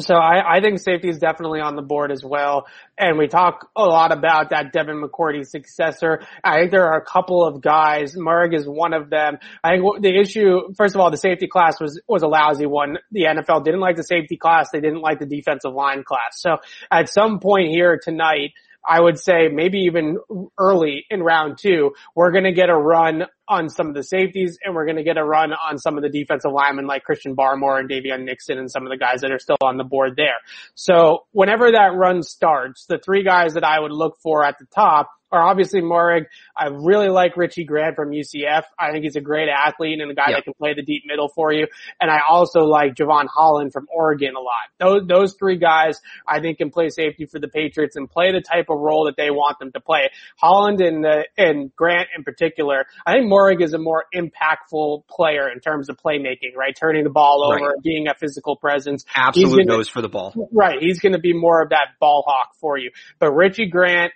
So 0.00 0.16
I, 0.16 0.56
I 0.56 0.60
think 0.60 0.80
safety 0.80 1.08
is 1.08 1.18
definitely 1.18 1.60
on 1.60 1.76
the 1.76 1.82
board 1.82 2.10
as 2.10 2.24
well. 2.24 2.66
And 2.98 3.16
we 3.16 3.28
talk 3.28 3.70
a 3.76 3.84
lot 3.84 4.12
about 4.12 4.50
that 4.50 4.72
Devin 4.72 5.00
McCourty 5.00 5.46
successor. 5.46 6.20
I 6.42 6.58
think 6.58 6.72
there 6.72 6.86
are 6.86 6.98
a 6.98 7.04
couple 7.04 7.46
of 7.46 7.60
guys. 7.60 8.16
Moehrig 8.16 8.56
is 8.56 8.66
one 8.66 8.92
of 8.92 9.08
them. 9.08 9.38
I 9.62 9.76
think 9.76 10.02
the 10.02 10.18
issue, 10.18 10.74
first 10.76 10.96
of 10.96 11.00
all, 11.00 11.12
the 11.12 11.16
safety 11.16 11.46
class 11.46 11.80
was, 11.80 12.00
was 12.08 12.22
a 12.22 12.26
lousy 12.26 12.66
one. 12.66 12.98
The 13.12 13.22
NFL 13.22 13.64
didn't 13.64 13.80
like 13.80 13.94
the 13.94 14.02
safety 14.02 14.36
class. 14.36 14.70
They 14.72 14.80
didn't 14.80 15.00
like 15.00 15.20
the 15.20 15.26
defensive 15.26 15.72
line 15.72 16.02
class. 16.02 16.40
So 16.40 16.56
at 16.90 17.08
some 17.08 17.38
point 17.38 17.68
here 17.68 18.00
tonight, 18.02 18.50
I 18.86 19.00
would 19.00 19.18
say 19.18 19.48
maybe 19.48 19.78
even 19.82 20.18
early 20.58 21.06
in 21.08 21.22
round 21.22 21.58
two, 21.58 21.92
we're 22.14 22.32
going 22.32 22.44
to 22.44 22.52
get 22.52 22.68
a 22.68 22.76
run 22.76 23.26
on 23.48 23.68
some 23.68 23.88
of 23.88 23.94
the 23.94 24.02
safeties 24.02 24.58
and 24.62 24.74
we're 24.74 24.86
going 24.86 24.96
to 24.96 25.02
get 25.02 25.16
a 25.16 25.24
run 25.24 25.52
on 25.52 25.78
some 25.78 25.96
of 25.96 26.02
the 26.02 26.08
defensive 26.08 26.52
linemen 26.52 26.86
like 26.86 27.04
Christian 27.04 27.36
Barmore 27.36 27.80
and 27.80 27.88
Daviyon 27.88 28.24
Nixon 28.24 28.58
and 28.58 28.70
some 28.70 28.84
of 28.84 28.90
the 28.90 28.96
guys 28.96 29.20
that 29.20 29.30
are 29.30 29.38
still 29.38 29.56
on 29.62 29.76
the 29.76 29.84
board 29.84 30.14
there. 30.16 30.36
So 30.74 31.26
whenever 31.32 31.72
that 31.72 31.94
run 31.94 32.22
starts, 32.22 32.86
the 32.86 32.98
three 32.98 33.22
guys 33.22 33.54
that 33.54 33.64
I 33.64 33.78
would 33.78 33.92
look 33.92 34.16
for 34.22 34.44
at 34.44 34.58
the 34.58 34.66
top 34.74 35.10
are 35.34 35.42
obviously 35.42 35.80
Moehrig. 35.82 36.26
I 36.56 36.66
really 36.70 37.08
like 37.08 37.36
Richie 37.36 37.64
Grant 37.64 37.96
from 37.96 38.10
UCF. 38.10 38.62
I 38.78 38.92
think 38.92 39.02
he's 39.04 39.16
a 39.16 39.20
great 39.20 39.48
athlete 39.48 40.00
and 40.00 40.10
a 40.10 40.14
guy 40.14 40.26
Yeah. 40.28 40.36
that 40.36 40.44
can 40.44 40.54
play 40.54 40.74
the 40.74 40.82
deep 40.82 41.02
middle 41.06 41.28
for 41.28 41.52
you. 41.52 41.66
And 42.00 42.10
I 42.10 42.20
also 42.28 42.60
like 42.60 42.94
Jevon 42.94 43.26
Holland 43.26 43.72
from 43.72 43.86
Oregon 43.92 44.34
a 44.36 44.40
lot. 44.40 44.54
Those, 44.78 45.06
those 45.08 45.34
three 45.34 45.58
guys 45.58 46.00
I 46.28 46.40
think 46.40 46.58
can 46.58 46.70
play 46.70 46.88
safety 46.88 47.26
for 47.26 47.40
the 47.40 47.48
Patriots 47.48 47.96
and 47.96 48.08
play 48.08 48.30
the 48.32 48.40
type 48.40 48.66
of 48.70 48.78
role 48.78 49.06
that 49.06 49.16
they 49.16 49.30
want 49.30 49.58
them 49.58 49.72
to 49.72 49.80
play. 49.80 50.10
Holland 50.38 50.80
and, 50.80 51.04
uh, 51.04 51.22
and 51.36 51.74
Grant 51.74 52.08
in 52.16 52.22
particular, 52.22 52.86
I 53.04 53.14
think 53.14 53.26
Moehrig 53.26 53.60
is 53.62 53.74
a 53.74 53.78
more 53.78 54.04
impactful 54.14 55.06
player 55.08 55.48
in 55.50 55.60
terms 55.60 55.88
of 55.88 55.96
playmaking, 55.96 56.54
right? 56.56 56.74
Turning 56.78 57.04
the 57.04 57.10
ball 57.10 57.44
over, 57.44 57.64
Right. 57.70 57.82
being 57.82 58.06
a 58.08 58.14
physical 58.14 58.56
presence. 58.56 59.04
Absolute 59.16 59.66
gonna- 59.66 59.78
nose 59.78 59.88
for 59.88 60.02
the 60.02 60.08
ball. 60.08 60.32
Right. 60.52 60.78
He's 60.80 61.00
going 61.00 61.12
to 61.14 61.18
be 61.18 61.32
more 61.32 61.62
of 61.62 61.70
that 61.70 61.88
ball 62.00 62.22
hawk 62.26 62.50
for 62.60 62.78
you. 62.78 62.90
But 63.18 63.32
Richie 63.32 63.66
Grant 63.68 64.12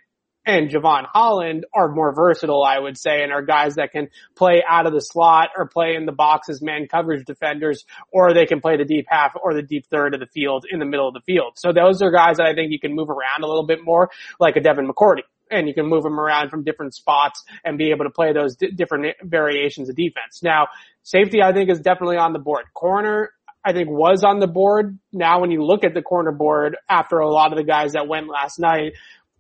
and 0.49 0.71
Jevon 0.71 1.05
Holland 1.13 1.67
are 1.75 1.89
more 1.89 2.15
versatile, 2.15 2.65
I 2.65 2.79
would 2.79 2.97
say, 2.97 3.23
and 3.23 3.31
are 3.31 3.43
guys 3.43 3.75
that 3.75 3.93
can 3.93 4.09
play 4.35 4.65
out 4.67 4.87
of 4.87 4.95
the 4.95 5.01
slot 5.03 5.51
or 5.55 5.69
play 5.69 5.95
in 5.95 6.07
the 6.07 6.13
box 6.13 6.49
as 6.49 6.63
man 6.63 6.89
coverage 6.91 7.27
defenders, 7.27 7.85
or 8.11 8.33
they 8.33 8.47
can 8.47 8.63
play 8.63 8.79
the 8.79 8.87
deep 8.87 9.05
half 9.11 9.33
or 9.41 9.53
the 9.53 9.63
deep 9.63 9.85
third 9.91 10.15
of 10.15 10.21
the 10.21 10.27
field 10.27 10.65
in 10.71 10.79
the 10.79 10.87
middle 10.87 11.07
of 11.07 11.13
the 11.13 11.21
field. 11.21 11.53
So 11.57 11.75
those 11.75 12.01
are 12.01 12.11
guys 12.11 12.39
that 12.39 12.47
I 12.47 12.55
think 12.55 12.73
you 12.73 12.81
can 12.81 12.95
move 12.95 13.11
around 13.11 13.43
a 13.43 13.47
little 13.47 13.67
bit 13.67 13.85
more, 13.85 14.09
like 14.41 14.57
a 14.57 14.61
Devin 14.61 14.89
McCourty. 14.89 15.23
And 15.51 15.69
you 15.69 15.75
can 15.75 15.87
move 15.87 16.03
them 16.03 16.19
around 16.19 16.51
from 16.51 16.65
different 16.65 16.95
spots 16.95 17.45
and 17.65 17.77
be 17.79 17.91
able 17.91 18.05
to 18.05 18.11
play 18.11 18.33
those 18.33 18.57
di- 18.57 18.71
different 18.71 19.17
variations 19.23 19.89
of 19.91 19.97
defense. 19.97 20.43
Now, 20.43 20.69
safety 21.03 21.43
I 21.43 21.53
think 21.53 21.71
is 21.71 21.81
definitely 21.81 22.17
on 22.17 22.33
the 22.33 22.39
board. 22.39 22.65
Corner, 22.75 23.33
I 23.65 23.73
think 23.73 23.89
was 23.91 24.25
on 24.25 24.41
the 24.41 24.47
board. 24.47 24.99
Now 25.13 25.41
when 25.41 25.51
you 25.51 25.65
look 25.65 25.85
at 25.85 25.93
the 25.93 26.03
corner 26.03 26.33
board 26.33 26.77
after 26.89 27.19
a 27.19 27.29
lot 27.29 27.53
of 27.53 27.59
the 27.59 27.65
guys 27.65 27.93
that 27.93 28.09
went 28.09 28.29
last 28.29 28.59
night, 28.59 28.93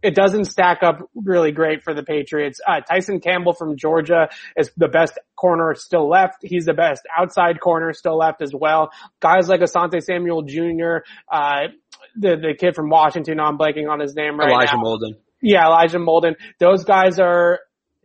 it 0.02 0.14
doesn't 0.14 0.44
stack 0.44 0.82
up 0.82 1.00
really 1.14 1.50
great 1.50 1.82
for 1.82 1.92
the 1.94 2.02
Patriots. 2.02 2.60
Uh, 2.66 2.80
Tyson 2.80 3.20
Campbell 3.20 3.52
from 3.52 3.76
Georgia 3.76 4.28
is 4.56 4.70
the 4.76 4.88
best 4.88 5.18
corner 5.36 5.74
still 5.74 6.08
left. 6.08 6.36
He's 6.42 6.64
the 6.64 6.74
best 6.74 7.02
outside 7.16 7.60
corner 7.60 7.92
still 7.92 8.16
left 8.16 8.40
as 8.42 8.52
well. 8.54 8.90
Guys 9.20 9.48
like 9.48 9.60
Asante 9.60 10.02
Samuel 10.02 10.42
Jr., 10.42 10.98
uh, 11.30 11.68
the, 12.14 12.36
the 12.36 12.54
kid 12.58 12.74
from 12.74 12.90
Washington, 12.90 13.40
I'm 13.40 13.58
blanking 13.58 13.88
on 13.90 14.00
his 14.00 14.14
name 14.14 14.38
right 14.38 14.50
Elijah 14.50 14.76
now. 14.76 14.82
Molden. 14.82 15.16
Yeah, 15.42 15.66
Elijah 15.66 15.98
Molden. 15.98 16.34
Those 16.60 16.84
guys 16.84 17.18
are, 17.18 17.60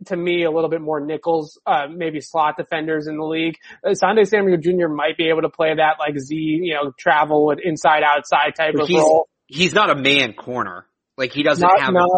to 0.06 0.16
me, 0.16 0.44
a 0.44 0.50
little 0.50 0.70
bit 0.70 0.80
more 0.80 1.00
nickels, 1.00 1.60
uh, 1.66 1.86
maybe 1.88 2.20
slot 2.20 2.56
defenders 2.56 3.06
in 3.06 3.16
the 3.16 3.24
league. 3.24 3.56
Uh, 3.86 3.94
Sunday 3.94 4.24
Samuel 4.24 4.58
Jr. 4.58 4.88
might 4.88 5.16
be 5.16 5.28
able 5.28 5.42
to 5.42 5.48
play 5.48 5.74
that 5.74 5.96
like 5.98 6.18
Z, 6.18 6.34
you 6.34 6.74
know, 6.74 6.92
travel 6.98 7.46
with 7.46 7.58
inside 7.62 8.02
outside 8.04 8.54
type 8.56 8.74
But 8.74 8.82
of 8.82 8.88
he's, 8.88 8.98
role. 8.98 9.28
he's 9.46 9.74
not 9.74 9.90
a 9.90 9.94
man 9.94 10.32
corner. 10.34 10.86
Like 11.16 11.32
he 11.32 11.42
doesn't 11.42 11.62
Not, 11.66 11.80
have, 11.80 11.92
not, 11.94 12.08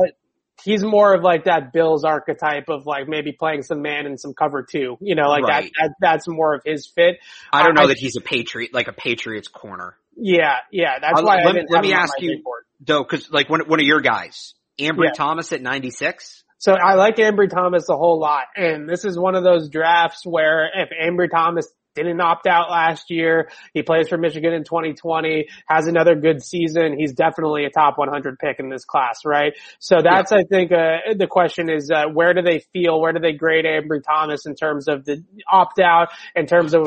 he's 0.65 0.83
more 0.83 1.15
of 1.15 1.23
like 1.23 1.45
that 1.45 1.73
Bills 1.73 2.05
archetype 2.05 2.69
of 2.69 2.87
like 2.87 3.09
maybe 3.09 3.33
playing 3.33 3.63
some 3.63 3.83
man 3.83 4.07
and 4.07 4.19
some 4.19 4.33
cover 4.35 4.63
two, 4.71 4.97
you 5.01 5.15
know, 5.15 5.29
like 5.29 5.45
Right. 5.45 5.71
that, 5.79 5.89
that, 5.89 5.95
that's 6.01 6.29
more 6.29 6.55
of 6.55 6.63
his 6.65 6.87
fit. 6.87 7.17
I 7.53 7.63
don't 7.63 7.75
know 7.75 7.83
I- 7.83 7.87
that 7.89 7.99
he's 7.99 8.17
a 8.17 8.21
patriot, 8.23 8.73
like 8.73 8.89
a 8.89 8.93
Patriots 8.93 9.49
corner. 9.49 9.97
Yeah, 10.17 10.57
yeah, 10.73 10.99
that's 10.99 11.21
Uh, 11.21 11.25
why 11.25 11.41
I 11.41 11.45
let- 11.45 11.71
let 11.71 11.83
me 11.83 11.93
ask 11.93 12.15
you-. 12.21 12.43
Though, 12.81 13.05
cause 13.05 13.31
like 13.31 13.49
one, 13.51 13.61
one 13.69 13.81
of 13.81 13.87
your 13.87 14.01
guys, 14.01 14.55
Ambry 14.79 15.07
Yeah. 15.07 15.13
Thomas 15.13 15.53
at 15.53 15.61
96. 15.63 16.43
So 16.59 16.73
I 16.73 16.95
like 16.95 17.17
Ambry 17.17 17.51
Thomas 17.51 17.89
a 17.91 17.97
whole 17.97 18.19
lot. 18.19 18.45
And 18.57 18.89
this 18.89 19.05
is 19.05 19.19
one 19.19 19.35
of 19.35 19.45
those 19.45 19.69
drafts 19.69 20.25
where 20.25 20.71
if 20.75 20.89
Ambry 20.91 21.31
Thomas 21.31 21.69
didn't 22.03 22.21
opt 22.21 22.47
out 22.47 22.71
last 22.71 23.11
year, 23.11 23.51
he 23.75 23.83
plays 23.83 24.09
for 24.09 24.17
Michigan 24.17 24.53
in 24.53 24.65
2020, 24.65 25.49
has 25.69 25.87
another 25.87 26.15
good 26.15 26.43
season, 26.43 26.99
he's 26.99 27.13
definitely 27.13 27.65
a 27.65 27.71
top 27.71 27.99
100 27.99 28.39
pick 28.39 28.59
in 28.59 28.71
this 28.71 28.85
class, 28.85 29.21
right? 29.25 29.53
So 29.79 29.97
that's, 30.03 30.33
I 30.33 30.45
think, 30.45 30.73
uh, 30.73 31.15
the 31.17 31.27
question 31.29 31.69
is, 31.69 31.91
uh, 31.91 32.05
where 32.13 32.35
do 32.35 32.43
they 32.43 32.61
feel, 32.73 33.01
where 33.01 33.13
do 33.13 33.21
they 33.21 33.33
grade 33.33 33.65
Ambry 33.65 34.03
Thomas 34.03 34.47
in 34.47 34.55
terms 34.55 34.89
of 34.89 35.05
the 35.05 35.23
opt 35.51 35.79
out, 35.81 36.09
in 36.35 36.47
terms 36.47 36.75
of 36.75 36.83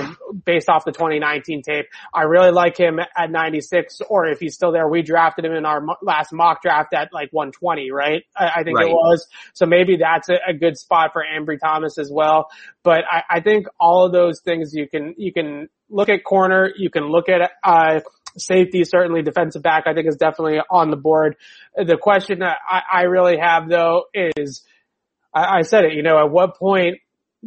based 0.45 0.69
off 0.69 0.86
the 0.86 0.91
2019 0.91 1.62
tape? 1.62 1.86
I 2.13 2.24
really 2.24 2.52
like 2.52 2.78
him 2.78 3.00
at 3.00 3.32
96, 3.32 4.02
or 4.10 4.28
if 4.28 4.39
he's 4.39 4.56
still 4.56 4.72
there, 4.72 4.88
we 4.88 5.02
drafted 5.02 5.45
him 5.45 5.54
in 5.54 5.65
our 5.65 5.84
last 6.02 6.34
mock 6.34 6.62
draft 6.62 6.93
at 6.93 7.10
like 7.13 7.30
120, 7.32 7.91
right? 7.91 8.24
I, 8.36 8.52
I 8.58 8.63
think 8.63 8.78
Right. 8.80 8.88
it 8.88 8.93
was. 8.93 9.28
So 9.54 9.65
maybe 9.65 9.98
that's 9.98 10.30
a, 10.30 10.38
a 10.48 10.54
good 10.54 10.78
spot 10.78 11.12
for 11.13 11.24
Ambry 11.24 11.58
Thomas 11.60 11.98
as 11.98 12.10
well. 12.12 12.50
But 12.84 13.02
I, 13.10 13.24
I 13.30 13.39
think 13.41 13.67
all 13.80 14.06
of 14.06 14.12
those 14.13 14.41
things 14.41 14.74
you 14.74 14.88
can, 14.88 14.98
you 15.17 15.33
can 15.33 15.69
look 15.89 16.09
at 16.09 16.23
corner, 16.23 16.71
you 16.77 16.89
can 16.89 17.05
look 17.05 17.29
at, 17.29 17.51
uh, 17.63 18.01
safety, 18.38 18.83
certainly 18.83 19.21
defensive 19.21 19.63
back, 19.63 19.83
I 19.88 19.93
think 19.93 20.07
is 20.07 20.15
definitely 20.17 20.59
on 20.69 20.91
the 20.91 20.97
board. 20.97 21.35
The 21.75 21.97
question 21.97 22.39
that 22.39 22.57
I, 22.69 22.81
I 22.91 23.01
really 23.03 23.38
have 23.38 23.67
though 23.67 24.05
is, 24.13 24.63
I, 25.33 25.59
I 25.59 25.62
said 25.63 25.85
it, 25.85 25.93
you 25.93 26.03
know, 26.03 26.19
at 26.19 26.31
what 26.31 26.57
point 26.57 26.99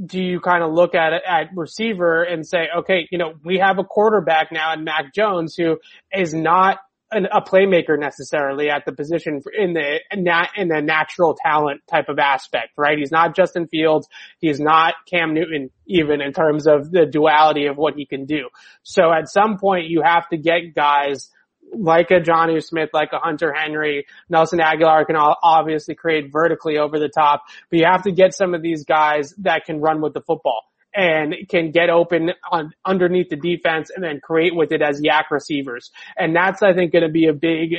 do 0.07 0.21
you 0.21 0.41
kind 0.41 0.65
of 0.65 0.73
look 0.73 0.95
at 0.95 1.13
at 1.13 1.51
receiver 1.55 2.23
and 2.23 2.47
say, 2.47 2.69
okay, 2.79 3.07
you 3.11 3.19
know, 3.19 3.35
we 3.45 3.59
have 3.59 3.79
a 3.79 3.85
quarterback 3.85 4.51
now 4.51 4.73
in 4.73 4.85
Mac 4.85 5.15
Jones 5.15 5.55
who 5.55 5.79
is 6.13 6.33
not 6.33 6.79
an, 7.13 7.27
a 7.33 7.41
playmaker 7.41 7.99
necessarily 7.99 8.71
at 8.71 8.85
the 8.85 8.93
position 8.93 9.41
in 9.57 9.75
the 9.75 10.01
nat, 10.17 10.51
in 10.57 10.69
the 10.69 10.81
natural 10.81 11.37
talent 11.41 11.83
type 11.89 12.09
of 12.09 12.19
aspect, 12.19 12.71
right? 12.77 12.99
He's 12.99 13.13
not 13.13 13.37
Justin 13.37 13.69
Fields. 13.69 14.09
He's 14.39 14.59
not 14.59 14.95
Cam 15.09 15.35
Newton 15.35 15.71
even 15.87 16.21
in 16.21 16.33
terms 16.33 16.67
of 16.67 16.91
the 16.91 17.07
duality 17.07 17.67
of 17.67 17.77
what 17.77 17.95
he 17.95 18.07
can 18.07 18.25
do. 18.25 18.49
So 18.83 19.13
at 19.13 19.29
some 19.29 19.59
point 19.59 19.87
you 19.87 20.03
have 20.03 20.29
to 20.31 20.37
get 20.37 20.75
guys 20.75 21.31
like 21.75 22.11
a 22.11 22.21
Jonnu 22.21 22.63
Smith, 22.63 22.91
like 22.93 23.11
a 23.13 23.19
Hunter 23.19 23.53
Henry, 23.53 24.07
Nelson 24.29 24.59
Agholor 24.59 25.07
can 25.07 25.17
obviously 25.17 25.95
create 25.95 26.31
vertically 26.31 26.79
over 26.79 26.99
the 26.99 27.09
top, 27.09 27.45
but 27.71 27.79
you 27.79 27.87
have 27.87 28.03
to 28.03 28.13
get 28.13 28.35
some 28.35 28.55
of 28.55 28.63
these 28.63 28.85
guys 28.85 29.35
that 29.39 29.65
can 29.65 29.81
run 29.81 30.01
with 30.01 30.13
the 30.13 30.21
football. 30.21 30.63
And 30.95 31.35
can 31.49 31.71
get 31.71 31.89
open 31.89 32.33
on 32.51 32.73
underneath 32.85 33.31
the 33.31 33.37
defense 33.37 33.91
and 33.95 34.05
then 34.05 34.21
create 34.21 34.55
with 34.55 34.73
it 34.73 34.83
as 34.83 35.01
YAC 35.01 35.31
receivers. 35.31 35.91
And 36.19 36.37
that's, 36.37 36.63
I 36.63 36.75
think, 36.75 36.93
going 36.93 37.03
to 37.05 37.09
be 37.09 37.29
a 37.29 37.33
big 37.33 37.77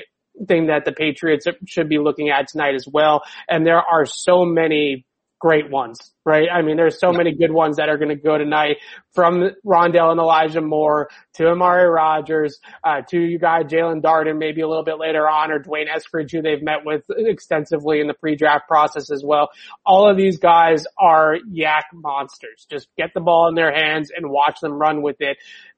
thing 0.47 0.67
that 0.67 0.85
the 0.85 0.91
Patriots 0.91 1.45
should 1.67 1.89
be 1.89 1.99
looking 1.99 2.29
at 2.29 2.47
tonight 2.47 2.73
as 2.73 2.87
well. 2.87 3.21
And 3.47 3.65
there 3.67 3.81
are 3.81 4.05
so 4.05 4.45
many 4.45 5.05
great 5.43 5.69
ones, 5.69 5.99
right? 6.23 6.47
I 6.49 6.61
mean, 6.61 6.77
there's 6.77 6.97
so 6.97 7.11
many 7.11 7.35
good 7.35 7.51
ones 7.51 7.75
that 7.75 7.89
are 7.89 7.97
going 7.97 8.07
to 8.07 8.15
go 8.15 8.37
tonight 8.37 8.77
from 9.11 9.49
Rondale 9.65 10.11
and 10.11 10.19
Elijah 10.21 10.61
Moore 10.61 11.09
to 11.33 11.47
Amari 11.47 11.85
Rodgers, 11.85 12.61
uh, 12.81 13.01
to 13.09 13.19
you 13.19 13.39
guys, 13.39 13.65
Jaelon 13.65 14.01
Darden, 14.01 14.37
maybe 14.37 14.61
a 14.61 14.67
little 14.69 14.85
bit 14.85 14.99
later 14.99 15.27
on, 15.27 15.51
or 15.51 15.59
D'Wayne 15.59 15.87
Eskridge, 15.89 16.31
who 16.31 16.41
they've 16.41 16.63
met 16.63 16.85
with 16.85 17.03
extensively 17.09 17.99
in 17.99 18.07
the 18.07 18.13
pre-draft 18.13 18.69
process 18.69 19.11
as 19.11 19.21
well. 19.21 19.49
All 19.85 20.09
of 20.09 20.15
these 20.15 20.39
guys 20.39 20.85
are 20.97 21.35
YAC 21.35 21.81
monsters. 21.91 22.65
Just 22.71 22.87
get 22.97 23.09
the 23.13 23.19
ball 23.19 23.49
in 23.49 23.55
their 23.55 23.73
hands 23.73 24.11
and 24.15 24.31
watch 24.31 24.61
them 24.61 24.71
run 24.71 25.01
with 25.01 25.17
it. 25.19 25.35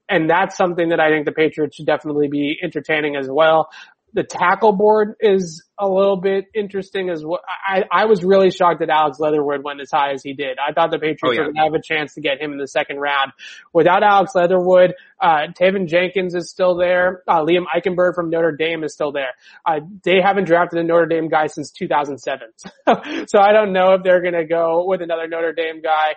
And 0.08 0.30
that's 0.30 0.56
something 0.56 0.90
that 0.90 1.00
I 1.00 1.10
think 1.10 1.26
the 1.26 1.32
Patriots 1.32 1.78
should 1.78 1.88
definitely 1.88 2.28
be 2.28 2.60
entertaining 2.62 3.16
as 3.16 3.28
well 3.28 3.70
the 4.16 4.24
tackle 4.24 4.72
board 4.72 5.16
is 5.20 5.62
a 5.78 5.88
little 5.88 6.16
bit 6.16 6.46
interesting 6.56 7.10
as 7.10 7.24
well. 7.24 7.42
I, 7.68 7.84
I 7.92 8.06
was 8.06 8.24
really 8.24 8.50
shocked 8.50 8.80
that 8.80 8.90
Alex 8.90 9.20
Leatherwood 9.20 9.62
went 9.62 9.82
as 9.82 9.92
high 9.92 10.14
as 10.14 10.24
he 10.24 10.34
did. 10.34 10.58
I 10.58 10.72
thought 10.72 10.90
the 10.90 11.00
Patriots 11.00 11.20
oh, 11.26 11.32
yeah. 11.32 11.44
to 11.48 11.54
have 11.58 11.74
a 11.74 11.82
chance 11.82 12.14
to 12.14 12.22
get 12.22 12.42
him 12.42 12.54
in 12.54 12.58
the 12.58 12.68
second 12.68 13.00
round. 13.00 13.34
Without 13.74 14.04
Alex 14.04 14.34
Leatherwood, 14.34 14.94
uh, 15.22 15.48
Teven 15.60 15.88
Jenkins 15.88 16.34
is 16.34 16.50
still 16.50 16.78
there. 16.78 17.24
Uh, 17.28 17.42
Liam 17.42 17.66
Eichenberg 17.76 18.16
from 18.16 18.30
Notre 18.30 18.54
Dame 18.54 18.86
is 18.86 18.94
still 18.94 19.12
there. 19.12 19.34
Uh, 19.66 19.82
they 20.06 20.22
haven't 20.24 20.46
drafted 20.46 20.80
a 20.80 20.84
Notre 20.84 21.08
Dame 21.08 21.28
guy 21.28 21.48
since 21.48 21.72
2007. 21.72 22.48
so 23.28 23.40
I 23.40 23.52
don't 23.52 23.74
know 23.74 23.96
if 23.96 24.04
they're 24.04 24.22
going 24.22 24.34
to 24.34 24.46
go 24.46 24.86
with 24.88 25.02
another 25.02 25.28
Notre 25.28 25.52
Dame 25.52 25.82
guy. 25.82 26.16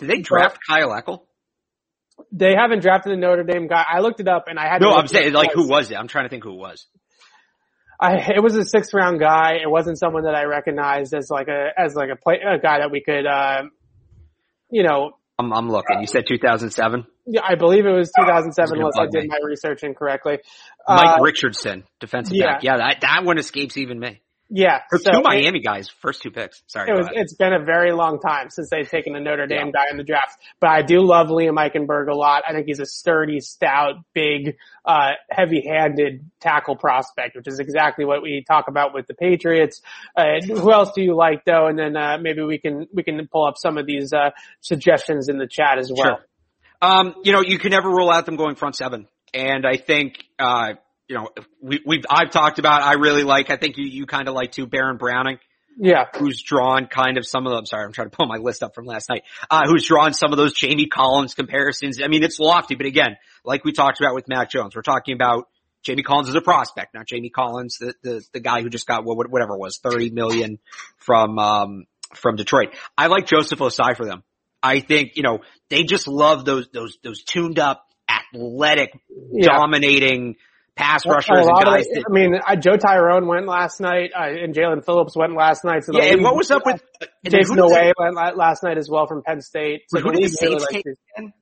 Did 0.00 0.10
they 0.10 0.18
draft 0.18 0.58
but, 0.66 0.74
Kyle 0.74 0.90
Eckel? 0.90 1.20
They 2.32 2.54
haven't 2.56 2.80
drafted 2.80 3.12
a 3.12 3.16
Notre 3.16 3.44
Dame 3.44 3.68
guy. 3.68 3.84
I 3.88 4.00
looked 4.00 4.18
it 4.18 4.26
up 4.26 4.46
and 4.48 4.58
I 4.58 4.66
had. 4.68 4.80
No, 4.80 4.90
I'm 4.90 5.06
saying 5.06 5.32
like 5.32 5.52
who 5.54 5.68
was 5.68 5.92
it? 5.92 5.94
I'm 5.94 6.08
trying 6.08 6.24
to 6.24 6.28
think 6.28 6.42
who 6.42 6.54
it 6.54 6.58
was. 6.58 6.86
I, 8.00 8.32
it 8.34 8.42
was 8.42 8.56
a 8.56 8.64
sixth 8.64 8.94
round 8.94 9.20
guy. 9.20 9.58
It 9.62 9.70
wasn't 9.70 9.98
someone 9.98 10.24
that 10.24 10.34
I 10.34 10.44
recognized 10.44 11.14
as 11.14 11.28
like 11.30 11.48
a, 11.48 11.68
as 11.76 11.94
like 11.94 12.08
a 12.10 12.16
play, 12.16 12.36
a 12.36 12.58
guy 12.58 12.78
that 12.78 12.90
we 12.90 13.02
could, 13.02 13.26
uh, 13.26 13.64
you 14.70 14.82
know. 14.82 15.12
I'm, 15.38 15.52
I'm 15.52 15.68
looking. 15.70 16.00
You 16.00 16.06
said 16.06 16.24
2007? 16.26 17.06
Yeah, 17.26 17.40
I 17.46 17.54
believe 17.54 17.86
it 17.86 17.92
was 17.92 18.10
2007 18.18 18.78
unless 18.78 18.94
I 18.98 19.06
did 19.06 19.24
me. 19.24 19.28
my 19.28 19.38
research 19.42 19.82
incorrectly. 19.82 20.38
Mike 20.88 21.18
uh, 21.18 21.22
Richardson, 21.22 21.84
defensive 21.98 22.36
yeah. 22.36 22.46
back. 22.46 22.62
Yeah, 22.62 22.76
that, 22.78 22.98
that 23.02 23.24
one 23.24 23.38
escapes 23.38 23.76
even 23.76 23.98
me. 23.98 24.20
Yeah. 24.52 24.80
Or 24.90 24.98
so 24.98 25.12
two 25.12 25.22
Miami 25.22 25.60
it, 25.60 25.64
guys, 25.64 25.88
first 25.88 26.22
two 26.22 26.32
picks. 26.32 26.62
Sorry. 26.66 26.90
It 26.90 26.94
was, 26.94 27.08
it's 27.12 27.34
been 27.34 27.52
a 27.52 27.64
very 27.64 27.92
long 27.92 28.18
time 28.18 28.50
since 28.50 28.68
they've 28.68 28.88
taken 28.88 29.14
a 29.14 29.20
Notre 29.20 29.46
Dame 29.46 29.66
yeah. 29.66 29.72
guy 29.72 29.84
in 29.92 29.96
the 29.96 30.02
draft, 30.02 30.38
but 30.60 30.70
I 30.70 30.82
do 30.82 31.00
love 31.02 31.28
Liam 31.28 31.54
Eichenberg 31.54 32.08
a 32.08 32.14
lot. 32.16 32.42
I 32.48 32.52
think 32.52 32.66
he's 32.66 32.80
a 32.80 32.84
sturdy, 32.84 33.38
stout, 33.38 34.02
big, 34.12 34.56
uh, 34.84 35.10
heavy-handed 35.30 36.28
tackle 36.40 36.74
prospect, 36.74 37.36
which 37.36 37.46
is 37.46 37.60
exactly 37.60 38.04
what 38.04 38.22
we 38.22 38.44
talk 38.44 38.66
about 38.66 38.92
with 38.92 39.06
the 39.06 39.14
Patriots. 39.14 39.82
Uh, 40.16 40.40
who 40.44 40.72
else 40.72 40.90
do 40.96 41.02
you 41.02 41.14
like 41.14 41.44
though? 41.44 41.68
And 41.68 41.78
then, 41.78 41.96
uh, 41.96 42.18
maybe 42.20 42.42
we 42.42 42.58
can, 42.58 42.88
we 42.92 43.04
can 43.04 43.24
pull 43.30 43.46
up 43.46 43.54
some 43.56 43.78
of 43.78 43.86
these, 43.86 44.12
uh, 44.12 44.30
suggestions 44.60 45.28
in 45.28 45.38
the 45.38 45.46
chat 45.46 45.78
as 45.78 45.92
well. 45.94 46.16
Sure. 46.16 46.26
Um, 46.82 47.14
you 47.22 47.32
know, 47.32 47.42
you 47.42 47.58
can 47.58 47.70
never 47.70 47.88
rule 47.88 48.10
out 48.10 48.26
them 48.26 48.34
going 48.34 48.56
front 48.56 48.74
seven. 48.74 49.06
And 49.32 49.64
I 49.64 49.76
think, 49.76 50.24
uh, 50.40 50.72
you 51.10 51.16
know, 51.16 51.28
we, 51.60 51.80
we've, 51.84 52.04
I've 52.08 52.30
talked 52.30 52.60
about, 52.60 52.82
I 52.82 52.92
really 52.92 53.24
like, 53.24 53.50
I 53.50 53.56
think 53.56 53.78
you, 53.78 53.84
you 53.84 54.06
kind 54.06 54.28
of 54.28 54.34
like 54.34 54.52
too, 54.52 54.68
Baron 54.68 54.96
Browning. 54.96 55.40
Yeah. 55.76 56.04
Who's 56.16 56.40
drawn 56.40 56.86
kind 56.86 57.18
of 57.18 57.26
some 57.26 57.48
of 57.48 57.52
them. 57.52 57.66
Sorry, 57.66 57.84
I'm 57.84 57.90
trying 57.90 58.10
to 58.10 58.16
pull 58.16 58.28
my 58.28 58.36
list 58.36 58.62
up 58.62 58.76
from 58.76 58.84
last 58.84 59.08
night. 59.08 59.24
Uh, 59.50 59.62
who's 59.66 59.84
drawn 59.84 60.14
some 60.14 60.30
of 60.30 60.36
those 60.36 60.54
Jamie 60.54 60.86
Collins 60.86 61.34
comparisons. 61.34 62.00
I 62.00 62.06
mean, 62.06 62.22
it's 62.22 62.38
lofty, 62.38 62.76
but 62.76 62.86
again, 62.86 63.16
like 63.44 63.64
we 63.64 63.72
talked 63.72 64.00
about 64.00 64.14
with 64.14 64.28
Mac 64.28 64.50
Jones, 64.50 64.76
we're 64.76 64.82
talking 64.82 65.14
about 65.14 65.48
Jamie 65.82 66.04
Collins 66.04 66.28
as 66.28 66.36
a 66.36 66.40
prospect, 66.40 66.94
not 66.94 67.08
Jamie 67.08 67.30
Collins, 67.30 67.78
the, 67.80 67.92
the, 68.04 68.24
the 68.34 68.40
guy 68.40 68.62
who 68.62 68.68
just 68.68 68.86
got 68.86 69.04
whatever 69.04 69.54
it 69.54 69.58
was, 69.58 69.80
30 69.82 70.10
million 70.10 70.60
from, 70.96 71.40
um, 71.40 71.86
from 72.14 72.36
Detroit. 72.36 72.68
I 72.96 73.08
like 73.08 73.26
Joseph 73.26 73.58
Ossai 73.58 73.96
for 73.96 74.06
them. 74.06 74.22
I 74.62 74.78
think, 74.78 75.16
you 75.16 75.24
know, 75.24 75.40
they 75.70 75.82
just 75.82 76.06
love 76.06 76.44
those, 76.44 76.68
those, 76.72 76.98
those 77.02 77.24
tuned 77.24 77.58
up, 77.58 77.84
athletic, 78.08 78.92
yeah. 79.32 79.46
dominating, 79.46 80.36
pass 80.80 81.06
rushers 81.06 81.46
and 81.46 81.64
guys. 81.64 81.84
That, 81.84 82.04
I 82.08 82.12
mean, 82.12 82.34
uh, 82.34 82.56
Joe 82.56 82.76
Tryon 82.76 83.26
went 83.26 83.46
last 83.46 83.80
night, 83.80 84.10
uh, 84.18 84.24
and 84.24 84.54
Jaelan 84.54 84.84
Phillips 84.84 85.14
went 85.16 85.36
last 85.36 85.64
night. 85.64 85.84
So 85.84 85.92
yeah, 85.94 86.12
and 86.12 86.22
what 86.22 86.36
was 86.36 86.50
up 86.50 86.62
with 86.64 86.82
uh, 87.02 87.06
Jayson 87.26 87.56
Oweh 87.56 87.92
went 87.98 88.16
last 88.36 88.62
night 88.62 88.78
as 88.78 88.88
well 88.88 89.06
from 89.06 89.22
Penn 89.22 89.40
State. 89.42 89.82
So 89.88 90.00
who 90.00 90.12
did 90.12 90.24
the 90.24 90.28
Saints 90.28 90.66
take 90.70 90.84
again? 90.86 91.32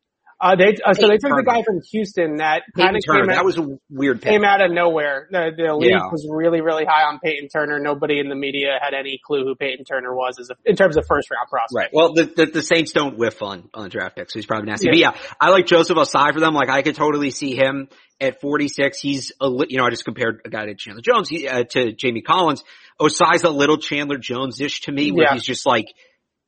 Uh, 0.41 0.55
they, 0.55 0.77
uh, 0.85 0.95
so 0.95 1.09
they 1.09 1.19
took 1.19 1.35
the 1.35 1.43
guy 1.45 1.63
from 1.65 1.81
Houston 1.91 2.37
that 2.37 2.63
kind 2.77 2.97
of 2.97 3.03
came 3.03 3.23
out, 3.23 3.35
that 3.35 3.45
was 3.45 3.59
a 3.59 3.79
weird 3.91 4.23
pick. 4.23 4.31
came 4.31 4.45
out 4.45 4.61
of 4.61 4.71
nowhere. 4.71 5.27
The, 5.33 5.51
the 5.57 5.75
league 5.75 5.91
yeah. 5.91 6.11
was 6.13 6.29
really, 6.31 6.61
really 6.61 6.85
high 6.85 7.03
on 7.03 7.19
Peyton 7.19 7.49
Turner. 7.49 7.81
Nobody 7.81 8.21
in 8.21 8.29
the 8.29 8.37
media 8.37 8.79
had 8.81 8.95
any 8.95 9.21
clue 9.25 9.45
who 9.45 9.57
Peyton 9.57 9.85
Turner 9.85 10.15
was 10.15 10.39
as 10.39 10.51
a, 10.51 10.55
in 10.65 10.77
terms 10.77 10.97
of 10.97 11.07
first 11.07 11.29
round 11.33 11.49
prospect. 11.51 11.75
Right. 11.75 11.91
Well, 11.93 12.13
the, 12.15 12.25
the, 12.25 12.47
the 12.47 12.63
Saints 12.63 12.93
don't 12.93 13.19
whiff 13.19 13.43
on, 13.43 13.69
on 13.75 13.91
draft 13.91 14.15
picks, 14.15 14.33
so 14.33 14.39
he's 14.39 14.47
probably 14.47 14.71
nasty. 14.71 14.87
Yeah. 14.93 15.11
But 15.11 15.23
yeah, 15.23 15.33
I 15.41 15.51
like 15.51 15.67
Joseph 15.67 15.97
Ossai 15.97 16.33
for 16.33 16.39
them. 16.39 16.55
Like 16.55 16.69
I 16.69 16.83
could 16.83 16.95
totally 16.95 17.31
see 17.33 17.57
him 17.57 17.89
at 18.21 18.41
46. 18.41 19.01
He's 19.01 19.33
a, 19.41 19.49
you 19.69 19.79
know, 19.79 19.87
I 19.87 19.91
just 19.91 20.05
compared 20.05 20.43
a 20.45 20.51
guy 20.51 20.67
to 20.67 20.75
Chandler 20.77 21.03
Jones, 21.03 21.29
he, 21.29 21.49
uh, 21.49 21.65
to 21.65 21.93
Jamie 21.93 22.23
Collins. 22.23 22.63
Ossai's 23.01 23.43
a 23.43 23.51
little 23.51 23.79
Chandler 23.79 24.19
Jones-ish 24.19 24.83
to 24.83 24.93
me, 24.93 25.11
where 25.11 25.27
yeah. 25.27 25.35
he's 25.35 25.45
just 25.45 25.67
like, 25.67 25.87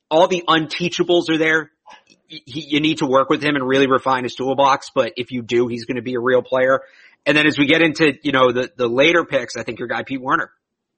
all 0.09 0.27
the 0.27 0.43
unteachables 0.47 1.29
are 1.29 1.37
there 1.37 1.71
he, 2.31 2.61
you 2.61 2.79
need 2.79 2.99
to 2.99 3.05
work 3.05 3.29
with 3.29 3.43
him 3.43 3.55
and 3.55 3.67
really 3.67 3.87
refine 3.87 4.23
his 4.23 4.35
toolbox. 4.35 4.91
But 4.93 5.13
if 5.17 5.31
you 5.31 5.41
do, 5.41 5.67
he's 5.67 5.85
going 5.85 5.97
to 5.97 6.01
be 6.01 6.15
a 6.15 6.19
real 6.19 6.41
player. 6.41 6.81
And 7.25 7.37
then 7.37 7.45
as 7.45 7.57
we 7.57 7.67
get 7.67 7.81
into, 7.81 8.13
you 8.23 8.31
know, 8.31 8.51
the, 8.51 8.71
the 8.75 8.87
later 8.87 9.25
picks, 9.25 9.55
I 9.55 9.63
think 9.63 9.79
your 9.79 9.87
guy 9.87 10.03
Pete 10.03 10.21
Werner 10.21 10.51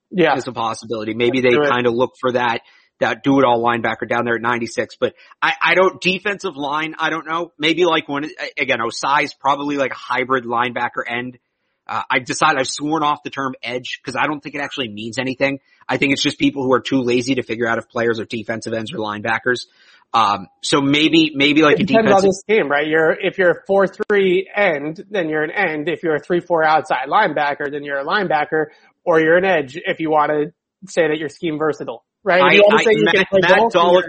yeah. 0.10 0.36
is 0.36 0.48
a 0.48 0.52
possibility. 0.52 1.14
Maybe 1.14 1.42
they 1.42 1.52
kind 1.52 1.86
of 1.86 1.94
look 1.94 2.14
for 2.20 2.32
that, 2.34 2.62
that 3.00 3.24
do 3.24 3.40
it 3.40 3.46
all 3.46 3.62
linebacker 3.62 4.08
down 4.08 4.24
there 4.26 4.36
at 4.36 4.42
96. 4.42 4.96
But 5.00 5.16
I, 5.42 5.54
I 5.62 5.76
don't, 5.76 6.00
defensive 6.00 6.56
line, 6.56 6.96
I 6.98 7.10
don't 7.10 7.28
know. 7.28 7.52
Maybe 7.58 7.86
like 7.86 8.08
one, 8.08 8.30
again, 8.58 8.80
Ossai's 8.80 9.34
probably 9.34 9.78
like 9.78 9.92
a 9.92 9.98
hybrid 9.98 10.46
linebacker 10.46 11.04
end. 11.08 11.40
Uh, 11.86 12.04
I 12.10 12.20
decided 12.20 12.60
I've 12.60 12.68
sworn 12.70 13.04
off 13.04 13.24
the 13.24 13.30
term 13.30 13.56
edge 13.62 14.00
because 14.02 14.16
I 14.16 14.26
don't 14.26 14.40
think 14.42 14.56
it 14.56 14.62
actually 14.62 14.88
means 14.88 15.20
anything. 15.20 15.60
I 15.88 15.98
think 15.98 16.14
it's 16.14 16.24
just 16.24 16.40
people 16.40 16.64
who 16.64 16.72
are 16.74 16.80
too 16.80 17.02
lazy 17.02 17.36
to 17.36 17.44
figure 17.44 17.68
out 17.68 17.78
if 17.78 17.90
players 17.90 18.22
are 18.22 18.26
defensive 18.26 18.74
ends 18.74 18.94
or 18.94 19.00
linebackers. 19.00 19.66
Um, 20.14 20.48
so 20.62 20.80
maybe, 20.80 21.32
maybe 21.34 21.64
like 21.64 21.80
it 21.80 21.84
a 21.84 21.86
depends 21.86 22.08
defensive- 22.08 22.24
on 22.24 22.30
this 22.30 22.44
game, 22.48 22.70
right? 22.70 22.88
You're, 22.88 23.12
if 23.12 23.38
you're 23.38 23.52
a 23.52 23.66
4-3 23.68 24.44
end, 24.56 25.04
then 25.10 25.30
you're 25.30 25.44
an 25.44 25.52
end. 25.52 25.90
If 25.90 26.04
you're 26.04 26.16
a 26.16 26.22
3-4 26.22 26.66
outside 26.66 27.08
linebacker, 27.08 27.72
then 27.72 27.84
you're 27.84 27.98
a 27.98 28.06
linebacker, 28.06 28.66
or 29.04 29.20
you're 29.20 29.38
an 29.38 29.46
edge 29.46 29.76
if 29.76 30.00
you 30.00 30.12
want 30.12 30.32
to 30.32 30.54
say 30.88 31.08
that 31.08 31.18
you're 31.18 31.30
scheme 31.30 31.58
versatile, 31.58 32.06
right? 32.24 32.42
I, 32.42 32.58
I, 32.58 32.84
Matt, 32.86 33.28
Matt 33.32 33.72
Dolloff, 33.74 34.04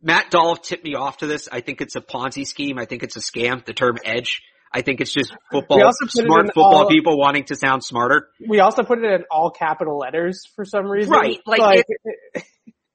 Matt 0.00 0.30
Dolloff 0.30 0.62
tipped 0.62 0.84
me 0.84 0.94
off 0.94 1.18
to 1.18 1.26
this. 1.26 1.48
I 1.50 1.60
think 1.60 1.80
it's 1.80 1.96
a 1.96 2.00
Ponzi 2.00 2.46
scheme. 2.46 2.78
I 2.78 2.84
think 2.84 3.02
it's 3.02 3.16
a 3.16 3.20
scam, 3.20 3.64
the 3.64 3.72
term 3.72 3.98
edge. 4.04 4.42
I 4.74 4.80
think 4.80 5.00
it's 5.00 5.12
just 5.12 5.34
football, 5.50 5.92
smart 6.08 6.46
football 6.46 6.84
all, 6.84 6.88
people 6.88 7.18
wanting 7.18 7.44
to 7.44 7.56
sound 7.56 7.84
smarter. 7.84 8.28
We 8.48 8.60
also 8.60 8.82
put 8.82 8.98
it 9.00 9.04
in 9.04 9.24
all 9.30 9.50
capital 9.50 9.98
letters 9.98 10.44
for 10.56 10.64
some 10.64 10.86
reason. 10.86 11.12
Right. 11.12 11.38
Like, 11.44 11.60
like 11.60 11.84
it, 11.86 12.44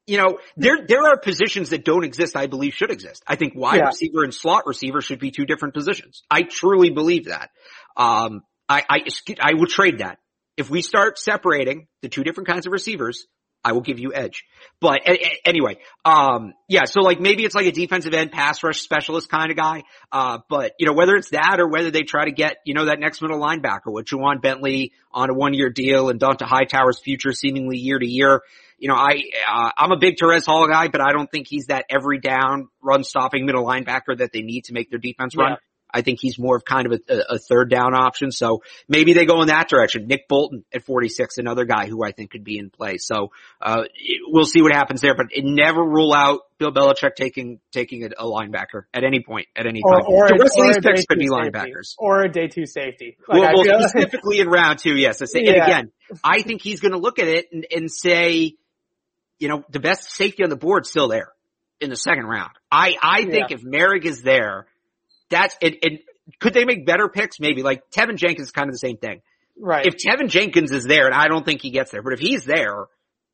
you 0.08 0.18
know, 0.18 0.40
there, 0.56 0.80
there 0.88 1.04
are 1.04 1.18
positions 1.18 1.70
that 1.70 1.84
don't 1.84 2.06
exist, 2.06 2.36
I 2.36 2.48
believe 2.48 2.74
should 2.74 2.92
exist. 2.92 3.24
I 3.28 3.36
think 3.36 3.54
wide 3.56 3.80
yeah. 3.80 3.88
receiver 3.88 4.24
and 4.24 4.34
slot 4.34 4.66
receiver 4.66 5.02
should 5.02 5.20
be 5.20 5.32
two 5.32 5.46
different 5.46 5.74
positions. 5.74 6.24
I 6.32 6.44
truly 6.44 6.90
believe 6.90 7.26
that. 7.26 7.50
Um, 7.98 8.42
I, 8.70 8.84
I, 8.90 9.00
I 9.42 9.54
would 9.54 9.70
trade 9.70 10.00
that. 10.00 10.20
If 10.56 10.70
we 10.70 10.82
start 10.82 11.20
separating 11.20 11.88
the 12.02 12.10
two 12.10 12.24
different 12.24 12.48
kinds 12.48 12.66
of 12.66 12.74
receivers, 12.74 13.28
I 13.64 13.74
will 13.74 13.82
give 13.82 14.00
you 14.00 14.14
edge. 14.14 14.46
But 14.80 15.02
a, 15.06 15.12
a, 15.12 15.40
anyway, 15.46 15.78
um, 16.06 16.54
yeah, 16.70 16.86
so 16.86 17.02
like 17.02 17.20
maybe 17.20 17.44
it's 17.44 17.54
like 17.54 17.66
a 17.66 17.72
defensive 17.72 18.14
end 18.14 18.32
pass 18.32 18.64
rush 18.64 18.80
specialist 18.80 19.30
kind 19.30 19.52
of 19.52 19.58
guy. 19.58 19.84
Uh, 20.12 20.40
but 20.50 20.74
you 20.80 20.86
know, 20.86 20.94
whether 20.94 21.16
it's 21.16 21.32
that 21.32 21.60
or 21.60 21.68
whether 21.68 21.92
they 21.92 22.04
try 22.04 22.26
to 22.26 22.32
get, 22.32 22.58
you 22.66 22.74
know, 22.74 22.86
that 22.86 23.00
next 23.00 23.22
middle 23.22 23.40
linebacker 23.40 23.88
with 23.92 24.06
Ja'Whaun 24.06 24.42
Bentley 24.42 24.94
on 25.12 25.30
a 25.30 25.34
one 25.34 25.54
year 25.54 25.70
deal 25.70 26.10
and 26.10 26.20
Dont'a 26.20 26.48
Hightower's 26.48 27.00
future 27.00 27.34
seemingly 27.34 27.78
year 27.78 28.00
to 28.00 28.08
year. 28.08 28.42
You 28.78 28.90
know, 28.90 28.96
I, 28.96 29.24
uh, 29.50 29.72
I'm 29.78 29.92
a 29.92 29.98
big 29.98 30.16
Terez 30.22 30.46
Hall 30.46 30.68
guy, 30.68 30.88
but 30.88 31.02
I 31.02 31.12
don't 31.12 31.30
think 31.30 31.48
he's 31.48 31.68
that 31.68 31.86
every 31.90 32.20
down 32.20 32.70
run 32.82 33.04
stopping 33.04 33.46
middle 33.46 33.66
linebacker 33.66 34.18
that 34.18 34.32
they 34.32 34.42
need 34.42 34.66
to 34.66 34.74
make 34.74 34.90
their 34.90 35.00
defense 35.00 35.36
run. 35.36 35.58
I 35.94 36.02
think 36.02 36.20
he's 36.22 36.38
more 36.38 36.56
of 36.56 36.66
kind 36.66 36.86
of 36.86 37.00
a, 37.10 37.16
a, 37.30 37.40
third 37.40 37.70
down 37.70 37.94
option. 37.94 38.32
So 38.32 38.62
maybe 38.88 39.14
they 39.14 39.26
go 39.26 39.42
in 39.42 39.48
that 39.48 39.70
direction. 39.70 40.08
Nick 40.08 40.28
Bolton 40.28 40.66
at 40.74 40.84
46, 40.84 41.38
another 41.38 41.66
guy 41.66 41.88
who 41.88 42.04
I 42.04 42.12
think 42.12 42.32
could 42.32 42.44
be 42.44 42.58
in 42.58 42.70
play. 42.70 42.98
So, 42.98 43.32
uh, 43.62 43.84
we'll 44.28 44.46
see 44.46 44.62
what 44.62 44.74
happens 44.74 45.02
there, 45.02 45.16
but 45.16 45.28
it 45.32 45.46
never 45.46 45.82
rule 45.82 46.14
out 46.14 46.42
Bill 46.60 46.72
Belichick 46.72 47.16
taking, 47.16 47.60
taking 47.72 48.04
a, 48.04 48.08
a 48.18 48.26
linebacker 48.26 48.84
at 48.94 49.04
any 49.04 49.22
point, 49.22 49.48
at 49.56 49.66
any 49.66 49.82
time. 49.82 50.04
Or, 50.08 50.28
the 50.28 50.38
rest 50.40 50.60
of 50.60 50.66
these 50.66 50.78
picks 50.80 51.06
could 51.06 51.20
be 51.20 51.30
linebackers. 51.30 51.96
Or 51.98 52.22
a 52.22 52.32
day 52.32 52.48
two 52.48 52.66
safety. 52.66 53.18
Like 53.28 53.56
well, 53.56 53.66
well 53.66 53.82
specifically 53.90 54.40
in 54.40 54.48
round 54.48 54.80
two, 54.80 54.96
yes. 54.96 55.22
And 55.22 55.30
yeah. 55.46 55.64
again, 55.64 55.92
I 56.24 56.42
think 56.42 56.62
he's 56.62 56.80
going 56.80 56.94
to 56.94 57.00
look 57.00 57.20
at 57.20 57.28
it 57.28 57.48
and, 57.52 57.66
and 57.72 57.92
say, 57.92 58.56
you 59.40 59.48
know, 59.48 59.64
the 59.70 59.80
best 59.80 60.12
safety 60.12 60.44
on 60.44 60.50
the 60.50 60.56
board 60.56 60.86
still 60.86 61.08
there. 61.08 61.32
in 61.80 61.90
the 61.90 61.96
second 61.96 62.26
round. 62.26 62.52
I, 62.72 62.96
I 63.02 63.24
think 63.24 63.50
yeah. 63.50 63.58
if 63.58 63.62
Moehrig 63.62 64.06
is 64.06 64.22
there, 64.22 64.68
that's 65.30 65.56
it, 65.62 65.78
it. 65.84 66.02
Could 66.40 66.54
they 66.54 66.66
make 66.66 66.86
better 66.86 67.08
picks? 67.08 67.40
Maybe 67.40 67.64
like 67.64 67.90
Teven 67.92 68.16
Jenkins 68.18 68.48
is 68.48 68.52
kind 68.52 68.70
of 68.70 68.74
the 68.74 68.80
same 68.80 68.98
thing. 68.98 69.22
Right. 69.60 69.86
If 69.86 69.96
Teven 69.96 70.30
Jenkins 70.30 70.72
is 70.72 70.86
there, 70.86 71.06
and 71.06 71.16
I 71.16 71.28
don't 71.28 71.46
think 71.46 71.62
he 71.62 71.72
gets 71.72 71.92
there, 71.92 72.02
but 72.02 72.14
if 72.14 72.20
he's 72.20 72.46
there, 72.46 72.86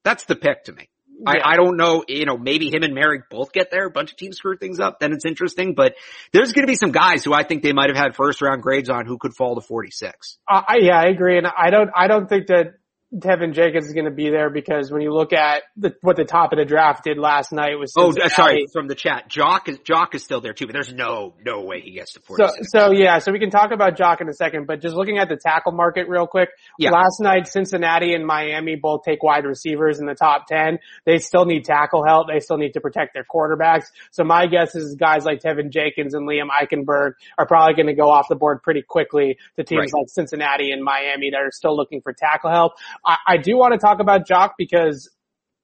that's 0.03 0.25
the 0.25 0.35
pick 0.35 0.65
to 0.65 0.73
me. 0.73 0.89
Yeah. 1.25 1.31
I, 1.31 1.53
I 1.53 1.55
don't 1.57 1.77
know, 1.77 2.03
you 2.07 2.25
know, 2.25 2.37
maybe 2.37 2.69
him 2.69 2.83
and 2.83 2.95
Moehrig 2.95 3.23
both 3.29 3.53
get 3.53 3.71
there. 3.71 3.85
A 3.85 3.91
bunch 3.91 4.11
of 4.11 4.17
teams 4.17 4.37
screw 4.37 4.57
things 4.57 4.79
up. 4.79 4.99
Then 4.99 5.13
it's 5.13 5.25
interesting, 5.25 5.73
but 5.73 5.95
there's 6.31 6.51
going 6.51 6.65
to 6.65 6.71
be 6.71 6.75
some 6.75 6.91
guys 6.91 7.23
who 7.23 7.33
I 7.33 7.43
think 7.43 7.63
they 7.63 7.71
might 7.71 7.89
have 7.89 7.97
had 7.97 8.15
first 8.15 8.41
round 8.41 8.61
grades 8.61 8.89
on 8.89 9.05
who 9.05 9.17
could 9.17 9.33
fall 9.33 9.55
to 9.55 9.61
46. 9.61 10.37
Uh, 10.49 10.61
yeah, 10.79 10.99
I 10.99 11.05
agree. 11.05 11.37
And 11.37 11.47
I 11.47 11.69
don't, 11.69 11.89
I 11.95 12.07
don't 12.07 12.27
think 12.27 12.47
that 12.47 12.75
Teven 13.15 13.53
Jenkins 13.53 13.85
is 13.85 13.93
going 13.93 14.05
to 14.05 14.11
be 14.11 14.29
there 14.29 14.49
because 14.49 14.91
when 14.91 15.01
you 15.01 15.13
look 15.13 15.33
at 15.33 15.63
the, 15.77 15.93
what 16.01 16.15
the 16.15 16.25
top 16.25 16.51
of 16.51 16.57
the 16.57 16.65
draft 16.65 17.03
did 17.03 17.19
last 17.19 17.51
night 17.51 17.77
was 17.77 17.93
oh 17.95 18.11
sorry 18.27 18.65
from 18.73 18.87
the 18.87 18.95
chat 18.95 19.29
Jock 19.29 19.69
is 19.69 19.77
Jock 19.79 20.15
is 20.15 20.23
still 20.23 20.41
there 20.41 20.53
too 20.53 20.65
but 20.65 20.73
there's 20.73 20.91
no 20.91 21.35
no 21.45 21.61
way 21.61 21.81
he 21.81 21.91
gets 21.91 22.13
to 22.13 22.21
46. 22.21 22.71
So 22.71 22.79
so 22.79 22.91
yeah 22.91 23.19
so 23.19 23.31
we 23.31 23.39
can 23.39 23.51
talk 23.51 23.71
about 23.71 23.97
Jock 23.97 24.21
in 24.21 24.29
a 24.29 24.33
second 24.33 24.65
but 24.65 24.81
just 24.81 24.95
looking 24.95 25.19
at 25.19 25.29
the 25.29 25.37
tackle 25.37 25.73
market 25.73 26.07
real 26.07 26.25
quick 26.25 26.49
yeah. 26.79 26.89
last 26.89 27.19
night 27.19 27.47
Cincinnati 27.47 28.13
and 28.15 28.25
Miami 28.25 28.75
both 28.75 29.03
take 29.03 29.21
wide 29.21 29.45
receivers 29.45 29.99
in 29.99 30.07
the 30.07 30.15
top 30.15 30.47
10 30.47 30.79
they 31.05 31.19
still 31.19 31.45
need 31.45 31.65
tackle 31.65 32.03
help 32.03 32.27
they 32.27 32.39
still 32.39 32.57
need 32.57 32.73
to 32.73 32.81
protect 32.81 33.13
their 33.13 33.25
quarterbacks 33.25 33.85
so 34.11 34.23
my 34.23 34.47
guess 34.47 34.73
is 34.73 34.95
guys 34.95 35.23
like 35.23 35.39
Teven 35.39 35.69
Jenkins 35.69 36.15
and 36.15 36.27
Liam 36.27 36.47
Eichenberg 36.49 37.11
are 37.37 37.45
probably 37.45 37.75
going 37.75 37.87
to 37.87 37.93
go 37.93 38.09
off 38.09 38.27
the 38.27 38.35
board 38.35 38.63
pretty 38.63 38.81
quickly 38.81 39.37
to 39.55 39.63
teams 39.63 39.93
right. 39.93 40.01
like 40.01 40.09
Cincinnati 40.09 40.71
and 40.71 40.83
Miami 40.83 41.29
that 41.31 41.41
are 41.41 41.51
still 41.51 41.77
looking 41.77 42.01
for 42.01 42.11
tackle 42.11 42.49
help 42.49 42.73
I, 43.05 43.17
I 43.27 43.37
do 43.37 43.57
want 43.57 43.73
to 43.73 43.79
talk 43.79 43.99
about 43.99 44.27
Jock 44.27 44.55
because 44.57 45.09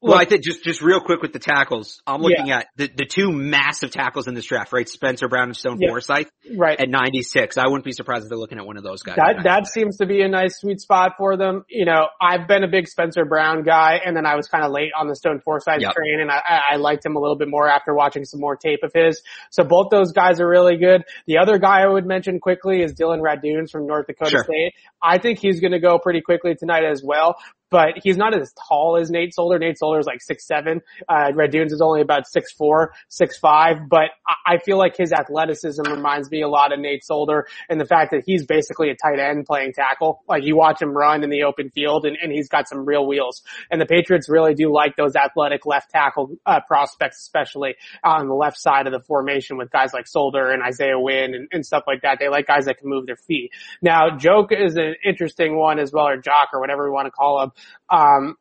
well, 0.02 0.18
I 0.18 0.24
think 0.24 0.44
just 0.44 0.64
just 0.64 0.82
real 0.82 1.02
quick 1.02 1.22
with 1.22 1.34
the 1.34 1.40
tackles, 1.40 2.02
I'm 2.08 2.22
looking 2.22 2.48
yeah. 2.48 2.60
at 2.60 2.68
the 2.78 2.90
the 2.96 3.06
two 3.06 3.32
massive 3.32 3.92
tackles 3.92 4.30
in 4.30 4.34
this 4.34 4.46
draft, 4.46 4.72
right? 4.72 4.88
Spencer 4.88 5.28
Brown 5.28 5.50
and 5.50 5.58
Stone 5.58 5.80
yeah. 5.82 5.90
Forsythe, 5.90 6.28
right? 6.56 6.80
At 6.80 6.90
96, 6.90 7.58
I 7.58 7.66
wouldn't 7.66 7.84
be 7.84 7.92
surprised 7.92 8.24
if 8.24 8.30
they're 8.30 8.38
looking 8.38 8.60
at 8.60 8.66
one 8.66 8.78
of 8.78 8.84
those 8.84 9.04
guys. 9.04 9.18
That 9.18 9.44
that 9.44 9.68
seems 9.68 9.98
to 9.98 10.06
be 10.06 10.22
a 10.22 10.30
nice 10.30 10.60
sweet 10.62 10.80
spot 10.80 11.14
for 11.18 11.36
them. 11.36 11.66
You 11.68 11.84
know, 11.84 12.08
I've 12.22 12.48
been 12.48 12.64
a 12.64 12.70
big 12.70 12.88
Spencer 12.88 13.26
Brown 13.26 13.64
guy, 13.64 14.00
and 14.06 14.16
then 14.16 14.26
I 14.26 14.36
was 14.36 14.48
kind 14.48 14.64
of 14.64 14.72
late 14.72 14.92
on 14.98 15.10
the 15.10 15.16
Stone 15.18 15.42
Forsythe 15.42 15.82
yep. 15.82 15.94
train, 15.94 16.22
and 16.22 16.32
I, 16.32 16.62
I 16.72 16.76
liked 16.78 17.06
him 17.06 17.18
a 17.18 17.20
little 17.20 17.38
bit 17.38 17.50
more 17.50 17.68
after 17.68 17.94
watching 17.94 18.24
some 18.24 18.40
more 18.40 18.56
tape 18.56 18.80
of 18.84 18.94
his. 18.94 19.22
So 19.50 19.66
both 19.66 19.88
those 19.92 20.14
guys 20.14 20.40
are 20.40 20.48
really 20.48 20.78
good. 20.78 21.04
The 21.28 21.40
other 21.40 21.58
guy 21.58 21.82
I 21.82 21.88
would 21.88 22.06
mention 22.06 22.40
quickly 22.40 22.82
is 22.82 22.94
Dillon 22.94 23.20
Radunz 23.20 23.72
from 23.72 23.86
North 23.86 24.08
Dakota 24.08 24.32
sure. 24.32 24.44
State. 24.46 24.74
I 25.04 25.18
think 25.18 25.40
he's 25.40 25.60
going 25.60 25.74
to 25.74 25.80
go 25.80 26.00
pretty 26.00 26.22
quickly 26.22 26.56
tonight 26.56 26.86
as 26.86 27.04
well 27.04 27.36
but 27.70 27.96
he's 28.04 28.18
not 28.18 28.36
as 28.40 28.54
tall 28.68 28.98
as 28.98 29.10
Nate 29.10 29.34
Solder. 29.34 29.60
Nate 29.60 29.78
Solder 29.78 30.00
is 30.00 30.06
like 30.06 30.22
six 30.22 30.46
seven. 30.46 30.82
Uh, 31.08 31.32
Radunz 31.34 31.72
is 31.72 31.82
only 31.82 32.02
about 32.02 32.28
six 32.28 32.52
four, 32.52 32.94
six 33.08 33.38
five. 33.38 33.90
But 33.90 34.12
I 34.46 34.58
feel 34.58 34.78
like 34.78 34.98
his 34.98 35.12
athleticism 35.12 35.82
reminds 35.84 36.30
me 36.32 36.42
a 36.42 36.48
lot 36.48 36.74
of 36.74 36.80
Nate 36.80 37.04
Solder, 37.04 37.48
and 37.70 37.80
the 37.80 37.86
fact 37.86 38.12
that 38.12 38.24
he's 38.26 38.46
basically 38.46 38.90
a 38.90 38.96
tight 38.96 39.20
end 39.20 39.46
playing 39.46 39.74
tackle. 39.74 40.24
Like 40.28 40.44
you 40.44 40.56
watch 40.56 40.82
him 40.82 40.96
run 40.96 41.24
in 41.24 41.30
the 41.30 41.44
open 41.44 41.70
field, 41.70 42.06
and, 42.06 42.18
and 42.22 42.32
he's 42.32 42.50
got 42.50 42.68
some 42.68 42.86
real 42.86 43.06
wheels. 43.06 43.42
And 43.70 43.80
the 43.80 43.86
Patriots 43.86 44.30
really 44.30 44.54
do 44.54 44.74
like 44.74 44.96
those 44.96 45.16
athletic 45.16 45.66
left 45.66 45.92
tackle 45.92 46.38
uh, 46.46 46.62
prospects, 46.68 47.20
especially 47.20 47.76
on 48.04 48.28
the 48.28 48.34
left 48.36 48.58
side 48.60 48.88
of 48.88 48.94
the 48.94 49.02
formation 49.02 49.58
with 49.58 49.72
guys 49.72 49.94
like 49.94 50.08
Solder 50.08 50.52
and 50.52 50.64
Isaiah 50.64 51.00
Wynn 51.00 51.34
and, 51.34 51.48
and 51.52 51.66
stuff 51.66 51.84
like 51.88 52.02
that. 52.02 52.18
They 52.20 52.30
like 52.30 52.48
guys 52.48 52.66
that 52.66 52.78
can 52.78 52.90
move 52.90 53.06
their 53.06 53.16
feet. 53.16 53.52
Now, 53.82 54.18
Joke 54.18 54.52
is 54.52 54.76
an 54.76 54.96
interesting 55.06 55.58
one 55.58 55.80
as 55.80 55.92
well, 55.92 56.08
or 56.08 56.18
Jock, 56.18 56.50
or 56.54 56.60
whatever 56.60 56.84
we 56.84 56.92
want 56.92 57.08
to 57.08 57.12
call 57.12 57.42
him. 57.44 57.52
Um, 57.90 58.36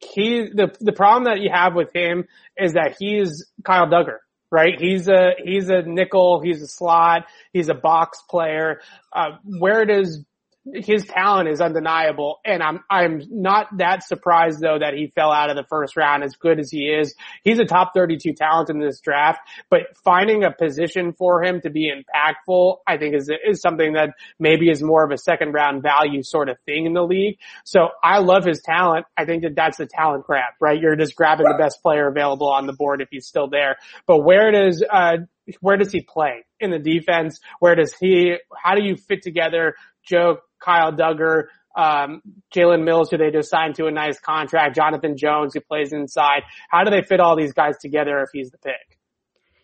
he 0.00 0.48
the 0.52 0.74
the 0.80 0.92
problem 0.92 1.24
that 1.24 1.40
you 1.40 1.50
have 1.52 1.74
with 1.74 1.92
him 1.94 2.26
is 2.56 2.72
that 2.72 2.96
he's 2.98 3.46
Kyle 3.64 3.86
Dugger, 3.86 4.18
right? 4.50 4.78
He's 4.78 5.08
a 5.08 5.32
he's 5.42 5.68
a 5.68 5.82
nickel, 5.82 6.40
he's 6.40 6.62
a 6.62 6.66
slot, 6.66 7.26
he's 7.52 7.68
a 7.68 7.74
box 7.74 8.22
player. 8.28 8.80
Uh, 9.12 9.38
where 9.44 9.84
does 9.84 10.24
his 10.64 11.04
talent 11.06 11.48
is 11.48 11.60
undeniable 11.60 12.40
and 12.44 12.62
I'm, 12.62 12.80
I'm 12.88 13.22
not 13.30 13.78
that 13.78 14.04
surprised 14.04 14.60
though 14.60 14.78
that 14.78 14.94
he 14.94 15.12
fell 15.12 15.32
out 15.32 15.50
of 15.50 15.56
the 15.56 15.64
first 15.68 15.96
round 15.96 16.22
as 16.22 16.36
good 16.36 16.60
as 16.60 16.70
he 16.70 16.84
is. 16.84 17.14
He's 17.42 17.58
a 17.58 17.64
top 17.64 17.92
32 17.94 18.34
talent 18.34 18.70
in 18.70 18.78
this 18.78 19.00
draft, 19.00 19.40
but 19.70 19.96
finding 20.04 20.44
a 20.44 20.52
position 20.52 21.14
for 21.14 21.42
him 21.42 21.60
to 21.62 21.70
be 21.70 21.90
impactful, 21.92 22.76
I 22.86 22.96
think 22.96 23.16
is, 23.16 23.28
is 23.44 23.60
something 23.60 23.94
that 23.94 24.10
maybe 24.38 24.70
is 24.70 24.82
more 24.82 25.04
of 25.04 25.10
a 25.10 25.18
second 25.18 25.52
round 25.52 25.82
value 25.82 26.22
sort 26.22 26.48
of 26.48 26.58
thing 26.64 26.86
in 26.86 26.92
the 26.92 27.02
league. 27.02 27.38
So 27.64 27.88
I 28.02 28.18
love 28.18 28.44
his 28.44 28.62
talent. 28.62 29.06
I 29.16 29.24
think 29.24 29.42
that 29.42 29.56
that's 29.56 29.78
the 29.78 29.86
talent 29.86 30.26
grab, 30.26 30.54
right? 30.60 30.80
You're 30.80 30.96
just 30.96 31.16
grabbing 31.16 31.46
the 31.46 31.58
best 31.58 31.82
player 31.82 32.06
available 32.06 32.48
on 32.48 32.66
the 32.66 32.72
board 32.72 33.00
if 33.00 33.08
he's 33.10 33.26
still 33.26 33.48
there. 33.48 33.78
But 34.06 34.18
where 34.18 34.52
does, 34.52 34.84
uh, 34.88 35.16
where 35.60 35.76
does 35.76 35.90
he 35.90 36.02
play 36.02 36.44
in 36.60 36.70
the 36.70 36.78
defense? 36.78 37.40
Where 37.58 37.74
does 37.74 37.94
he, 37.94 38.36
how 38.56 38.76
do 38.76 38.82
you 38.82 38.96
fit 38.96 39.22
together 39.22 39.74
Joe 40.04 40.38
Kyle 40.64 40.92
Dugger, 40.92 41.44
um, 41.76 42.22
Jalen 42.54 42.84
Mills, 42.84 43.10
who 43.10 43.18
they 43.18 43.30
just 43.30 43.50
signed 43.50 43.76
to 43.76 43.86
a 43.86 43.90
nice 43.90 44.20
contract, 44.20 44.76
Jonathan 44.76 45.16
Jones, 45.16 45.54
who 45.54 45.60
plays 45.60 45.92
inside. 45.92 46.42
How 46.70 46.84
do 46.84 46.90
they 46.90 47.02
fit 47.02 47.20
all 47.20 47.36
these 47.36 47.52
guys 47.52 47.76
together 47.80 48.20
if 48.20 48.30
he's 48.32 48.50
the 48.50 48.58
pick? 48.58 48.98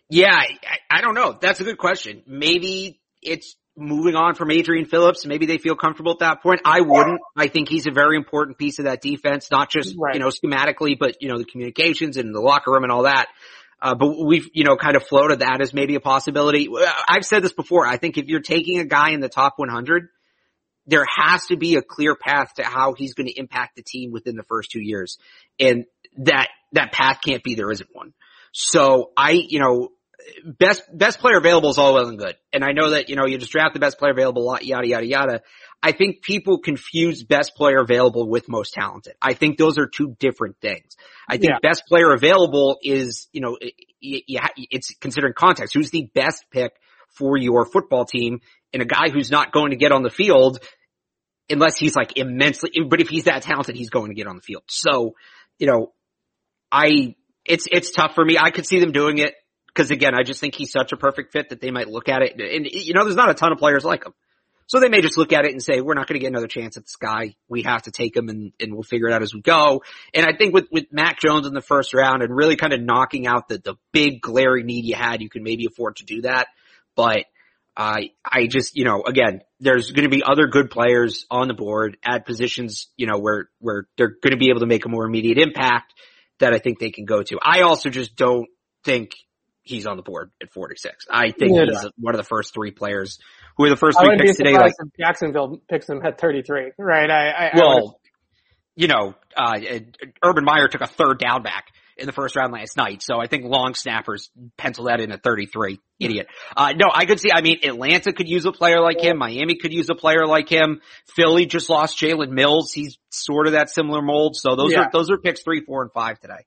Yeah, 0.09 0.33
I, 0.33 0.57
I 0.89 1.01
don't 1.01 1.13
know. 1.13 1.37
That's 1.39 1.59
a 1.59 1.63
good 1.63 1.77
question. 1.77 2.23
Maybe 2.25 2.99
it's 3.21 3.55
moving 3.77 4.15
on 4.15 4.35
from 4.35 4.51
Adrian 4.51 4.85
Phillips. 4.85 5.25
Maybe 5.25 5.45
they 5.45 5.57
feel 5.57 5.75
comfortable 5.75 6.13
at 6.13 6.19
that 6.19 6.41
point. 6.41 6.61
I 6.65 6.81
wouldn't. 6.81 7.21
I 7.37 7.47
think 7.47 7.69
he's 7.69 7.87
a 7.87 7.91
very 7.91 8.17
important 8.17 8.57
piece 8.57 8.79
of 8.79 8.85
that 8.85 9.01
defense, 9.01 9.49
not 9.51 9.69
just, 9.69 9.95
right. 9.97 10.15
you 10.15 10.19
know, 10.19 10.29
schematically, 10.29 10.97
but, 10.99 11.21
you 11.21 11.29
know, 11.29 11.37
the 11.37 11.45
communications 11.45 12.17
and 12.17 12.33
the 12.33 12.41
locker 12.41 12.71
room 12.71 12.83
and 12.83 12.91
all 12.91 13.03
that. 13.03 13.27
Uh, 13.81 13.95
but 13.95 14.19
we've, 14.19 14.49
you 14.53 14.65
know, 14.65 14.75
kind 14.75 14.97
of 14.97 15.03
floated 15.03 15.39
that 15.39 15.61
as 15.61 15.73
maybe 15.73 15.95
a 15.95 16.01
possibility. 16.01 16.67
I've 17.07 17.23
said 17.23 17.43
this 17.43 17.53
before. 17.53 17.87
I 17.87 17.97
think 17.97 18.17
if 18.17 18.25
you're 18.25 18.41
taking 18.41 18.79
a 18.79 18.85
guy 18.85 19.11
in 19.11 19.21
the 19.21 19.29
top 19.29 19.53
100, 19.57 20.09
there 20.89 21.05
has 21.05 21.45
to 21.47 21.57
be 21.57 21.75
a 21.75 21.81
clear 21.81 22.15
path 22.15 22.55
to 22.55 22.63
how 22.63 22.93
he's 22.93 23.13
going 23.13 23.27
to 23.27 23.39
impact 23.39 23.75
the 23.75 23.83
team 23.83 24.11
within 24.11 24.35
the 24.35 24.43
first 24.43 24.71
two 24.71 24.81
years. 24.81 25.17
And 25.59 25.85
that, 26.17 26.49
that 26.73 26.91
path 26.91 27.19
can't 27.23 27.43
be 27.43 27.55
there 27.55 27.71
isn't 27.71 27.89
one. 27.93 28.13
So 28.51 29.11
I, 29.15 29.31
you 29.31 29.59
know, 29.59 29.89
best, 30.43 30.83
best 30.91 31.19
player 31.19 31.37
available 31.37 31.69
is 31.69 31.77
all 31.77 31.93
well 31.93 32.07
and 32.07 32.17
good. 32.17 32.35
And 32.51 32.63
I 32.63 32.71
know 32.71 32.91
that, 32.91 33.09
you 33.09 33.15
know, 33.15 33.27
you 33.27 33.37
just 33.37 33.51
draft 33.51 33.75
the 33.75 33.79
best 33.79 33.99
player 33.99 34.11
available, 34.11 34.57
yada, 34.61 34.87
yada, 34.87 35.05
yada. 35.05 35.41
I 35.83 35.91
think 35.91 36.23
people 36.23 36.57
confuse 36.59 37.23
best 37.23 37.55
player 37.55 37.77
available 37.79 38.27
with 38.27 38.49
most 38.49 38.73
talented. 38.73 39.13
I 39.21 39.33
think 39.33 39.57
those 39.57 39.77
are 39.77 39.85
two 39.87 40.15
different 40.19 40.57
things. 40.59 40.97
I 41.29 41.37
think 41.37 41.51
yeah. 41.51 41.59
best 41.61 41.83
player 41.87 42.11
available 42.11 42.79
is, 42.81 43.27
you 43.31 43.41
know, 43.41 43.57
it's 44.01 44.95
considering 44.99 45.33
context. 45.37 45.75
Who's 45.75 45.91
the 45.91 46.09
best 46.13 46.45
pick 46.51 46.73
for 47.09 47.37
your 47.37 47.65
football 47.65 48.05
team 48.05 48.41
and 48.73 48.81
a 48.81 48.85
guy 48.85 49.09
who's 49.09 49.31
not 49.31 49.51
going 49.51 49.71
to 49.71 49.77
get 49.77 49.91
on 49.91 50.03
the 50.03 50.09
field 50.09 50.59
unless 51.49 51.77
he's 51.77 51.95
like 51.95 52.17
immensely, 52.17 52.71
but 52.87 53.01
if 53.01 53.09
he's 53.09 53.25
that 53.25 53.41
talented, 53.41 53.75
he's 53.75 53.89
going 53.89 54.09
to 54.09 54.15
get 54.15 54.27
on 54.27 54.35
the 54.35 54.41
field. 54.41 54.63
So, 54.67 55.15
you 55.57 55.67
know, 55.67 55.93
I, 56.71 57.15
it's, 57.45 57.67
it's 57.71 57.91
tough 57.91 58.13
for 58.15 58.23
me. 58.23 58.37
I 58.37 58.51
could 58.51 58.65
see 58.65 58.79
them 58.79 58.91
doing 58.91 59.17
it 59.17 59.33
because 59.67 59.91
again, 59.91 60.13
I 60.13 60.23
just 60.23 60.39
think 60.39 60.55
he's 60.55 60.71
such 60.71 60.91
a 60.91 60.97
perfect 60.97 61.31
fit 61.31 61.49
that 61.49 61.61
they 61.61 61.71
might 61.71 61.87
look 61.87 62.09
at 62.09 62.21
it 62.21 62.39
and, 62.39 62.65
you 62.65 62.93
know, 62.93 63.03
there's 63.03 63.15
not 63.15 63.29
a 63.29 63.33
ton 63.33 63.51
of 63.51 63.57
players 63.57 63.83
like 63.83 64.05
him. 64.05 64.13
So 64.69 64.79
they 64.79 64.87
may 64.87 65.01
just 65.01 65.17
look 65.17 65.33
at 65.33 65.45
it 65.45 65.51
and 65.51 65.63
say, 65.63 65.81
we're 65.81 65.95
not 65.95 66.05
going 66.05 66.19
to 66.19 66.23
get 66.23 66.27
another 66.27 66.47
chance 66.47 66.77
at 66.77 66.83
this 66.83 66.95
guy. 66.95 67.33
We 67.47 67.63
have 67.63 67.81
to 67.83 67.91
take 67.91 68.15
him 68.15 68.29
and, 68.29 68.53
and 68.59 68.71
we'll 68.71 68.83
figure 68.83 69.07
it 69.07 69.13
out 69.13 69.23
as 69.23 69.33
we 69.33 69.41
go. 69.41 69.81
And 70.13 70.27
I 70.27 70.37
think 70.37 70.53
with, 70.53 70.67
with 70.71 70.85
Mac 70.91 71.19
Jones 71.19 71.47
in 71.47 71.55
the 71.55 71.61
first 71.61 71.91
round 71.91 72.21
and 72.21 72.35
really 72.35 72.55
kind 72.55 72.71
of 72.71 72.79
knocking 72.79 73.25
out 73.25 73.47
the, 73.47 73.57
the 73.57 73.75
big 73.91 74.21
glaring 74.21 74.67
need 74.67 74.85
you 74.85 74.93
had, 74.93 75.23
you 75.23 75.29
can 75.29 75.41
maybe 75.41 75.65
afford 75.65 75.95
to 75.95 76.05
do 76.05 76.21
that. 76.21 76.49
But 76.95 77.25
I, 77.79 78.11
I 78.25 78.47
just, 78.47 78.75
you 78.75 78.83
know, 78.83 79.03
again, 79.03 79.39
there's 79.61 79.91
going 79.91 80.03
to 80.03 80.09
be 80.09 80.21
other 80.21 80.47
good 80.47 80.69
players 80.69 81.25
on 81.31 81.47
the 81.47 81.53
board 81.53 81.97
at 82.03 82.25
positions, 82.25 82.89
you 82.97 83.07
know, 83.07 83.17
where, 83.17 83.49
where 83.59 83.87
they're 83.97 84.09
going 84.09 84.31
to 84.31 84.37
be 84.37 84.49
able 84.49 84.59
to 84.59 84.65
make 84.65 84.85
a 84.85 84.89
more 84.89 85.05
immediate 85.05 85.37
impact 85.37 85.93
that 86.39 86.53
I 86.53 86.59
think 86.59 86.79
they 86.79 86.91
can 86.91 87.05
go 87.05 87.23
to. 87.23 87.39
I 87.41 87.61
also 87.61 87.89
just 87.89 88.17
don't 88.17 88.49
think 88.83 89.11
he's 89.63 89.87
on 89.87 89.95
the 89.95 90.03
board 90.03 90.31
at 90.41 90.51
46. 90.51 91.05
I 91.09 91.31
think 91.31 91.55
yeah. 91.55 91.65
he's 91.71 91.91
one 91.97 92.15
of 92.15 92.17
the 92.17 92.27
first 92.27 92.53
three 92.53 92.71
players 92.71 93.17
who 93.55 93.63
are 93.63 93.69
the 93.69 93.77
first 93.77 93.97
three 93.97 94.17
picks 94.17 94.35
today. 94.35 94.57
Like 94.57 94.73
Jacksonville 94.99 95.61
picks 95.69 95.87
him 95.87 96.01
at 96.03 96.19
33, 96.19 96.73
right? 96.77 97.09
I, 97.09 97.29
I 97.29 97.51
well, 97.55 97.97
I 98.05 98.09
you 98.75 98.87
know, 98.87 99.13
uh, 99.37 99.59
Urban 100.23 100.43
Meyer 100.43 100.67
took 100.67 100.81
a 100.81 100.87
third 100.87 101.19
down 101.19 101.43
back 101.43 101.67
in 101.99 102.05
the 102.05 102.11
first 102.11 102.35
round 102.35 102.53
last 102.53 102.77
night. 102.77 103.01
So 103.03 103.19
I 103.19 103.27
think 103.27 103.45
long 103.45 103.73
snappers 103.73 104.29
pencil 104.57 104.85
that 104.85 104.99
in 104.99 105.11
at 105.11 105.23
33. 105.23 105.79
Idiot. 105.99 106.27
Uh, 106.55 106.73
no, 106.75 106.87
I 106.93 107.05
could 107.05 107.19
see, 107.19 107.31
I 107.31 107.41
mean, 107.41 107.59
Atlanta 107.63 108.13
could 108.13 108.29
use 108.29 108.45
a 108.45 108.51
player 108.51 108.79
like 108.79 108.99
him. 108.99 109.17
Miami 109.17 109.55
could 109.55 109.73
use 109.73 109.89
a 109.89 109.95
player 109.95 110.25
like 110.25 110.49
him. 110.49 110.81
Philly 111.15 111.45
just 111.45 111.69
lost 111.69 111.97
Jalen 111.97 112.29
Mills. 112.29 112.71
He's 112.71 112.97
sort 113.09 113.47
of 113.47 113.53
that 113.53 113.69
similar 113.69 114.01
mold. 114.01 114.35
So 114.35 114.55
those 114.55 114.71
yeah. 114.71 114.83
are, 114.83 114.89
those 114.91 115.11
are 115.11 115.17
picks 115.17 115.43
three, 115.43 115.61
four, 115.65 115.81
and 115.81 115.91
five 115.91 116.19
today. 116.19 116.45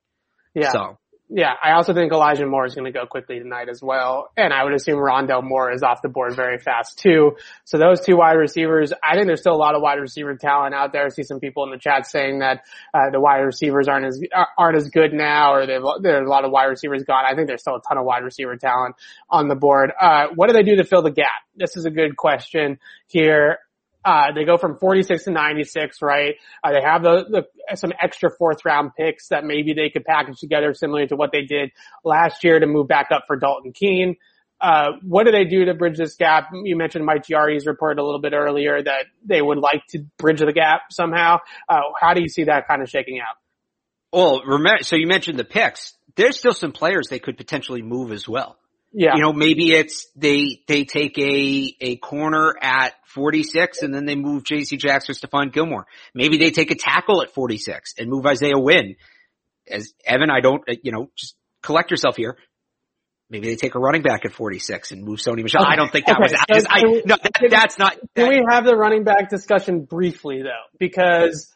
Yeah. 0.54 0.72
So. 0.72 0.98
Yeah, 1.34 1.54
I 1.64 1.72
also 1.72 1.94
think 1.94 2.12
Elijah 2.12 2.44
Moore 2.46 2.66
is 2.66 2.74
going 2.74 2.84
to 2.84 2.92
go 2.92 3.06
quickly 3.06 3.38
tonight 3.38 3.70
as 3.70 3.80
well. 3.82 4.28
And 4.36 4.52
I 4.52 4.64
would 4.64 4.74
assume 4.74 4.96
Rondale 4.96 5.42
Moore 5.42 5.72
is 5.72 5.82
off 5.82 6.02
the 6.02 6.10
board 6.10 6.36
very 6.36 6.58
fast 6.58 6.98
too. 6.98 7.36
So 7.64 7.78
those 7.78 8.02
two 8.02 8.18
wide 8.18 8.34
receivers, 8.34 8.92
I 9.02 9.14
think 9.14 9.28
there's 9.28 9.40
still 9.40 9.54
a 9.54 9.56
lot 9.56 9.74
of 9.74 9.80
wide 9.80 9.98
receiver 9.98 10.36
talent 10.36 10.74
out 10.74 10.92
there. 10.92 11.06
I 11.06 11.08
see 11.08 11.22
some 11.22 11.40
people 11.40 11.64
in 11.64 11.70
the 11.70 11.78
chat 11.78 12.06
saying 12.06 12.40
that, 12.40 12.64
uh, 12.92 13.08
the 13.10 13.18
wide 13.18 13.38
receivers 13.38 13.88
aren't 13.88 14.04
as, 14.04 14.20
aren't 14.58 14.76
as 14.76 14.90
good 14.90 15.14
now 15.14 15.54
or 15.54 15.66
there's 15.66 15.82
a 15.82 16.30
lot 16.30 16.44
of 16.44 16.50
wide 16.50 16.66
receivers 16.66 17.02
gone. 17.04 17.24
I 17.24 17.34
think 17.34 17.46
there's 17.46 17.62
still 17.62 17.76
a 17.76 17.82
ton 17.88 17.96
of 17.96 18.04
wide 18.04 18.24
receiver 18.24 18.58
talent 18.58 18.96
on 19.30 19.48
the 19.48 19.56
board. 19.56 19.90
Uh, 19.98 20.26
what 20.34 20.48
do 20.48 20.52
they 20.52 20.62
do 20.62 20.76
to 20.76 20.84
fill 20.84 21.00
the 21.00 21.10
gap? 21.10 21.30
This 21.56 21.78
is 21.78 21.86
a 21.86 21.90
good 21.90 22.14
question 22.14 22.78
here. 23.06 23.58
Uh, 24.04 24.32
they 24.34 24.44
go 24.44 24.56
from 24.56 24.78
46 24.78 25.24
to 25.24 25.30
96, 25.30 26.02
right? 26.02 26.34
Uh, 26.62 26.72
they 26.72 26.82
have 26.82 27.02
the, 27.02 27.24
the, 27.68 27.76
some 27.76 27.92
extra 28.00 28.30
fourth 28.36 28.64
round 28.64 28.90
picks 28.96 29.28
that 29.28 29.44
maybe 29.44 29.74
they 29.74 29.90
could 29.90 30.04
package 30.04 30.38
together 30.38 30.74
similar 30.74 31.06
to 31.06 31.16
what 31.16 31.30
they 31.32 31.42
did 31.42 31.70
last 32.04 32.42
year 32.42 32.58
to 32.58 32.66
move 32.66 32.88
back 32.88 33.08
up 33.12 33.24
for 33.26 33.36
Dalton 33.36 33.72
Keene. 33.72 34.16
Uh, 34.60 34.92
what 35.02 35.24
do 35.24 35.32
they 35.32 35.44
do 35.44 35.64
to 35.64 35.74
bridge 35.74 35.98
this 35.98 36.14
gap? 36.16 36.50
You 36.52 36.76
mentioned 36.76 37.04
Mike 37.04 37.24
Giardi's 37.24 37.66
report 37.66 37.98
a 37.98 38.04
little 38.04 38.20
bit 38.20 38.32
earlier 38.32 38.80
that 38.80 39.06
they 39.24 39.42
would 39.42 39.58
like 39.58 39.82
to 39.90 40.04
bridge 40.18 40.38
the 40.38 40.52
gap 40.52 40.82
somehow. 40.90 41.38
Uh, 41.68 41.80
how 42.00 42.14
do 42.14 42.22
you 42.22 42.28
see 42.28 42.44
that 42.44 42.68
kind 42.68 42.80
of 42.80 42.88
shaking 42.88 43.18
out? 43.18 43.36
Well, 44.12 44.42
remember, 44.44 44.84
so 44.84 44.94
you 44.94 45.08
mentioned 45.08 45.38
the 45.38 45.44
picks. 45.44 45.94
There's 46.14 46.38
still 46.38 46.52
some 46.52 46.70
players 46.70 47.08
they 47.08 47.18
could 47.18 47.36
potentially 47.36 47.82
move 47.82 48.12
as 48.12 48.28
well. 48.28 48.56
Yeah. 48.92 49.16
You 49.16 49.22
know, 49.22 49.32
maybe 49.32 49.72
it's 49.72 50.06
they, 50.16 50.62
they 50.68 50.84
take 50.84 51.18
a, 51.18 51.74
a 51.80 51.96
corner 51.96 52.54
at 52.60 52.94
46 53.06 53.82
and 53.82 53.94
then 53.94 54.04
they 54.04 54.16
move 54.16 54.44
JC 54.44 54.78
Jackson 54.78 55.14
or 55.14 55.16
Stephon 55.16 55.52
Gilmore. 55.52 55.86
Maybe 56.14 56.36
they 56.36 56.50
take 56.50 56.70
a 56.70 56.74
tackle 56.74 57.22
at 57.22 57.32
46 57.32 57.94
and 57.98 58.10
move 58.10 58.26
Isaiah 58.26 58.58
Wynn. 58.58 58.96
As 59.70 59.92
Evan, 60.04 60.28
I 60.28 60.40
don't, 60.40 60.62
uh, 60.68 60.74
you 60.82 60.92
know, 60.92 61.10
just 61.16 61.36
collect 61.62 61.90
yourself 61.90 62.16
here. 62.16 62.36
Maybe 63.30 63.48
they 63.48 63.56
take 63.56 63.74
a 63.74 63.78
running 63.78 64.02
back 64.02 64.26
at 64.26 64.32
46 64.32 64.90
and 64.90 65.04
move 65.04 65.18
Sony 65.18 65.42
Michel. 65.42 65.62
Okay. 65.62 65.72
I 65.72 65.76
don't 65.76 65.90
think 65.90 66.04
that 66.06 66.16
okay. 66.16 66.22
was, 66.22 66.32
I, 66.34 66.54
just, 66.54 66.66
I, 66.68 66.82
we, 66.84 67.02
no, 67.06 67.16
that, 67.22 67.48
that's 67.50 67.78
not. 67.78 67.96
Can 68.14 68.28
we 68.28 68.42
have 68.50 68.66
the 68.66 68.76
running 68.76 69.04
back 69.04 69.30
discussion 69.30 69.84
briefly 69.84 70.42
though? 70.42 70.50
Because 70.78 71.50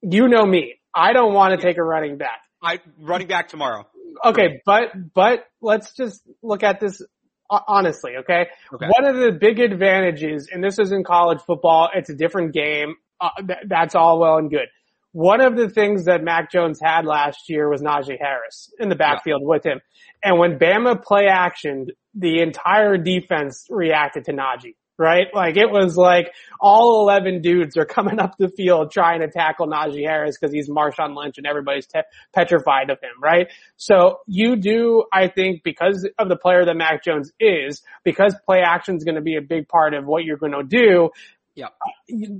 you 0.00 0.28
know 0.28 0.46
me. 0.46 0.76
I 0.94 1.12
don't 1.12 1.34
want 1.34 1.60
to 1.60 1.66
take 1.66 1.76
a 1.76 1.82
running 1.82 2.16
back. 2.16 2.40
I, 2.62 2.80
running 2.98 3.28
back 3.28 3.48
tomorrow 3.48 3.86
okay, 4.24 4.60
but, 4.64 4.90
but 5.14 5.44
let's 5.60 5.92
just 5.92 6.22
look 6.42 6.62
at 6.62 6.80
this 6.80 7.02
honestly, 7.50 8.12
okay? 8.18 8.46
okay? 8.72 8.86
One 8.86 9.04
of 9.06 9.16
the 9.16 9.32
big 9.32 9.58
advantages, 9.58 10.48
and 10.52 10.62
this 10.62 10.78
is 10.78 10.92
in 10.92 11.04
college 11.04 11.40
football, 11.40 11.90
it's 11.94 12.10
a 12.10 12.14
different 12.14 12.52
game. 12.52 12.94
Uh, 13.20 13.30
th- 13.38 13.58
that's 13.66 13.94
all 13.94 14.20
well 14.20 14.36
and 14.38 14.50
good. 14.50 14.68
One 15.12 15.40
of 15.40 15.56
the 15.56 15.68
things 15.68 16.04
that 16.04 16.22
Mac 16.22 16.52
Jones 16.52 16.78
had 16.80 17.04
last 17.04 17.48
year 17.48 17.68
was 17.68 17.82
Najee 17.82 18.18
Harris 18.20 18.72
in 18.78 18.88
the 18.88 18.94
backfield 18.94 19.42
yeah. 19.42 19.48
with 19.48 19.64
him. 19.64 19.80
And 20.22 20.38
when 20.38 20.58
Bama 20.58 21.02
play 21.02 21.26
action, 21.26 21.88
the 22.14 22.40
entire 22.40 22.96
defense 22.96 23.66
reacted 23.68 24.26
to 24.26 24.32
Najee 24.32 24.74
right? 25.00 25.28
Like 25.34 25.56
it 25.56 25.70
was 25.70 25.96
like 25.96 26.30
all 26.60 27.00
11 27.08 27.40
dudes 27.40 27.76
are 27.78 27.86
coming 27.86 28.20
up 28.20 28.36
the 28.38 28.50
field 28.50 28.92
trying 28.92 29.20
to 29.20 29.28
tackle 29.28 29.66
Najee 29.66 30.06
Harris 30.06 30.36
because 30.38 30.52
he's 30.52 30.68
Marshawn 30.68 31.16
Lynch 31.16 31.38
and 31.38 31.46
everybody's 31.46 31.86
te- 31.86 32.00
petrified 32.34 32.90
of 32.90 32.98
him, 33.00 33.20
right? 33.20 33.48
So 33.78 34.18
you 34.26 34.56
do, 34.56 35.04
I 35.10 35.28
think, 35.28 35.62
because 35.64 36.06
of 36.18 36.28
the 36.28 36.36
player 36.36 36.66
that 36.66 36.76
Mac 36.76 37.02
Jones 37.02 37.32
is, 37.40 37.82
because 38.04 38.36
play 38.44 38.60
action 38.60 38.96
is 38.96 39.04
going 39.04 39.14
to 39.14 39.22
be 39.22 39.36
a 39.36 39.40
big 39.40 39.68
part 39.68 39.94
of 39.94 40.04
what 40.04 40.24
you're 40.24 40.36
going 40.36 40.52
to 40.52 40.64
do. 40.64 41.10
Yeah. 41.54 41.68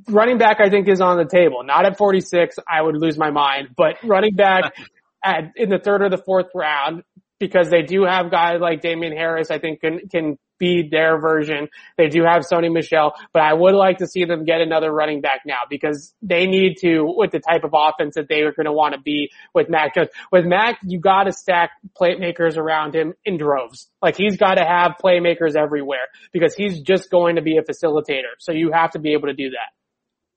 Running 0.09 0.37
back, 0.37 0.59
I 0.61 0.69
think, 0.69 0.87
is 0.87 1.01
on 1.01 1.17
the 1.17 1.25
table. 1.25 1.65
Not 1.65 1.87
at 1.87 1.97
46. 1.97 2.57
I 2.69 2.83
would 2.83 2.97
lose 2.97 3.17
my 3.17 3.31
mind, 3.31 3.71
but 3.75 3.97
running 4.05 4.35
back 4.35 4.75
at, 5.25 5.53
in 5.57 5.71
the 5.71 5.79
third 5.79 6.03
or 6.03 6.11
the 6.11 6.23
fourth 6.23 6.49
round, 6.55 7.05
because 7.39 7.71
they 7.71 7.81
do 7.81 8.05
have 8.05 8.31
guys 8.31 8.61
like 8.61 8.83
Damien 8.83 9.17
Harris, 9.17 9.51
I 9.51 9.59
think 9.59 9.81
can, 9.81 10.09
can 10.11 10.39
be 10.61 10.89
their 10.89 11.19
version. 11.19 11.69
They 11.97 12.07
do 12.07 12.23
have 12.23 12.43
Sony 12.43 12.73
Michel, 12.73 13.15
but 13.33 13.43
I 13.43 13.53
would 13.53 13.75
like 13.75 13.99
to 13.99 14.07
see 14.07 14.25
them 14.25 14.45
get 14.45 14.61
another 14.61 14.93
running 14.93 15.21
back 15.21 15.41
now 15.45 15.63
because 15.69 16.15
they 16.23 16.47
need 16.47 16.77
to 16.83 17.03
with 17.03 17.33
the 17.33 17.41
type 17.41 17.65
of 17.65 17.73
offense 17.75 18.15
that 18.15 18.29
they 18.29 18.43
are 18.43 18.53
going 18.53 18.67
to 18.67 18.73
want 18.73 18.95
to 18.95 19.01
be 19.01 19.33
with 19.53 19.69
Mac 19.69 19.97
Jones. 19.97 20.11
With 20.31 20.45
Mac, 20.45 20.79
you 20.85 21.01
got 21.01 21.25
to 21.25 21.33
stack 21.33 21.71
playmakers 22.01 22.57
around 22.57 22.95
him 22.95 23.15
in 23.25 23.39
droves. 23.39 23.89
Like 24.01 24.17
he's 24.17 24.37
got 24.37 24.55
to 24.55 24.65
have 24.65 24.93
playmakers 25.03 25.57
everywhere 25.57 26.07
because 26.33 26.55
he's 26.55 26.81
just 26.81 27.11
going 27.11 27.37
to 27.37 27.43
be 27.43 27.57
a 27.57 27.63
facilitator. 27.63 28.35
So 28.39 28.53
you 28.53 28.71
have 28.73 28.93
to 28.93 29.01
be 29.01 29.15
able 29.15 29.29
to 29.29 29.35
do 29.35 29.51
that. 29.51 29.71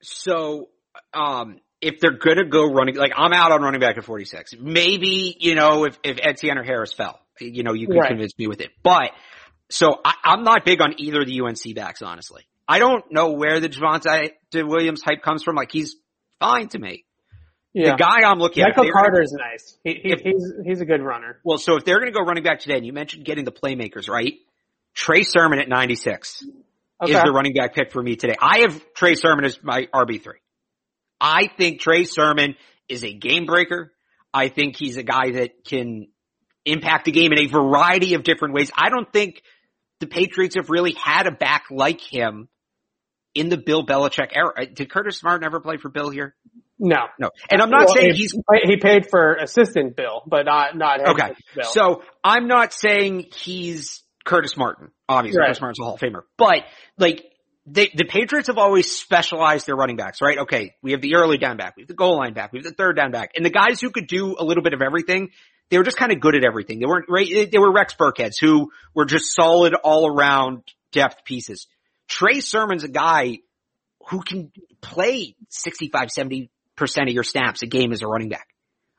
So, 0.02 0.70
um, 1.14 1.60
if 1.84 2.00
they're 2.00 2.18
gonna 2.18 2.46
go 2.46 2.72
running, 2.72 2.96
like 2.96 3.12
I'm 3.16 3.34
out 3.34 3.52
on 3.52 3.62
running 3.62 3.82
back 3.82 3.98
at 3.98 4.06
46. 4.06 4.56
Maybe, 4.60 5.36
you 5.40 5.56
know, 5.56 5.86
if, 5.86 6.00
if 6.04 6.18
Etienne 6.22 6.58
or 6.58 6.64
Harris 6.64 6.94
fell, 6.94 7.20
you 7.40 7.64
know, 7.64 7.74
you 7.74 7.88
could 7.88 7.98
right. 7.98 8.08
convince 8.10 8.38
me 8.38 8.48
with 8.48 8.62
it. 8.62 8.72
But 8.82 9.12
so 9.70 9.99
I, 10.05 10.14
am 10.26 10.43
not 10.43 10.66
big 10.66 10.82
on 10.82 10.95
either 10.97 11.22
of 11.22 11.28
the 11.28 11.41
UNC 11.41 11.76
backs, 11.76 12.01
honestly. 12.01 12.43
I 12.68 12.80
don't 12.80 13.03
know 13.11 13.32
where 13.32 13.59
the 13.59 13.70
Javonte 13.70 14.32
Williams 14.53 15.01
hype 15.03 15.22
comes 15.22 15.43
from. 15.43 15.55
Like 15.55 15.72
he's 15.72 15.95
fine 16.39 16.68
to 16.70 16.80
me. 16.80 17.05
Yeah. 17.74 17.91
The 17.91 17.97
guy 17.97 18.22
I'm 18.24 18.38
looking 18.38 18.64
Michael 18.64 18.84
at. 18.84 18.86
Michael 18.86 19.01
Carter 19.01 19.22
is 19.22 19.34
nice. 19.34 19.78
He, 19.84 19.99
he, 20.03 20.11
if, 20.11 20.22
he's, 20.22 20.53
he's 20.64 20.82
a 20.82 20.86
good 20.86 21.01
runner. 21.01 21.39
Well, 21.43 21.57
so 21.57 21.76
if 21.76 21.86
they're 21.86 21.99
going 21.99 22.11
to 22.11 22.18
go 22.18 22.24
running 22.24 22.43
back 22.43 22.59
today, 22.59 22.78
and 22.78 22.86
you 22.86 22.93
mentioned 22.93 23.26
getting 23.26 23.45
the 23.45 23.51
playmakers, 23.51 24.07
right? 24.07 24.34
Trey 24.93 25.24
Sermon 25.24 25.59
at 25.59 25.68
96 25.68 26.45
okay. 27.01 27.14
is 27.14 27.24
the 27.24 27.32
running 27.32 27.53
back 27.53 27.74
pick 27.74 27.91
for 27.91 28.01
me 28.01 28.16
today. 28.16 28.36
I 28.39 28.59
have 28.59 28.93
Trey 28.93 29.16
Sermon 29.16 29.43
as 29.43 29.57
my 29.64 29.88
RB3. 29.93 30.34
I 31.20 31.47
think 31.47 31.80
Trey 31.80 32.03
Sermon 32.03 32.55
is 32.88 33.03
a 33.03 33.11
game 33.11 33.45
breaker. 33.45 33.91
I 34.34 34.49
think 34.49 34.76
he's 34.76 34.97
a 34.97 35.03
guy 35.03 35.32
that 35.32 35.66
can 35.66 36.07
impact 36.66 37.05
the 37.05 37.11
game 37.11 37.32
in 37.32 37.39
a 37.39 37.47
variety 37.47 38.14
of 38.14 38.24
different 38.24 38.53
ways. 38.53 38.72
I 38.76 38.89
don't 38.89 39.11
think 39.11 39.41
the 40.04 40.10
Patriots 40.10 40.56
have 40.56 40.70
really 40.70 40.95
had 41.01 41.28
a 41.28 41.32
back 41.32 41.68
like 41.72 42.01
him 42.01 42.49
in 43.34 43.47
the 43.47 43.58
Bill 43.58 43.86
Belichick 43.86 44.32
era. 44.36 44.51
Uh, 44.58 44.66
did 44.74 44.91
Curtis 44.91 45.18
Smart 45.18 45.43
ever 45.43 45.62
play 45.62 45.78
for 45.78 45.89
Bill 45.89 46.10
here? 46.10 46.36
No, 46.78 47.06
no. 47.18 47.30
And 47.49 47.62
I'm 47.62 47.70
not 47.70 47.86
well, 47.86 47.95
saying 47.95 48.16
he's 48.16 48.34
he 48.66 48.78
paid 48.78 49.10
for 49.10 49.36
assistant 49.36 49.95
Bill, 49.95 50.22
but 50.28 50.43
not 50.45 50.76
not 50.76 51.08
okay. 51.12 51.34
Bill. 51.56 51.64
So 51.70 52.04
I'm 52.22 52.47
not 52.47 52.74
saying 52.74 53.28
he's 53.34 54.04
Curtis 54.26 54.58
Martin. 54.58 54.89
Obviously, 55.08 55.39
right. 55.39 55.47
Curtis 55.47 55.62
Martin's 55.62 55.80
a 55.80 55.84
Hall 55.84 55.93
of 55.93 56.01
Famer, 56.01 56.24
but 56.38 56.66
like 56.97 57.24
they, 57.66 57.89
the 57.95 58.04
Patriots 58.04 58.47
have 58.47 58.58
always 58.58 58.91
specialized 58.91 59.68
their 59.68 59.76
running 59.76 59.95
backs, 59.95 60.20
right? 60.22 60.39
Okay, 60.39 60.76
we 60.82 60.91
have 60.91 61.01
the 61.01 61.16
early 61.16 61.38
down 61.38 61.56
back, 61.56 61.76
we 61.78 61.84
have 61.84 61.88
the 61.88 61.93
goal 61.93 62.18
line 62.18 62.34
back, 62.34 62.51
we 62.51 62.60
have 62.60 62.66
the 62.66 62.74
third 62.74 62.97
down 62.97 63.12
back, 63.12 63.32
and 63.38 63.45
the 63.45 63.51
guys 63.51 63.80
who 63.80 63.89
could 63.89 64.08
do 64.08 64.36
a 64.38 64.43
little 64.43 64.64
bit 64.64 64.74
of 64.74 64.82
everything 64.82 65.30
they 65.70 65.78
were 65.78 65.84
just 65.84 65.97
kind 65.97 66.11
of 66.11 66.20
good 66.20 66.36
at 66.36 66.43
everything. 66.43 66.80
They 66.80 66.86
weren't 66.86 67.05
right. 67.09 67.51
They 67.51 67.57
were 67.57 67.72
Rex 67.72 67.95
Burkheads 67.95 68.36
who 68.39 68.72
were 68.93 69.05
just 69.05 69.34
solid 69.34 69.74
all 69.74 70.07
around 70.07 70.64
depth 70.91 71.26
pieces. 71.26 71.68
Trey 72.07 72.39
Sermon's 72.41 72.84
a 72.84 72.89
guy 72.89 73.39
who 74.09 74.22
can 74.22 74.51
play 74.82 75.36
65, 75.49 76.09
70% 76.09 76.49
of 76.80 77.09
your 77.09 77.24
snaps 77.24 77.64
a 77.64 77.68
game 77.68 77.91
as 77.91 78.01
a 78.01 78.07
running 78.07 78.30
back. 78.30 78.47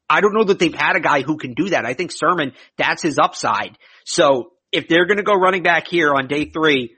I 0.08 0.20
don't 0.20 0.34
know 0.34 0.44
that 0.44 0.58
they've 0.58 0.74
had 0.74 0.96
a 0.96 1.00
guy 1.00 1.22
who 1.22 1.36
can 1.36 1.54
do 1.54 1.70
that. 1.70 1.86
I 1.86 1.94
think 1.94 2.12
Sermon, 2.12 2.52
that's 2.76 3.02
his 3.02 3.18
upside. 3.18 3.78
So 4.04 4.52
if 4.72 4.88
they're 4.88 5.06
going 5.06 5.18
to 5.18 5.22
go 5.22 5.34
running 5.34 5.62
back 5.62 5.88
here 5.88 6.12
on 6.14 6.26
day 6.26 6.46
three, 6.46 6.94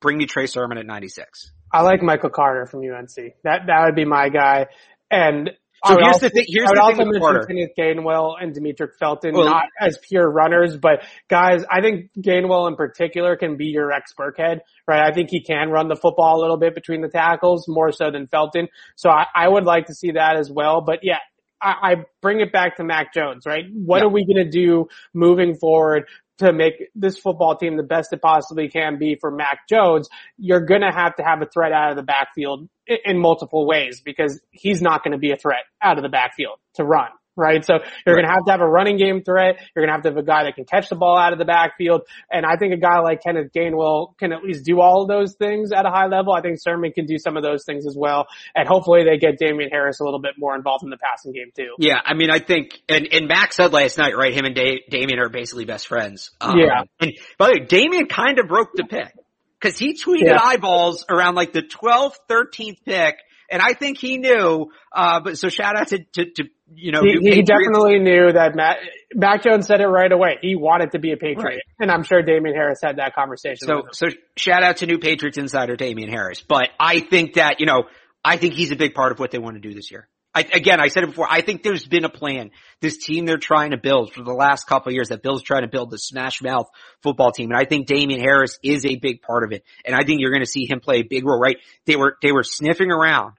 bring 0.00 0.16
me 0.16 0.26
Trey 0.26 0.46
Sermon 0.46 0.78
at 0.78 0.86
96. 0.86 1.52
I 1.72 1.82
like 1.82 2.02
Michael 2.02 2.30
Carter 2.30 2.66
from 2.66 2.80
UNC. 2.80 3.34
That, 3.44 3.62
that 3.66 3.84
would 3.84 3.94
be 3.94 4.04
my 4.04 4.28
guy. 4.28 4.66
And 5.10 5.50
so 5.84 5.96
here's 5.96 6.06
also, 6.06 6.28
the 6.28 6.30
thing. 6.30 6.44
Here's 6.48 6.66
I 6.66 6.70
would 6.70 6.76
the 6.76 6.82
also 6.82 6.96
thing 6.96 7.10
mention 7.12 7.46
Kenneth 7.46 7.70
Gainwell 7.78 8.34
and 8.40 8.54
Demetric 8.54 8.96
Felton, 8.98 9.34
well, 9.34 9.46
not 9.46 9.64
as 9.80 9.98
pure 9.98 10.30
runners, 10.30 10.76
but 10.76 11.02
guys, 11.28 11.64
I 11.70 11.80
think 11.80 12.10
Gainwell 12.18 12.68
in 12.68 12.76
particular 12.76 13.36
can 13.36 13.56
be 13.56 13.66
your 13.66 13.86
Rex 13.86 14.12
Burkhead, 14.18 14.60
right? 14.86 15.02
I 15.02 15.12
think 15.12 15.30
he 15.30 15.42
can 15.42 15.70
run 15.70 15.88
the 15.88 15.96
football 15.96 16.38
a 16.38 16.40
little 16.40 16.58
bit 16.58 16.74
between 16.74 17.00
the 17.00 17.08
tackles, 17.08 17.66
more 17.68 17.92
so 17.92 18.10
than 18.10 18.26
Felton. 18.26 18.68
So 18.96 19.10
I, 19.10 19.26
I 19.34 19.48
would 19.48 19.64
like 19.64 19.86
to 19.86 19.94
see 19.94 20.12
that 20.12 20.36
as 20.36 20.50
well. 20.50 20.82
But 20.82 21.00
yeah, 21.02 21.18
I, 21.62 21.74
I 21.82 21.94
bring 22.20 22.40
it 22.40 22.52
back 22.52 22.76
to 22.76 22.84
Mac 22.84 23.14
Jones, 23.14 23.44
right? 23.46 23.64
What 23.72 23.98
yeah. 23.98 24.04
are 24.04 24.10
we 24.10 24.24
going 24.24 24.44
to 24.44 24.50
do 24.50 24.88
moving 25.14 25.56
forward 25.56 26.04
to 26.40 26.52
make 26.52 26.74
this 26.94 27.18
football 27.18 27.56
team 27.56 27.76
the 27.76 27.82
best 27.82 28.12
it 28.12 28.20
possibly 28.20 28.68
can 28.68 28.98
be 28.98 29.16
for 29.20 29.30
Mac 29.30 29.68
Jones, 29.68 30.08
you're 30.36 30.64
going 30.64 30.82
to 30.82 30.90
have 30.90 31.16
to 31.16 31.22
have 31.22 31.40
a 31.40 31.46
threat 31.46 31.72
out 31.72 31.90
of 31.90 31.96
the 31.96 32.02
backfield 32.02 32.68
in, 32.86 33.18
multiple 33.18 33.66
ways 33.66 34.02
because 34.04 34.40
he's 34.50 34.82
not 34.82 35.04
going 35.04 35.12
to 35.12 35.18
be 35.18 35.30
a 35.30 35.36
threat 35.36 35.64
out 35.82 35.98
of 35.98 36.02
the 36.02 36.08
backfield 36.08 36.58
to 36.74 36.84
run 36.84 37.08
right? 37.40 37.64
So 37.64 37.74
you're 37.74 38.14
right. 38.14 38.22
going 38.22 38.26
to 38.26 38.32
have 38.32 38.44
to 38.44 38.52
have 38.52 38.60
a 38.60 38.68
running 38.68 38.98
game 38.98 39.22
threat. 39.24 39.56
You're 39.74 39.86
going 39.86 39.88
to 39.88 39.94
have 39.94 40.02
to 40.02 40.10
have 40.10 40.16
a 40.18 40.22
guy 40.22 40.44
that 40.44 40.54
can 40.54 40.64
catch 40.64 40.88
the 40.88 40.96
ball 40.96 41.16
out 41.16 41.32
of 41.32 41.38
the 41.38 41.44
backfield. 41.44 42.02
And 42.30 42.44
I 42.44 42.56
think 42.56 42.74
a 42.74 42.76
guy 42.76 43.00
like 43.00 43.22
Kenneth 43.22 43.52
Gainwell 43.56 44.16
can 44.18 44.32
at 44.32 44.44
least 44.44 44.64
do 44.64 44.80
all 44.80 45.02
of 45.02 45.08
those 45.08 45.34
things 45.34 45.72
at 45.72 45.86
a 45.86 45.90
high 45.90 46.06
level. 46.06 46.32
I 46.32 46.42
think 46.42 46.58
Sermon 46.60 46.92
can 46.92 47.06
do 47.06 47.16
some 47.18 47.36
of 47.36 47.42
those 47.42 47.64
things 47.64 47.86
as 47.86 47.96
well. 47.96 48.26
And 48.54 48.68
hopefully 48.68 49.04
they 49.04 49.18
get 49.18 49.38
Damien 49.38 49.70
Harris 49.70 50.00
a 50.00 50.04
little 50.04 50.20
bit 50.20 50.34
more 50.38 50.54
involved 50.54 50.84
in 50.84 50.90
the 50.90 50.98
passing 50.98 51.32
game 51.32 51.50
too. 51.56 51.74
Yeah. 51.78 52.00
I 52.04 52.14
mean, 52.14 52.30
I 52.30 52.38
think, 52.38 52.78
and, 52.88 53.08
and 53.10 53.26
Max 53.26 53.56
said 53.56 53.72
last 53.72 53.98
night, 53.98 54.16
right? 54.16 54.34
Him 54.34 54.44
and 54.44 54.54
da- 54.54 54.84
Damien 54.90 55.18
are 55.18 55.28
basically 55.28 55.64
best 55.64 55.88
friends. 55.88 56.30
Um, 56.40 56.56
yeah. 56.58 56.82
And 57.00 57.12
by 57.38 57.48
the 57.48 57.60
way, 57.60 57.66
Damien 57.66 58.06
kind 58.06 58.38
of 58.38 58.48
broke 58.48 58.74
the 58.74 58.84
pick 58.84 59.12
because 59.60 59.78
he 59.78 59.94
tweeted 59.94 60.26
yeah. 60.26 60.38
eyeballs 60.42 61.04
around 61.08 61.34
like 61.34 61.52
the 61.52 61.62
12th, 61.62 62.14
13th 62.28 62.84
pick. 62.84 63.16
And 63.50 63.60
I 63.60 63.72
think 63.72 63.98
he 63.98 64.16
knew, 64.16 64.70
uh, 64.92 65.20
but 65.20 65.36
so 65.36 65.48
shout 65.48 65.76
out 65.76 65.88
to, 65.88 65.98
to, 65.98 66.30
to 66.36 66.44
you 66.74 66.92
know, 66.92 67.02
he, 67.02 67.18
he 67.22 67.42
definitely 67.42 67.98
knew 67.98 68.32
that 68.32 68.54
Matt, 68.54 68.78
Mac 69.14 69.42
Jones 69.42 69.66
said 69.66 69.80
it 69.80 69.86
right 69.86 70.10
away. 70.10 70.38
He 70.40 70.54
wanted 70.56 70.92
to 70.92 70.98
be 70.98 71.12
a 71.12 71.16
Patriot. 71.16 71.44
Right. 71.44 71.60
And 71.78 71.90
I'm 71.90 72.02
sure 72.02 72.22
Damien 72.22 72.54
Harris 72.54 72.78
had 72.82 72.96
that 72.96 73.14
conversation. 73.14 73.66
So, 73.66 73.82
so 73.92 74.06
shout 74.36 74.62
out 74.62 74.78
to 74.78 74.86
new 74.86 74.98
Patriots 74.98 75.38
insider 75.38 75.76
Damien 75.76 76.10
Harris. 76.10 76.40
But 76.40 76.68
I 76.78 77.00
think 77.00 77.34
that, 77.34 77.60
you 77.60 77.66
know, 77.66 77.84
I 78.24 78.36
think 78.36 78.54
he's 78.54 78.70
a 78.70 78.76
big 78.76 78.94
part 78.94 79.12
of 79.12 79.18
what 79.18 79.30
they 79.30 79.38
want 79.38 79.56
to 79.56 79.60
do 79.60 79.74
this 79.74 79.90
year. 79.90 80.08
I, 80.32 80.42
again, 80.42 80.80
I 80.80 80.88
said 80.88 81.02
it 81.02 81.08
before. 81.08 81.26
I 81.28 81.40
think 81.40 81.64
there's 81.64 81.84
been 81.84 82.04
a 82.04 82.08
plan. 82.10 82.52
This 82.80 82.98
team 82.98 83.26
they're 83.26 83.36
trying 83.36 83.72
to 83.72 83.76
build 83.76 84.12
for 84.12 84.22
the 84.22 84.32
last 84.32 84.68
couple 84.68 84.90
of 84.90 84.94
years 84.94 85.08
that 85.08 85.22
Bill's 85.22 85.42
trying 85.42 85.62
to 85.62 85.68
build 85.68 85.90
the 85.90 85.98
smash 85.98 86.40
mouth 86.40 86.68
football 87.02 87.32
team. 87.32 87.50
And 87.50 87.58
I 87.58 87.64
think 87.64 87.88
Damien 87.88 88.20
Harris 88.20 88.56
is 88.62 88.86
a 88.86 88.94
big 88.94 89.22
part 89.22 89.42
of 89.42 89.50
it. 89.50 89.64
And 89.84 89.96
I 89.96 90.04
think 90.04 90.20
you're 90.20 90.30
going 90.30 90.44
to 90.44 90.50
see 90.50 90.66
him 90.70 90.78
play 90.78 91.00
a 91.00 91.02
big 91.02 91.26
role, 91.26 91.40
right? 91.40 91.56
They 91.86 91.96
were, 91.96 92.16
they 92.22 92.30
were 92.30 92.44
sniffing 92.44 92.92
around 92.92 93.32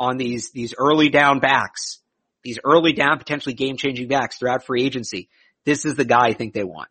on 0.00 0.16
these, 0.16 0.50
these 0.52 0.74
early 0.78 1.10
down 1.10 1.40
backs, 1.40 1.98
these 2.48 2.58
early 2.64 2.92
down 2.92 3.18
potentially 3.18 3.54
game 3.54 3.76
changing 3.76 4.08
backs 4.08 4.38
throughout 4.38 4.64
free 4.64 4.84
agency. 4.84 5.28
This 5.64 5.84
is 5.84 5.94
the 5.94 6.04
guy 6.04 6.28
I 6.28 6.32
think 6.32 6.54
they 6.54 6.64
want. 6.64 6.88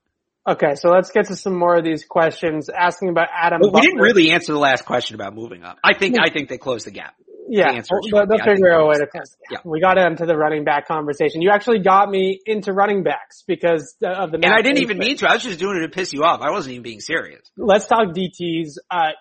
okay, 0.47 0.75
so 0.75 0.89
let's 0.89 1.11
get 1.11 1.27
to 1.27 1.35
some 1.35 1.57
more 1.57 1.75
of 1.75 1.83
these 1.83 2.05
questions 2.05 2.69
asking 2.69 3.09
about 3.09 3.27
Adam. 3.35 3.59
But 3.61 3.73
we 3.73 3.81
didn't 3.81 3.99
really 3.99 4.31
answer 4.31 4.53
the 4.53 4.59
last 4.59 4.85
question 4.85 5.15
about 5.15 5.33
moving 5.33 5.63
up. 5.63 5.77
I 5.83 5.97
think, 5.97 6.17
I 6.21 6.29
think 6.29 6.49
they 6.49 6.57
closed 6.57 6.85
the 6.85 6.91
gap. 6.91 7.15
Yeah, 7.49 7.71
they'll, 7.71 8.27
they'll 8.27 8.37
figure 8.39 8.73
out 8.73 8.81
a 8.81 8.85
way 8.85 8.95
to. 8.95 9.07
gap. 9.49 9.65
We 9.65 9.79
got 9.79 9.97
into 9.97 10.25
the 10.25 10.35
running 10.35 10.65
back 10.65 10.87
conversation. 10.87 11.41
You 11.41 11.51
actually 11.51 11.79
got 11.79 12.09
me 12.09 12.41
into 12.45 12.73
running 12.73 13.03
backs 13.03 13.43
because 13.47 13.95
of 14.03 14.31
the. 14.31 14.39
And 14.43 14.53
I 14.53 14.61
didn't 14.61 14.81
even 14.81 14.97
mean 14.97 15.15
to. 15.17 15.29
I 15.29 15.33
was 15.33 15.43
just 15.43 15.57
doing 15.57 15.77
it 15.77 15.81
to 15.81 15.89
piss 15.89 16.11
you 16.13 16.23
off. 16.23 16.41
I 16.41 16.51
wasn't 16.51 16.73
even 16.73 16.83
being 16.83 16.99
serious. 16.99 17.49
let's 17.57 17.87
talk 17.87 18.09
DTs. 18.13 18.75
Uh, 18.91 19.11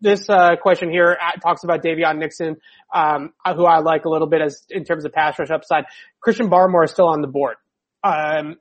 this 0.00 0.28
uh, 0.28 0.56
question 0.56 0.90
here 0.90 1.16
uh, 1.20 1.38
talks 1.40 1.64
about 1.64 1.82
Daviyon 1.82 2.18
Nixon, 2.18 2.56
um, 2.92 3.32
who 3.54 3.64
I 3.64 3.78
like 3.80 4.04
a 4.04 4.08
little 4.08 4.28
bit 4.28 4.40
as 4.40 4.64
in 4.70 4.84
terms 4.84 5.04
of 5.04 5.12
pass 5.12 5.38
rush 5.38 5.50
upside. 5.50 5.84
Christian 6.20 6.48
Barmore 6.48 6.84
is 6.84 6.90
still 6.90 7.08
on 7.08 7.20
the 7.20 7.28
board. 7.28 7.56
Um, 8.02 8.56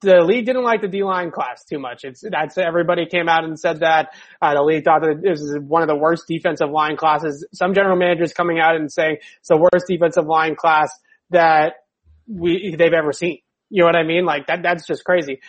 the 0.00 0.22
league 0.22 0.46
didn't 0.46 0.64
like 0.64 0.80
the 0.80 0.88
D 0.88 1.02
line 1.04 1.30
class 1.30 1.64
too 1.64 1.78
much. 1.78 2.04
It's 2.04 2.22
that's 2.28 2.56
everybody 2.56 3.06
came 3.06 3.28
out 3.28 3.44
and 3.44 3.58
said 3.58 3.80
that 3.80 4.14
uh, 4.40 4.54
the 4.54 4.62
league 4.62 4.84
thought 4.84 5.02
that 5.02 5.20
this 5.22 5.40
is 5.40 5.58
one 5.60 5.82
of 5.82 5.88
the 5.88 5.96
worst 5.96 6.24
defensive 6.26 6.70
line 6.70 6.96
classes. 6.96 7.46
Some 7.52 7.74
general 7.74 7.96
managers 7.96 8.32
coming 8.32 8.58
out 8.58 8.76
and 8.76 8.90
saying 8.90 9.18
it's 9.38 9.48
the 9.48 9.58
worst 9.58 9.86
defensive 9.88 10.26
line 10.26 10.56
class 10.56 10.90
that 11.30 11.74
we 12.26 12.74
they've 12.76 12.92
ever 12.92 13.12
seen. 13.12 13.38
You 13.68 13.82
know 13.82 13.86
what 13.86 13.96
I 13.96 14.04
mean? 14.04 14.24
Like 14.24 14.46
that 14.46 14.62
that's 14.62 14.86
just 14.86 15.04
crazy. 15.04 15.40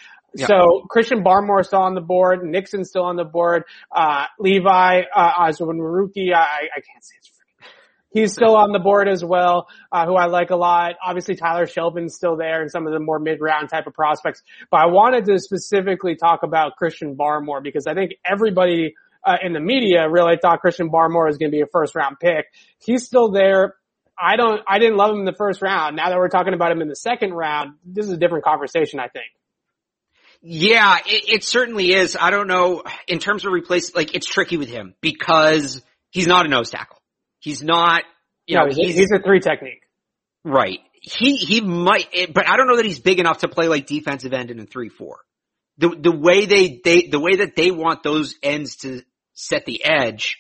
So 0.46 0.86
Christian 0.90 1.24
Barmore 1.24 1.66
still 1.66 1.82
on 1.82 1.96
the 1.96 2.02
board, 2.02 2.44
Nixon's 2.44 2.90
still 2.90 3.04
on 3.04 3.16
the 3.16 3.24
board, 3.24 3.64
uh, 3.92 4.26
Levi, 4.40 5.02
uh, 5.16 5.32
Oswin 5.40 5.80
I, 5.80 6.40
I 6.40 6.82
can't 6.82 7.04
say 7.04 7.16
his 7.18 7.32
He's 8.10 8.34
still 8.34 8.56
on 8.56 8.72
the 8.72 8.80
board 8.80 9.08
as 9.08 9.24
well, 9.24 9.68
uh, 9.92 10.06
who 10.06 10.16
I 10.16 10.26
like 10.26 10.50
a 10.50 10.56
lot. 10.56 10.96
Obviously 11.06 11.36
Tyler 11.36 11.66
Shelvin's 11.66 12.16
still 12.16 12.38
there 12.38 12.62
and 12.62 12.72
some 12.72 12.88
of 12.88 12.94
the 12.94 13.00
more 13.00 13.20
mid-round 13.20 13.70
type 13.70 13.86
of 13.86 13.94
prospects. 13.94 14.42
But 14.72 14.80
I 14.80 14.86
wanted 14.88 15.26
to 15.26 15.38
specifically 15.38 16.16
talk 16.16 16.42
about 16.44 16.78
Christian 16.78 17.16
Barmore 17.16 17.62
because 17.62 17.86
I 17.86 17.94
think 17.94 18.14
everybody 18.26 18.96
uh, 19.24 19.38
in 19.44 19.54
the 19.54 19.60
media 19.60 20.10
really 20.10 20.38
thought 20.42 20.62
Christian 20.62 20.90
Barmore 20.90 21.28
was 21.28 21.38
going 21.38 21.52
to 21.52 21.56
be 21.56 21.62
a 21.62 21.68
first 21.68 21.96
round 21.96 22.18
pick. 22.20 22.46
He's 22.80 23.06
still 23.06 23.30
there. 23.32 23.76
I 24.20 24.36
don't, 24.36 24.62
I 24.68 24.80
didn't 24.80 24.98
love 24.98 25.12
him 25.12 25.20
in 25.20 25.26
the 25.26 25.36
first 25.38 25.62
round. 25.62 25.96
Now 25.96 26.10
that 26.10 26.18
we're 26.18 26.30
talking 26.30 26.56
about 26.56 26.72
him 26.72 26.82
in 26.82 26.88
the 26.88 26.96
second 26.96 27.34
round, 27.34 27.74
this 27.86 28.06
is 28.06 28.14
a 28.14 28.18
different 28.18 28.46
conversation, 28.46 29.00
I 29.00 29.10
think. 29.10 29.28
Yeah, 30.42 30.98
it, 31.06 31.30
it 31.30 31.44
certainly 31.44 31.94
is. 31.94 32.18
I 32.20 32.30
don't 32.30 32.48
know 32.48 32.84
in 33.08 33.20
terms 33.20 33.46
of 33.46 33.52
replace. 33.52 33.96
Like 33.96 34.16
it's 34.16 34.28
tricky 34.28 34.58
with 34.58 34.70
him 34.70 34.94
because 35.02 35.82
he's 36.12 36.28
not 36.28 36.46
a 36.46 36.50
nose 36.50 36.70
tackle. 36.70 36.98
He's 37.40 37.64
not. 37.64 38.04
You 38.46 38.58
No, 38.58 38.66
know, 38.66 38.74
he's, 38.74 38.96
he's 38.96 39.12
a 39.12 39.20
three 39.20 39.40
technique. 39.40 39.82
Right. 40.44 40.80
He, 41.02 41.36
he 41.36 41.62
might, 41.62 42.34
but 42.34 42.50
I 42.50 42.58
don't 42.58 42.68
know 42.68 42.78
that 42.78 42.86
he's 42.86 43.00
big 43.00 43.20
enough 43.20 43.40
to 43.40 43.48
play 43.48 43.68
like 43.68 43.86
defensive 43.86 44.34
end 44.34 44.52
in 44.52 44.60
a 44.60 44.66
3-4. 44.66 44.90
The, 45.78 45.90
the 45.90 46.12
way 46.12 46.46
they, 46.46 46.82
they, 46.84 47.08
the 47.08 47.20
way 47.20 47.38
that 47.38 47.56
they 47.56 47.72
want 47.72 48.04
those 48.04 48.36
ends 48.42 48.78
to 48.78 49.04
set 49.34 49.66
the 49.66 49.84
edge, 49.86 50.38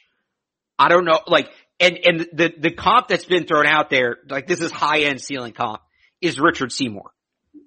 I 0.79 0.89
don't 0.89 1.05
know, 1.05 1.19
like, 1.27 1.49
and, 1.79 1.99
and 2.03 2.19
the, 2.33 2.53
the 2.57 2.71
comp 2.71 3.07
that's 3.07 3.25
been 3.25 3.45
thrown 3.45 3.67
out 3.67 3.89
there, 3.89 4.17
like 4.29 4.47
this 4.47 4.61
is 4.61 4.71
high 4.71 5.01
end 5.01 5.21
ceiling 5.21 5.53
comp, 5.53 5.81
is 6.21 6.39
Richard 6.39 6.71
Seymour. 6.71 7.11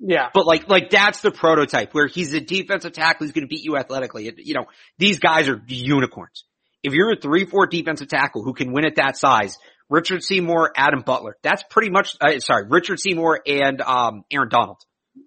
Yeah. 0.00 0.28
But 0.32 0.46
like, 0.46 0.68
like 0.68 0.90
that's 0.90 1.20
the 1.20 1.30
prototype 1.30 1.92
where 1.92 2.06
he's 2.06 2.32
a 2.32 2.40
defensive 2.40 2.92
tackle, 2.92 3.26
he's 3.26 3.32
gonna 3.32 3.46
beat 3.46 3.64
you 3.64 3.76
athletically. 3.76 4.32
You 4.38 4.54
know, 4.54 4.66
these 4.98 5.18
guys 5.18 5.48
are 5.48 5.60
unicorns. 5.66 6.44
If 6.82 6.94
you're 6.94 7.12
a 7.12 7.16
3-4 7.16 7.68
defensive 7.70 8.08
tackle 8.08 8.42
who 8.42 8.54
can 8.54 8.72
win 8.72 8.86
at 8.86 8.96
that 8.96 9.16
size, 9.16 9.58
Richard 9.90 10.22
Seymour, 10.22 10.72
Adam 10.74 11.02
Butler, 11.02 11.36
that's 11.42 11.62
pretty 11.68 11.90
much, 11.90 12.16
uh, 12.20 12.38
sorry, 12.38 12.64
Richard 12.68 12.98
Seymour 12.98 13.40
and, 13.46 13.80
um, 13.82 14.24
Aaron 14.30 14.48
Donald. 14.48 14.78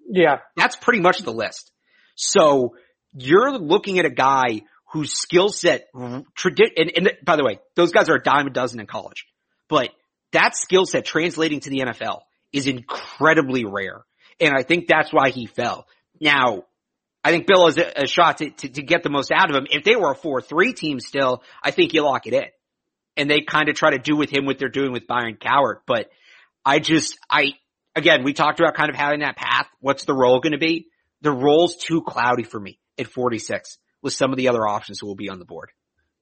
Yeah. 0.09 0.39
That's 0.55 0.75
pretty 0.75 1.01
much 1.01 1.19
the 1.19 1.33
list. 1.33 1.71
So 2.15 2.75
you're 3.13 3.57
looking 3.59 3.99
at 3.99 4.05
a 4.05 4.09
guy 4.09 4.61
whose 4.91 5.13
skill 5.13 5.49
set, 5.49 5.87
tradi- 5.95 6.71
and, 6.77 6.91
and 6.95 7.11
by 7.23 7.35
the 7.35 7.43
way, 7.43 7.59
those 7.75 7.91
guys 7.91 8.09
are 8.09 8.15
a 8.15 8.23
dime 8.23 8.47
a 8.47 8.51
dozen 8.51 8.79
in 8.79 8.87
college, 8.87 9.25
but 9.69 9.89
that 10.31 10.55
skill 10.55 10.85
set 10.85 11.05
translating 11.05 11.59
to 11.61 11.69
the 11.69 11.79
NFL 11.81 12.21
is 12.51 12.67
incredibly 12.67 13.65
rare. 13.65 14.01
And 14.43 14.53
I 14.53 14.63
think 14.63 14.87
that's 14.87 15.13
why 15.13 15.29
he 15.29 15.45
fell. 15.45 15.87
Now, 16.19 16.63
I 17.23 17.31
think 17.31 17.47
Bill 17.47 17.65
has 17.67 17.77
a, 17.77 18.03
a 18.03 18.07
shot 18.07 18.39
to, 18.39 18.49
to, 18.49 18.69
to 18.69 18.83
get 18.83 19.03
the 19.03 19.09
most 19.09 19.31
out 19.31 19.49
of 19.49 19.55
him. 19.55 19.67
If 19.69 19.85
they 19.85 19.95
were 19.95 20.11
a 20.11 20.17
4-3 20.17 20.75
team 20.75 20.99
still, 20.99 21.41
I 21.63 21.71
think 21.71 21.93
you 21.93 22.03
lock 22.03 22.27
it 22.27 22.33
in. 22.33 22.45
And 23.15 23.29
they 23.29 23.41
kind 23.41 23.69
of 23.69 23.75
try 23.75 23.91
to 23.91 23.99
do 23.99 24.17
with 24.17 24.29
him 24.29 24.45
what 24.45 24.59
they're 24.59 24.67
doing 24.67 24.91
with 24.91 25.07
Byron 25.07 25.37
Cowart. 25.39 25.81
But 25.87 26.09
I 26.65 26.79
just, 26.79 27.17
I, 27.29 27.53
again, 27.95 28.23
we 28.23 28.33
talked 28.33 28.59
about 28.59 28.75
kind 28.75 28.89
of 28.89 28.97
having 28.97 29.21
that 29.21 29.37
path. 29.37 29.67
What's 29.79 30.03
the 30.03 30.15
role 30.15 30.41
going 30.41 30.51
to 30.51 30.57
be? 30.57 30.87
The 31.21 31.31
role's 31.31 31.77
too 31.77 32.01
cloudy 32.01 32.43
for 32.43 32.59
me 32.59 32.79
at 32.97 33.07
46 33.07 33.77
with 34.01 34.13
some 34.13 34.31
of 34.31 34.37
the 34.37 34.49
other 34.49 34.67
options 34.67 34.99
who 34.99 35.07
will 35.07 35.15
be 35.15 35.29
on 35.29 35.39
the 35.39 35.45
board. 35.45 35.71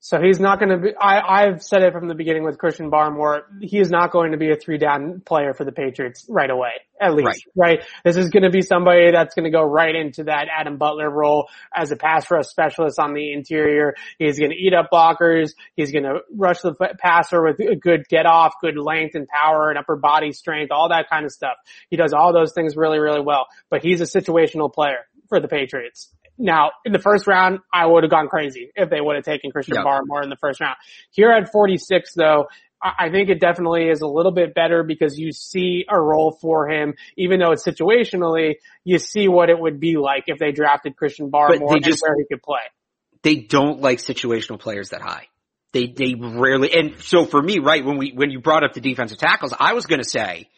So 0.04 0.20
he's 0.20 0.40
not 0.40 0.58
going 0.58 0.70
to 0.70 0.78
be, 0.80 0.96
I, 1.00 1.44
I've 1.44 1.62
said 1.62 1.84
it 1.84 1.94
from 1.94 2.08
the 2.08 2.16
beginning 2.16 2.44
with 2.44 2.58
Christian 2.58 2.90
Barmore, 2.90 3.44
he 3.62 3.78
is 3.78 3.92
not 3.92 4.12
going 4.12 4.32
to 4.32 4.38
be 4.38 4.50
a 4.50 4.56
three 4.56 4.80
down 4.80 5.22
player 5.24 5.54
for 5.54 5.64
the 5.64 5.72
Patriots 5.72 6.26
right 6.28 6.50
away, 6.50 6.72
at 7.00 7.14
least, 7.14 7.46
right? 7.56 7.84
This 8.04 8.18
is 8.18 8.30
going 8.30 8.42
to 8.42 8.50
be 8.50 8.64
somebody 8.64 9.12
that's 9.12 9.36
going 9.36 9.44
to 9.44 9.52
go 9.52 9.62
right 9.62 9.96
into 9.96 10.24
that 10.24 10.48
Adam 10.52 10.78
Butler 10.78 11.08
role 11.08 11.50
as 11.72 11.92
a 11.92 11.96
pass 11.96 12.32
rush 12.32 12.48
specialist 12.48 12.98
on 12.98 13.14
the 13.14 13.32
interior. 13.32 13.94
He's 14.18 14.40
going 14.40 14.50
to 14.50 14.58
eat 14.58 14.74
up 14.74 14.88
blockers. 14.92 15.52
He's 15.76 15.92
going 15.92 16.06
to 16.06 16.22
rush 16.36 16.62
the 16.62 16.74
passer 16.98 17.44
with 17.44 17.60
a 17.60 17.76
good 17.76 18.08
get 18.10 18.26
off, 18.26 18.54
good 18.60 18.80
length 18.80 19.14
and 19.14 19.28
power 19.28 19.70
and 19.70 19.78
upper 19.78 19.98
body 19.98 20.32
strength, 20.32 20.72
all 20.72 20.90
that 20.90 21.12
kind 21.12 21.26
of 21.26 21.32
stuff. 21.32 21.58
He 21.92 21.96
does 21.96 22.12
all 22.12 22.34
those 22.34 22.54
things 22.54 22.76
really, 22.76 22.98
really 22.98 23.22
well, 23.22 23.46
but 23.70 23.84
he's 23.84 24.02
a 24.02 24.06
situational 24.06 24.74
player 24.74 25.06
for 25.30 25.40
the 25.40 25.48
Patriots. 25.48 26.10
Now, 26.42 26.72
in 26.86 26.92
the 26.92 27.00
first 27.00 27.28
round, 27.28 27.60
I 27.72 27.86
would 27.86 28.04
have 28.04 28.10
gone 28.10 28.28
crazy 28.28 28.72
if 28.76 28.90
they 28.90 29.00
would 29.00 29.16
have 29.16 29.24
taken 29.26 29.52
Christian 29.52 29.76
Yeah. 29.76 29.84
Barmore 29.84 30.24
in 30.24 30.30
the 30.30 30.38
first 30.38 30.60
round. 30.60 30.76
Here 31.12 31.32
at 31.32 31.52
46 31.52 32.14
though, 32.16 32.48
I 32.84 33.12
think 33.12 33.30
it 33.30 33.40
definitely 33.40 33.90
is 33.90 34.02
a 34.02 34.08
little 34.08 34.32
bit 34.32 34.56
better 34.56 34.82
because 34.82 35.20
you 35.20 35.32
see 35.32 35.86
a 35.88 36.02
role 36.02 36.32
for 36.42 36.68
him, 36.68 36.96
even 37.16 37.40
though 37.40 37.52
it's 37.52 37.64
situationally, 37.64 38.56
you 38.84 38.98
see 38.98 39.28
what 39.28 39.52
it 39.52 39.60
would 39.60 39.80
be 39.80 39.98
like 39.98 40.24
if 40.26 40.40
they 40.40 40.52
drafted 40.52 40.96
Christian 40.98 41.30
Barmore 41.30 41.74
and 41.76 41.84
just- 41.84 42.02
where 42.02 42.16
he 42.18 42.26
could 42.26 42.42
play. 42.42 42.62
They 43.22 43.36
don't 43.36 43.82
like 43.82 44.00
situational 44.00 44.60
players 44.60 44.90
that 44.90 45.02
high. 45.02 45.28
They, 45.74 45.86
they 45.86 46.16
rarely, 46.16 46.74
and 46.74 47.00
so 47.00 47.26
for 47.26 47.40
me, 47.40 47.60
right, 47.60 47.86
when 47.86 47.98
we, 47.98 48.14
when 48.14 48.32
you 48.32 48.42
brought 48.42 48.64
up 48.64 48.74
the 48.74 48.82
defensive 48.82 49.20
tackles, 49.20 49.54
I 49.58 49.74
was 49.74 49.86
going 49.86 50.02
to 50.02 50.10
say, 50.10 50.50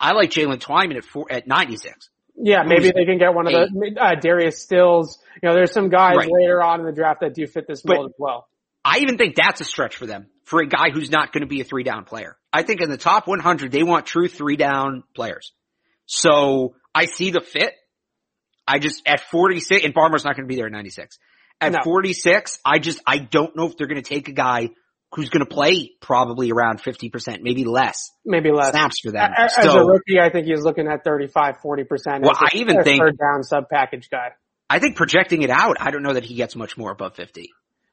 I 0.00 0.12
like 0.14 0.30
Jaylen 0.30 0.58
Twyman 0.58 0.96
at 0.96 1.04
four, 1.04 1.26
at 1.30 1.46
96. 1.46 2.08
Yeah, 2.40 2.62
maybe 2.62 2.92
they 2.92 3.04
can 3.04 3.18
get 3.18 3.34
one 3.34 3.46
of 3.46 3.52
the, 3.52 3.96
uh, 4.00 4.14
Darius 4.20 4.62
Stills. 4.62 5.18
You 5.42 5.48
know, 5.48 5.54
there's 5.54 5.72
some 5.72 5.88
guys 5.88 6.16
Right. 6.16 6.28
later 6.30 6.62
on 6.62 6.80
in 6.80 6.86
the 6.86 6.92
draft 6.92 7.20
that 7.20 7.34
do 7.34 7.46
fit 7.46 7.66
this 7.66 7.82
But- 7.82 7.96
mold 7.96 8.10
as 8.10 8.14
well. 8.18 8.48
I 8.84 8.98
even 9.00 9.18
think 9.18 9.34
that's 9.34 9.60
a 9.60 9.64
stretch 9.64 9.96
for 9.96 10.06
them 10.06 10.28
for 10.44 10.60
a 10.62 10.66
guy 10.66 10.90
who's 10.90 11.10
not 11.10 11.32
going 11.32 11.42
to 11.42 11.46
be 11.48 11.60
a 11.60 11.64
three 11.64 11.82
down 11.82 12.04
player. 12.04 12.36
I 12.52 12.62
think 12.62 12.80
in 12.80 12.90
the 12.90 12.96
top 12.96 13.26
100, 13.26 13.70
they 13.72 13.82
want 13.82 14.06
true 14.06 14.28
three 14.28 14.56
down 14.56 15.02
players. 15.14 15.52
So 16.06 16.74
I 16.94 17.04
see 17.06 17.30
the 17.30 17.40
fit. 17.40 17.74
I 18.66 18.78
just, 18.78 19.02
at 19.06 19.20
46, 19.20 19.84
and 19.84 19.92
Barmore's 19.94 20.24
not 20.24 20.36
going 20.36 20.46
to 20.46 20.48
be 20.48 20.56
there 20.56 20.66
at 20.66 20.72
96. 20.72 21.18
At 21.60 21.72
No. 21.72 21.78
46, 21.82 22.60
I 22.64 22.78
just, 22.78 23.00
I 23.06 23.18
don't 23.18 23.56
know 23.56 23.66
if 23.66 23.76
they're 23.76 23.86
going 23.88 24.02
to 24.02 24.08
take 24.08 24.28
a 24.28 24.32
guy 24.32 24.70
who's 25.14 25.30
going 25.30 25.44
to 25.44 25.50
play 25.52 25.92
probably 26.00 26.50
around 26.50 26.82
50%, 26.82 27.40
maybe 27.40 27.64
less 27.64 28.10
Maybe 28.24 28.50
less. 28.52 28.70
snaps 28.70 29.00
for 29.02 29.10
them. 29.10 29.30
A- 29.36 29.40
As 29.58 29.74
a 29.74 29.80
rookie, 29.84 30.20
I 30.20 30.30
think 30.30 30.46
he's 30.46 30.62
looking 30.62 30.86
at 30.86 31.02
35, 31.04 31.56
40%. 31.64 32.22
Well, 32.22 32.32
as 32.32 32.38
a- 32.40 32.44
I 32.44 32.48
even 32.54 32.82
think- 32.84 33.00
third 33.02 33.16
down 33.18 33.42
sub 33.42 33.64
package 33.70 34.08
guy. 34.10 34.32
I 34.70 34.80
think 34.80 34.96
projecting 34.96 35.42
it 35.42 35.50
out, 35.50 35.78
I 35.80 35.90
don't 35.90 36.02
know 36.02 36.12
that 36.12 36.24
he 36.24 36.34
gets 36.34 36.54
much 36.54 36.76
more 36.76 36.90
above 36.90 37.14
50. 37.16 37.48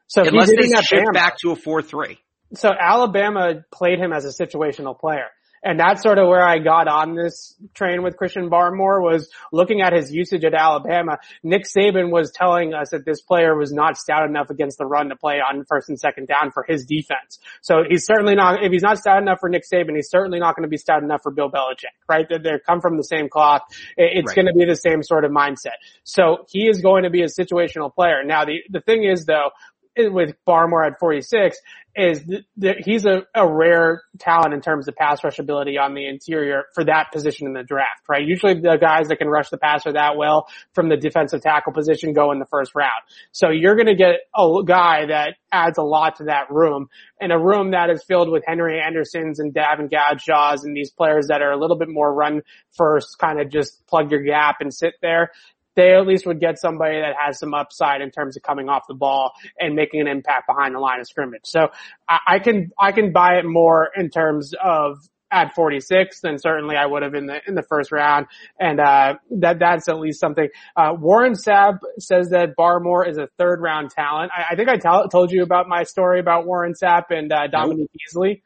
So 0.07 0.23
Unless 0.23 0.51
he's 0.51 0.71
they 0.71 0.81
shift 0.81 1.13
back 1.13 1.37
to 1.39 1.51
a 1.51 1.55
4-3. 1.55 2.17
so 2.53 2.69
Alabama 2.77 3.63
played 3.73 3.97
him 3.99 4.11
as 4.11 4.25
a 4.25 4.43
situational 4.45 4.99
player. 4.99 5.27
And 5.65 5.79
that's 5.79 6.03
sort 6.03 6.19
of 6.19 6.27
where 6.27 6.47
I 6.47 6.59
got 6.59 6.87
on 6.87 7.15
this 7.15 7.55
train 7.73 8.03
with 8.03 8.17
Christian 8.17 8.51
Barmore 8.51 9.01
was 9.01 9.29
looking 9.51 9.81
at 9.81 9.93
his 9.93 10.11
usage 10.11 10.45
at 10.45 10.53
Alabama. 10.53 11.17
Nick 11.43 11.63
Saban 11.63 12.11
was 12.11 12.31
telling 12.31 12.75
us 12.75 12.91
that 12.91 13.03
this 13.03 13.21
player 13.21 13.57
was 13.57 13.73
not 13.73 13.97
stout 13.97 14.29
enough 14.29 14.51
against 14.51 14.77
the 14.77 14.85
run 14.85 15.09
to 15.09 15.15
play 15.15 15.37
on 15.41 15.65
first 15.67 15.89
and 15.89 15.99
second 15.99 16.27
down 16.27 16.51
for 16.51 16.63
his 16.67 16.85
defense. 16.85 17.39
So 17.61 17.83
he's 17.87 18.05
certainly 18.05 18.35
not, 18.35 18.63
if 18.63 18.71
he's 18.71 18.83
not 18.83 18.99
stout 18.99 19.21
enough 19.21 19.39
for 19.39 19.49
Nick 19.49 19.63
Saban, 19.63 19.95
he's 19.95 20.09
certainly 20.09 20.39
not 20.39 20.55
going 20.55 20.63
to 20.63 20.69
be 20.69 20.77
stout 20.77 21.01
enough 21.01 21.23
for 21.23 21.31
Bill 21.31 21.49
Belichick, 21.49 21.95
right? 22.07 22.27
They, 22.29 22.59
come 22.65 22.79
from 22.79 22.97
the 22.97 23.03
same 23.03 23.27
cloth. 23.27 23.63
It's 23.97 24.27
right. 24.29 24.35
going 24.35 24.45
to 24.45 24.53
be 24.53 24.65
the 24.65 24.75
same 24.75 25.01
sort 25.01 25.25
of 25.25 25.31
mindset. 25.31 25.77
So 26.03 26.45
he 26.47 26.67
is 26.67 26.81
going 26.81 27.03
to 27.03 27.09
be 27.09 27.23
a 27.23 27.27
situational 27.27 27.93
player. 27.93 28.23
Now 28.23 28.45
the, 28.45 28.59
the 28.69 28.81
thing 28.81 29.03
is 29.03 29.25
though, 29.25 29.49
with 29.97 30.35
Barmore 30.47 30.85
at 30.85 30.99
46 30.99 31.57
is 31.95 32.21
that 32.57 32.75
he's 32.83 33.05
a, 33.05 33.21
a 33.33 33.49
rare 33.49 34.03
talent 34.19 34.53
in 34.53 34.59
terms 34.59 34.87
of 34.89 34.95
pass 34.95 35.23
rush 35.23 35.39
ability 35.39 35.77
on 35.77 35.93
the 35.93 36.05
interior 36.05 36.63
for 36.73 36.83
that 36.83 37.11
position 37.13 37.47
in 37.47 37.53
the 37.53 37.63
draft, 37.63 38.01
right? 38.09 38.25
Usually 38.25 38.53
the 38.53 38.77
guys 38.79 39.07
that 39.07 39.15
can 39.17 39.29
rush 39.29 39.49
the 39.49 39.57
passer 39.57 39.93
that 39.93 40.17
well 40.17 40.47
from 40.73 40.89
the 40.89 40.97
defensive 40.97 41.41
tackle 41.41 41.71
position 41.71 42.11
go 42.11 42.33
in 42.33 42.39
the 42.39 42.45
first 42.45 42.75
round. 42.75 42.91
So 43.31 43.49
you're 43.49 43.75
going 43.75 43.87
to 43.87 43.95
get 43.95 44.15
a 44.35 44.61
guy 44.65 45.05
that 45.07 45.35
adds 45.53 45.77
a 45.77 45.83
lot 45.83 46.17
to 46.17 46.25
that 46.25 46.51
room 46.51 46.89
and 47.21 47.31
a 47.31 47.39
room 47.39 47.71
that 47.71 47.89
is 47.89 48.03
filled 48.03 48.29
with 48.29 48.43
Henry 48.45 48.81
Andersons 48.81 49.39
and 49.39 49.53
Davon 49.53 49.87
Godchauxs 49.87 50.65
and 50.65 50.75
these 50.75 50.91
players 50.91 51.27
that 51.27 51.41
are 51.41 51.51
a 51.51 51.57
little 51.57 51.77
bit 51.77 51.87
more 51.87 52.13
run 52.13 52.41
first, 52.73 53.17
kind 53.19 53.39
of 53.39 53.49
just 53.49 53.87
plug 53.87 54.11
your 54.11 54.21
gap 54.21 54.57
and 54.59 54.73
sit 54.73 54.95
there 55.01 55.31
they 55.75 55.93
at 55.95 56.05
least 56.07 56.25
would 56.25 56.39
get 56.39 56.59
somebody 56.59 56.99
that 56.99 57.15
has 57.19 57.39
some 57.39 57.53
upside 57.53 58.01
in 58.01 58.11
terms 58.11 58.37
of 58.37 58.43
coming 58.43 58.69
off 58.69 58.83
the 58.87 58.93
ball 58.93 59.31
and 59.59 59.75
making 59.75 60.01
an 60.01 60.07
impact 60.07 60.47
behind 60.47 60.75
the 60.75 60.79
line 60.79 60.99
of 60.99 61.07
scrimmage. 61.07 61.41
So 61.45 61.69
I, 62.07 62.19
I 62.27 62.39
can, 62.39 62.71
I 62.79 62.91
can 62.91 63.11
buy 63.11 63.35
it 63.37 63.45
more 63.45 63.89
in 63.95 64.09
terms 64.09 64.53
of 64.61 64.97
at 65.31 65.53
46 65.53 66.21
than 66.21 66.37
certainly 66.37 66.75
I 66.77 66.85
would 66.85 67.03
have 67.03 67.13
in 67.13 67.25
the, 67.25 67.41
in 67.47 67.55
the 67.55 67.63
first 67.63 67.91
round. 67.91 68.27
And, 68.59 68.79
uh, 68.79 69.15
that, 69.39 69.59
that's 69.59 69.89
at 69.89 69.99
least 69.99 70.19
something. 70.19 70.47
Uh, 70.77 70.93
Warren 70.97 71.33
Sapp 71.33 71.79
says 71.99 72.29
that 72.29 72.55
Barmore 72.57 73.09
is 73.09 73.17
a 73.17 73.27
third 73.37 73.59
round 73.61 73.89
talent. 73.89 74.31
I, 74.35 74.53
I 74.53 74.55
think 74.55 74.69
I 74.69 74.75
t- 74.75 75.09
told 75.11 75.31
you 75.31 75.43
about 75.43 75.67
my 75.67 75.83
story 75.83 76.19
about 76.19 76.45
Warren 76.45 76.73
Sapp 76.73 77.05
and, 77.09 77.33
uh, 77.33 77.47
Dominique 77.47 77.89
nope. 78.15 78.25
Easley. 78.29 78.41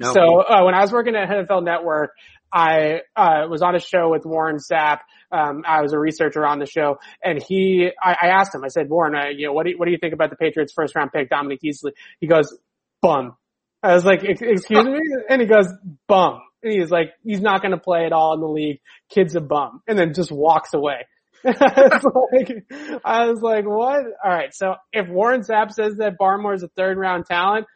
Nope. 0.00 0.14
So, 0.14 0.40
uh, 0.42 0.64
when 0.64 0.74
I 0.74 0.80
was 0.80 0.90
working 0.90 1.14
at 1.14 1.28
NFL 1.28 1.64
Network, 1.64 2.10
I 2.54 3.00
uh, 3.16 3.46
was 3.48 3.62
on 3.62 3.74
a 3.74 3.80
show 3.80 4.10
with 4.10 4.24
Warren 4.24 4.58
Sapp. 4.58 5.00
Um, 5.34 5.64
I 5.66 5.82
was 5.82 5.92
a 5.92 5.98
researcher 5.98 6.46
on 6.46 6.58
the 6.60 6.66
show, 6.66 6.98
and 7.22 7.42
he, 7.42 7.90
I, 8.02 8.16
I 8.22 8.26
asked 8.28 8.54
him. 8.54 8.62
I 8.64 8.68
said, 8.68 8.88
Warren, 8.88 9.14
uh, 9.16 9.28
you 9.34 9.46
know, 9.46 9.52
what 9.52 9.64
do 9.64 9.70
you, 9.70 9.78
what 9.78 9.86
do 9.86 9.92
you 9.92 9.98
think 9.98 10.14
about 10.14 10.30
the 10.30 10.36
Patriots' 10.36 10.72
first 10.72 10.94
round 10.94 11.10
pick, 11.12 11.28
Dominique 11.28 11.60
Easley? 11.64 11.92
He 12.20 12.26
goes, 12.26 12.56
bum. 13.02 13.36
I 13.82 13.94
was 13.94 14.04
like, 14.04 14.22
excuse 14.22 14.84
me, 14.84 15.00
and 15.28 15.40
he 15.40 15.46
goes, 15.46 15.66
bum. 16.06 16.40
And 16.62 16.72
he's 16.72 16.90
like, 16.90 17.10
he's 17.22 17.40
not 17.40 17.60
going 17.60 17.72
to 17.72 17.78
play 17.78 18.06
at 18.06 18.12
all 18.12 18.32
in 18.34 18.40
the 18.40 18.48
league. 18.48 18.80
Kid's 19.10 19.34
a 19.34 19.40
bum, 19.40 19.82
and 19.86 19.98
then 19.98 20.14
just 20.14 20.32
walks 20.32 20.72
away. 20.72 21.06
I, 21.46 21.50
was 21.52 22.14
like, 22.32 23.00
I 23.04 23.26
was 23.26 23.42
like, 23.42 23.66
what? 23.66 24.04
All 24.24 24.30
right. 24.30 24.54
So 24.54 24.76
if 24.92 25.08
Warren 25.08 25.42
Sapp 25.42 25.72
says 25.72 25.96
that 25.96 26.16
Barmore 26.18 26.54
is 26.54 26.62
a 26.62 26.68
third 26.68 26.96
round 26.96 27.26
talent, 27.26 27.66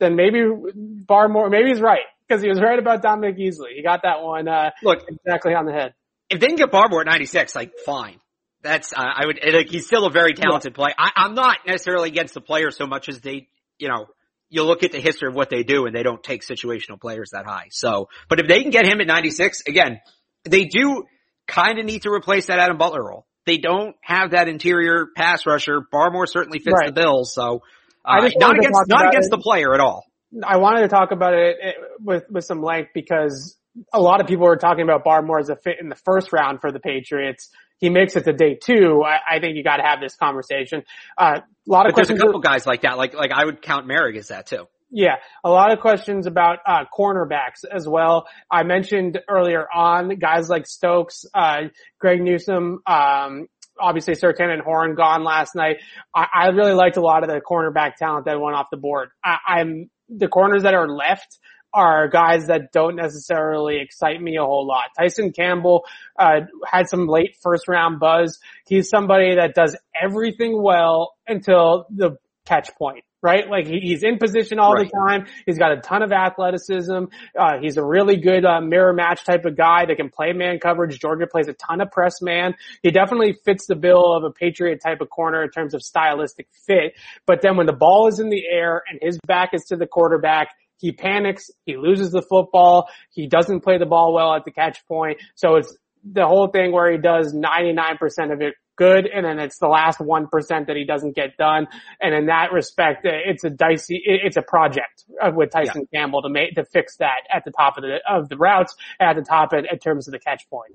then 0.00 0.16
maybe 0.16 0.40
Barmore, 0.40 1.48
maybe 1.48 1.68
he's 1.68 1.80
right 1.80 2.02
because 2.26 2.42
he 2.42 2.48
was 2.48 2.60
right 2.60 2.78
about 2.78 3.02
Dominique 3.02 3.38
Easley. 3.38 3.74
He 3.76 3.82
got 3.82 4.02
that 4.02 4.22
one 4.22 4.48
uh, 4.48 4.70
look 4.82 5.04
exactly 5.08 5.54
on 5.54 5.66
the 5.66 5.72
head. 5.72 5.94
If 6.30 6.40
they 6.40 6.46
can 6.46 6.56
get 6.56 6.70
Barmore 6.70 7.00
at 7.00 7.06
96, 7.06 7.54
like 7.54 7.72
fine. 7.84 8.20
That's 8.62 8.92
uh, 8.92 9.00
I 9.00 9.24
would 9.24 9.38
like 9.52 9.68
he's 9.68 9.86
still 9.86 10.04
a 10.06 10.10
very 10.10 10.34
talented 10.34 10.72
yeah. 10.72 10.76
player. 10.76 10.94
I, 10.98 11.10
I'm 11.16 11.34
not 11.34 11.58
necessarily 11.66 12.08
against 12.08 12.34
the 12.34 12.40
player 12.40 12.70
so 12.70 12.86
much 12.86 13.08
as 13.08 13.20
they, 13.20 13.48
you 13.78 13.88
know, 13.88 14.06
you 14.50 14.64
look 14.64 14.82
at 14.82 14.92
the 14.92 15.00
history 15.00 15.28
of 15.28 15.34
what 15.34 15.50
they 15.50 15.62
do 15.62 15.86
and 15.86 15.94
they 15.94 16.02
don't 16.02 16.22
take 16.22 16.42
situational 16.42 17.00
players 17.00 17.30
that 17.32 17.46
high. 17.46 17.66
So, 17.70 18.08
but 18.28 18.40
if 18.40 18.48
they 18.48 18.62
can 18.62 18.70
get 18.70 18.84
him 18.84 19.00
at 19.00 19.06
96, 19.06 19.62
again, 19.66 20.00
they 20.44 20.64
do 20.64 21.04
kind 21.46 21.78
of 21.78 21.84
need 21.84 22.02
to 22.02 22.10
replace 22.10 22.46
that 22.46 22.58
Adam 22.58 22.78
Butler 22.78 23.04
role. 23.04 23.26
They 23.46 23.58
don't 23.58 23.96
have 24.02 24.32
that 24.32 24.48
interior 24.48 25.06
pass 25.16 25.46
rusher. 25.46 25.80
Barmore 25.92 26.28
certainly 26.28 26.58
fits 26.58 26.76
right. 26.78 26.86
the 26.86 27.00
bill. 27.00 27.24
So, 27.24 27.62
uh, 28.04 28.28
not 28.36 28.58
against, 28.58 28.88
not 28.88 29.08
against 29.08 29.30
the 29.30 29.38
player 29.38 29.74
at 29.74 29.80
all. 29.80 30.04
I 30.44 30.58
wanted 30.58 30.82
to 30.82 30.88
talk 30.88 31.10
about 31.10 31.34
it 31.34 31.56
with, 32.00 32.24
with 32.30 32.44
some 32.44 32.62
length 32.62 32.90
because 32.94 33.56
a 33.92 34.00
lot 34.00 34.20
of 34.20 34.26
people 34.26 34.46
were 34.46 34.56
talking 34.56 34.82
about 34.82 35.04
Barmore 35.04 35.40
as 35.40 35.48
a 35.48 35.56
fit 35.56 35.76
in 35.80 35.88
the 35.88 35.96
first 35.96 36.32
round 36.32 36.60
for 36.60 36.72
the 36.72 36.80
Patriots. 36.80 37.48
He 37.78 37.90
makes 37.90 38.16
it 38.16 38.24
to 38.24 38.32
day 38.32 38.58
two. 38.60 39.02
I, 39.04 39.36
I 39.36 39.40
think 39.40 39.56
you 39.56 39.62
got 39.62 39.76
to 39.76 39.84
have 39.84 40.00
this 40.00 40.16
conversation. 40.16 40.82
Uh, 41.16 41.40
a 41.40 41.70
lot 41.70 41.86
of 41.86 41.90
but 41.90 41.94
questions. 41.94 42.18
There's 42.18 42.22
a 42.22 42.26
couple 42.26 42.40
guys 42.40 42.66
like 42.66 42.82
that. 42.82 42.98
Like 42.98 43.14
like 43.14 43.30
I 43.32 43.44
would 43.44 43.62
count 43.62 43.86
Moehrig 43.86 44.16
as 44.16 44.28
that 44.28 44.46
too. 44.46 44.66
Yeah, 44.90 45.16
a 45.44 45.50
lot 45.50 45.72
of 45.72 45.80
questions 45.80 46.26
about 46.26 46.60
uh, 46.66 46.84
cornerbacks 46.96 47.64
as 47.70 47.86
well. 47.86 48.26
I 48.50 48.62
mentioned 48.62 49.20
earlier 49.28 49.66
on 49.70 50.18
guys 50.18 50.48
like 50.48 50.66
Stokes, 50.66 51.26
uh, 51.34 51.64
Greg 51.98 52.22
Newsome, 52.22 52.80
um, 52.86 53.48
obviously 53.78 54.14
Surtain 54.14 54.50
and 54.50 54.62
Horn 54.62 54.94
gone 54.94 55.24
last 55.24 55.54
night. 55.54 55.76
I, 56.14 56.26
I, 56.34 56.46
really 56.48 56.72
liked 56.72 56.96
a 56.96 57.02
lot 57.02 57.22
of 57.22 57.28
the 57.28 57.40
cornerback 57.40 57.96
talent 57.96 58.24
that 58.24 58.40
went 58.40 58.56
off 58.56 58.68
the 58.70 58.78
board. 58.78 59.10
I, 59.22 59.36
I'm 59.46 59.90
the 60.08 60.28
corners 60.28 60.62
that 60.62 60.74
are 60.74 60.88
left 60.88 61.38
are 61.72 62.08
guys 62.08 62.46
that 62.46 62.72
don't 62.72 62.96
necessarily 62.96 63.78
excite 63.80 64.20
me 64.20 64.36
a 64.36 64.42
whole 64.42 64.66
lot. 64.66 64.84
Tyson 64.98 65.32
Campbell 65.32 65.84
uh, 66.18 66.40
had 66.66 66.88
some 66.88 67.06
late 67.06 67.36
first 67.42 67.68
round 67.68 68.00
buzz. 68.00 68.38
He's 68.66 68.88
somebody 68.88 69.36
that 69.36 69.54
does 69.54 69.76
everything 70.00 70.60
well 70.60 71.14
until 71.26 71.86
the 71.90 72.16
catch 72.46 72.70
point 72.76 73.04
right? 73.22 73.48
Like 73.48 73.66
he, 73.66 73.80
he's 73.80 74.02
in 74.02 74.18
position 74.18 74.58
all 74.58 74.74
right. 74.74 74.88
the 74.88 74.96
time. 74.96 75.26
He's 75.46 75.58
got 75.58 75.72
a 75.72 75.80
ton 75.80 76.02
of 76.02 76.12
athleticism. 76.12 77.04
Uh, 77.38 77.58
he's 77.60 77.76
a 77.76 77.84
really 77.84 78.16
good 78.16 78.44
uh, 78.44 78.60
mirror 78.60 78.92
match 78.92 79.24
type 79.24 79.44
of 79.44 79.56
guy 79.56 79.86
that 79.86 79.96
can 79.96 80.10
play 80.10 80.32
man 80.32 80.58
coverage. 80.60 80.98
Georgia 80.98 81.26
plays 81.26 81.48
a 81.48 81.54
ton 81.54 81.80
of 81.80 81.90
press 81.90 82.22
man. 82.22 82.54
He 82.82 82.90
definitely 82.90 83.36
fits 83.44 83.66
the 83.66 83.76
bill 83.76 84.14
of 84.16 84.24
a 84.24 84.30
Patriot 84.30 84.80
type 84.82 85.00
of 85.00 85.10
corner 85.10 85.42
in 85.42 85.50
terms 85.50 85.74
of 85.74 85.82
stylistic 85.82 86.46
fit. 86.66 86.94
But 87.26 87.42
then 87.42 87.56
when 87.56 87.66
the 87.66 87.72
ball 87.72 88.08
is 88.08 88.20
in 88.20 88.30
the 88.30 88.44
air 88.46 88.82
and 88.88 89.00
his 89.02 89.18
back 89.26 89.50
is 89.52 89.64
to 89.66 89.76
the 89.76 89.86
quarterback, 89.86 90.48
he 90.78 90.92
panics, 90.92 91.50
he 91.64 91.76
loses 91.76 92.10
the 92.10 92.22
football, 92.22 92.88
he 93.10 93.26
doesn't 93.26 93.60
play 93.60 93.78
the 93.78 93.86
ball 93.86 94.12
well 94.12 94.34
at 94.34 94.44
the 94.44 94.50
catch 94.50 94.86
point. 94.86 95.18
So 95.34 95.56
it's 95.56 95.76
the 96.04 96.26
whole 96.26 96.48
thing 96.48 96.72
where 96.72 96.90
he 96.90 96.98
does 96.98 97.34
99% 97.34 98.32
of 98.32 98.40
it 98.40 98.54
good, 98.78 99.06
and 99.06 99.26
then 99.26 99.38
it's 99.38 99.58
the 99.58 99.66
last 99.66 100.00
one 100.00 100.28
percent 100.28 100.68
that 100.68 100.76
he 100.76 100.84
doesn't 100.84 101.14
get 101.14 101.36
done. 101.36 101.66
And 102.00 102.14
in 102.14 102.26
that 102.26 102.52
respect, 102.52 103.04
it's 103.04 103.44
a 103.44 103.50
dicey, 103.50 104.00
it's 104.04 104.36
a 104.36 104.42
project 104.42 105.04
with 105.34 105.50
Tyson 105.50 105.86
yeah. 105.90 106.00
Campbell 106.00 106.22
to 106.22 106.30
make 106.30 106.54
to 106.54 106.64
fix 106.64 106.96
that 106.98 107.22
at 107.30 107.44
the 107.44 107.50
top 107.50 107.76
of 107.76 107.82
the 107.82 107.98
of 108.08 108.28
the 108.28 108.36
routes, 108.36 108.74
at 108.98 109.14
the 109.14 109.22
top 109.22 109.52
in, 109.52 109.66
in 109.70 109.78
terms 109.78 110.08
of 110.08 110.12
the 110.12 110.18
catch 110.18 110.48
point. 110.48 110.72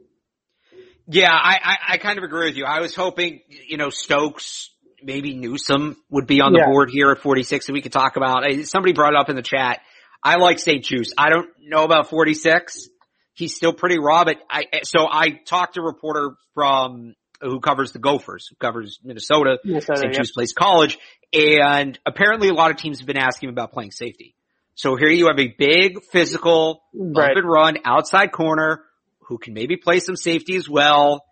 Yeah, 1.08 1.32
I, 1.32 1.60
I, 1.62 1.78
I 1.94 1.98
kind 1.98 2.18
of 2.18 2.24
agree 2.24 2.48
with 2.48 2.56
you. 2.56 2.66
I 2.66 2.80
was 2.80 2.96
hoping, 2.96 3.42
you 3.50 3.76
know, 3.76 3.90
Stokes, 3.90 4.70
maybe 5.02 5.34
Newsome 5.34 5.98
would 6.10 6.28
be 6.28 6.40
on 6.40 6.54
the 6.54 6.60
yeah. 6.60 6.68
board 6.68 6.90
here 6.90 7.12
at 7.12 7.20
46 7.20 7.66
that 7.66 7.74
we 7.74 7.82
could 7.82 7.92
talk 7.92 8.16
about. 8.16 8.46
Somebody 8.64 8.94
brought 8.94 9.14
it 9.14 9.20
up 9.20 9.30
in 9.30 9.36
the 9.36 9.42
chat. 9.42 9.82
I 10.24 10.38
like 10.38 10.60
St-Juste. 10.60 11.14
I 11.18 11.30
don't 11.30 11.50
know 11.62 11.84
about 11.84 12.10
46. 12.10 12.88
He's 13.34 13.56
still 13.56 13.74
pretty 13.74 14.00
raw, 14.00 14.24
but 14.24 14.38
I, 14.50 14.66
so 14.84 15.08
I 15.10 15.40
talked 15.46 15.76
to 15.76 15.82
a 15.82 15.84
reporter 15.84 16.36
from 16.54 17.16
who 17.42 17.60
covers 17.60 17.92
the 17.92 18.00
Gophers, 18.00 18.48
who 18.48 18.56
covers 18.56 19.00
Minnesota, 19.04 19.58
Minnesota 19.66 20.02
St. 20.02 20.14
Jude's 20.14 20.32
Place 20.32 20.54
College, 20.54 20.98
and 21.34 22.00
apparently 22.06 22.50
a 22.50 22.54
lot 22.54 22.72
of 22.72 22.78
teams 22.78 23.00
have 23.00 23.08
been 23.08 23.18
asking 23.18 23.50
him 23.50 23.54
about 23.54 23.74
playing 23.74 23.92
safety. 23.92 24.36
So 24.76 24.96
here 24.96 25.10
you 25.10 25.28
have 25.28 25.40
a 25.40 25.54
big 25.58 26.04
physical, 26.04 26.84
right. 26.94 27.32
up 27.32 27.38
and 27.38 27.48
run 27.48 27.78
outside 27.84 28.32
corner 28.32 28.84
who 29.28 29.38
can 29.38 29.54
maybe 29.54 29.78
play 29.78 30.00
some 30.00 30.16
safety 30.16 30.56
as 30.56 30.70
well. 30.70 31.26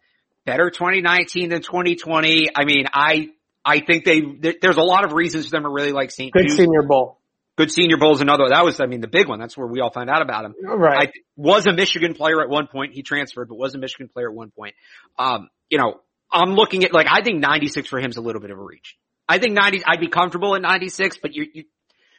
Better 0.45 0.69
2019 0.69 1.49
than 1.49 1.61
2020. 1.61 2.49
I 2.55 2.65
mean, 2.65 2.85
I, 2.91 3.29
I 3.63 3.79
think 3.79 4.05
they, 4.05 4.21
there's 4.61 4.77
a 4.77 4.83
lot 4.83 5.05
of 5.05 5.13
reasons 5.13 5.45
for 5.45 5.51
them 5.51 5.63
to 5.63 5.69
really 5.69 5.91
like 5.91 6.11
St. 6.11 6.31
Good 6.31 6.47
Jude. 6.47 6.57
Senior 6.57 6.83
Bowl. 6.83 7.20
Good 7.61 7.71
Senior 7.71 7.97
Bowl 7.97 8.15
is 8.15 8.21
another. 8.21 8.49
That 8.49 8.65
was, 8.65 8.81
I 8.81 8.87
mean, 8.87 9.01
the 9.01 9.07
big 9.07 9.27
one. 9.27 9.39
That's 9.39 9.55
where 9.55 9.67
we 9.67 9.81
all 9.81 9.91
found 9.91 10.09
out 10.09 10.23
about 10.23 10.45
him. 10.45 10.55
Right. 10.63 11.09
I 11.09 11.19
was 11.35 11.67
a 11.67 11.71
Michigan 11.71 12.15
player 12.15 12.41
at 12.41 12.49
one 12.49 12.65
point. 12.65 12.93
He 12.93 13.03
transferred, 13.03 13.49
but 13.49 13.55
was 13.55 13.75
a 13.75 13.77
Michigan 13.77 14.09
player 14.11 14.29
at 14.29 14.33
one 14.33 14.49
point. 14.49 14.73
Um, 15.19 15.47
you 15.69 15.77
know, 15.77 16.01
I'm 16.31 16.55
looking 16.55 16.83
at 16.85 16.91
like, 16.91 17.05
I 17.07 17.21
think 17.21 17.39
96 17.39 17.87
for 17.87 17.99
him 17.99 18.09
is 18.09 18.17
a 18.17 18.21
little 18.21 18.41
bit 18.41 18.49
of 18.49 18.57
a 18.57 18.63
reach. 18.63 18.97
I 19.29 19.37
think 19.37 19.53
90, 19.53 19.83
I'd 19.85 19.99
be 19.99 20.07
comfortable 20.07 20.55
at 20.55 20.63
96, 20.63 21.19
but 21.21 21.35
you, 21.35 21.45
you, 21.53 21.63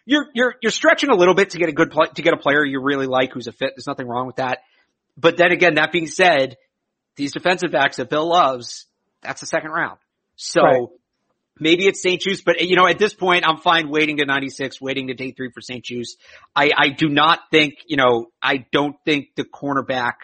you're, 0.04 0.26
you're, 0.32 0.54
you're 0.62 0.70
stretching 0.70 1.10
a 1.10 1.16
little 1.16 1.34
bit 1.34 1.50
to 1.50 1.58
get 1.58 1.68
a 1.68 1.72
good 1.72 1.90
play, 1.90 2.06
to 2.14 2.22
get 2.22 2.34
a 2.34 2.36
player 2.36 2.64
you 2.64 2.80
really 2.80 3.06
like 3.06 3.32
who's 3.32 3.48
a 3.48 3.52
fit. 3.52 3.72
There's 3.74 3.88
nothing 3.88 4.06
wrong 4.06 4.28
with 4.28 4.36
that. 4.36 4.60
But 5.16 5.36
then 5.38 5.50
again, 5.50 5.74
that 5.74 5.90
being 5.90 6.06
said, 6.06 6.56
these 7.16 7.32
defensive 7.32 7.72
backs 7.72 7.96
that 7.96 8.08
Bill 8.08 8.28
loves, 8.28 8.86
that's 9.22 9.42
a 9.42 9.46
second 9.46 9.72
round. 9.72 9.98
So 10.36 10.62
right. 10.62 10.88
Maybe 11.60 11.86
it's 11.86 12.02
St-Juste, 12.02 12.44
but 12.44 12.60
you 12.60 12.76
know, 12.76 12.86
at 12.86 12.98
this 12.98 13.14
point, 13.14 13.46
I'm 13.46 13.58
fine 13.58 13.90
waiting 13.90 14.16
to 14.18 14.24
96, 14.24 14.80
waiting 14.80 15.08
to 15.08 15.14
day 15.14 15.32
three 15.32 15.50
for 15.52 15.60
St-Juste. 15.60 16.18
I, 16.56 16.70
I 16.76 16.88
do 16.88 17.08
not 17.08 17.40
think, 17.50 17.74
you 17.86 17.96
know, 17.96 18.28
I 18.42 18.64
don't 18.72 18.96
think 19.04 19.28
the 19.36 19.44
cornerback 19.44 20.14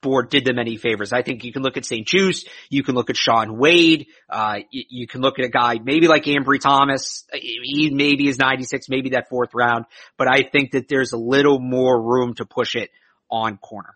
board 0.00 0.30
did 0.30 0.44
them 0.44 0.58
any 0.58 0.76
favors. 0.76 1.12
I 1.12 1.22
think 1.22 1.44
you 1.44 1.52
can 1.52 1.62
look 1.62 1.76
at 1.76 1.84
St-Juste, 1.84 2.48
you 2.70 2.82
can 2.82 2.94
look 2.94 3.10
at 3.10 3.16
Shaun 3.16 3.58
Wade, 3.58 4.06
uh, 4.28 4.60
you, 4.70 4.84
you, 4.88 5.06
can 5.06 5.20
look 5.20 5.38
at 5.38 5.44
a 5.44 5.48
guy 5.48 5.78
maybe 5.82 6.08
like 6.08 6.24
Ambry 6.24 6.60
Thomas. 6.60 7.26
He 7.32 7.90
maybe 7.90 8.28
is 8.28 8.38
96, 8.38 8.88
maybe 8.88 9.10
that 9.10 9.28
fourth 9.28 9.50
round, 9.54 9.84
but 10.16 10.28
I 10.28 10.42
think 10.42 10.72
that 10.72 10.88
there's 10.88 11.12
a 11.12 11.18
little 11.18 11.58
more 11.58 12.00
room 12.00 12.34
to 12.34 12.44
push 12.44 12.76
it 12.76 12.90
on 13.30 13.58
corner. 13.58 13.94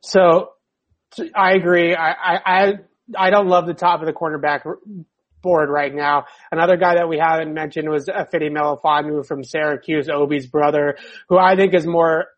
So 0.00 0.52
I 1.34 1.52
agree. 1.52 1.94
I, 1.94 2.12
I, 2.12 2.40
I, 2.46 2.72
I 3.16 3.30
don't 3.30 3.48
love 3.48 3.66
the 3.66 3.74
top 3.74 4.00
of 4.00 4.06
the 4.06 4.12
cornerback 4.12 4.62
board 5.42 5.68
right 5.68 5.94
now. 5.94 6.24
Another 6.50 6.76
guy 6.76 6.94
that 6.94 7.08
we 7.08 7.18
haven't 7.18 7.52
mentioned 7.52 7.88
was 7.88 8.06
Fede 8.30 8.52
Melifonwu 8.52 9.26
from 9.26 9.44
Syracuse, 9.44 10.08
Obi's 10.08 10.46
brother, 10.46 10.96
who 11.28 11.38
I 11.38 11.56
think 11.56 11.74
is 11.74 11.86
more 11.86 12.28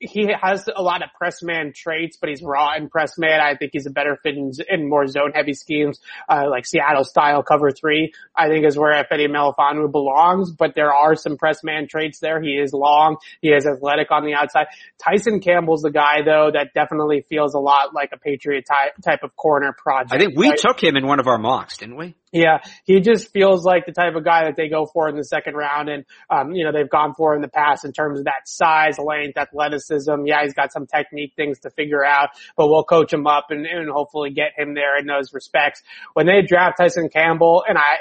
he 0.00 0.32
has 0.40 0.68
a 0.74 0.82
lot 0.82 1.02
of 1.02 1.10
press 1.16 1.42
man 1.42 1.72
traits, 1.74 2.16
but 2.20 2.28
he's 2.28 2.42
raw 2.42 2.74
in 2.76 2.88
press 2.88 3.18
man. 3.18 3.40
I 3.40 3.56
think 3.56 3.72
he's 3.72 3.86
a 3.86 3.90
better 3.90 4.16
fit 4.22 4.36
in, 4.36 4.52
in 4.68 4.88
more 4.88 5.06
zone 5.06 5.32
heavy 5.34 5.54
schemes, 5.54 5.98
uh, 6.28 6.48
like 6.48 6.66
Seattle 6.66 7.04
style 7.04 7.42
cover 7.42 7.70
three. 7.70 8.12
I 8.36 8.48
think 8.48 8.64
is 8.64 8.78
where 8.78 9.04
Fede 9.08 9.28
Melifonwu 9.28 9.90
belongs, 9.90 10.52
but 10.52 10.74
there 10.74 10.94
are 10.94 11.16
some 11.16 11.36
press 11.36 11.64
man 11.64 11.88
traits 11.88 12.20
there. 12.20 12.40
He 12.40 12.52
is 12.52 12.72
long. 12.72 13.16
He 13.40 13.48
is 13.48 13.66
athletic 13.66 14.10
on 14.10 14.24
the 14.24 14.34
outside. 14.34 14.66
Tyson 15.02 15.40
Campbell's 15.40 15.82
the 15.82 15.90
guy 15.90 16.22
though 16.24 16.50
that 16.52 16.74
definitely 16.74 17.24
feels 17.28 17.54
a 17.54 17.60
lot 17.60 17.92
like 17.92 18.10
a 18.12 18.18
Patriot 18.18 18.66
type, 18.68 18.94
type 19.04 19.24
of 19.24 19.34
corner 19.36 19.74
project. 19.76 20.12
I 20.12 20.18
think 20.18 20.36
we 20.36 20.48
right? 20.48 20.58
took 20.58 20.82
him 20.82 20.96
in 20.96 21.06
one 21.06 21.18
of 21.18 21.26
our 21.26 21.38
mocks, 21.38 21.76
didn't 21.76 21.96
we? 21.96 22.14
Yeah, 22.32 22.58
he 22.84 23.00
just 23.00 23.32
feels 23.32 23.64
like 23.64 23.86
the 23.86 23.92
type 23.92 24.14
of 24.14 24.24
guy 24.24 24.44
that 24.44 24.56
they 24.56 24.68
go 24.68 24.86
for 24.86 25.08
in 25.08 25.16
the 25.16 25.24
second 25.24 25.54
round 25.54 25.88
and, 25.88 26.04
um, 26.28 26.52
you 26.52 26.64
know, 26.64 26.72
they've 26.72 26.88
gone 26.88 27.14
for 27.14 27.34
in 27.34 27.40
the 27.40 27.48
past 27.48 27.84
in 27.84 27.92
terms 27.92 28.18
of 28.18 28.26
that 28.26 28.46
size, 28.46 28.98
length, 28.98 29.38
athleticism. 29.38 30.26
Yeah, 30.26 30.42
he's 30.42 30.52
got 30.52 30.72
some 30.72 30.86
technique 30.86 31.32
things 31.36 31.60
to 31.60 31.70
figure 31.70 32.04
out, 32.04 32.30
but 32.56 32.68
we'll 32.68 32.84
coach 32.84 33.12
him 33.12 33.26
up 33.26 33.46
and, 33.50 33.64
and 33.64 33.88
hopefully 33.88 34.30
get 34.30 34.52
him 34.56 34.74
there 34.74 34.98
in 34.98 35.06
those 35.06 35.32
respects. 35.32 35.82
When 36.12 36.26
they 36.26 36.42
draft 36.42 36.76
Tyson 36.78 37.08
Campbell, 37.08 37.64
and 37.66 37.78
I, 37.78 37.96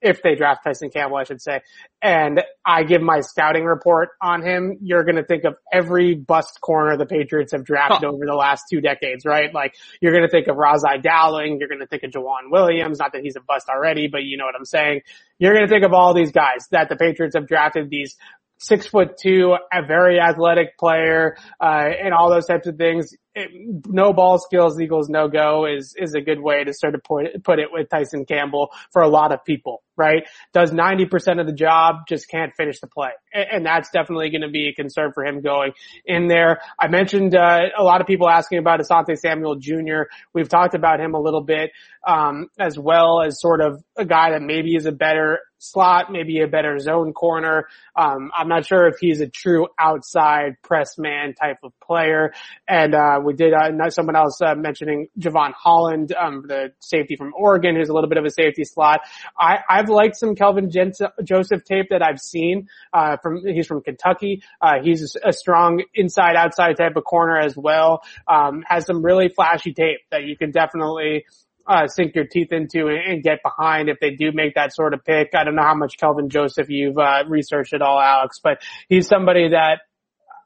if 0.00 0.22
they 0.22 0.34
draft 0.34 0.62
Tyson 0.64 0.90
Campbell, 0.90 1.16
I 1.16 1.24
should 1.24 1.42
say, 1.42 1.60
and 2.00 2.42
I 2.64 2.84
give 2.84 3.02
my 3.02 3.20
scouting 3.20 3.64
report 3.64 4.10
on 4.22 4.42
him, 4.42 4.78
you're 4.80 5.04
going 5.04 5.16
to 5.16 5.24
think 5.24 5.44
of 5.44 5.56
every 5.72 6.14
bust 6.14 6.60
corner 6.60 6.96
the 6.96 7.06
Patriots 7.06 7.52
have 7.52 7.64
drafted 7.64 8.04
over 8.04 8.24
the 8.24 8.34
last 8.34 8.64
two 8.70 8.80
decades, 8.80 9.24
right? 9.24 9.52
Like 9.52 9.74
you're 10.00 10.12
going 10.12 10.24
to 10.24 10.30
think 10.30 10.46
of 10.46 10.56
Ras-I 10.56 10.98
Dowling, 10.98 11.58
you're 11.58 11.68
going 11.68 11.80
to 11.80 11.86
think 11.86 12.04
of 12.04 12.10
Joejuan 12.10 12.50
Williams, 12.50 12.98
not 12.98 13.12
that 13.12 13.22
he's 13.22 13.36
a 13.36 13.40
bust 13.40 13.68
already, 13.68 14.08
but 14.08 14.22
you 14.22 14.36
know 14.36 14.44
what 14.44 14.54
I'm 14.56 14.64
saying. 14.64 15.00
You're 15.38 15.54
going 15.54 15.66
to 15.66 15.72
think 15.72 15.84
of 15.84 15.92
all 15.92 16.14
these 16.14 16.32
guys 16.32 16.68
that 16.70 16.88
the 16.88 16.96
Patriots 16.96 17.34
have 17.34 17.48
drafted 17.48 17.90
these 17.90 18.16
six 18.58 18.86
foot 18.86 19.16
two, 19.16 19.56
a 19.72 19.86
very 19.86 20.20
athletic 20.20 20.76
player, 20.78 21.36
uh, 21.60 21.88
and 22.02 22.12
all 22.12 22.30
those 22.30 22.46
types 22.46 22.66
of 22.66 22.76
things. 22.76 23.14
It, 23.34 23.50
no 23.86 24.12
ball 24.12 24.38
skills 24.38 24.80
equals 24.80 25.08
no 25.08 25.28
go 25.28 25.64
is, 25.66 25.94
is 25.96 26.14
a 26.14 26.20
good 26.20 26.40
way 26.40 26.64
to 26.64 26.72
sort 26.72 26.96
of 26.96 27.04
put 27.04 27.26
it, 27.26 27.44
put 27.44 27.60
it 27.60 27.68
with 27.70 27.88
Tyson 27.88 28.24
Campbell 28.24 28.70
for 28.92 29.02
a 29.02 29.08
lot 29.08 29.30
of 29.30 29.44
people, 29.44 29.84
right? 29.96 30.24
Does 30.52 30.72
90% 30.72 31.40
of 31.40 31.46
the 31.46 31.52
job, 31.52 32.06
just 32.08 32.28
can't 32.28 32.52
finish 32.56 32.80
the 32.80 32.88
play. 32.88 33.10
And, 33.32 33.46
and 33.52 33.66
that's 33.66 33.90
definitely 33.90 34.30
going 34.30 34.42
to 34.42 34.48
be 34.48 34.68
a 34.68 34.74
concern 34.74 35.12
for 35.14 35.24
him 35.24 35.40
going 35.40 35.72
in 36.04 36.26
there. 36.26 36.60
I 36.80 36.88
mentioned, 36.88 37.36
uh, 37.36 37.60
a 37.78 37.84
lot 37.84 38.00
of 38.00 38.08
people 38.08 38.28
asking 38.28 38.58
about 38.58 38.80
Asante 38.80 39.16
Samuel 39.16 39.56
Jr. 39.56 40.08
We've 40.34 40.48
talked 40.48 40.74
about 40.74 41.00
him 41.00 41.14
a 41.14 41.20
little 41.20 41.42
bit, 41.42 41.70
um, 42.04 42.48
as 42.58 42.76
well 42.76 43.22
as 43.22 43.40
sort 43.40 43.60
of 43.60 43.84
a 43.96 44.04
guy 44.04 44.32
that 44.32 44.42
maybe 44.42 44.74
is 44.74 44.86
a 44.86 44.92
better 44.92 45.38
slot, 45.58 46.10
maybe 46.10 46.40
a 46.40 46.48
better 46.48 46.78
zone 46.78 47.12
corner. 47.12 47.66
Um, 47.96 48.30
I'm 48.36 48.48
not 48.48 48.66
sure 48.66 48.86
if 48.86 48.96
he's 49.00 49.20
a 49.20 49.28
true 49.28 49.68
outside 49.78 50.56
press 50.62 50.98
man 50.98 51.34
type 51.34 51.58
of 51.62 51.72
player. 51.80 52.32
And, 52.66 52.94
uh, 52.94 53.20
we 53.24 53.34
did, 53.34 53.52
uh, 53.52 53.90
someone 53.90 54.16
else, 54.16 54.40
uh, 54.40 54.54
mentioning 54.54 55.08
Jevon 55.18 55.52
Holland, 55.52 56.12
um, 56.12 56.44
the 56.46 56.72
safety 56.80 57.16
from 57.16 57.32
Oregon, 57.36 57.76
who's 57.76 57.88
a 57.88 57.92
little 57.92 58.08
bit 58.08 58.18
of 58.18 58.24
a 58.24 58.30
safety 58.30 58.64
slot. 58.64 59.00
I, 59.38 59.58
I've 59.68 59.88
liked 59.88 60.16
some 60.16 60.34
Kelvin 60.34 60.70
Joseph 60.70 61.64
tape 61.64 61.86
that 61.90 62.02
I've 62.02 62.20
seen, 62.20 62.68
uh, 62.92 63.16
from, 63.22 63.44
he's 63.44 63.66
from 63.66 63.82
Kentucky. 63.82 64.42
Uh, 64.60 64.74
he's 64.82 65.16
a 65.24 65.32
strong 65.32 65.82
inside 65.94 66.36
outside 66.36 66.76
type 66.76 66.96
of 66.96 67.04
corner 67.04 67.38
as 67.38 67.56
well. 67.56 68.02
Um, 68.26 68.62
has 68.66 68.86
some 68.86 69.04
really 69.04 69.28
flashy 69.28 69.72
tape 69.72 70.00
that 70.10 70.24
you 70.24 70.36
can 70.36 70.50
definitely, 70.50 71.24
uh, 71.68 71.86
sink 71.86 72.14
your 72.14 72.24
teeth 72.24 72.52
into 72.52 72.88
and, 72.88 73.22
get 73.22 73.42
behind 73.42 73.88
if 73.88 73.98
they 74.00 74.10
do 74.10 74.32
make 74.32 74.54
that 74.54 74.74
sort 74.74 74.94
of 74.94 75.04
pick. 75.04 75.34
I 75.34 75.44
don't 75.44 75.54
know 75.54 75.62
how 75.62 75.74
much 75.74 75.98
Kelvin 75.98 76.30
Joseph 76.30 76.70
you've 76.70 76.98
uh, 76.98 77.24
researched 77.28 77.74
at 77.74 77.82
all, 77.82 78.00
Alex, 78.00 78.40
but 78.42 78.62
he's 78.88 79.06
somebody 79.06 79.50
that 79.50 79.80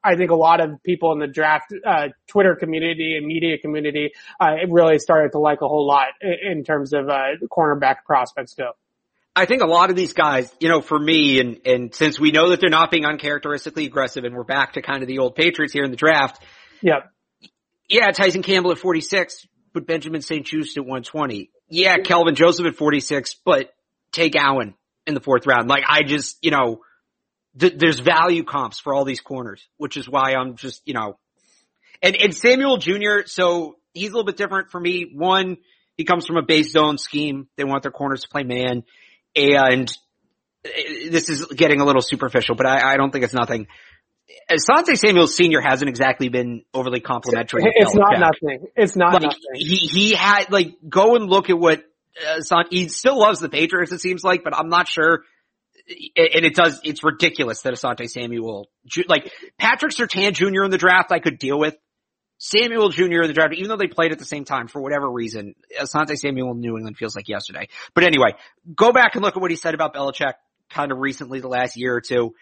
I 0.03 0.15
think 0.15 0.31
a 0.31 0.35
lot 0.35 0.59
of 0.59 0.83
people 0.83 1.13
in 1.13 1.19
the 1.19 1.27
draft 1.27 1.73
uh, 1.85 2.09
Twitter 2.27 2.55
community 2.55 3.15
and 3.15 3.25
media 3.25 3.57
community 3.57 4.11
uh, 4.39 4.55
really 4.67 4.99
started 4.99 5.31
to 5.31 5.39
like 5.39 5.61
a 5.61 5.67
whole 5.67 5.87
lot 5.87 6.07
in, 6.21 6.57
in 6.57 6.63
terms 6.63 6.93
of 6.93 7.07
uh, 7.07 7.37
cornerback 7.49 8.03
prospects 8.05 8.53
go. 8.55 8.71
I 9.35 9.45
think 9.45 9.63
a 9.63 9.67
lot 9.67 9.89
of 9.89 9.95
these 9.95 10.13
guys, 10.13 10.53
you 10.59 10.69
know, 10.69 10.81
for 10.81 10.99
me, 10.99 11.39
and 11.39 11.59
and 11.65 11.95
since 11.95 12.19
we 12.19 12.31
know 12.31 12.49
that 12.49 12.59
they're 12.59 12.69
not 12.69 12.91
being 12.91 13.05
uncharacteristically 13.05 13.85
aggressive, 13.85 14.25
and 14.25 14.35
we're 14.35 14.43
back 14.43 14.73
to 14.73 14.81
kind 14.81 15.01
of 15.01 15.07
the 15.07 15.19
old 15.19 15.35
Patriots 15.35 15.73
here 15.73 15.83
in 15.83 15.91
the 15.91 15.97
draft. 15.97 16.43
Yeah. 16.81 16.99
Yeah, 17.89 18.11
Tyson 18.11 18.43
Campbell 18.43 18.71
at 18.71 18.77
46, 18.77 19.45
but 19.73 19.87
Benjamin 19.87 20.21
St-Juste 20.21 20.77
at 20.77 20.83
120. 20.83 21.49
Yeah, 21.69 21.97
Kelvin 21.97 22.35
Joseph 22.35 22.65
at 22.65 22.75
46, 22.75 23.35
but 23.45 23.73
take 24.11 24.35
Allen 24.35 24.75
in 25.07 25.13
the 25.13 25.19
fourth 25.19 25.47
round. 25.47 25.69
Like 25.69 25.83
I 25.87 26.03
just, 26.03 26.37
you 26.41 26.51
know, 26.51 26.81
th- 27.59 27.75
there's 27.77 27.99
value 27.99 28.43
comps 28.43 28.79
for 28.79 28.93
all 28.93 29.05
these 29.05 29.21
corners, 29.21 29.67
which 29.77 29.97
is 29.97 30.07
why 30.07 30.33
I'm 30.33 30.55
just, 30.55 30.81
you 30.85 30.93
know, 30.93 31.17
and, 32.01 32.15
and 32.15 32.35
Samuel 32.35 32.77
Jr., 32.77 33.25
so 33.25 33.77
he's 33.93 34.09
a 34.09 34.11
little 34.11 34.25
bit 34.25 34.37
different 34.37 34.71
for 34.71 34.79
me. 34.79 35.11
One, 35.13 35.57
he 35.95 36.03
comes 36.03 36.25
from 36.25 36.37
a 36.37 36.41
base 36.41 36.71
zone 36.71 36.97
scheme. 36.97 37.47
They 37.55 37.63
want 37.63 37.83
their 37.83 37.91
corners 37.91 38.21
to 38.21 38.29
play 38.29 38.43
man. 38.43 38.83
And 39.35 39.89
uh, 40.65 40.69
this 41.09 41.29
is 41.29 41.45
getting 41.45 41.81
a 41.81 41.85
little 41.85 42.01
superficial, 42.01 42.55
but 42.55 42.65
I, 42.65 42.93
I 42.93 42.97
don't 42.97 43.11
think 43.11 43.23
it's 43.23 43.33
nothing. 43.33 43.67
Asante 44.49 44.97
Samuel 44.97 45.27
Sr. 45.27 45.61
hasn't 45.61 45.89
exactly 45.89 46.29
been 46.29 46.63
overly 46.73 46.99
complimentary. 46.99 47.63
It's 47.65 47.93
not 47.93 48.19
nothing. 48.19 48.67
It's 48.75 48.95
not 48.95 49.13
like, 49.13 49.23
nothing. 49.23 49.39
He, 49.55 49.75
he 49.75 50.13
had, 50.13 50.51
like, 50.51 50.75
go 50.87 51.15
and 51.15 51.29
look 51.29 51.49
at 51.49 51.57
what, 51.57 51.83
uh, 52.25 52.63
he 52.69 52.87
still 52.89 53.19
loves 53.19 53.39
the 53.39 53.49
Patriots, 53.49 53.91
it 53.91 53.99
seems 53.99 54.23
like, 54.23 54.43
but 54.43 54.55
I'm 54.55 54.69
not 54.69 54.87
sure. 54.87 55.23
And 56.15 56.45
it 56.45 56.55
does, 56.55 56.79
it's 56.83 57.03
ridiculous 57.03 57.61
that 57.63 57.73
Asante 57.73 58.09
Samuel, 58.09 58.69
like, 59.07 59.31
Patrick 59.57 59.93
Surtain 59.93 60.33
Jr. 60.33 60.63
in 60.63 60.71
the 60.71 60.77
draft 60.77 61.11
I 61.11 61.19
could 61.19 61.37
deal 61.37 61.59
with. 61.59 61.75
Samuel 62.37 62.89
Jr. 62.89 63.21
in 63.21 63.27
the 63.27 63.33
draft, 63.33 63.53
even 63.53 63.69
though 63.69 63.77
they 63.77 63.87
played 63.87 64.11
at 64.11 64.19
the 64.19 64.25
same 64.25 64.43
time 64.43 64.67
for 64.67 64.81
whatever 64.81 65.09
reason, 65.09 65.55
Asante 65.79 66.17
Samuel 66.17 66.51
in 66.51 66.59
New 66.59 66.75
England 66.75 66.97
feels 66.97 67.15
like 67.15 67.29
yesterday. 67.29 67.67
But 67.93 68.03
anyway, 68.03 68.35
go 68.73 68.91
back 68.91 69.15
and 69.15 69.23
look 69.23 69.35
at 69.35 69.41
what 69.41 69.51
he 69.51 69.57
said 69.57 69.73
about 69.73 69.93
Belichick 69.93 70.33
kind 70.69 70.91
of 70.91 70.97
recently 70.97 71.39
the 71.39 71.47
last 71.47 71.77
year 71.77 71.95
or 71.95 72.01
two 72.01 72.33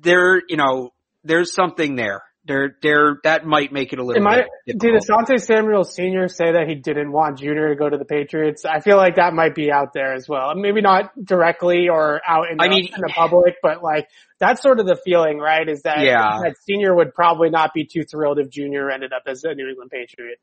there, 0.00 0.42
you 0.48 0.56
know, 0.56 0.92
there's 1.24 1.52
something 1.52 1.96
there. 1.96 2.22
There, 2.44 2.76
there, 2.80 3.18
that 3.24 3.44
might 3.44 3.72
make 3.72 3.92
it 3.92 3.98
a 3.98 4.02
little. 4.02 4.22
Am 4.22 4.26
I, 4.26 4.44
did 4.66 4.80
Asante 4.80 5.38
Samuel 5.38 5.84
Sr. 5.84 6.28
say 6.28 6.52
that 6.52 6.66
he 6.66 6.76
didn't 6.76 7.12
want 7.12 7.40
Junior 7.40 7.68
to 7.68 7.74
go 7.74 7.90
to 7.90 7.98
the 7.98 8.06
Patriots? 8.06 8.64
I 8.64 8.80
feel 8.80 8.96
like 8.96 9.16
that 9.16 9.34
might 9.34 9.54
be 9.54 9.70
out 9.70 9.92
there 9.92 10.14
as 10.14 10.26
well. 10.26 10.54
Maybe 10.54 10.80
not 10.80 11.10
directly 11.22 11.90
or 11.90 12.22
out 12.26 12.50
in 12.50 12.56
the, 12.56 12.64
I 12.64 12.68
mean, 12.70 12.86
in 12.86 13.00
the 13.02 13.12
public, 13.14 13.56
but 13.62 13.82
like 13.82 14.08
that's 14.38 14.62
sort 14.62 14.80
of 14.80 14.86
the 14.86 14.96
feeling, 15.04 15.36
right? 15.36 15.68
Is 15.68 15.82
that, 15.82 16.00
yeah. 16.00 16.40
that 16.42 16.54
Senior 16.66 16.94
would 16.94 17.12
probably 17.14 17.50
not 17.50 17.74
be 17.74 17.84
too 17.84 18.04
thrilled 18.04 18.38
if 18.38 18.48
Junior 18.48 18.90
ended 18.90 19.12
up 19.12 19.24
as 19.26 19.44
a 19.44 19.52
New 19.52 19.68
England 19.68 19.90
Patriot. 19.90 20.38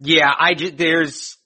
Yeah, 0.00 0.32
I 0.36 0.54
just, 0.54 0.76
there's 0.76 1.37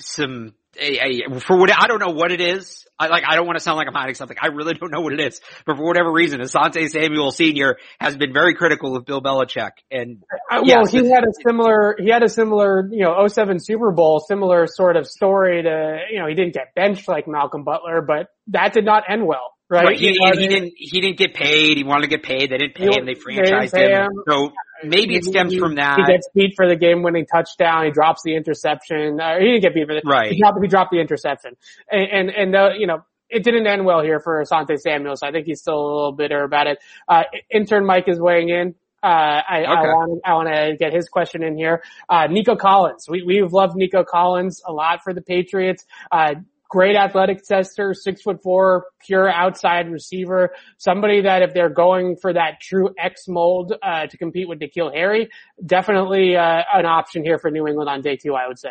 some, 0.00 0.54
a, 0.78 1.24
a, 1.26 1.40
for 1.40 1.58
what, 1.58 1.70
I 1.70 1.86
don't 1.86 2.00
know 2.00 2.12
what 2.12 2.32
it 2.32 2.40
is. 2.40 2.86
I 2.98 3.08
like, 3.08 3.24
I 3.26 3.34
don't 3.34 3.46
want 3.46 3.58
to 3.58 3.62
sound 3.62 3.78
like 3.78 3.88
I'm 3.88 3.94
hiding 3.94 4.14
something. 4.14 4.36
I 4.40 4.48
really 4.48 4.74
don't 4.74 4.90
know 4.90 5.00
what 5.00 5.14
it 5.14 5.20
is. 5.20 5.40
But 5.64 5.76
for 5.76 5.86
whatever 5.86 6.12
reason, 6.12 6.40
Asante 6.40 6.88
Samuel 6.88 7.30
Sr. 7.30 7.78
has 7.98 8.16
been 8.16 8.32
very 8.32 8.54
critical 8.54 8.94
of 8.94 9.06
Bill 9.06 9.22
Belichick. 9.22 9.70
And 9.90 10.22
uh, 10.50 10.62
well, 10.64 10.86
he 10.86 11.08
had 11.08 11.24
a 11.24 11.32
similar, 11.46 11.96
he 11.98 12.10
had 12.10 12.22
a 12.22 12.28
similar, 12.28 12.88
you 12.92 13.04
know, 13.04 13.26
07 13.26 13.58
Super 13.58 13.90
Bowl, 13.90 14.20
similar 14.20 14.66
sort 14.66 14.96
of 14.96 15.06
story 15.06 15.62
to, 15.62 15.98
you 16.10 16.18
know, 16.18 16.26
he 16.26 16.34
didn't 16.34 16.52
get 16.52 16.74
benched 16.74 17.08
like 17.08 17.26
Malcolm 17.26 17.64
Butler, 17.64 18.02
but 18.02 18.28
that 18.48 18.74
did 18.74 18.84
not 18.84 19.04
end 19.08 19.26
well. 19.26 19.54
Right. 19.70 19.84
right. 19.84 19.96
He, 19.96 20.08
he, 20.08 20.30
he, 20.34 20.48
didn't, 20.48 20.72
he 20.76 21.00
didn't 21.00 21.16
get 21.16 21.32
paid. 21.32 21.76
He 21.76 21.84
wanted 21.84 22.02
to 22.02 22.08
get 22.08 22.24
paid. 22.24 22.50
They 22.50 22.58
didn't 22.58 22.74
pay 22.74 22.86
him. 22.86 23.06
They 23.06 23.14
franchised 23.14 23.72
him. 23.72 24.02
him. 24.02 24.08
So 24.28 24.50
maybe 24.82 25.14
it 25.14 25.24
stems 25.24 25.54
from 25.54 25.76
that. 25.76 25.96
He 25.96 26.12
gets 26.12 26.28
beat 26.34 26.54
for 26.56 26.68
the 26.68 26.74
game 26.74 27.02
winning 27.02 27.24
touchdown. 27.24 27.84
He 27.84 27.92
drops 27.92 28.22
the 28.24 28.34
interception. 28.34 29.20
Uh, 29.20 29.38
he 29.38 29.46
didn't 29.46 29.62
get 29.62 29.74
beat 29.74 29.86
for 29.86 29.94
the, 29.94 30.02
right. 30.04 30.32
He 30.32 30.40
dropped, 30.40 30.58
he 30.60 30.66
dropped 30.66 30.90
the 30.90 31.00
interception. 31.00 31.52
And, 31.88 32.10
and, 32.10 32.30
and 32.30 32.56
uh, 32.56 32.70
you 32.76 32.88
know, 32.88 33.04
it 33.28 33.44
didn't 33.44 33.68
end 33.68 33.84
well 33.84 34.02
here 34.02 34.18
for 34.18 34.42
Asante 34.42 34.76
Samuel, 34.76 35.14
so 35.14 35.26
I 35.26 35.30
think 35.30 35.46
he's 35.46 35.60
still 35.60 35.78
a 35.78 35.86
little 35.86 36.12
bitter 36.12 36.42
about 36.42 36.66
it. 36.66 36.78
Uh, 37.08 37.22
intern 37.48 37.86
Mike 37.86 38.08
is 38.08 38.18
weighing 38.20 38.48
in. 38.48 38.74
Uh, 39.02 39.06
I, 39.06 39.60
okay. 39.60 39.66
I 39.66 39.80
want 39.82 40.20
I 40.26 40.34
want 40.34 40.48
to 40.48 40.76
get 40.76 40.92
his 40.92 41.08
question 41.08 41.42
in 41.42 41.56
here. 41.56 41.82
Uh, 42.08 42.26
Nico 42.26 42.54
Collins, 42.54 43.06
we 43.08 43.22
we've 43.22 43.50
loved 43.50 43.74
Nico 43.74 44.04
Collins 44.04 44.60
a 44.66 44.72
lot 44.72 45.02
for 45.02 45.14
the 45.14 45.22
Patriots. 45.22 45.86
Uh, 46.12 46.34
great 46.70 46.96
athletic 46.96 47.42
tester, 47.42 47.92
six 47.92 48.22
foot 48.22 48.42
four, 48.42 48.86
pure 49.04 49.28
outside 49.28 49.90
receiver, 49.90 50.54
somebody 50.78 51.22
that 51.22 51.42
if 51.42 51.52
they're 51.52 51.68
going 51.68 52.16
for 52.16 52.32
that 52.32 52.60
true 52.62 52.94
X 52.98 53.24
mold, 53.28 53.74
uh, 53.82 54.06
to 54.06 54.16
compete 54.16 54.48
with 54.48 54.60
N'Keal 54.60 54.94
Harry, 54.94 55.28
definitely, 55.64 56.36
uh, 56.36 56.62
an 56.72 56.86
option 56.86 57.22
here 57.24 57.38
for 57.38 57.50
New 57.50 57.66
England 57.66 57.90
on 57.90 58.00
day 58.00 58.16
two, 58.16 58.34
I 58.34 58.48
would 58.48 58.58
say. 58.58 58.70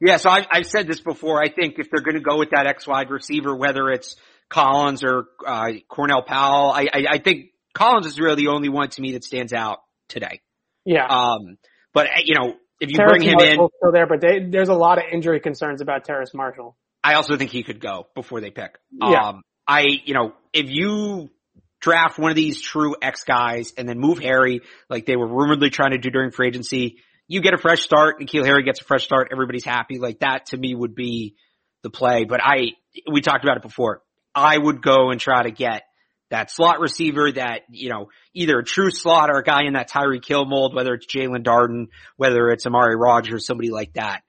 Yeah, 0.00 0.16
so 0.16 0.28
I've, 0.28 0.46
I've 0.50 0.66
said 0.66 0.86
this 0.86 1.00
before. 1.00 1.42
I 1.42 1.48
think 1.48 1.78
if 1.78 1.88
they're 1.90 2.02
going 2.02 2.16
to 2.16 2.20
go 2.20 2.38
with 2.38 2.50
that 2.50 2.66
X 2.66 2.86
wide 2.86 3.10
receiver, 3.10 3.54
whether 3.54 3.90
it's 3.90 4.16
Collins 4.48 5.04
or 5.04 5.26
uh, 5.46 5.68
Cornell 5.88 6.22
Powell, 6.22 6.72
I, 6.72 6.88
I, 6.92 7.04
I 7.10 7.18
think 7.18 7.52
Collins 7.74 8.06
is 8.06 8.18
really 8.18 8.36
the 8.36 8.48
only 8.48 8.68
one 8.68 8.90
to 8.90 9.00
me 9.00 9.12
that 9.12 9.22
stands 9.22 9.52
out 9.52 9.78
today. 10.08 10.40
Yeah. 10.84 11.06
Um, 11.06 11.58
but 11.94 12.06
uh, 12.06 12.20
you 12.24 12.34
know, 12.34 12.54
if 12.80 12.90
you 12.90 12.96
Terrace 12.96 13.12
bring 13.12 13.22
him 13.22 13.36
Marshall's 13.38 13.70
in, 13.72 13.78
still 13.78 13.92
there, 13.92 14.06
but 14.06 14.20
they, 14.20 14.48
there's 14.50 14.68
a 14.68 14.74
lot 14.74 14.98
of 14.98 15.04
injury 15.12 15.40
concerns 15.40 15.80
about 15.80 16.04
Terrace 16.04 16.32
Marshall. 16.34 16.76
I 17.02 17.14
also 17.14 17.36
think 17.36 17.50
he 17.50 17.62
could 17.62 17.80
go 17.80 18.06
before 18.14 18.40
they 18.40 18.50
pick. 18.50 18.78
Yeah. 18.92 19.28
Um, 19.28 19.42
I, 19.66 19.86
you 20.04 20.14
know, 20.14 20.32
if 20.52 20.68
you 20.68 21.30
draft 21.80 22.18
one 22.18 22.30
of 22.30 22.36
these 22.36 22.60
true 22.60 22.96
X 23.00 23.24
guys 23.24 23.72
and 23.76 23.88
then 23.88 23.98
move 23.98 24.18
Harry, 24.18 24.62
like 24.90 25.06
they 25.06 25.16
were 25.16 25.28
rumoredly 25.28 25.70
trying 25.70 25.92
to 25.92 25.98
do 25.98 26.10
during 26.10 26.30
free 26.30 26.48
agency, 26.48 26.96
you 27.28 27.40
get 27.40 27.54
a 27.54 27.58
fresh 27.58 27.82
start. 27.82 28.18
And 28.18 28.28
N'Keal 28.28 28.44
Harry 28.44 28.64
gets 28.64 28.80
a 28.80 28.84
fresh 28.84 29.04
start. 29.04 29.28
Everybody's 29.30 29.64
happy. 29.64 29.98
Like 29.98 30.20
that 30.20 30.46
to 30.46 30.56
me 30.56 30.74
would 30.74 30.94
be 30.94 31.36
the 31.82 31.90
play. 31.90 32.24
But 32.24 32.40
I, 32.42 32.72
we 33.10 33.20
talked 33.20 33.44
about 33.44 33.58
it 33.58 33.62
before. 33.62 34.02
I 34.34 34.56
would 34.56 34.82
go 34.82 35.10
and 35.10 35.20
try 35.20 35.42
to 35.42 35.50
get 35.50 35.82
that 36.30 36.50
slot 36.50 36.80
receiver 36.80 37.32
that, 37.32 37.62
you 37.70 37.90
know, 37.90 38.08
either 38.34 38.58
a 38.58 38.64
true 38.64 38.90
slot 38.90 39.30
or 39.30 39.38
a 39.38 39.42
guy 39.42 39.64
in 39.64 39.74
that 39.74 39.90
Tyreek 39.90 40.26
Hill 40.26 40.44
mold, 40.44 40.74
whether 40.74 40.94
it's 40.94 41.06
Jaelon 41.06 41.42
Darden, 41.42 41.86
whether 42.16 42.50
it's 42.50 42.66
Amari 42.66 42.96
Rodgers, 42.96 43.46
somebody 43.46 43.70
like 43.70 43.94
that. 43.94 44.22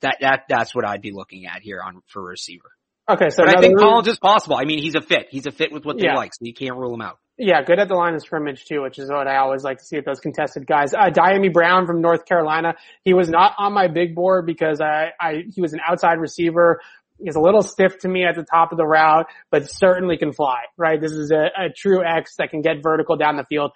That, 0.00 0.16
that, 0.20 0.44
that's 0.48 0.74
what 0.74 0.86
I'd 0.86 1.02
be 1.02 1.12
looking 1.12 1.46
at 1.46 1.62
here 1.62 1.80
on, 1.84 2.02
for 2.08 2.22
receiver. 2.22 2.70
Okay, 3.08 3.28
so 3.28 3.44
But 3.44 3.58
I 3.58 3.60
think 3.60 3.78
Collins 3.78 4.08
is 4.08 4.18
possible. 4.18 4.56
I 4.56 4.64
mean, 4.64 4.78
he's 4.78 4.94
a 4.94 5.02
fit. 5.02 5.28
He's 5.30 5.46
a 5.46 5.50
fit 5.52 5.72
with 5.72 5.84
what 5.84 5.98
they 5.98 6.06
Yeah. 6.06 6.14
like, 6.14 6.32
so 6.32 6.44
you 6.46 6.54
can't 6.54 6.76
rule 6.76 6.94
him 6.94 7.02
out. 7.02 7.18
Yeah, 7.36 7.62
good 7.62 7.78
at 7.78 7.88
the 7.88 7.94
line 7.96 8.14
of 8.14 8.22
scrimmage 8.22 8.64
too, 8.64 8.80
which 8.82 8.98
is 8.98 9.10
what 9.10 9.26
I 9.26 9.38
always 9.38 9.64
like 9.64 9.78
to 9.78 9.84
see 9.84 9.96
at 9.96 10.04
those 10.04 10.20
contested 10.20 10.66
guys. 10.66 10.94
Uh, 10.94 11.10
Dyami 11.10 11.52
Brown 11.52 11.86
from 11.86 12.00
North 12.00 12.26
Carolina. 12.26 12.76
He 13.02 13.12
was 13.12 13.28
not 13.28 13.52
on 13.58 13.72
my 13.72 13.88
big 13.88 14.14
board 14.14 14.46
because 14.46 14.80
I, 14.80 15.08
I, 15.20 15.42
he 15.52 15.60
was 15.60 15.72
an 15.72 15.80
outside 15.86 16.18
receiver. 16.18 16.80
He's 17.22 17.34
a 17.34 17.40
little 17.40 17.62
stiff 17.62 17.98
to 18.00 18.08
me 18.08 18.24
at 18.24 18.36
the 18.36 18.44
top 18.44 18.72
of 18.72 18.78
the 18.78 18.86
route, 18.86 19.26
but 19.50 19.70
certainly 19.70 20.16
can 20.16 20.32
fly, 20.32 20.62
right? 20.76 21.00
This 21.00 21.12
is 21.12 21.30
a, 21.30 21.50
a 21.56 21.68
true 21.76 22.04
X 22.04 22.36
that 22.36 22.50
can 22.50 22.62
get 22.62 22.82
vertical 22.82 23.16
down 23.16 23.36
the 23.36 23.44
field. 23.44 23.72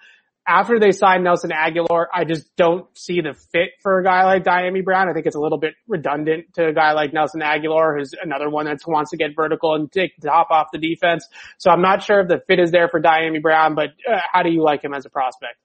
After 0.47 0.79
they 0.79 0.91
signed 0.91 1.23
Nelson 1.23 1.51
Agholor, 1.51 2.05
I 2.11 2.23
just 2.23 2.55
don't 2.55 2.87
see 2.97 3.21
the 3.21 3.35
fit 3.51 3.69
for 3.83 3.99
a 3.99 4.03
guy 4.03 4.23
like 4.25 4.43
Dyami 4.43 4.83
Brown. 4.83 5.07
I 5.07 5.13
think 5.13 5.27
it's 5.27 5.35
a 5.35 5.39
little 5.39 5.59
bit 5.59 5.75
redundant 5.87 6.53
to 6.55 6.67
a 6.69 6.73
guy 6.73 6.93
like 6.93 7.13
Nelson 7.13 7.41
Agholor, 7.41 7.95
who's 7.97 8.13
another 8.19 8.49
one 8.49 8.65
that 8.65 8.79
wants 8.87 9.11
to 9.11 9.17
get 9.17 9.35
vertical 9.35 9.75
and 9.75 9.91
take 9.91 10.15
the 10.19 10.27
top 10.27 10.47
off 10.49 10.67
the 10.73 10.79
defense. 10.79 11.27
So 11.59 11.69
I'm 11.69 11.83
not 11.83 12.01
sure 12.01 12.21
if 12.21 12.29
the 12.29 12.41
fit 12.47 12.59
is 12.59 12.71
there 12.71 12.89
for 12.89 12.99
Dyami 12.99 13.41
Brown, 13.43 13.75
but 13.75 13.89
uh, 14.11 14.19
how 14.31 14.41
do 14.41 14.49
you 14.49 14.63
like 14.63 14.83
him 14.83 14.93
as 14.93 15.05
a 15.05 15.09
prospect? 15.09 15.55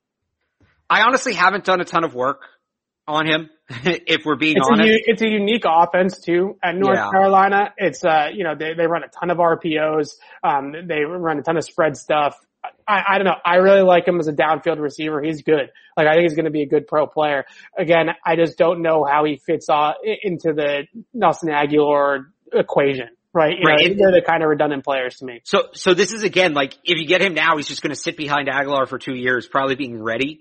I 0.90 1.00
honestly 1.02 1.32
haven't 1.32 1.64
done 1.64 1.80
a 1.80 1.84
ton 1.86 2.04
of 2.04 2.14
work 2.14 2.42
on 3.08 3.26
him, 3.26 3.48
if 3.84 4.26
we're 4.26 4.36
being 4.36 4.56
It's 4.58 4.68
a, 4.68 4.72
honest. 4.72 4.88
u- 4.88 5.02
it's 5.06 5.22
a 5.22 5.28
unique 5.28 5.64
offense 5.66 6.20
too 6.20 6.58
at 6.62 6.74
North 6.74 6.96
Yeah. 6.98 7.10
Carolina. 7.10 7.72
It's, 7.78 8.04
uh, 8.04 8.28
you 8.34 8.44
know, 8.44 8.54
they, 8.58 8.74
they 8.74 8.86
run 8.86 9.02
a 9.02 9.08
ton 9.08 9.30
of 9.30 9.38
RPOs. 9.38 10.10
Um, 10.42 10.72
they 10.86 11.00
run 11.04 11.38
a 11.38 11.42
ton 11.42 11.56
of 11.56 11.64
spread 11.64 11.96
stuff. 11.96 12.38
I, 12.86 13.02
I 13.08 13.18
don't 13.18 13.24
know. 13.26 13.36
I 13.44 13.56
really 13.56 13.82
like 13.82 14.06
him 14.06 14.18
as 14.20 14.28
a 14.28 14.32
downfield 14.32 14.78
receiver. 14.78 15.22
He's 15.22 15.42
good. 15.42 15.70
Like 15.96 16.06
I 16.06 16.12
think 16.14 16.22
he's 16.22 16.34
going 16.34 16.46
to 16.46 16.50
be 16.50 16.62
a 16.62 16.66
good 16.68 16.86
pro 16.86 17.06
player. 17.06 17.44
Again, 17.78 18.08
I 18.24 18.36
just 18.36 18.58
don't 18.58 18.82
know 18.82 19.04
how 19.04 19.24
he 19.24 19.36
fits 19.36 19.68
uh, 19.68 19.92
into 20.22 20.52
the 20.52 20.86
Nelson 21.12 21.48
Agholor 21.50 22.26
equation. 22.52 23.08
Right. 23.32 23.58
You 23.58 23.66
Right. 23.66 23.90
know, 23.90 23.96
they're 23.98 24.20
the 24.20 24.26
kind 24.26 24.42
of 24.42 24.48
redundant 24.48 24.84
players 24.84 25.16
to 25.16 25.24
me. 25.24 25.40
So, 25.44 25.68
so 25.72 25.92
this 25.94 26.12
is 26.12 26.22
again, 26.22 26.54
like, 26.54 26.74
if 26.84 26.98
you 27.00 27.06
get 27.06 27.20
him 27.20 27.34
now, 27.34 27.56
he's 27.56 27.66
just 27.66 27.82
going 27.82 27.94
to 27.94 28.00
sit 28.00 28.16
behind 28.16 28.48
Agholor 28.48 28.86
for 28.88 28.98
two 28.98 29.14
years, 29.14 29.46
probably 29.48 29.74
being 29.74 30.00
ready. 30.00 30.40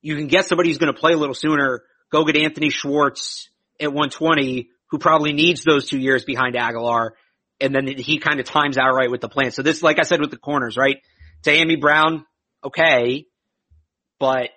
You 0.00 0.16
can 0.16 0.28
get 0.28 0.46
somebody 0.46 0.68
who's 0.70 0.78
going 0.78 0.94
to 0.94 0.98
play 0.98 1.12
a 1.12 1.16
little 1.16 1.34
sooner, 1.34 1.82
go 2.12 2.24
get 2.24 2.36
Anthony 2.36 2.70
Schwartz 2.70 3.50
at 3.80 3.88
120, 3.88 4.68
who 4.90 4.98
probably 4.98 5.32
needs 5.32 5.64
those 5.64 5.88
two 5.88 5.98
years 5.98 6.24
behind 6.24 6.54
Agholor, 6.54 7.10
and 7.60 7.74
then 7.74 7.86
he 7.98 8.18
kind 8.18 8.38
of 8.40 8.46
times 8.46 8.78
out 8.78 8.94
right 8.94 9.10
with 9.10 9.20
the 9.20 9.28
plan. 9.28 9.50
So 9.50 9.62
this, 9.62 9.82
like 9.82 9.98
I 9.98 10.02
said 10.02 10.20
with 10.20 10.30
the 10.30 10.36
corners, 10.38 10.76
right? 10.76 10.98
Dyami 11.42 11.80
Brown, 11.80 12.26
okay, 12.64 13.26
but 14.18 14.50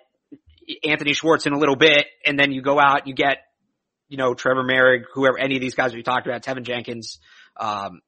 Anthony 0.84 1.12
Schwartz 1.12 1.46
in 1.46 1.52
a 1.52 1.58
little 1.58 1.76
bit, 1.76 2.06
and 2.26 2.38
then 2.38 2.52
you 2.52 2.62
go 2.62 2.78
out, 2.78 3.06
you 3.06 3.14
get, 3.14 3.38
you 4.08 4.16
know, 4.16 4.34
Trevor 4.34 4.62
Moehrig, 4.62 5.04
whoever, 5.12 5.38
any 5.38 5.56
of 5.56 5.60
these 5.60 5.74
guys 5.74 5.94
we 5.94 6.02
talked 6.02 6.26
about, 6.26 6.42
Teven 6.42 6.64
Jenkins, 6.64 7.18
um, 7.56 8.00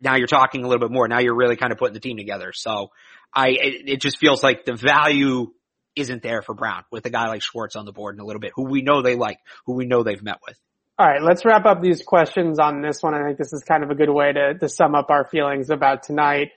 now 0.00 0.16
you're 0.16 0.26
talking 0.26 0.64
a 0.64 0.68
little 0.68 0.86
bit 0.86 0.92
more. 0.92 1.08
Now 1.08 1.20
you're 1.20 1.36
really 1.36 1.56
kind 1.56 1.72
of 1.72 1.78
putting 1.78 1.94
the 1.94 2.00
team 2.00 2.16
together. 2.16 2.52
So 2.52 2.90
I, 3.32 3.50
it, 3.50 3.88
it 3.88 4.00
just 4.00 4.18
feels 4.18 4.42
like 4.42 4.64
the 4.64 4.74
value 4.74 5.52
isn't 5.94 6.22
there 6.22 6.42
for 6.42 6.54
Brown 6.54 6.84
with 6.90 7.06
a 7.06 7.10
guy 7.10 7.28
like 7.28 7.42
Schwartz 7.42 7.76
on 7.76 7.86
the 7.86 7.92
board 7.92 8.14
in 8.14 8.20
a 8.20 8.24
little 8.24 8.40
bit, 8.40 8.52
who 8.54 8.64
we 8.64 8.82
know 8.82 9.02
they 9.02 9.14
like, 9.14 9.38
who 9.64 9.74
we 9.74 9.86
know 9.86 10.02
they've 10.02 10.22
met 10.22 10.38
with. 10.46 10.58
All 10.98 11.06
right, 11.06 11.22
let's 11.22 11.44
wrap 11.44 11.66
up 11.66 11.82
these 11.82 12.02
questions 12.02 12.58
on 12.58 12.82
this 12.82 13.02
one. 13.02 13.14
I 13.14 13.22
think 13.24 13.38
this 13.38 13.52
is 13.52 13.62
kind 13.62 13.82
of 13.82 13.90
a 13.90 13.94
good 13.94 14.10
way 14.10 14.32
to, 14.32 14.58
to 14.58 14.68
sum 14.68 14.94
up 14.94 15.10
our 15.10 15.26
feelings 15.26 15.70
about 15.70 16.02
tonight. 16.02 16.48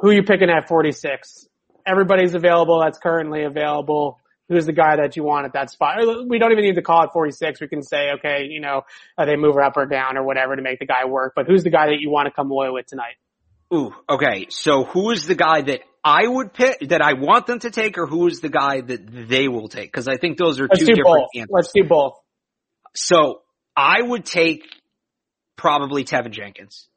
Who 0.00 0.10
you 0.10 0.22
picking 0.22 0.50
at 0.50 0.68
46? 0.68 1.46
Everybody's 1.86 2.34
available 2.34 2.80
that's 2.80 2.98
currently 2.98 3.44
available. 3.44 4.18
Who's 4.48 4.66
the 4.66 4.72
guy 4.72 4.96
that 4.96 5.16
you 5.16 5.22
want 5.22 5.46
at 5.46 5.52
that 5.52 5.70
spot? 5.70 5.98
We 6.26 6.38
don't 6.38 6.50
even 6.50 6.64
need 6.64 6.74
to 6.74 6.82
call 6.82 7.04
it 7.04 7.10
46. 7.12 7.60
We 7.60 7.68
can 7.68 7.82
say, 7.82 8.10
okay, 8.18 8.46
you 8.48 8.60
know, 8.60 8.82
they 9.16 9.36
move 9.36 9.54
her 9.54 9.62
up 9.62 9.76
or 9.76 9.86
down 9.86 10.16
or 10.16 10.24
whatever 10.24 10.56
to 10.56 10.62
make 10.62 10.80
the 10.80 10.86
guy 10.86 11.04
work. 11.06 11.34
But 11.36 11.46
who's 11.46 11.62
the 11.62 11.70
guy 11.70 11.86
that 11.86 11.98
you 12.00 12.10
want 12.10 12.26
to 12.26 12.32
come 12.32 12.50
away 12.50 12.68
with 12.70 12.86
tonight? 12.86 13.14
Ooh, 13.72 13.94
okay. 14.08 14.46
So 14.48 14.84
who 14.84 15.10
is 15.12 15.26
the 15.26 15.36
guy 15.36 15.60
that 15.62 15.82
I 16.02 16.26
would 16.26 16.52
pick, 16.52 16.88
that 16.88 17.00
I 17.00 17.12
want 17.12 17.46
them 17.46 17.60
to 17.60 17.70
take, 17.70 17.96
or 17.96 18.06
who 18.06 18.26
is 18.26 18.40
the 18.40 18.48
guy 18.48 18.80
that 18.80 19.28
they 19.28 19.46
will 19.46 19.68
take? 19.68 19.92
Cause 19.92 20.08
I 20.08 20.16
think 20.16 20.38
those 20.38 20.58
are 20.58 20.66
Let's 20.68 20.80
two 20.80 20.86
different 20.86 21.06
both. 21.06 21.28
answers. 21.36 21.50
Let's 21.52 21.72
do 21.72 21.84
both. 21.84 22.14
So 22.96 23.42
I 23.76 24.02
would 24.02 24.24
take 24.24 24.64
probably 25.56 26.02
Teven 26.04 26.32
Jenkins. 26.32 26.88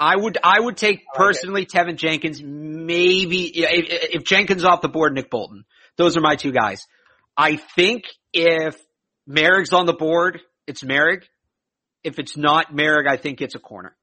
I 0.00 0.16
would, 0.16 0.38
I 0.42 0.58
would 0.58 0.78
take 0.78 1.00
like 1.00 1.14
personally 1.14 1.66
Teven 1.66 1.96
Jenkins, 1.96 2.42
maybe, 2.42 3.44
if, 3.54 4.14
if 4.14 4.24
Jenkins 4.24 4.64
off 4.64 4.80
the 4.80 4.88
board, 4.88 5.12
Nick 5.14 5.30
Bolton. 5.30 5.64
Those 5.96 6.16
are 6.16 6.20
my 6.22 6.36
two 6.36 6.52
guys. 6.52 6.86
I 7.36 7.56
think 7.56 8.04
if 8.32 8.76
Moehrig's 9.28 9.74
on 9.74 9.84
the 9.84 9.92
board, 9.92 10.40
it's 10.66 10.82
Moehrig. 10.82 11.24
If 12.02 12.18
it's 12.18 12.36
not 12.36 12.72
Moehrig, 12.72 13.06
I 13.06 13.18
think 13.18 13.42
it's 13.42 13.54
a 13.54 13.58
corner. 13.58 13.94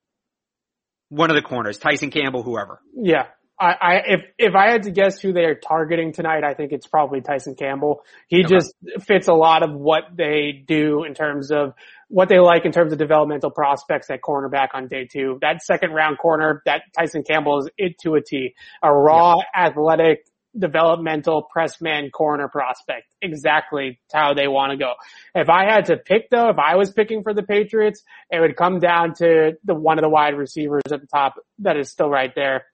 One 1.10 1.32
of 1.32 1.36
the 1.36 1.41
corners, 1.41 1.80
Tyson 1.80 2.12
Campbell, 2.12 2.43
whoever. 2.43 2.80
Yeah. 2.93 3.28
I, 3.60 3.66
I, 3.82 3.93
if, 4.06 4.22
if 4.38 4.54
I 4.54 4.70
had 4.70 4.84
to 4.84 4.91
guess 4.91 5.20
who 5.20 5.34
they 5.34 5.45
are 5.45 5.56
targeting 5.56 6.14
tonight, 6.14 6.43
I 6.43 6.54
think 6.54 6.74
it's 6.74 6.86
probably 6.86 7.22
Tyson 7.22 7.56
Campbell. 7.56 8.04
He 8.28 8.43
Okay. 8.45 8.54
just 8.56 8.76
fits 9.02 9.28
a 9.30 9.34
lot 9.34 9.64
of 9.64 9.74
what 9.74 10.04
they 10.16 10.64
do 10.68 11.06
in 11.06 11.16
terms 11.16 11.50
of 11.50 11.74
what 12.10 12.30
they 12.30 12.39
like 12.39 12.66
in 12.66 12.72
terms 12.72 12.93
of 12.93 12.99
developmental 12.99 13.51
prospects 13.51 14.10
at 14.10 14.22
cornerback 14.22 14.70
on 14.74 14.88
day 14.88 15.08
two. 15.12 15.38
That 15.41 15.62
second 15.62 15.91
round 15.91 16.18
corner, 16.18 16.62
that 16.66 16.84
Tyson 16.97 17.24
Campbell 17.24 17.60
is 17.60 17.70
it 17.78 17.97
to 18.03 18.16
a 18.16 18.22
T. 18.22 18.55
A 18.82 18.93
raw, 18.93 19.38
athletic, 19.55 20.20
developmental 20.58 21.43
press 21.43 21.82
man 21.82 22.10
corner 22.10 22.47
prospect. 22.47 23.05
Exactly 23.22 23.99
how 24.14 24.34
they 24.34 24.47
want 24.47 24.72
to 24.72 24.78
go. 24.78 24.93
If 25.36 25.49
I 25.49 25.66
had 25.66 25.86
to 25.86 25.97
pick 25.97 26.30
though, 26.30 26.49
if 26.49 26.58
I 26.58 26.76
was 26.76 26.91
picking 26.91 27.24
for 27.24 27.34
the 27.34 27.43
Patriots, 27.43 28.03
it 28.32 28.39
would 28.39 28.55
come 28.55 28.80
down 28.80 29.14
to 29.16 29.53
the 29.64 29.76
one 29.76 29.97
of 29.97 30.03
the 30.03 30.10
wide 30.10 30.36
receivers 30.38 30.84
at 30.91 31.01
the 31.01 31.08
top 31.08 31.36
that 31.60 31.78
is 31.78 31.89
still 31.89 32.10
right 32.10 32.32
there. 32.36 32.66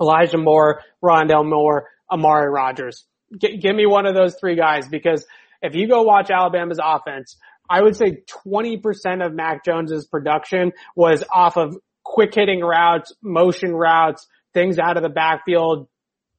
Elijah 0.00 0.38
Moore, 0.38 0.82
Rondale 1.04 1.48
Moore, 1.48 1.88
Amari 2.10 2.48
Rodgers. 2.48 3.04
G- 3.38 3.58
give 3.58 3.76
me 3.76 3.86
one 3.86 4.06
of 4.06 4.14
those 4.14 4.36
three 4.36 4.56
guys 4.56 4.88
because 4.88 5.26
if 5.62 5.74
you 5.74 5.88
go 5.88 6.02
watch 6.02 6.30
Alabama's 6.30 6.80
offense, 6.82 7.36
I 7.70 7.80
would 7.80 7.96
say 7.96 8.22
20% 8.46 9.24
of 9.24 9.32
Mac 9.32 9.64
Jones's 9.64 10.06
production 10.06 10.72
was 10.96 11.22
off 11.32 11.56
of 11.56 11.78
quick 12.02 12.34
hitting 12.34 12.60
routes, 12.60 13.14
motion 13.22 13.72
routes, 13.72 14.26
things 14.52 14.80
out 14.80 14.96
of 14.96 15.04
the 15.04 15.08
backfield, 15.08 15.88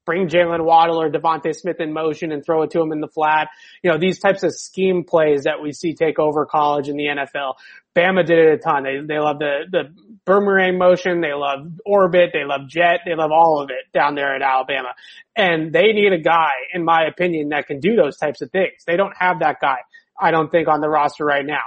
bring 0.05 0.27
Jaylen 0.27 0.65
Waddle 0.65 1.01
or 1.01 1.09
DeVonta 1.09 1.55
Smith 1.55 1.79
in 1.79 1.93
motion 1.93 2.32
and 2.32 2.43
throw 2.43 2.63
it 2.63 2.71
to 2.71 2.82
him 2.82 2.91
in 2.91 2.99
the 2.99 3.07
flat. 3.07 3.49
You 3.84 3.91
know, 3.91 3.97
these 3.97 4.19
types 4.19 4.43
of 4.43 4.53
scheme 4.53 5.03
plays 5.03 5.43
that 5.43 5.61
we 5.61 5.71
see 5.71 5.93
take 5.93 6.19
over 6.19 6.45
college 6.45 6.89
and 6.89 6.99
the 6.99 7.05
NFL. 7.05 7.53
Bama 7.95 8.25
did 8.25 8.39
it 8.39 8.53
a 8.53 8.57
ton. 8.57 8.84
They, 8.84 8.99
they 9.05 9.19
love 9.19 9.39
the, 9.39 9.65
the 9.69 9.84
boomerang 10.25 10.77
motion. 10.77 11.21
They 11.21 11.34
love 11.34 11.67
orbit. 11.86 12.32
They 12.34 12.45
love 12.45 12.67
jet. 12.67 13.01
They 13.05 13.15
love 13.15 13.32
all 13.32 13.61
of 13.61 13.69
it 13.69 13.91
down 13.93 14.15
there 14.15 14.36
at 14.36 14.41
Alabama. 14.41 14.93
And 15.36 15.73
they 15.73 15.93
need 15.93 16.13
a 16.13 16.21
guy, 16.21 16.51
in 16.73 16.84
my 16.84 17.05
opinion, 17.05 17.49
that 17.49 17.67
can 17.67 17.79
do 17.79 17.95
those 17.95 18.17
types 18.17 18.41
of 18.41 18.51
things. 18.51 18.84
They 18.86 18.97
don't 18.97 19.15
have 19.17 19.39
that 19.39 19.57
guy, 19.61 19.77
I 20.20 20.32
don't 20.32 20.49
think, 20.51 20.68
on 20.68 20.82
the 20.82 20.89
roster 20.89 21.26
right 21.26 21.45
now. 21.45 21.62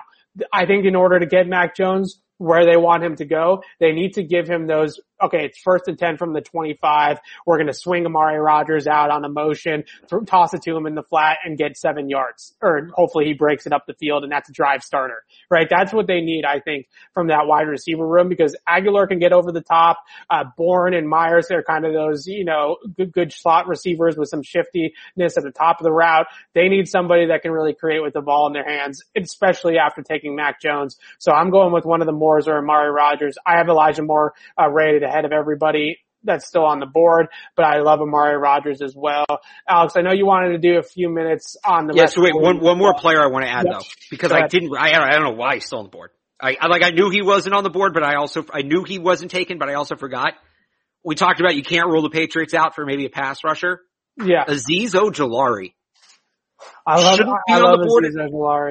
I 0.52 0.66
think 0.66 0.84
in 0.84 0.96
order 0.96 1.18
to 1.18 1.26
get 1.26 1.46
Mac 1.46 1.76
Jones 1.76 2.20
where 2.38 2.64
they 2.64 2.76
want 2.76 3.04
him 3.04 3.16
to 3.16 3.24
go, 3.24 3.62
they 3.78 3.92
need 3.92 4.14
to 4.14 4.22
give 4.22 4.48
him 4.48 4.66
those 4.66 5.00
okay, 5.22 5.44
it's 5.44 5.58
first 5.58 5.88
and 5.88 5.98
10 5.98 6.16
from 6.16 6.32
the 6.32 6.40
25. 6.40 7.18
We're 7.46 7.56
going 7.56 7.68
to 7.68 7.74
swing 7.74 8.06
Amari 8.06 8.38
Rodgers 8.38 8.86
out 8.86 9.10
on 9.10 9.24
a 9.24 9.28
motion, 9.28 9.84
th- 10.08 10.22
toss 10.26 10.54
it 10.54 10.62
to 10.62 10.76
him 10.76 10.86
in 10.86 10.94
the 10.94 11.02
flat 11.02 11.38
and 11.44 11.56
get 11.56 11.76
seven 11.76 12.08
yards. 12.08 12.54
Or 12.60 12.88
hopefully 12.94 13.26
he 13.26 13.34
breaks 13.34 13.66
it 13.66 13.72
up 13.72 13.86
the 13.86 13.94
field 13.94 14.24
and 14.24 14.32
that's 14.32 14.48
a 14.48 14.52
drive 14.52 14.82
starter, 14.82 15.22
right? 15.50 15.68
That's 15.68 15.92
what 15.92 16.06
they 16.06 16.20
need, 16.20 16.44
I 16.44 16.60
think, 16.60 16.86
from 17.12 17.28
that 17.28 17.46
wide 17.46 17.68
receiver 17.68 18.06
room 18.06 18.28
because 18.28 18.56
Agholor 18.68 19.08
can 19.08 19.18
get 19.18 19.32
over 19.32 19.52
the 19.52 19.60
top. 19.60 19.98
Uh, 20.28 20.44
Bourne 20.56 20.94
and 20.94 21.08
Meyers, 21.08 21.46
they're 21.48 21.62
kind 21.62 21.84
of 21.84 21.92
those, 21.92 22.26
you 22.26 22.44
know, 22.44 22.76
good, 22.96 23.12
good 23.12 23.32
slot 23.32 23.68
receivers 23.68 24.16
with 24.16 24.28
some 24.28 24.42
shiftiness 24.42 25.36
at 25.36 25.44
the 25.44 25.52
top 25.52 25.80
of 25.80 25.84
the 25.84 25.92
route. 25.92 26.26
They 26.54 26.68
need 26.68 26.88
somebody 26.88 27.26
that 27.28 27.42
can 27.42 27.52
really 27.52 27.74
create 27.74 28.02
with 28.02 28.14
the 28.14 28.20
ball 28.20 28.46
in 28.46 28.52
their 28.52 28.68
hands, 28.68 29.02
especially 29.16 29.78
after 29.78 30.02
taking 30.02 30.34
Mac 30.34 30.60
Jones. 30.60 30.98
So 31.18 31.32
I'm 31.32 31.50
going 31.50 31.72
with 31.72 31.84
one 31.84 32.00
of 32.00 32.06
the 32.06 32.12
Moores 32.12 32.48
or 32.48 32.58
Amari 32.58 32.90
Rodgers. 32.90 33.36
I 33.46 33.58
have 33.58 33.68
Elijah 33.68 34.02
Moore 34.02 34.34
uh, 34.60 34.68
rated 34.68 35.03
ahead 35.04 35.24
of 35.24 35.32
everybody 35.32 35.98
that's 36.24 36.46
still 36.46 36.64
on 36.64 36.80
the 36.80 36.86
board, 36.86 37.26
but 37.56 37.64
I 37.64 37.80
love 37.80 38.00
Amari 38.00 38.36
Rodgers 38.38 38.80
as 38.82 38.94
well. 38.96 39.26
Alex, 39.68 39.94
I 39.96 40.00
know 40.00 40.12
you 40.12 40.26
wanted 40.26 40.52
to 40.52 40.58
do 40.58 40.78
a 40.78 40.82
few 40.82 41.08
minutes 41.08 41.56
on 41.64 41.86
the. 41.86 41.94
Yes, 41.94 42.10
yeah, 42.10 42.14
so 42.14 42.22
wait, 42.22 42.34
one 42.34 42.60
one 42.60 42.78
more 42.78 42.94
player 42.94 43.20
I 43.20 43.26
want 43.26 43.44
to 43.44 43.50
add 43.50 43.66
though, 43.66 43.82
because 44.10 44.32
I 44.32 44.46
didn't, 44.46 44.70
I, 44.76 44.92
I 44.92 45.12
don't 45.12 45.24
know 45.24 45.36
why 45.36 45.54
he's 45.54 45.66
still 45.66 45.78
on 45.78 45.84
the 45.84 45.90
board. 45.90 46.10
I, 46.40 46.56
I 46.60 46.66
like 46.66 46.82
I 46.82 46.90
knew 46.90 47.10
he 47.10 47.22
wasn't 47.22 47.54
on 47.54 47.62
the 47.62 47.70
board, 47.70 47.94
but 47.94 48.02
I 48.02 48.16
also 48.16 48.44
I 48.52 48.62
knew 48.62 48.84
he 48.84 48.98
wasn't 48.98 49.30
taken, 49.30 49.58
but 49.58 49.68
I 49.68 49.74
also 49.74 49.96
forgot. 49.96 50.34
We 51.04 51.14
talked 51.14 51.38
about 51.40 51.54
you 51.54 51.62
can't 51.62 51.88
rule 51.88 52.02
the 52.02 52.10
Patriots 52.10 52.54
out 52.54 52.74
for 52.74 52.86
maybe 52.86 53.04
a 53.04 53.10
pass 53.10 53.44
rusher. 53.44 53.80
Yeah, 54.18 54.44
Azeez 54.46 54.94
Ojulari. 54.94 55.74
I 56.86 57.00
love, 57.00 57.16
shouldn't 57.16 57.36
be 57.46 57.52
I 57.52 57.60
on 57.60 57.80
the 57.80 57.86
board. 57.86 58.04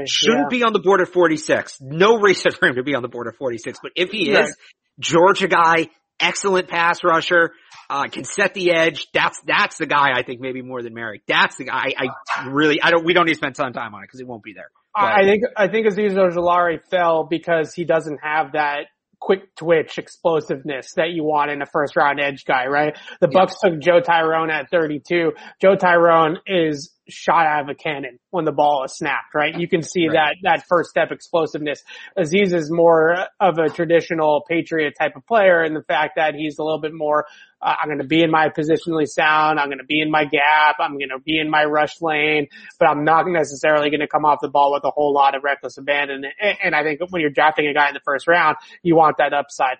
At, 0.02 0.10
shouldn't 0.10 0.52
yeah. 0.52 0.58
be 0.58 0.64
on 0.64 0.74
the 0.74 0.80
board 0.80 1.02
at 1.02 1.10
46. 1.10 1.78
No 1.82 2.18
reason 2.18 2.52
for 2.52 2.68
him 2.68 2.76
to 2.76 2.84
be 2.84 2.96
on 2.96 3.02
the 3.02 3.08
board 3.08 3.28
at 3.28 3.36
46, 3.36 3.80
but 3.84 3.92
if 3.96 4.10
he 4.10 4.32
is, 4.32 4.38
right. 4.38 4.54
Georgia 5.00 5.48
guy, 5.48 5.90
excellent 6.20 6.68
pass 6.68 7.04
rusher, 7.04 7.54
uh, 7.90 8.08
can 8.08 8.24
set 8.24 8.54
the 8.54 8.72
edge. 8.72 9.08
That's, 9.14 9.40
that's 9.46 9.78
the 9.78 9.86
guy 9.86 10.12
I 10.18 10.24
think 10.24 10.40
maybe 10.42 10.62
more 10.62 10.82
than 10.82 10.94
Moehrig. 10.94 11.22
That's 11.28 11.56
the 11.58 11.66
guy 11.66 11.94
I, 11.98 12.08
I 12.36 12.48
really, 12.48 12.82
I 12.82 12.92
don't, 12.92 13.06
we 13.06 13.14
don't 13.14 13.26
need 13.26 13.34
to 13.34 13.38
spend 13.38 13.56
some 13.56 13.74
time 13.74 13.94
on 13.94 14.04
it 14.04 14.08
because 14.08 14.20
it 14.20 14.28
won't 14.28 14.44
be 14.44 14.54
there. 14.54 14.70
But, 14.96 15.06
I 15.06 15.24
think, 15.24 15.44
I 15.58 15.68
think 15.68 15.88
Azeez 15.88 16.14
Ojulari 16.14 16.80
fell 16.90 17.26
because 17.28 17.74
he 17.74 17.84
doesn't 17.84 18.20
have 18.22 18.54
that 18.54 18.86
quick 19.20 19.56
twitch 19.56 19.98
explosiveness 19.98 20.94
that 20.96 21.12
you 21.12 21.24
want 21.24 21.50
in 21.50 21.62
a 21.62 21.66
first 21.66 21.96
round 21.96 22.20
edge 22.20 22.44
guy, 22.46 22.68
right? 22.68 22.98
The 23.22 23.30
Bucks 23.30 23.56
took 23.64 23.80
Joe 23.80 24.02
Tryon 24.02 24.50
at 24.50 24.70
32. 24.70 25.32
Joe 25.62 25.76
Tryon 25.76 26.38
is 26.46 26.93
shot 27.10 27.46
out 27.46 27.64
of 27.64 27.70
a 27.70 27.76
cannon 27.76 28.20
when 28.30 28.46
the 28.46 28.52
ball 28.52 28.84
is 28.86 28.96
snapped, 28.96 29.34
right? 29.34 29.60
You 29.60 29.68
can 29.68 29.82
see 29.82 30.08
right. 30.08 30.36
that, 30.44 30.58
that 30.58 30.66
first 30.68 30.90
step 30.90 31.12
explosiveness. 31.12 31.84
Azeez 32.18 32.54
is 32.54 32.72
more 32.72 33.16
of 33.40 33.58
a 33.58 33.70
traditional 33.70 34.44
Patriot 34.48 34.94
type 35.00 35.16
of 35.16 35.26
player 35.26 35.64
in 35.64 35.74
the 35.74 35.84
fact 35.84 36.14
that 36.16 36.36
he's 36.36 36.60
a 36.60 36.64
little 36.64 36.80
bit 36.80 36.94
more, 36.94 37.26
uh, 37.62 37.76
I'm 37.82 37.88
going 37.88 38.00
to 38.00 38.08
be 38.08 38.22
in 38.22 38.32
my 38.32 38.50
positionally 38.50 39.08
sound. 39.08 39.60
I'm 39.60 39.68
going 39.68 39.80
to 39.80 39.86
be 39.86 40.02
in 40.02 40.12
my 40.12 40.26
gap. 40.26 40.76
I'm 40.80 40.98
going 40.98 41.10
to 41.10 41.20
be 41.20 41.40
in 41.40 41.50
my 41.50 41.64
rush 41.66 42.02
lane, 42.02 42.48
but 42.80 42.88
I'm 42.88 43.04
not 43.04 43.26
necessarily 43.28 43.90
going 43.90 44.02
to 44.02 44.08
come 44.08 44.26
off 44.26 44.40
the 44.42 44.50
ball 44.50 44.74
with 44.74 44.84
a 44.84 44.92
whole 44.92 45.14
lot 45.14 45.36
of 45.36 45.44
reckless 45.44 45.78
abandon. 45.78 46.24
And, 46.40 46.58
and 46.64 46.76
I 46.76 46.84
think 46.84 47.00
when 47.10 47.22
you're 47.22 47.32
drafting 47.32 47.68
a 47.68 47.74
guy 47.74 47.88
in 47.88 47.94
the 47.94 48.02
first 48.04 48.28
round, 48.28 48.58
you 48.82 48.96
want 48.96 49.18
that 49.18 49.34
upside. 49.34 49.78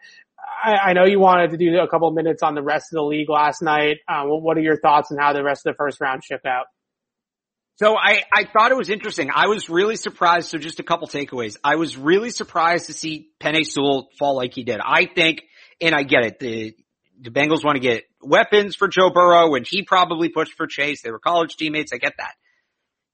I, 0.64 0.90
I 0.90 0.94
know 0.94 1.06
you 1.06 1.20
wanted 1.20 1.52
to 1.52 1.58
do 1.58 1.78
a 1.80 1.88
couple 1.88 2.08
of 2.08 2.14
minutes 2.14 2.44
on 2.44 2.56
the 2.56 2.64
rest 2.64 2.92
of 2.92 2.98
the 2.98 3.04
league 3.04 3.30
last 3.30 3.62
night. 3.62 3.98
Um, 4.08 4.28
what 4.28 4.58
are 4.58 4.62
your 4.62 4.80
thoughts 4.80 5.12
on 5.12 5.18
how 5.18 5.34
the 5.34 5.44
rest 5.44 5.66
of 5.66 5.74
the 5.74 5.78
first 5.78 6.00
round 6.02 6.24
shook 6.24 6.46
out? 6.46 6.66
So 7.76 7.98
I, 7.98 8.22
I 8.32 8.46
thought 8.46 8.72
it 8.72 8.78
was 8.78 8.90
interesting. 8.90 9.30
I 9.34 9.48
was 9.48 9.70
really 9.70 9.96
surprised. 9.96 10.50
So 10.50 10.58
just 10.58 10.80
a 10.80 10.84
couple 10.84 11.08
takeaways. 11.08 11.58
I 11.64 11.76
was 11.76 11.98
really 11.98 12.30
surprised 12.30 12.88
to 12.88 12.94
see 12.94 13.30
Penei 13.40 13.66
Sewell 13.66 14.10
fall 14.20 14.36
like 14.36 14.54
he 14.54 14.64
did. 14.64 14.80
I 14.80 15.06
think, 15.06 15.44
and 15.82 15.96
I 15.96 16.04
get 16.04 16.24
it, 16.24 16.40
the, 16.40 16.76
the 17.20 17.32
Bengals 17.32 17.64
want 17.64 17.76
to 17.76 17.80
get 17.80 18.04
weapons 18.22 18.76
for 18.76 18.88
Joe 18.88 19.10
Burrow 19.10 19.56
and 19.56 19.66
he 19.68 19.84
probably 19.84 20.30
pushed 20.30 20.54
for 20.54 20.68
Chase. 20.68 21.02
They 21.02 21.12
were 21.12 21.20
college 21.20 21.56
teammates. 21.56 21.94
I 21.94 21.98
get 21.98 22.14
that. 22.18 22.34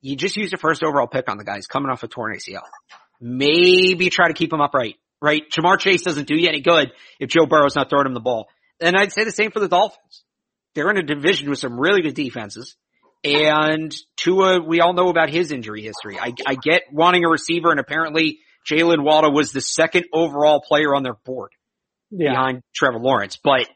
You 0.02 0.16
just 0.16 0.36
used 0.36 0.54
a 0.54 0.58
first 0.58 0.84
overall 0.84 1.08
pick 1.08 1.30
on 1.30 1.38
the 1.38 1.44
guys 1.44 1.68
coming 1.68 1.90
off 1.90 2.04
a 2.04 2.08
torn 2.08 2.36
ACL. 2.36 2.62
Maybe 3.22 4.10
try 4.10 4.28
to 4.28 4.34
keep 4.34 4.52
him 4.52 4.62
upright, 4.62 4.96
right? 5.22 5.44
Ja'Marr 5.52 5.80
Chase 5.80 6.04
doesn't 6.04 6.28
do 6.28 6.36
you 6.36 6.48
any 6.48 6.62
good 6.62 6.92
if 7.20 7.30
Joe 7.30 7.46
Burrow's 7.46 7.76
not 7.76 7.90
throwing 7.90 8.08
him 8.08 8.14
the 8.14 8.22
ball. 8.22 8.48
And 8.80 8.96
I'd 8.96 9.12
say 9.12 9.26
the 9.26 9.32
same 9.32 9.52
for 9.52 9.60
the 9.60 9.68
Dolphins. 9.68 10.24
They're 10.74 10.90
in 10.90 10.98
a 10.98 11.04
division 11.04 11.50
with 11.50 11.60
some 11.60 11.80
really 11.80 12.02
good 12.02 12.14
defenses. 12.14 12.76
And 13.24 13.94
Tua, 14.16 14.62
we 14.62 14.80
all 14.80 14.94
know 14.94 15.10
about 15.10 15.30
his 15.30 15.52
injury 15.52 15.82
history. 15.82 16.18
I, 16.20 16.34
I 16.48 16.56
get 16.56 16.84
wanting 16.92 17.26
a 17.26 17.30
receiver 17.30 17.70
and 17.70 17.80
apparently 17.80 18.40
Jaylen 18.70 19.04
Waddle 19.04 19.34
was 19.34 19.52
the 19.52 19.62
second 19.62 20.06
overall 20.14 20.62
player 20.62 20.96
on 20.96 21.04
their 21.04 21.16
board 21.26 21.52
yeah. 22.12 22.32
behind 22.32 22.62
Trevor 22.74 23.00
Lawrence. 23.00 23.38
But 23.42 23.68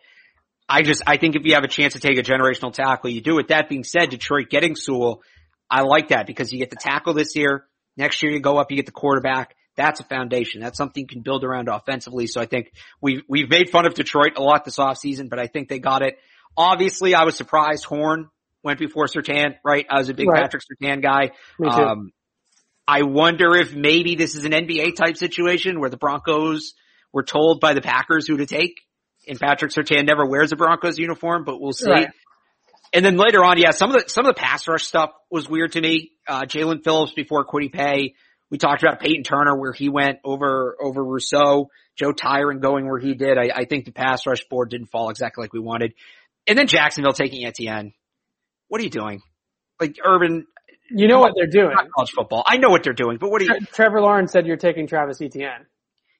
I 0.70 0.82
just, 0.82 1.04
I 1.06 1.18
think 1.18 1.36
if 1.36 1.46
you 1.46 1.56
have 1.56 1.64
a 1.64 1.70
chance 1.70 1.94
to 1.94 2.00
take 2.00 2.18
a 2.18 2.24
generational 2.24 2.74
tackle, 2.74 3.10
you 3.10 3.22
do 3.22 3.38
it. 3.39 3.50
That 3.50 3.68
being 3.68 3.84
said, 3.84 4.10
Detroit 4.10 4.50
getting 4.50 4.76
Sewell, 4.76 5.22
I 5.70 5.82
like 5.82 6.10
that 6.10 6.26
because 6.26 6.54
you 6.54 6.60
get 6.60 6.70
the 6.70 6.78
tackle 6.78 7.14
this 7.14 7.36
year. 7.36 7.66
Next 7.98 8.24
year 8.24 8.32
you 8.32 8.39
go 8.39 8.58
up, 8.58 8.72
you 8.72 8.78
get 8.78 8.86
the 8.86 8.91
quarterback. 8.91 9.56
That's 9.76 10.00
a 10.00 10.04
foundation. 10.04 10.62
That's 10.62 10.78
something 10.78 11.02
you 11.02 11.08
can 11.08 11.22
build 11.22 11.44
around 11.44 11.68
offensively. 11.68 12.28
So 12.28 12.39
I 12.39 12.46
think 12.46 12.72
we've, 13.02 13.24
we've 13.28 13.50
made 13.50 13.70
fun 13.72 13.86
of 13.86 13.94
Detroit 13.94 14.34
a 14.38 14.41
lot 14.41 14.64
this 14.64 14.78
offseason, 14.78 15.30
but 15.30 15.39
I 15.39 15.48
think 15.48 15.68
they 15.68 15.80
got 15.80 16.02
it. 16.02 16.18
Obviously 16.56 17.16
I 17.16 17.24
was 17.24 17.36
surprised 17.36 17.84
Horn 17.84 18.30
went 18.64 18.80
before 18.80 19.05
Surtain, 19.05 19.55
right? 19.64 19.86
I 19.89 19.97
was 19.97 20.09
a 20.09 20.14
big 20.14 20.28
right. 20.28 20.43
Patrick 20.43 20.64
Surtain 20.64 21.01
guy. 21.01 21.32
Me 21.59 21.70
too. 21.70 21.76
Um, 21.76 22.11
I 22.88 23.03
wonder 23.03 23.55
if 23.55 23.74
maybe 23.74 24.16
this 24.16 24.36
is 24.36 24.45
an 24.45 24.51
NBA 24.51 24.95
type 24.95 25.18
situation 25.18 25.80
where 25.80 25.89
the 25.89 25.97
Broncos 25.97 26.74
were 27.11 27.24
told 27.24 27.59
by 27.59 27.74
the 27.74 27.82
Packers 27.82 28.28
who 28.28 28.38
to 28.38 28.45
take 28.45 28.76
and 29.28 29.39
Patrick 29.39 29.72
Surtain 29.72 30.05
never 30.05 30.26
wears 30.26 30.51
a 30.51 30.55
Broncos 30.55 30.97
uniform, 30.97 31.43
but 31.45 31.59
we'll 31.61 31.74
see. 31.74 31.89
Right. 31.89 32.09
And 32.93 33.03
then 33.03 33.18
later 33.18 33.43
on, 33.43 33.57
yeah, 33.57 33.72
some 33.72 33.91
of 33.91 34.03
the, 34.03 34.09
some 34.09 34.26
of 34.26 34.36
the 34.36 34.39
pass 34.39 34.68
rush 34.68 34.84
stuff 34.84 35.11
was 35.32 35.49
weird 35.49 35.72
to 35.74 35.82
me. 35.82 36.11
Uh, 36.28 36.41
Jaelan 36.41 36.84
Phillips 36.84 37.14
before 37.14 37.45
Kwity 37.45 37.72
Paye. 37.72 38.14
We 38.51 38.57
talked 38.59 38.84
about 38.84 38.99
Peyton 38.99 39.24
Turner 39.24 39.57
where 39.57 39.74
he 39.74 39.89
went 39.89 40.20
over, 40.24 40.78
over 40.80 41.03
Rousseau, 41.03 41.70
Joe 41.95 42.11
Tryon 42.11 42.59
going 42.59 42.86
where 42.86 42.99
he 42.99 43.16
did. 43.16 43.38
I, 43.38 43.49
I 43.55 43.66
think 43.66 43.86
the 43.86 43.91
pass 43.91 44.28
rush 44.28 44.43
board 44.47 44.70
didn't 44.70 44.88
fall 44.88 45.09
exactly 45.09 45.43
like 45.43 45.53
we 45.53 45.59
wanted. 45.59 45.93
And 46.45 46.57
then 46.57 46.68
Jacksonville 46.68 47.14
taking 47.14 47.45
Etienne. 47.45 47.93
What 48.74 48.82
are 48.82 48.86
you 48.86 48.89
doing? 48.89 49.21
Like 49.80 49.97
Urban. 50.03 50.47
You 50.89 51.07
know 51.07 51.19
what 51.19 51.34
they're 51.36 51.45
doing. 51.45 51.76
college 51.95 52.09
football. 52.09 52.43
I 52.43 52.57
know 52.57 52.71
what 52.71 52.82
they're 52.82 52.93
doing, 52.93 53.19
but 53.19 53.30
what 53.30 53.39
are 53.43 53.45
you? 53.45 53.67
Trevor 53.71 54.01
Lawrence 54.01 54.32
said 54.32 54.47
you're 54.47 54.57
taking 54.57 54.88
Travis 54.88 55.21
Etienne. 55.21 55.67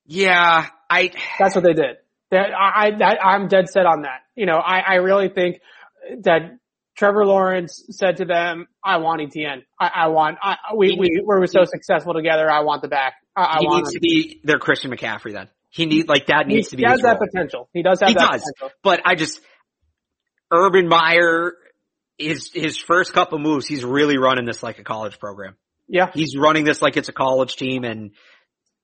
Yeah, 0.06 0.68
I. 0.88 1.14
That's 1.40 1.56
what 1.56 1.64
they 1.64 1.74
did. 1.74 1.96
That 2.30 2.52
I, 2.54 2.90
I, 2.90 3.34
I'm 3.34 3.48
dead 3.48 3.70
set 3.70 3.88
on 3.88 4.04
that. 4.04 4.20
You 4.36 4.46
know, 4.46 4.58
I, 4.58 4.82
I 4.82 4.94
really 4.98 5.30
think 5.30 5.62
that 6.26 6.60
Trevor 6.96 7.26
Lawrence 7.26 7.86
said 7.90 8.18
to 8.18 8.26
them, 8.26 8.68
"I 8.86 8.98
want 8.98 9.24
Etienne. 9.24 9.64
I, 9.80 9.88
I 9.88 10.08
want. 10.10 10.38
I, 10.40 10.58
we 10.76 10.96
we 10.96 11.10
we 11.10 11.24
were 11.26 11.48
so 11.48 11.64
successful 11.66 12.14
together. 12.14 12.52
I 12.52 12.62
want 12.62 12.84
the 12.84 12.88
back. 12.88 13.16
I, 13.36 13.62
he 13.62 13.68
needs 13.68 13.90
him. 13.90 13.94
to 13.94 14.00
be 14.00 14.42
their 14.44 14.60
Christian 14.60 14.92
McCaffrey. 14.92 15.34
Then 15.34 15.50
he 15.72 15.88
needs 15.88 16.08
like 16.08 16.28
that 16.28 16.46
needs 16.46 16.68
he, 16.68 16.76
to 16.76 16.78
be. 16.78 16.84
He 16.84 16.88
has 16.88 17.02
that 17.02 17.20
role. 17.20 17.28
potential. 17.34 17.70
He 17.74 17.82
does 17.82 18.00
have 18.00 18.10
he 18.10 18.14
that 18.14 18.32
does, 18.32 18.42
potential. 18.44 18.78
But 18.84 19.02
I 19.06 19.16
just 19.16 19.42
Urban 20.52 20.88
Meyer 20.88 21.54
his 22.18 22.52
his 22.54 22.78
first 22.78 23.14
couple 23.14 23.40
moves, 23.40 23.68
he's 23.68 23.84
really 23.84 24.18
running 24.18 24.46
this 24.46 24.64
like 24.64 24.80
a 24.80 24.84
college 24.84 25.20
program. 25.20 25.56
Yeah, 25.88 26.10
he's 26.14 26.36
running 26.38 26.64
this 26.64 26.82
like 26.82 26.98
it's 26.98 27.10
a 27.10 27.14
college 27.14 27.56
team, 27.56 27.84
and 27.84 28.12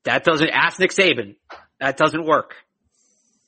that 0.04 0.24
doesn't. 0.24 0.50
Ask 0.50 0.80
Nick 0.80 0.92
Saban. 0.92 1.36
That 1.80 1.98
doesn't 1.98 2.26
work. 2.26 2.56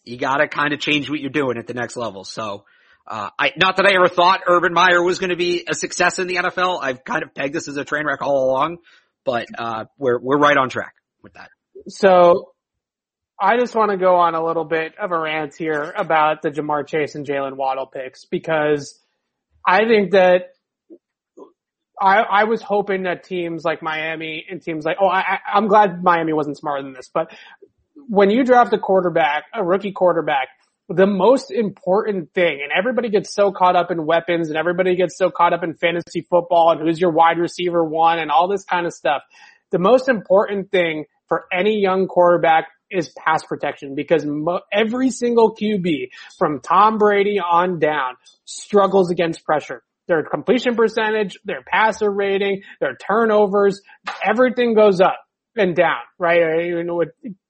You 0.03 0.17
got 0.17 0.37
to 0.37 0.47
kind 0.47 0.73
of 0.73 0.79
change 0.79 1.09
what 1.09 1.19
you're 1.19 1.29
doing 1.29 1.57
at 1.57 1.67
the 1.67 1.73
next 1.73 1.95
level. 1.95 2.23
So, 2.23 2.65
uh, 3.05 3.29
I 3.37 3.51
not 3.57 3.77
that 3.77 3.85
I 3.85 3.93
ever 3.95 4.07
thought 4.07 4.41
Urban 4.47 4.73
Meyer 4.73 5.01
was 5.03 5.19
going 5.19 5.29
to 5.29 5.35
be 5.35 5.65
a 5.69 5.73
success 5.73 6.19
in 6.19 6.27
the 6.27 6.35
NFL. 6.35 6.81
I've 6.81 7.03
kind 7.03 7.23
of 7.23 7.33
pegged 7.33 7.53
this 7.53 7.67
as 7.67 7.77
a 7.77 7.85
train 7.85 8.05
wreck 8.05 8.21
all 8.21 8.49
along, 8.49 8.77
but 9.25 9.47
uh, 9.57 9.85
we're 9.97 10.19
we're 10.19 10.39
right 10.39 10.57
on 10.57 10.69
track 10.69 10.93
with 11.21 11.33
that. 11.33 11.49
So 11.87 12.53
I 13.39 13.57
just 13.57 13.75
want 13.75 13.91
to 13.91 13.97
go 13.97 14.17
on 14.17 14.35
a 14.35 14.43
little 14.43 14.65
bit 14.65 14.93
of 14.99 15.11
a 15.11 15.19
rant 15.19 15.55
here 15.55 15.93
about 15.97 16.43
the 16.43 16.49
Ja'Marr 16.49 16.87
Chase 16.87 17.15
and 17.15 17.25
Jaylen 17.25 17.55
Waddle 17.55 17.87
picks 17.87 18.25
because 18.25 18.99
I 19.65 19.85
think 19.85 20.11
that 20.11 20.53
I, 21.99 22.19
I 22.19 22.43
was 22.45 22.61
hoping 22.61 23.03
that 23.03 23.23
teams 23.23 23.63
like 23.63 23.83
Miami 23.83 24.45
and 24.49 24.61
teams 24.61 24.85
like, 24.85 24.97
oh, 24.99 25.07
I, 25.07 25.39
I'm 25.53 25.67
glad 25.67 26.03
Miami 26.03 26.33
wasn't 26.33 26.57
smarter 26.57 26.81
than 26.81 26.93
this, 26.93 27.09
but 27.13 27.31
when 28.07 28.29
you 28.31 28.43
draft 28.43 28.73
a 28.73 28.79
quarterback, 28.79 29.43
a 29.53 29.63
rookie 29.63 29.91
quarterback, 29.91 30.47
the 30.89 31.05
most 31.05 31.51
important 31.51 32.33
thing, 32.33 32.59
and 32.61 32.71
everybody 32.75 33.09
gets 33.09 33.33
so 33.33 33.51
caught 33.51 33.75
up 33.75 33.91
in 33.91 34.05
weapons 34.05 34.49
and 34.49 34.57
everybody 34.57 34.95
gets 34.95 35.17
so 35.17 35.29
caught 35.29 35.53
up 35.53 35.63
in 35.63 35.75
fantasy 35.75 36.21
football 36.21 36.71
and 36.71 36.81
who's 36.81 36.99
your 36.99 37.11
wide 37.11 37.37
receiver 37.37 37.83
one 37.83 38.19
and 38.19 38.31
all 38.31 38.47
this 38.47 38.63
kind 38.63 38.85
of 38.85 38.93
stuff. 38.93 39.21
The 39.71 39.79
most 39.79 40.09
important 40.09 40.71
thing 40.71 41.05
for 41.27 41.45
any 41.53 41.79
young 41.79 42.07
quarterback 42.07 42.67
is 42.91 43.09
pass 43.09 43.43
protection 43.45 43.95
because 43.95 44.25
mo- 44.25 44.61
every 44.71 45.09
single 45.09 45.55
QB 45.55 46.09
from 46.37 46.59
Tom 46.59 46.97
Brady 46.97 47.39
on 47.39 47.79
down 47.79 48.15
struggles 48.45 49.11
against 49.11 49.43
pressure. 49.43 49.83
Their 50.07 50.23
completion 50.23 50.75
percentage, 50.75 51.39
their 51.45 51.63
passer 51.65 52.11
rating, 52.11 52.63
their 52.79 52.95
turnovers, 52.95 53.81
everything 54.23 54.73
goes 54.73 54.99
up 54.99 55.19
and 55.55 55.75
down, 55.75 56.01
right? 56.17 56.65
You 56.65 56.83
know, 56.83 57.03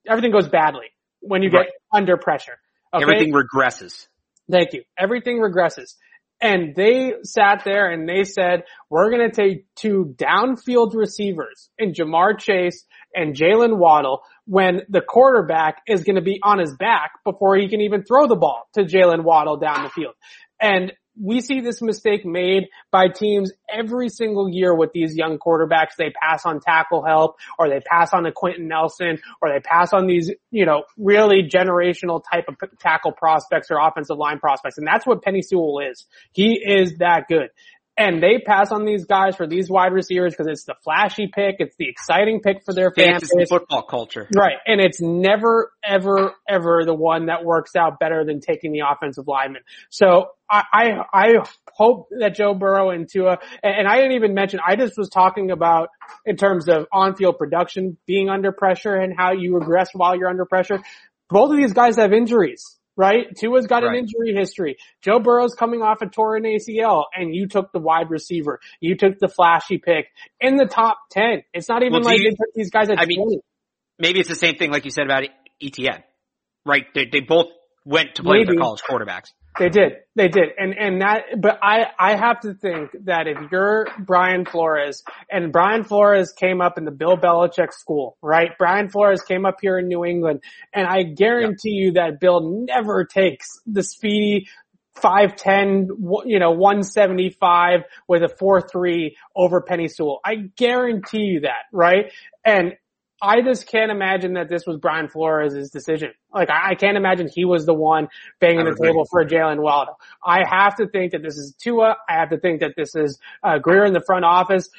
everything 0.07 0.31
goes 0.31 0.47
badly 0.47 0.87
when 1.21 1.41
you 1.41 1.49
get 1.49 1.57
right. 1.57 1.69
under 1.91 2.17
pressure. 2.17 2.59
Okay? 2.93 3.03
Everything 3.03 3.33
regresses. 3.33 4.07
Thank 4.49 4.73
you. 4.73 4.83
Everything 4.97 5.37
regresses. 5.37 5.95
And 6.41 6.75
they 6.75 7.13
sat 7.23 7.61
there 7.63 7.91
and 7.91 8.09
they 8.09 8.23
said, 8.23 8.63
we're 8.89 9.11
going 9.11 9.29
to 9.29 9.35
take 9.35 9.65
two 9.75 10.15
downfield 10.17 10.95
receivers 10.95 11.69
in 11.77 11.93
Ja'Marr 11.93 12.39
Chase 12.39 12.83
and 13.13 13.35
Jaylen 13.35 13.77
Waddle 13.77 14.23
when 14.51 14.81
the 14.89 14.99
quarterback 14.99 15.77
is 15.87 16.03
going 16.03 16.17
to 16.17 16.21
be 16.21 16.37
on 16.43 16.59
his 16.59 16.75
back 16.75 17.11
before 17.23 17.55
he 17.55 17.69
can 17.69 17.79
even 17.79 18.03
throw 18.03 18.27
the 18.27 18.35
ball 18.35 18.67
to 18.73 18.81
Jaylen 18.81 19.23
Waddle 19.23 19.55
down 19.55 19.83
the 19.83 19.89
field. 19.89 20.13
And 20.59 20.91
we 21.17 21.39
see 21.39 21.61
this 21.61 21.81
mistake 21.81 22.25
made 22.25 22.65
by 22.91 23.07
teams 23.07 23.53
every 23.73 24.09
single 24.09 24.49
year 24.49 24.75
with 24.75 24.91
these 24.91 25.15
young 25.15 25.39
quarterbacks. 25.39 25.95
They 25.97 26.11
pass 26.21 26.45
on 26.45 26.59
tackle 26.59 27.01
help 27.01 27.37
or 27.57 27.69
they 27.69 27.79
pass 27.79 28.11
on 28.11 28.25
a 28.25 28.33
Quenton 28.33 28.67
Nelson 28.67 29.19
or 29.41 29.53
they 29.53 29.61
pass 29.61 29.93
on 29.93 30.05
these, 30.05 30.29
you 30.51 30.65
know, 30.65 30.83
really 30.97 31.43
generational 31.43 32.21
type 32.29 32.49
of 32.49 32.55
tackle 32.77 33.13
prospects 33.13 33.69
or 33.71 33.77
offensive 33.79 34.17
line 34.17 34.39
prospects. 34.39 34.77
And 34.77 34.85
that's 34.85 35.07
what 35.07 35.23
Penei 35.23 35.45
Sewell 35.45 35.79
is. 35.79 36.05
He 36.33 36.61
is 36.61 36.97
that 36.97 37.29
good. 37.29 37.51
And 37.97 38.23
they 38.23 38.39
pass 38.39 38.71
on 38.71 38.85
these 38.85 39.05
guys 39.05 39.35
for 39.35 39.45
these 39.45 39.69
wide 39.69 39.91
receivers 39.91 40.33
because 40.33 40.47
it's 40.47 40.63
the 40.63 40.75
flashy 40.83 41.27
pick, 41.27 41.57
it's 41.59 41.75
the 41.77 41.89
exciting 41.89 42.39
pick 42.39 42.63
for 42.63 42.73
their 42.73 42.91
Fantasy 42.91 43.35
fans. 43.37 43.49
football 43.49 43.83
culture. 43.83 44.27
Right. 44.35 44.55
And 44.65 44.79
it's 44.79 45.01
never, 45.01 45.71
ever, 45.83 46.33
ever 46.47 46.83
the 46.85 46.93
one 46.95 47.25
that 47.25 47.43
works 47.43 47.75
out 47.75 47.99
better 47.99 48.23
than 48.25 48.39
taking 48.39 48.71
the 48.71 48.83
offensive 48.89 49.27
lineman. 49.27 49.61
So 49.89 50.29
I, 50.49 50.63
I, 50.73 50.89
I 51.13 51.33
hope 51.73 52.07
that 52.17 52.33
Joe 52.33 52.53
Burrow 52.53 52.91
and 52.91 53.09
Tua, 53.09 53.37
and, 53.61 53.79
and 53.79 53.87
I 53.87 53.97
didn't 53.97 54.13
even 54.13 54.33
mention, 54.33 54.61
I 54.65 54.77
just 54.77 54.97
was 54.97 55.09
talking 55.09 55.51
about 55.51 55.89
in 56.25 56.37
terms 56.37 56.69
of 56.69 56.87
on-field 56.93 57.37
production 57.37 57.97
being 58.07 58.29
under 58.29 58.51
pressure 58.53 58.95
and 58.95 59.13
how 59.15 59.33
you 59.33 59.55
regress 59.55 59.89
while 59.93 60.15
you're 60.15 60.29
under 60.29 60.45
pressure. 60.45 60.79
Both 61.29 61.51
of 61.51 61.57
these 61.57 61.73
guys 61.73 61.97
have 61.97 62.13
injuries 62.13 62.77
right? 62.97 63.27
Tua's 63.35 63.67
got 63.67 63.83
an 63.83 63.95
injury 63.95 64.33
history. 64.35 64.77
Joe 65.01 65.19
Burrow's 65.19 65.53
coming 65.55 65.81
off 65.81 66.01
a 66.01 66.07
torn 66.07 66.43
ACL 66.43 67.05
and 67.15 67.33
you 67.33 67.47
took 67.47 67.71
the 67.71 67.79
wide 67.79 68.09
receiver. 68.09 68.59
You 68.79 68.95
took 68.95 69.19
the 69.19 69.27
flashy 69.27 69.77
pick 69.77 70.07
in 70.39 70.57
the 70.57 70.65
top 70.65 70.97
10. 71.11 71.43
It's 71.53 71.69
not 71.69 71.83
even 71.83 71.93
Well, 71.93 72.03
like 72.03 72.19
you- 72.19 72.25
they 72.25 72.35
took 72.35 72.53
these 72.53 72.69
guys 72.69 72.89
at 72.89 72.99
I 72.99 73.05
mean, 73.05 73.21
20. 73.21 73.39
Maybe 73.99 74.19
it's 74.19 74.29
the 74.29 74.35
same 74.35 74.55
thing 74.55 74.71
like 74.71 74.85
you 74.85 74.91
said 74.91 75.05
about 75.05 75.23
Etienne, 75.61 76.03
right? 76.65 76.85
They, 76.93 77.05
they 77.05 77.19
both 77.21 77.47
went 77.85 78.15
to 78.15 78.23
play 78.23 78.39
Maybe. 78.39 78.53
their 78.53 78.57
college 78.57 78.81
quarterbacks. 78.81 79.31
They 79.59 79.69
did. 79.69 79.93
They 80.15 80.27
did. 80.27 80.49
And, 80.57 80.73
and 80.77 81.01
that, 81.01 81.23
but 81.39 81.59
I, 81.61 81.87
I 81.99 82.15
have 82.15 82.39
to 82.41 82.53
think 82.53 82.91
that 83.03 83.27
if 83.27 83.37
you're 83.51 83.87
Brian 83.99 84.45
Flores 84.45 85.03
and 85.29 85.51
Brian 85.51 85.83
Flores 85.83 86.31
came 86.31 86.61
up 86.61 86.77
in 86.77 86.85
the 86.85 86.91
Bill 86.91 87.17
Belichick 87.17 87.73
school, 87.73 88.17
right? 88.21 88.51
Brian 88.57 88.89
Flores 88.89 89.21
came 89.21 89.45
up 89.45 89.57
here 89.61 89.77
in 89.77 89.87
New 89.87 90.05
England 90.05 90.41
and 90.73 90.87
I 90.87 91.03
guarantee 91.03 91.71
you 91.71 91.93
that 91.93 92.19
Bill 92.19 92.65
never 92.65 93.03
takes 93.05 93.47
the 93.65 93.83
speedy 93.83 94.47
5'10, 94.97 95.87
you 96.25 96.39
know, 96.39 96.51
175 96.51 97.81
with 98.07 98.23
a 98.23 98.27
4-3 98.27 99.13
over 99.35 99.61
Penei 99.61 99.89
Sewell. 99.89 100.19
I 100.23 100.35
guarantee 100.55 101.23
you 101.23 101.41
that, 101.41 101.65
right? 101.71 102.11
And 102.45 102.73
I 103.21 103.41
just 103.41 103.67
can't 103.67 103.91
imagine 103.91 104.33
that 104.33 104.49
this 104.49 104.65
was 104.65 104.77
Brian 104.77 105.07
Flores' 105.07 105.69
decision. 105.69 106.11
Like 106.33 106.49
I, 106.49 106.71
I 106.71 106.75
can't 106.75 106.97
imagine 106.97 107.29
he 107.31 107.45
was 107.45 107.65
the 107.65 107.73
one 107.73 108.07
banging 108.39 108.65
the 108.65 108.75
table 108.75 109.05
for 109.09 109.23
Jaylen 109.23 109.61
Waddle. 109.61 109.99
I 110.25 110.41
have 110.49 110.75
to 110.77 110.87
think 110.87 111.11
that 111.11 111.21
this 111.21 111.37
is 111.37 111.53
Tua. 111.61 111.97
I 112.09 112.13
have 112.13 112.31
to 112.31 112.39
think 112.39 112.61
that 112.61 112.73
this 112.75 112.95
is 112.95 113.19
uh, 113.43 113.59
Grier 113.59 113.85
in 113.85 113.93
the 113.93 114.01
front 114.03 114.25
office. 114.25 114.69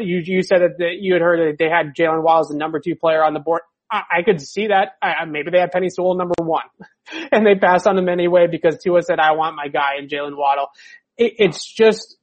You 0.00 0.20
you 0.24 0.42
said 0.42 0.62
that, 0.62 0.78
that 0.78 0.96
you 1.00 1.12
had 1.12 1.22
heard 1.22 1.38
that 1.40 1.58
they 1.58 1.70
had 1.70 1.94
Jaylen 1.94 2.24
Waddle 2.24 2.40
as 2.40 2.48
the 2.48 2.56
number 2.56 2.80
two 2.80 2.96
player 2.96 3.22
on 3.22 3.34
the 3.34 3.40
board. 3.40 3.62
I, 3.88 4.02
I 4.10 4.22
could 4.22 4.40
see 4.40 4.68
that. 4.68 4.92
I, 5.00 5.24
maybe 5.26 5.50
they 5.52 5.60
had 5.60 5.70
Penei 5.72 5.90
Sewell 5.90 6.16
number 6.16 6.34
one, 6.38 6.64
and 7.32 7.46
they 7.46 7.54
passed 7.54 7.86
on 7.86 7.96
him 7.96 8.08
anyway 8.08 8.48
because 8.50 8.78
Tua 8.82 9.02
said, 9.02 9.20
"I 9.20 9.32
want 9.32 9.54
my 9.54 9.68
guy 9.68 9.98
in 9.98 10.08
Jaylen 10.08 10.36
Waddle." 10.36 10.68
It, 11.16 11.34
it's 11.38 11.64
just 11.64 12.16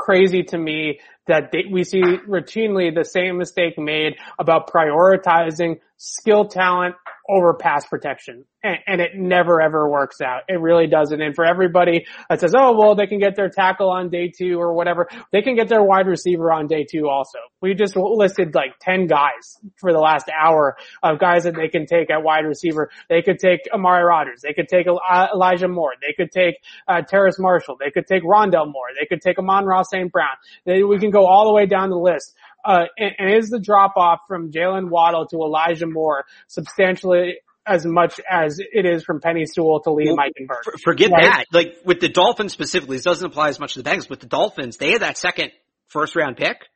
crazy 0.00 0.42
to 0.42 0.56
me 0.58 0.98
that 1.26 1.52
they, 1.52 1.64
we 1.70 1.84
see 1.84 2.00
routinely 2.00 2.92
the 2.92 3.04
same 3.04 3.36
mistake 3.36 3.78
made 3.78 4.16
about 4.38 4.68
prioritizing 4.68 5.78
skill 5.98 6.46
talent 6.48 6.94
over 7.30 7.54
pass 7.54 7.86
protection. 7.86 8.44
And, 8.62 8.78
and 8.86 9.00
it 9.00 9.12
never 9.14 9.60
ever 9.60 9.88
works 9.88 10.20
out. 10.20 10.42
It 10.48 10.60
really 10.60 10.86
doesn't. 10.86 11.20
And 11.20 11.34
for 11.34 11.44
everybody 11.44 12.04
that 12.28 12.40
says, 12.40 12.52
oh, 12.56 12.76
well, 12.78 12.94
they 12.94 13.06
can 13.06 13.18
get 13.18 13.36
their 13.36 13.48
tackle 13.48 13.90
on 13.90 14.10
day 14.10 14.30
two 14.36 14.60
or 14.60 14.74
whatever, 14.74 15.08
they 15.32 15.40
can 15.40 15.56
get 15.56 15.68
their 15.68 15.82
wide 15.82 16.06
receiver 16.06 16.52
on 16.52 16.66
day 16.66 16.84
two 16.90 17.08
also. 17.08 17.38
We 17.62 17.74
just 17.74 17.96
listed 17.96 18.54
like 18.54 18.78
10 18.80 19.06
guys 19.06 19.58
for 19.76 19.92
the 19.92 19.98
last 19.98 20.26
hour 20.28 20.76
of 21.02 21.18
guys 21.18 21.44
that 21.44 21.54
they 21.54 21.68
can 21.68 21.86
take 21.86 22.10
at 22.10 22.22
wide 22.22 22.44
receiver. 22.44 22.90
They 23.08 23.22
could 23.22 23.38
take 23.38 23.60
Amari 23.72 24.04
Rodgers. 24.04 24.42
They 24.42 24.52
could 24.52 24.68
take 24.68 24.86
uh, 24.86 25.26
Elijah 25.32 25.68
Moore. 25.68 25.92
They 26.00 26.14
could 26.16 26.32
take 26.32 26.56
uh, 26.88 27.02
Terrace 27.02 27.38
Marshall. 27.38 27.76
They 27.78 27.90
could 27.90 28.06
take 28.06 28.22
Rondale 28.22 28.70
Moore. 28.70 28.88
They 28.98 29.06
could 29.06 29.22
take 29.22 29.38
Amon-Ra 29.38 29.82
St. 29.84 30.10
Brown. 30.12 30.28
They, 30.64 30.82
we 30.82 30.98
can 30.98 31.10
go 31.10 31.26
all 31.26 31.46
the 31.46 31.54
way 31.54 31.66
down 31.66 31.90
the 31.90 31.96
list. 31.96 32.34
Uh, 32.64 32.84
and, 32.98 33.12
and 33.18 33.34
is 33.38 33.48
the 33.50 33.58
drop 33.60 33.94
off 33.96 34.20
from 34.28 34.50
Jaylen 34.52 34.88
Waddle 34.90 35.26
to 35.28 35.36
Elijah 35.36 35.86
Moore 35.86 36.24
substantially 36.48 37.36
as 37.66 37.84
much 37.86 38.20
as 38.28 38.58
it 38.58 38.86
is 38.86 39.04
from 39.04 39.20
Penei 39.20 39.44
Sewell 39.46 39.80
to 39.80 39.90
Liam 39.90 40.16
Well, 40.16 40.26
Eichenberg? 40.26 40.64
For- 40.64 40.74
Forget 40.82 41.10
Right. 41.10 41.22
that. 41.22 41.44
Like 41.52 41.76
with 41.84 42.00
the 42.00 42.08
Dolphins 42.08 42.52
specifically, 42.52 42.96
this 42.96 43.04
doesn't 43.04 43.26
apply 43.26 43.48
as 43.50 43.60
much 43.60 43.74
to 43.74 43.82
the 43.82 43.88
Bengals. 43.90 44.08
With 44.10 44.20
the 44.20 44.26
Dolphins, 44.26 44.76
they 44.76 44.92
had 44.92 45.02
that 45.02 45.18
second 45.18 45.52
first 45.86 46.16
round 46.16 46.36
pick. 46.36 46.68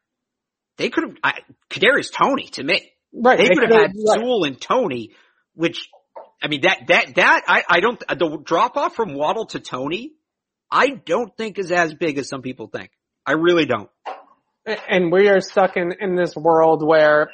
They 0.76 0.90
could 0.90 1.04
have, 1.04 1.16
I- 1.22 1.40
Kadarius 1.70 2.12
Toney 2.12 2.48
to 2.52 2.62
me. 2.64 2.90
Right. 3.12 3.38
They 3.38 3.48
They 3.48 3.54
could 3.54 3.70
have 3.70 3.80
had 3.80 3.92
right. 3.96 4.20
Sewell 4.20 4.44
and 4.44 4.60
Toney, 4.60 5.10
which, 5.54 5.88
I 6.42 6.48
mean, 6.48 6.62
that, 6.62 6.80
that, 6.88 7.14
that, 7.16 7.42
I, 7.46 7.62
I 7.68 7.80
don't, 7.80 7.98
the 8.00 8.38
drop 8.44 8.76
off 8.76 8.94
from 8.94 9.14
Waddle 9.14 9.46
to 9.46 9.60
Toney, 9.60 10.12
I 10.70 10.88
don't 10.90 11.34
think 11.36 11.58
is 11.58 11.70
as 11.70 11.94
big 11.94 12.18
as 12.18 12.28
some 12.28 12.42
people 12.42 12.66
think. 12.66 12.90
I 13.24 13.32
really 13.32 13.64
don't. 13.66 13.88
And 14.66 15.12
we 15.12 15.28
are 15.28 15.40
stuck 15.40 15.76
in, 15.76 15.92
in 16.00 16.16
this 16.16 16.34
world 16.34 16.86
where 16.86 17.30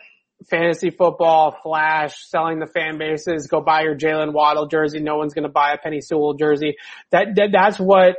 fantasy 0.48 0.90
football, 0.90 1.56
flash, 1.62 2.14
selling 2.26 2.58
the 2.58 2.66
fan 2.66 2.98
bases, 2.98 3.46
go 3.46 3.60
buy 3.60 3.82
your 3.82 3.96
Jaylen 3.96 4.32
Waddle 4.32 4.66
jersey. 4.66 5.00
No 5.00 5.16
one's 5.16 5.34
going 5.34 5.44
to 5.44 5.50
buy 5.50 5.72
a 5.72 5.78
Penei 5.78 6.02
Sewell 6.02 6.34
jersey. 6.34 6.76
That, 7.10 7.34
that, 7.36 7.50
that's 7.52 7.78
what 7.78 8.16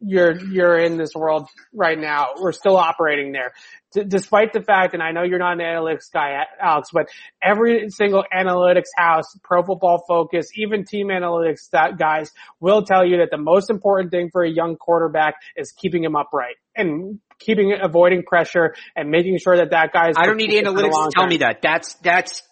you're, 0.00 0.38
you're 0.38 0.78
in 0.78 0.96
this 0.96 1.10
world 1.14 1.48
right 1.72 1.98
now. 1.98 2.34
We're 2.40 2.52
still 2.52 2.76
operating 2.76 3.32
there. 3.32 3.52
D- 3.94 4.04
despite 4.06 4.52
the 4.52 4.62
fact, 4.62 4.94
and 4.94 5.02
I 5.02 5.12
know 5.12 5.22
you're 5.22 5.38
not 5.38 5.54
an 5.54 5.60
analytics 5.60 6.12
guy, 6.12 6.44
Alex, 6.60 6.90
but 6.92 7.08
every 7.42 7.88
single 7.90 8.24
analytics 8.32 8.90
house, 8.96 9.36
pro 9.42 9.62
football 9.64 10.04
focus, 10.06 10.48
even 10.56 10.84
team 10.84 11.08
analytics 11.08 11.68
guys 11.98 12.30
will 12.60 12.82
tell 12.82 13.04
you 13.04 13.18
that 13.18 13.30
the 13.30 13.38
most 13.38 13.70
important 13.70 14.10
thing 14.10 14.28
for 14.30 14.42
a 14.44 14.50
young 14.50 14.76
quarterback 14.76 15.34
is 15.56 15.72
keeping 15.72 16.04
him 16.04 16.16
upright 16.16 16.56
and 16.76 17.20
keeping, 17.44 17.70
it 17.70 17.80
avoiding 17.82 18.22
pressure 18.22 18.74
and 18.96 19.10
making 19.10 19.38
sure 19.38 19.56
that 19.56 19.70
that 19.70 19.92
guy 19.92 20.10
is. 20.10 20.16
I 20.16 20.26
don't 20.26 20.36
need 20.36 20.50
protected 20.50 20.74
for 20.74 20.82
the 20.82 20.88
analytics 20.88 21.04
to 21.04 21.10
tell 21.14 21.22
term. 21.24 21.28
me 21.30 21.36
that. 21.38 21.62
That's, 21.62 21.94
that's, 21.94 22.42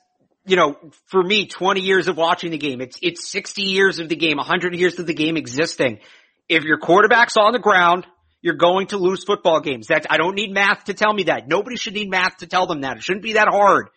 you 0.45 0.57
know, 0.57 0.77
for 1.07 1.23
me, 1.23 1.47
20 1.47 1.81
years 1.81 2.09
of 2.09 2.17
watching 2.17 2.51
the 2.51 2.59
game. 2.59 2.81
It's, 2.81 2.99
it's 3.03 3.31
60 3.31 3.62
years 3.62 3.99
of 3.99 4.09
the 4.09 4.17
game, 4.17 4.37
100 4.37 4.75
years 4.75 4.99
of 4.99 5.07
the 5.07 5.15
game 5.15 5.37
existing. 5.37 6.01
If 6.49 6.65
your 6.65 6.79
quarterback's 6.79 7.37
on 7.37 7.53
the 7.53 7.59
ground, 7.59 8.07
you're 8.43 8.55
going 8.55 8.89
to 8.89 8.97
lose 8.97 9.25
football 9.25 9.61
games. 9.61 9.87
That's, 9.87 10.07
I 10.09 10.17
don't 10.17 10.35
need 10.35 10.53
math 10.53 10.85
to 10.85 10.95
tell 10.95 11.12
me 11.12 11.25
that. 11.25 11.47
Nobody 11.47 11.77
should 11.77 11.95
need 11.95 12.11
math 12.11 12.39
to 12.39 12.47
tell 12.47 12.67
them 12.67 12.81
that. 12.81 12.97
It 12.97 13.03
shouldn't 13.03 13.23
be 13.23 13.35
that 13.35 13.49
hard. 13.49 13.91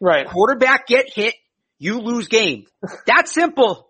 Right. 0.00 0.26
Quarterback 0.26 0.86
get 0.86 1.06
hit, 1.12 1.34
you 1.78 2.00
lose 2.00 2.28
game. 2.28 2.66
That's 3.06 3.32
simple. 3.32 3.88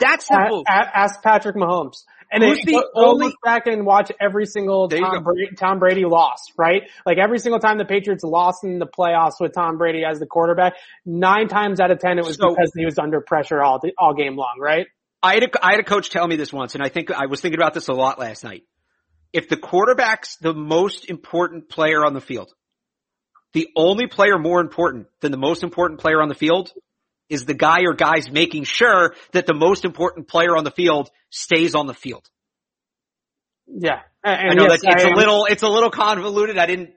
That's 0.00 0.26
simple. 0.26 0.64
ask 0.66 1.22
Patrick 1.22 1.56
Mahomes. 1.56 2.02
And 2.30 2.42
Who's 2.42 2.58
it, 2.58 2.66
the 2.66 2.72
go, 2.72 2.84
only- 2.94 3.26
look 3.26 3.36
back 3.44 3.66
and 3.66 3.86
watch 3.86 4.10
every 4.20 4.46
single 4.46 4.88
Tom. 4.88 5.22
Brady, 5.22 5.54
Tom 5.56 5.78
Brady 5.78 6.04
loss, 6.04 6.52
right? 6.56 6.82
Like 7.04 7.18
every 7.18 7.38
single 7.38 7.60
time 7.60 7.78
the 7.78 7.84
Patriots 7.84 8.24
lost 8.24 8.64
in 8.64 8.78
the 8.78 8.86
playoffs 8.86 9.40
with 9.40 9.54
Tom 9.54 9.78
Brady 9.78 10.04
as 10.04 10.18
the 10.18 10.26
quarterback, 10.26 10.74
nine 11.04 11.48
times 11.48 11.78
out 11.80 11.90
of 11.90 12.00
ten 12.00 12.18
it 12.18 12.24
was 12.24 12.36
So- 12.36 12.50
because 12.50 12.72
he 12.74 12.84
was 12.84 12.98
under 12.98 13.20
pressure 13.20 13.62
all 13.62 13.80
all 13.98 14.14
game 14.14 14.36
long, 14.36 14.58
right? 14.60 14.86
I 15.22 15.34
had 15.34 15.42
a, 15.44 15.64
I 15.64 15.70
had 15.72 15.80
a 15.80 15.84
coach 15.84 16.10
tell 16.10 16.26
me 16.26 16.36
this 16.36 16.52
once, 16.52 16.74
and 16.74 16.84
I 16.84 16.88
think 16.88 17.10
I 17.10 17.26
was 17.26 17.40
thinking 17.40 17.58
about 17.58 17.74
this 17.74 17.88
a 17.88 17.92
lot 17.94 18.18
last 18.18 18.44
night. 18.44 18.62
If 19.32 19.48
the 19.48 19.56
quarterback's 19.56 20.36
the 20.36 20.54
most 20.54 21.08
important 21.10 21.68
player 21.68 22.04
on 22.04 22.14
the 22.14 22.20
field, 22.20 22.52
the 23.52 23.68
only 23.76 24.06
player 24.06 24.38
more 24.38 24.60
important 24.60 25.06
than 25.20 25.32
the 25.32 25.38
most 25.38 25.62
important 25.62 26.00
player 26.00 26.20
on 26.20 26.28
the 26.28 26.34
field 26.34 26.70
is 27.28 27.44
the 27.44 27.54
guy 27.54 27.82
or 27.82 27.94
guys 27.94 28.30
making 28.30 28.64
sure 28.64 29.14
that 29.32 29.46
the 29.46 29.54
most 29.54 29.84
important 29.84 30.28
player 30.28 30.56
on 30.56 30.64
the 30.64 30.70
field 30.70 31.10
stays 31.30 31.74
on 31.74 31.86
the 31.86 31.94
field. 31.94 32.28
Yeah. 33.66 34.00
And, 34.22 34.50
I 34.50 34.54
know 34.54 34.64
yes, 34.68 34.82
that 34.82 34.92
it's 34.94 35.04
I 35.04 35.08
a 35.08 35.10
am- 35.10 35.16
little, 35.16 35.46
it's 35.46 35.62
a 35.62 35.68
little 35.68 35.90
convoluted. 35.90 36.58
I 36.58 36.66
didn't 36.66 36.90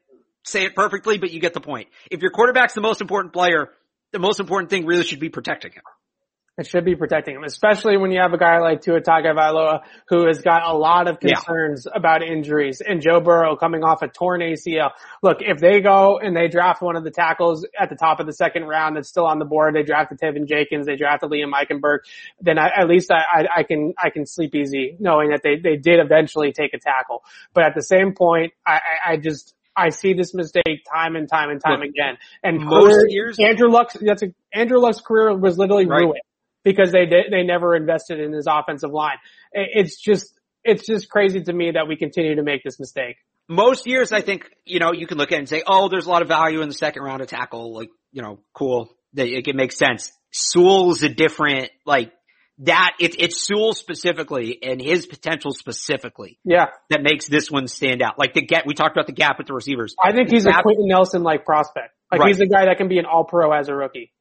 say 0.43 0.65
it 0.65 0.75
perfectly, 0.75 1.17
but 1.17 1.31
you 1.31 1.39
get 1.39 1.53
the 1.53 1.61
point. 1.61 1.89
If 2.11 2.21
your 2.21 2.31
quarterback's 2.31 2.73
the 2.73 2.81
most 2.81 3.01
important 3.01 3.33
player, 3.33 3.69
the 4.11 4.19
most 4.19 4.39
important 4.39 4.69
thing 4.69 4.85
really 4.85 5.03
should 5.03 5.19
be 5.19 5.29
protecting 5.29 5.71
him. 5.71 5.83
It 6.59 6.67
should 6.67 6.83
be 6.83 6.93
protecting 6.93 7.35
him, 7.35 7.45
especially 7.45 7.95
when 7.95 8.11
you 8.11 8.19
have 8.19 8.33
a 8.33 8.37
guy 8.37 8.59
like 8.59 8.81
Tua 8.81 8.99
Tagovailoa 8.99 9.79
who 10.09 10.27
has 10.27 10.41
got 10.41 10.69
a 10.69 10.77
lot 10.77 11.07
of 11.07 11.17
concerns 11.21 11.87
yeah. 11.89 11.97
about 11.97 12.21
injuries 12.21 12.81
and 12.85 13.01
Joe 13.01 13.21
Burrow 13.21 13.55
coming 13.55 13.81
off 13.81 14.01
a 14.01 14.09
torn 14.09 14.41
ACL. 14.41 14.89
Look, 15.23 15.37
if 15.39 15.59
they 15.59 15.79
go 15.79 16.19
and 16.19 16.35
they 16.35 16.49
draft 16.49 16.81
one 16.81 16.97
of 16.97 17.05
the 17.05 17.11
tackles 17.11 17.65
at 17.79 17.89
the 17.89 17.95
top 17.95 18.19
of 18.19 18.25
the 18.25 18.33
second 18.33 18.63
round 18.63 18.97
that's 18.97 19.07
still 19.07 19.25
on 19.25 19.39
the 19.39 19.45
board, 19.45 19.73
they 19.73 19.83
drafted 19.83 20.19
Teven 20.19 20.47
Jenkins, 20.49 20.85
they 20.85 20.97
drafted 20.97 21.29
Liam 21.29 21.53
Eichenberg, 21.53 21.99
then 22.41 22.59
I, 22.59 22.71
at 22.77 22.89
least 22.89 23.09
I, 23.09 23.21
I, 23.39 23.59
I, 23.59 23.63
can, 23.63 23.93
I 23.97 24.09
can 24.09 24.25
sleep 24.25 24.53
easy 24.53 24.97
knowing 24.99 25.29
that 25.29 25.39
they, 25.41 25.55
they 25.55 25.77
did 25.77 26.01
eventually 26.01 26.51
take 26.51 26.73
a 26.73 26.79
tackle. 26.79 27.23
But 27.53 27.63
at 27.63 27.73
the 27.73 27.83
same 27.83 28.15
point, 28.15 28.51
I, 28.67 28.79
I 29.07 29.17
just, 29.17 29.55
I 29.77 29.91
see 29.91 30.11
this 30.11 30.33
mistake 30.33 30.83
time 30.93 31.15
and 31.15 31.29
time 31.29 31.51
and 31.51 31.61
time 31.61 31.79
Look, 31.79 31.89
again. 31.89 32.17
And 32.43 32.65
most 32.65 32.95
career, 32.95 33.07
years, 33.07 33.39
Andrew 33.39 33.69
Luck's, 33.69 33.95
that's 34.01 34.23
a, 34.23 34.33
Andrew 34.53 34.79
Luck's 34.79 34.99
career 34.99 35.37
was 35.37 35.57
literally 35.57 35.85
right. 35.85 35.99
ruined 35.99 36.19
because 36.71 36.91
they 36.91 37.05
did, 37.05 37.25
they 37.31 37.43
never 37.43 37.75
invested 37.75 38.19
in 38.19 38.31
his 38.31 38.47
offensive 38.49 38.91
line. 38.91 39.17
It's 39.51 39.99
just, 39.99 40.33
it's 40.63 40.85
just 40.85 41.09
crazy 41.09 41.41
to 41.41 41.53
me 41.53 41.71
that 41.71 41.87
we 41.87 41.95
continue 41.95 42.35
to 42.35 42.43
make 42.43 42.63
this 42.63 42.79
mistake. 42.79 43.15
Most 43.47 43.87
years, 43.87 44.11
I 44.11 44.21
think, 44.21 44.49
you 44.65 44.79
know, 44.79 44.91
you 44.93 45.07
can 45.07 45.17
look 45.17 45.31
at 45.31 45.35
it 45.35 45.39
and 45.39 45.49
say, 45.49 45.63
oh, 45.65 45.89
there's 45.89 46.05
a 46.05 46.09
lot 46.09 46.21
of 46.21 46.27
value 46.27 46.61
in 46.61 46.67
the 46.67 46.75
second 46.75 47.01
round 47.01 47.21
of 47.21 47.27
tackle. 47.27 47.73
Like, 47.73 47.89
you 48.11 48.21
know, 48.21 48.39
cool. 48.53 48.89
It, 49.15 49.47
it 49.47 49.55
makes 49.55 49.77
sense. 49.77 50.11
Sewell's 50.31 51.01
a 51.01 51.09
different, 51.09 51.71
like, 51.85 52.13
that 52.59 52.91
it's 52.99 53.15
it's 53.17 53.47
Sewell 53.47 53.73
specifically 53.73 54.59
and 54.61 54.81
his 54.81 55.05
potential 55.05 55.53
specifically. 55.53 56.39
Yeah. 56.43 56.65
That 56.89 57.01
makes 57.01 57.27
this 57.27 57.49
one 57.49 57.67
stand 57.67 58.01
out. 58.01 58.19
Like 58.19 58.33
the 58.33 58.41
gap 58.41 58.65
we 58.65 58.73
talked 58.73 58.95
about 58.95 59.07
the 59.07 59.13
gap 59.13 59.37
with 59.37 59.47
the 59.47 59.53
receivers. 59.53 59.95
I 60.03 60.11
think 60.11 60.29
he's 60.29 60.45
gap, 60.45 60.59
a 60.59 60.63
Quenton 60.63 60.87
Nelson 60.87 61.23
like 61.23 61.45
prospect. 61.45 61.93
Like 62.11 62.19
right. 62.19 62.27
he's 62.27 62.41
a 62.41 62.47
guy 62.47 62.65
that 62.65 62.77
can 62.77 62.89
be 62.89 62.99
an 62.99 63.05
all 63.05 63.23
pro 63.23 63.51
as 63.53 63.69
a 63.69 63.73
rookie. 63.73 64.11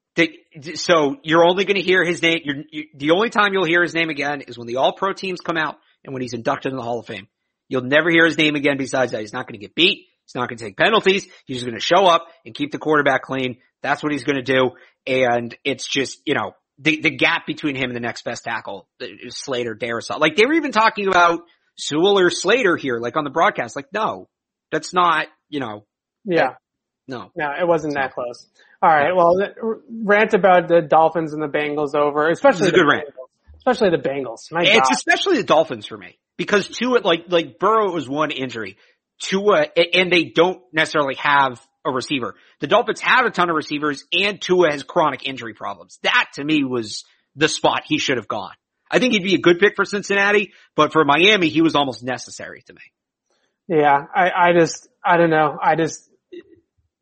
So 0.74 1.16
you're 1.22 1.44
only 1.44 1.64
going 1.64 1.76
to 1.76 1.82
hear 1.82 2.04
his 2.04 2.22
name. 2.22 2.40
You're, 2.44 2.64
you, 2.70 2.84
the 2.94 3.10
only 3.12 3.30
time 3.30 3.52
you'll 3.52 3.64
hear 3.64 3.82
his 3.82 3.94
name 3.94 4.10
again 4.10 4.40
is 4.42 4.58
when 4.58 4.66
the 4.66 4.76
all 4.76 4.92
pro 4.92 5.12
teams 5.12 5.40
come 5.40 5.56
out 5.56 5.76
and 6.04 6.12
when 6.12 6.22
he's 6.22 6.32
inducted 6.32 6.72
in 6.72 6.76
the 6.76 6.82
Hall 6.82 7.00
of 7.00 7.06
Fame. 7.06 7.28
You'll 7.68 7.82
never 7.82 8.10
hear 8.10 8.24
his 8.24 8.38
name 8.38 8.54
again 8.54 8.78
besides 8.78 9.12
that. 9.12 9.20
He's 9.20 9.32
not 9.32 9.46
going 9.46 9.60
to 9.60 9.64
get 9.64 9.74
beat. 9.74 10.06
He's 10.24 10.34
not 10.34 10.48
going 10.48 10.58
to 10.58 10.64
take 10.64 10.76
penalties. 10.76 11.26
He's 11.46 11.58
just 11.58 11.66
going 11.66 11.78
to 11.78 11.84
show 11.84 12.06
up 12.06 12.26
and 12.44 12.54
keep 12.54 12.72
the 12.72 12.78
quarterback 12.78 13.22
clean. 13.22 13.58
That's 13.82 14.02
what 14.02 14.12
he's 14.12 14.24
going 14.24 14.36
to 14.36 14.42
do. 14.42 14.70
And 15.06 15.56
it's 15.64 15.86
just, 15.86 16.20
you 16.26 16.34
know, 16.34 16.52
the, 16.78 17.00
the 17.00 17.10
gap 17.10 17.46
between 17.46 17.76
him 17.76 17.90
and 17.90 17.96
the 17.96 18.00
next 18.00 18.24
best 18.24 18.44
tackle 18.44 18.88
is 19.00 19.36
Slater, 19.36 19.74
Darrisaw. 19.74 20.18
Like 20.18 20.36
they 20.36 20.46
were 20.46 20.54
even 20.54 20.72
talking 20.72 21.08
about 21.08 21.40
Sewell 21.76 22.18
or 22.18 22.30
Slater 22.30 22.76
here, 22.76 22.98
like 22.98 23.16
on 23.16 23.24
the 23.24 23.30
broadcast. 23.30 23.76
Like, 23.76 23.92
no, 23.92 24.28
that's 24.72 24.92
not, 24.92 25.26
you 25.48 25.60
know. 25.60 25.86
Yeah. 26.24 26.36
That, 26.42 26.56
no. 27.08 27.32
No, 27.34 27.50
it 27.58 27.66
wasn't 27.66 27.94
that 27.94 28.14
close. 28.14 28.46
All 28.80 28.90
right. 28.90 29.16
Well, 29.16 29.34
rant 29.90 30.34
about 30.34 30.68
the 30.68 30.82
Dolphins 30.82 31.32
and 31.32 31.42
the 31.42 31.48
Bengals 31.48 31.94
over, 31.94 32.28
especially 32.28 32.68
a 32.68 32.72
good 32.72 32.86
rant. 32.86 33.08
Especially 33.56 33.90
the 33.90 34.08
Bengals. 34.08 34.52
My 34.52 34.62
it's 34.62 34.88
God. 34.88 34.92
especially 34.92 35.38
the 35.38 35.44
Dolphins 35.44 35.86
for 35.86 35.96
me 35.96 36.18
because 36.36 36.68
Tua, 36.68 37.00
like, 37.00 37.24
like 37.28 37.58
Burrow 37.58 37.92
was 37.92 38.08
one 38.08 38.30
injury. 38.30 38.76
Tua, 39.20 39.66
and 39.94 40.12
they 40.12 40.24
don't 40.24 40.62
necessarily 40.72 41.16
have 41.16 41.60
a 41.84 41.90
receiver. 41.90 42.36
The 42.60 42.68
Dolphins 42.68 43.00
have 43.00 43.26
a 43.26 43.30
ton 43.30 43.50
of 43.50 43.56
receivers 43.56 44.04
and 44.12 44.40
Tua 44.40 44.70
has 44.70 44.84
chronic 44.84 45.26
injury 45.26 45.54
problems. 45.54 45.98
That 46.02 46.28
to 46.34 46.44
me 46.44 46.62
was 46.62 47.04
the 47.34 47.48
spot 47.48 47.82
he 47.84 47.98
should 47.98 48.18
have 48.18 48.28
gone. 48.28 48.52
I 48.90 49.00
think 49.00 49.12
he'd 49.12 49.24
be 49.24 49.34
a 49.34 49.40
good 49.40 49.58
pick 49.58 49.76
for 49.76 49.84
Cincinnati, 49.84 50.52
but 50.74 50.92
for 50.92 51.04
Miami, 51.04 51.48
he 51.48 51.62
was 51.62 51.74
almost 51.74 52.02
necessary 52.02 52.62
to 52.66 52.72
me. 52.72 52.80
Yeah, 53.68 54.06
I, 54.14 54.30
I 54.30 54.52
just, 54.58 54.88
I 55.04 55.18
don't 55.18 55.30
know. 55.30 55.58
I 55.60 55.76
just, 55.76 56.07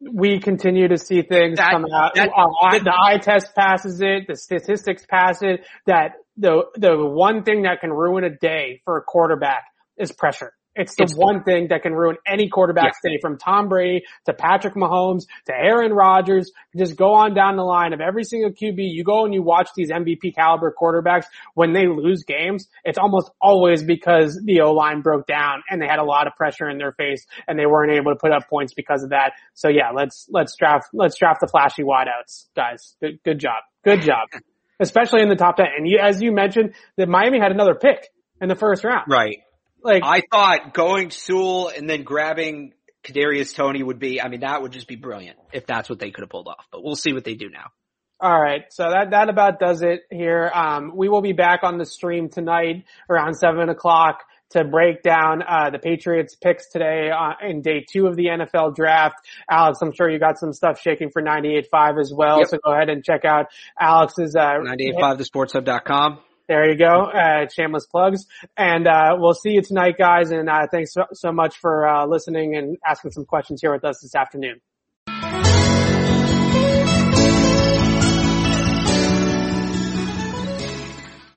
we 0.00 0.40
continue 0.40 0.88
to 0.88 0.98
see 0.98 1.22
things 1.22 1.56
that, 1.56 1.70
come 1.70 1.86
out. 1.92 2.14
That, 2.14 2.30
uh, 2.36 2.78
the 2.78 2.92
eye 2.94 3.18
test 3.18 3.54
passes 3.54 4.00
it, 4.00 4.26
the 4.28 4.36
statistics 4.36 5.06
pass 5.06 5.42
it, 5.42 5.66
that 5.86 6.12
the, 6.36 6.64
the 6.76 6.96
one 6.96 7.42
thing 7.44 7.62
that 7.62 7.80
can 7.80 7.90
ruin 7.90 8.24
a 8.24 8.30
day 8.30 8.82
for 8.84 8.98
a 8.98 9.02
quarterback 9.02 9.64
is 9.96 10.12
pressure. 10.12 10.52
It's 10.76 10.94
the 10.94 11.04
it's, 11.04 11.14
one 11.14 11.42
thing 11.42 11.68
that 11.70 11.82
can 11.82 11.94
ruin 11.94 12.16
any 12.26 12.48
quarterback's 12.48 12.98
yeah. 13.02 13.12
day 13.12 13.18
from 13.20 13.38
Tom 13.38 13.68
Brady 13.68 14.04
to 14.26 14.34
Patrick 14.34 14.74
Mahomes 14.74 15.22
to 15.46 15.54
Aaron 15.54 15.92
Rodgers. 15.92 16.52
Just 16.76 16.96
go 16.96 17.14
on 17.14 17.34
down 17.34 17.56
the 17.56 17.62
line 17.62 17.94
of 17.94 18.00
every 18.02 18.24
single 18.24 18.50
QB. 18.50 18.76
You 18.76 19.02
go 19.02 19.24
and 19.24 19.32
you 19.32 19.42
watch 19.42 19.70
these 19.74 19.90
MVP 19.90 20.34
caliber 20.34 20.74
quarterbacks 20.78 21.24
when 21.54 21.72
they 21.72 21.86
lose 21.86 22.24
games. 22.24 22.68
It's 22.84 22.98
almost 22.98 23.30
always 23.40 23.82
because 23.82 24.38
the 24.44 24.60
O 24.60 24.72
line 24.72 25.00
broke 25.00 25.26
down 25.26 25.62
and 25.70 25.80
they 25.80 25.86
had 25.86 25.98
a 25.98 26.04
lot 26.04 26.26
of 26.26 26.34
pressure 26.36 26.68
in 26.68 26.76
their 26.76 26.92
face 26.92 27.26
and 27.48 27.58
they 27.58 27.66
weren't 27.66 27.92
able 27.92 28.12
to 28.12 28.18
put 28.18 28.32
up 28.32 28.48
points 28.48 28.74
because 28.74 29.02
of 29.02 29.10
that. 29.10 29.32
So 29.54 29.68
yeah, 29.68 29.90
let's, 29.94 30.28
let's 30.30 30.54
draft, 30.56 30.88
let's 30.92 31.18
draft 31.18 31.40
the 31.40 31.48
flashy 31.48 31.84
wideouts, 31.84 32.48
guys. 32.54 32.94
Good, 33.00 33.18
good 33.24 33.38
job. 33.38 33.62
Good 33.82 34.02
job. 34.02 34.28
Especially 34.78 35.22
in 35.22 35.30
the 35.30 35.36
top 35.36 35.56
10. 35.56 35.66
And 35.78 35.88
you, 35.88 35.98
as 35.98 36.20
you 36.20 36.32
mentioned, 36.32 36.74
that 36.98 37.08
Miami 37.08 37.40
had 37.40 37.50
another 37.50 37.74
pick 37.74 38.10
in 38.42 38.48
the 38.50 38.54
first 38.54 38.84
round. 38.84 39.06
Right. 39.08 39.38
Like 39.82 40.02
I 40.04 40.22
thought 40.30 40.74
going 40.74 41.10
Sewell 41.10 41.68
and 41.68 41.88
then 41.88 42.02
grabbing 42.02 42.72
Kadarius 43.04 43.54
Toney 43.54 43.82
would 43.82 43.98
be, 43.98 44.20
I 44.20 44.28
mean, 44.28 44.40
that 44.40 44.62
would 44.62 44.72
just 44.72 44.88
be 44.88 44.96
brilliant 44.96 45.38
if 45.52 45.66
that's 45.66 45.88
what 45.88 45.98
they 45.98 46.10
could 46.10 46.22
have 46.22 46.30
pulled 46.30 46.48
off. 46.48 46.66
But 46.72 46.82
we'll 46.82 46.96
see 46.96 47.12
what 47.12 47.24
they 47.24 47.34
do 47.34 47.48
now. 47.48 47.70
All 48.18 48.40
right, 48.40 48.62
so 48.70 48.88
that 48.88 49.10
that 49.10 49.28
about 49.28 49.58
does 49.60 49.82
it 49.82 50.00
here. 50.10 50.50
Um, 50.54 50.92
we 50.96 51.10
will 51.10 51.20
be 51.20 51.34
back 51.34 51.60
on 51.62 51.76
the 51.76 51.84
stream 51.84 52.30
tonight 52.30 52.84
around 53.10 53.34
seven 53.34 53.68
o'clock 53.68 54.24
to 54.50 54.64
break 54.64 55.02
down 55.02 55.42
uh, 55.42 55.70
the 55.70 55.78
Patriots 55.78 56.34
picks 56.34 56.70
today 56.70 57.10
uh, 57.10 57.32
in 57.46 57.60
day 57.60 57.84
two 57.90 58.06
of 58.06 58.16
the 58.16 58.26
NFL 58.26 58.74
draft. 58.74 59.16
Alex, 59.50 59.80
I'm 59.82 59.92
sure 59.92 60.08
you 60.08 60.18
got 60.18 60.38
some 60.38 60.52
stuff 60.52 60.80
shaking 60.80 61.10
for 61.10 61.20
98.5 61.20 62.00
as 62.00 62.12
well. 62.14 62.38
Yep. 62.38 62.48
So 62.48 62.58
go 62.64 62.72
ahead 62.72 62.88
and 62.88 63.04
check 63.04 63.24
out 63.24 63.46
Alex's 63.78 64.34
uh, 64.34 64.60
98.5thesportshub.com. 64.62 66.20
There 66.48 66.70
you 66.70 66.78
go. 66.78 67.06
Uh, 67.06 67.48
shameless 67.48 67.86
plugs. 67.86 68.24
And, 68.56 68.86
uh, 68.86 69.16
we'll 69.18 69.34
see 69.34 69.50
you 69.50 69.62
tonight, 69.62 69.96
guys. 69.98 70.30
And, 70.30 70.48
uh, 70.48 70.66
thanks 70.70 70.92
so, 70.92 71.04
so 71.12 71.32
much 71.32 71.56
for, 71.58 71.88
uh, 71.88 72.06
listening 72.06 72.56
and 72.56 72.76
asking 72.86 73.10
some 73.10 73.24
questions 73.24 73.60
here 73.60 73.72
with 73.72 73.84
us 73.84 74.00
this 74.00 74.14
afternoon. 74.14 74.60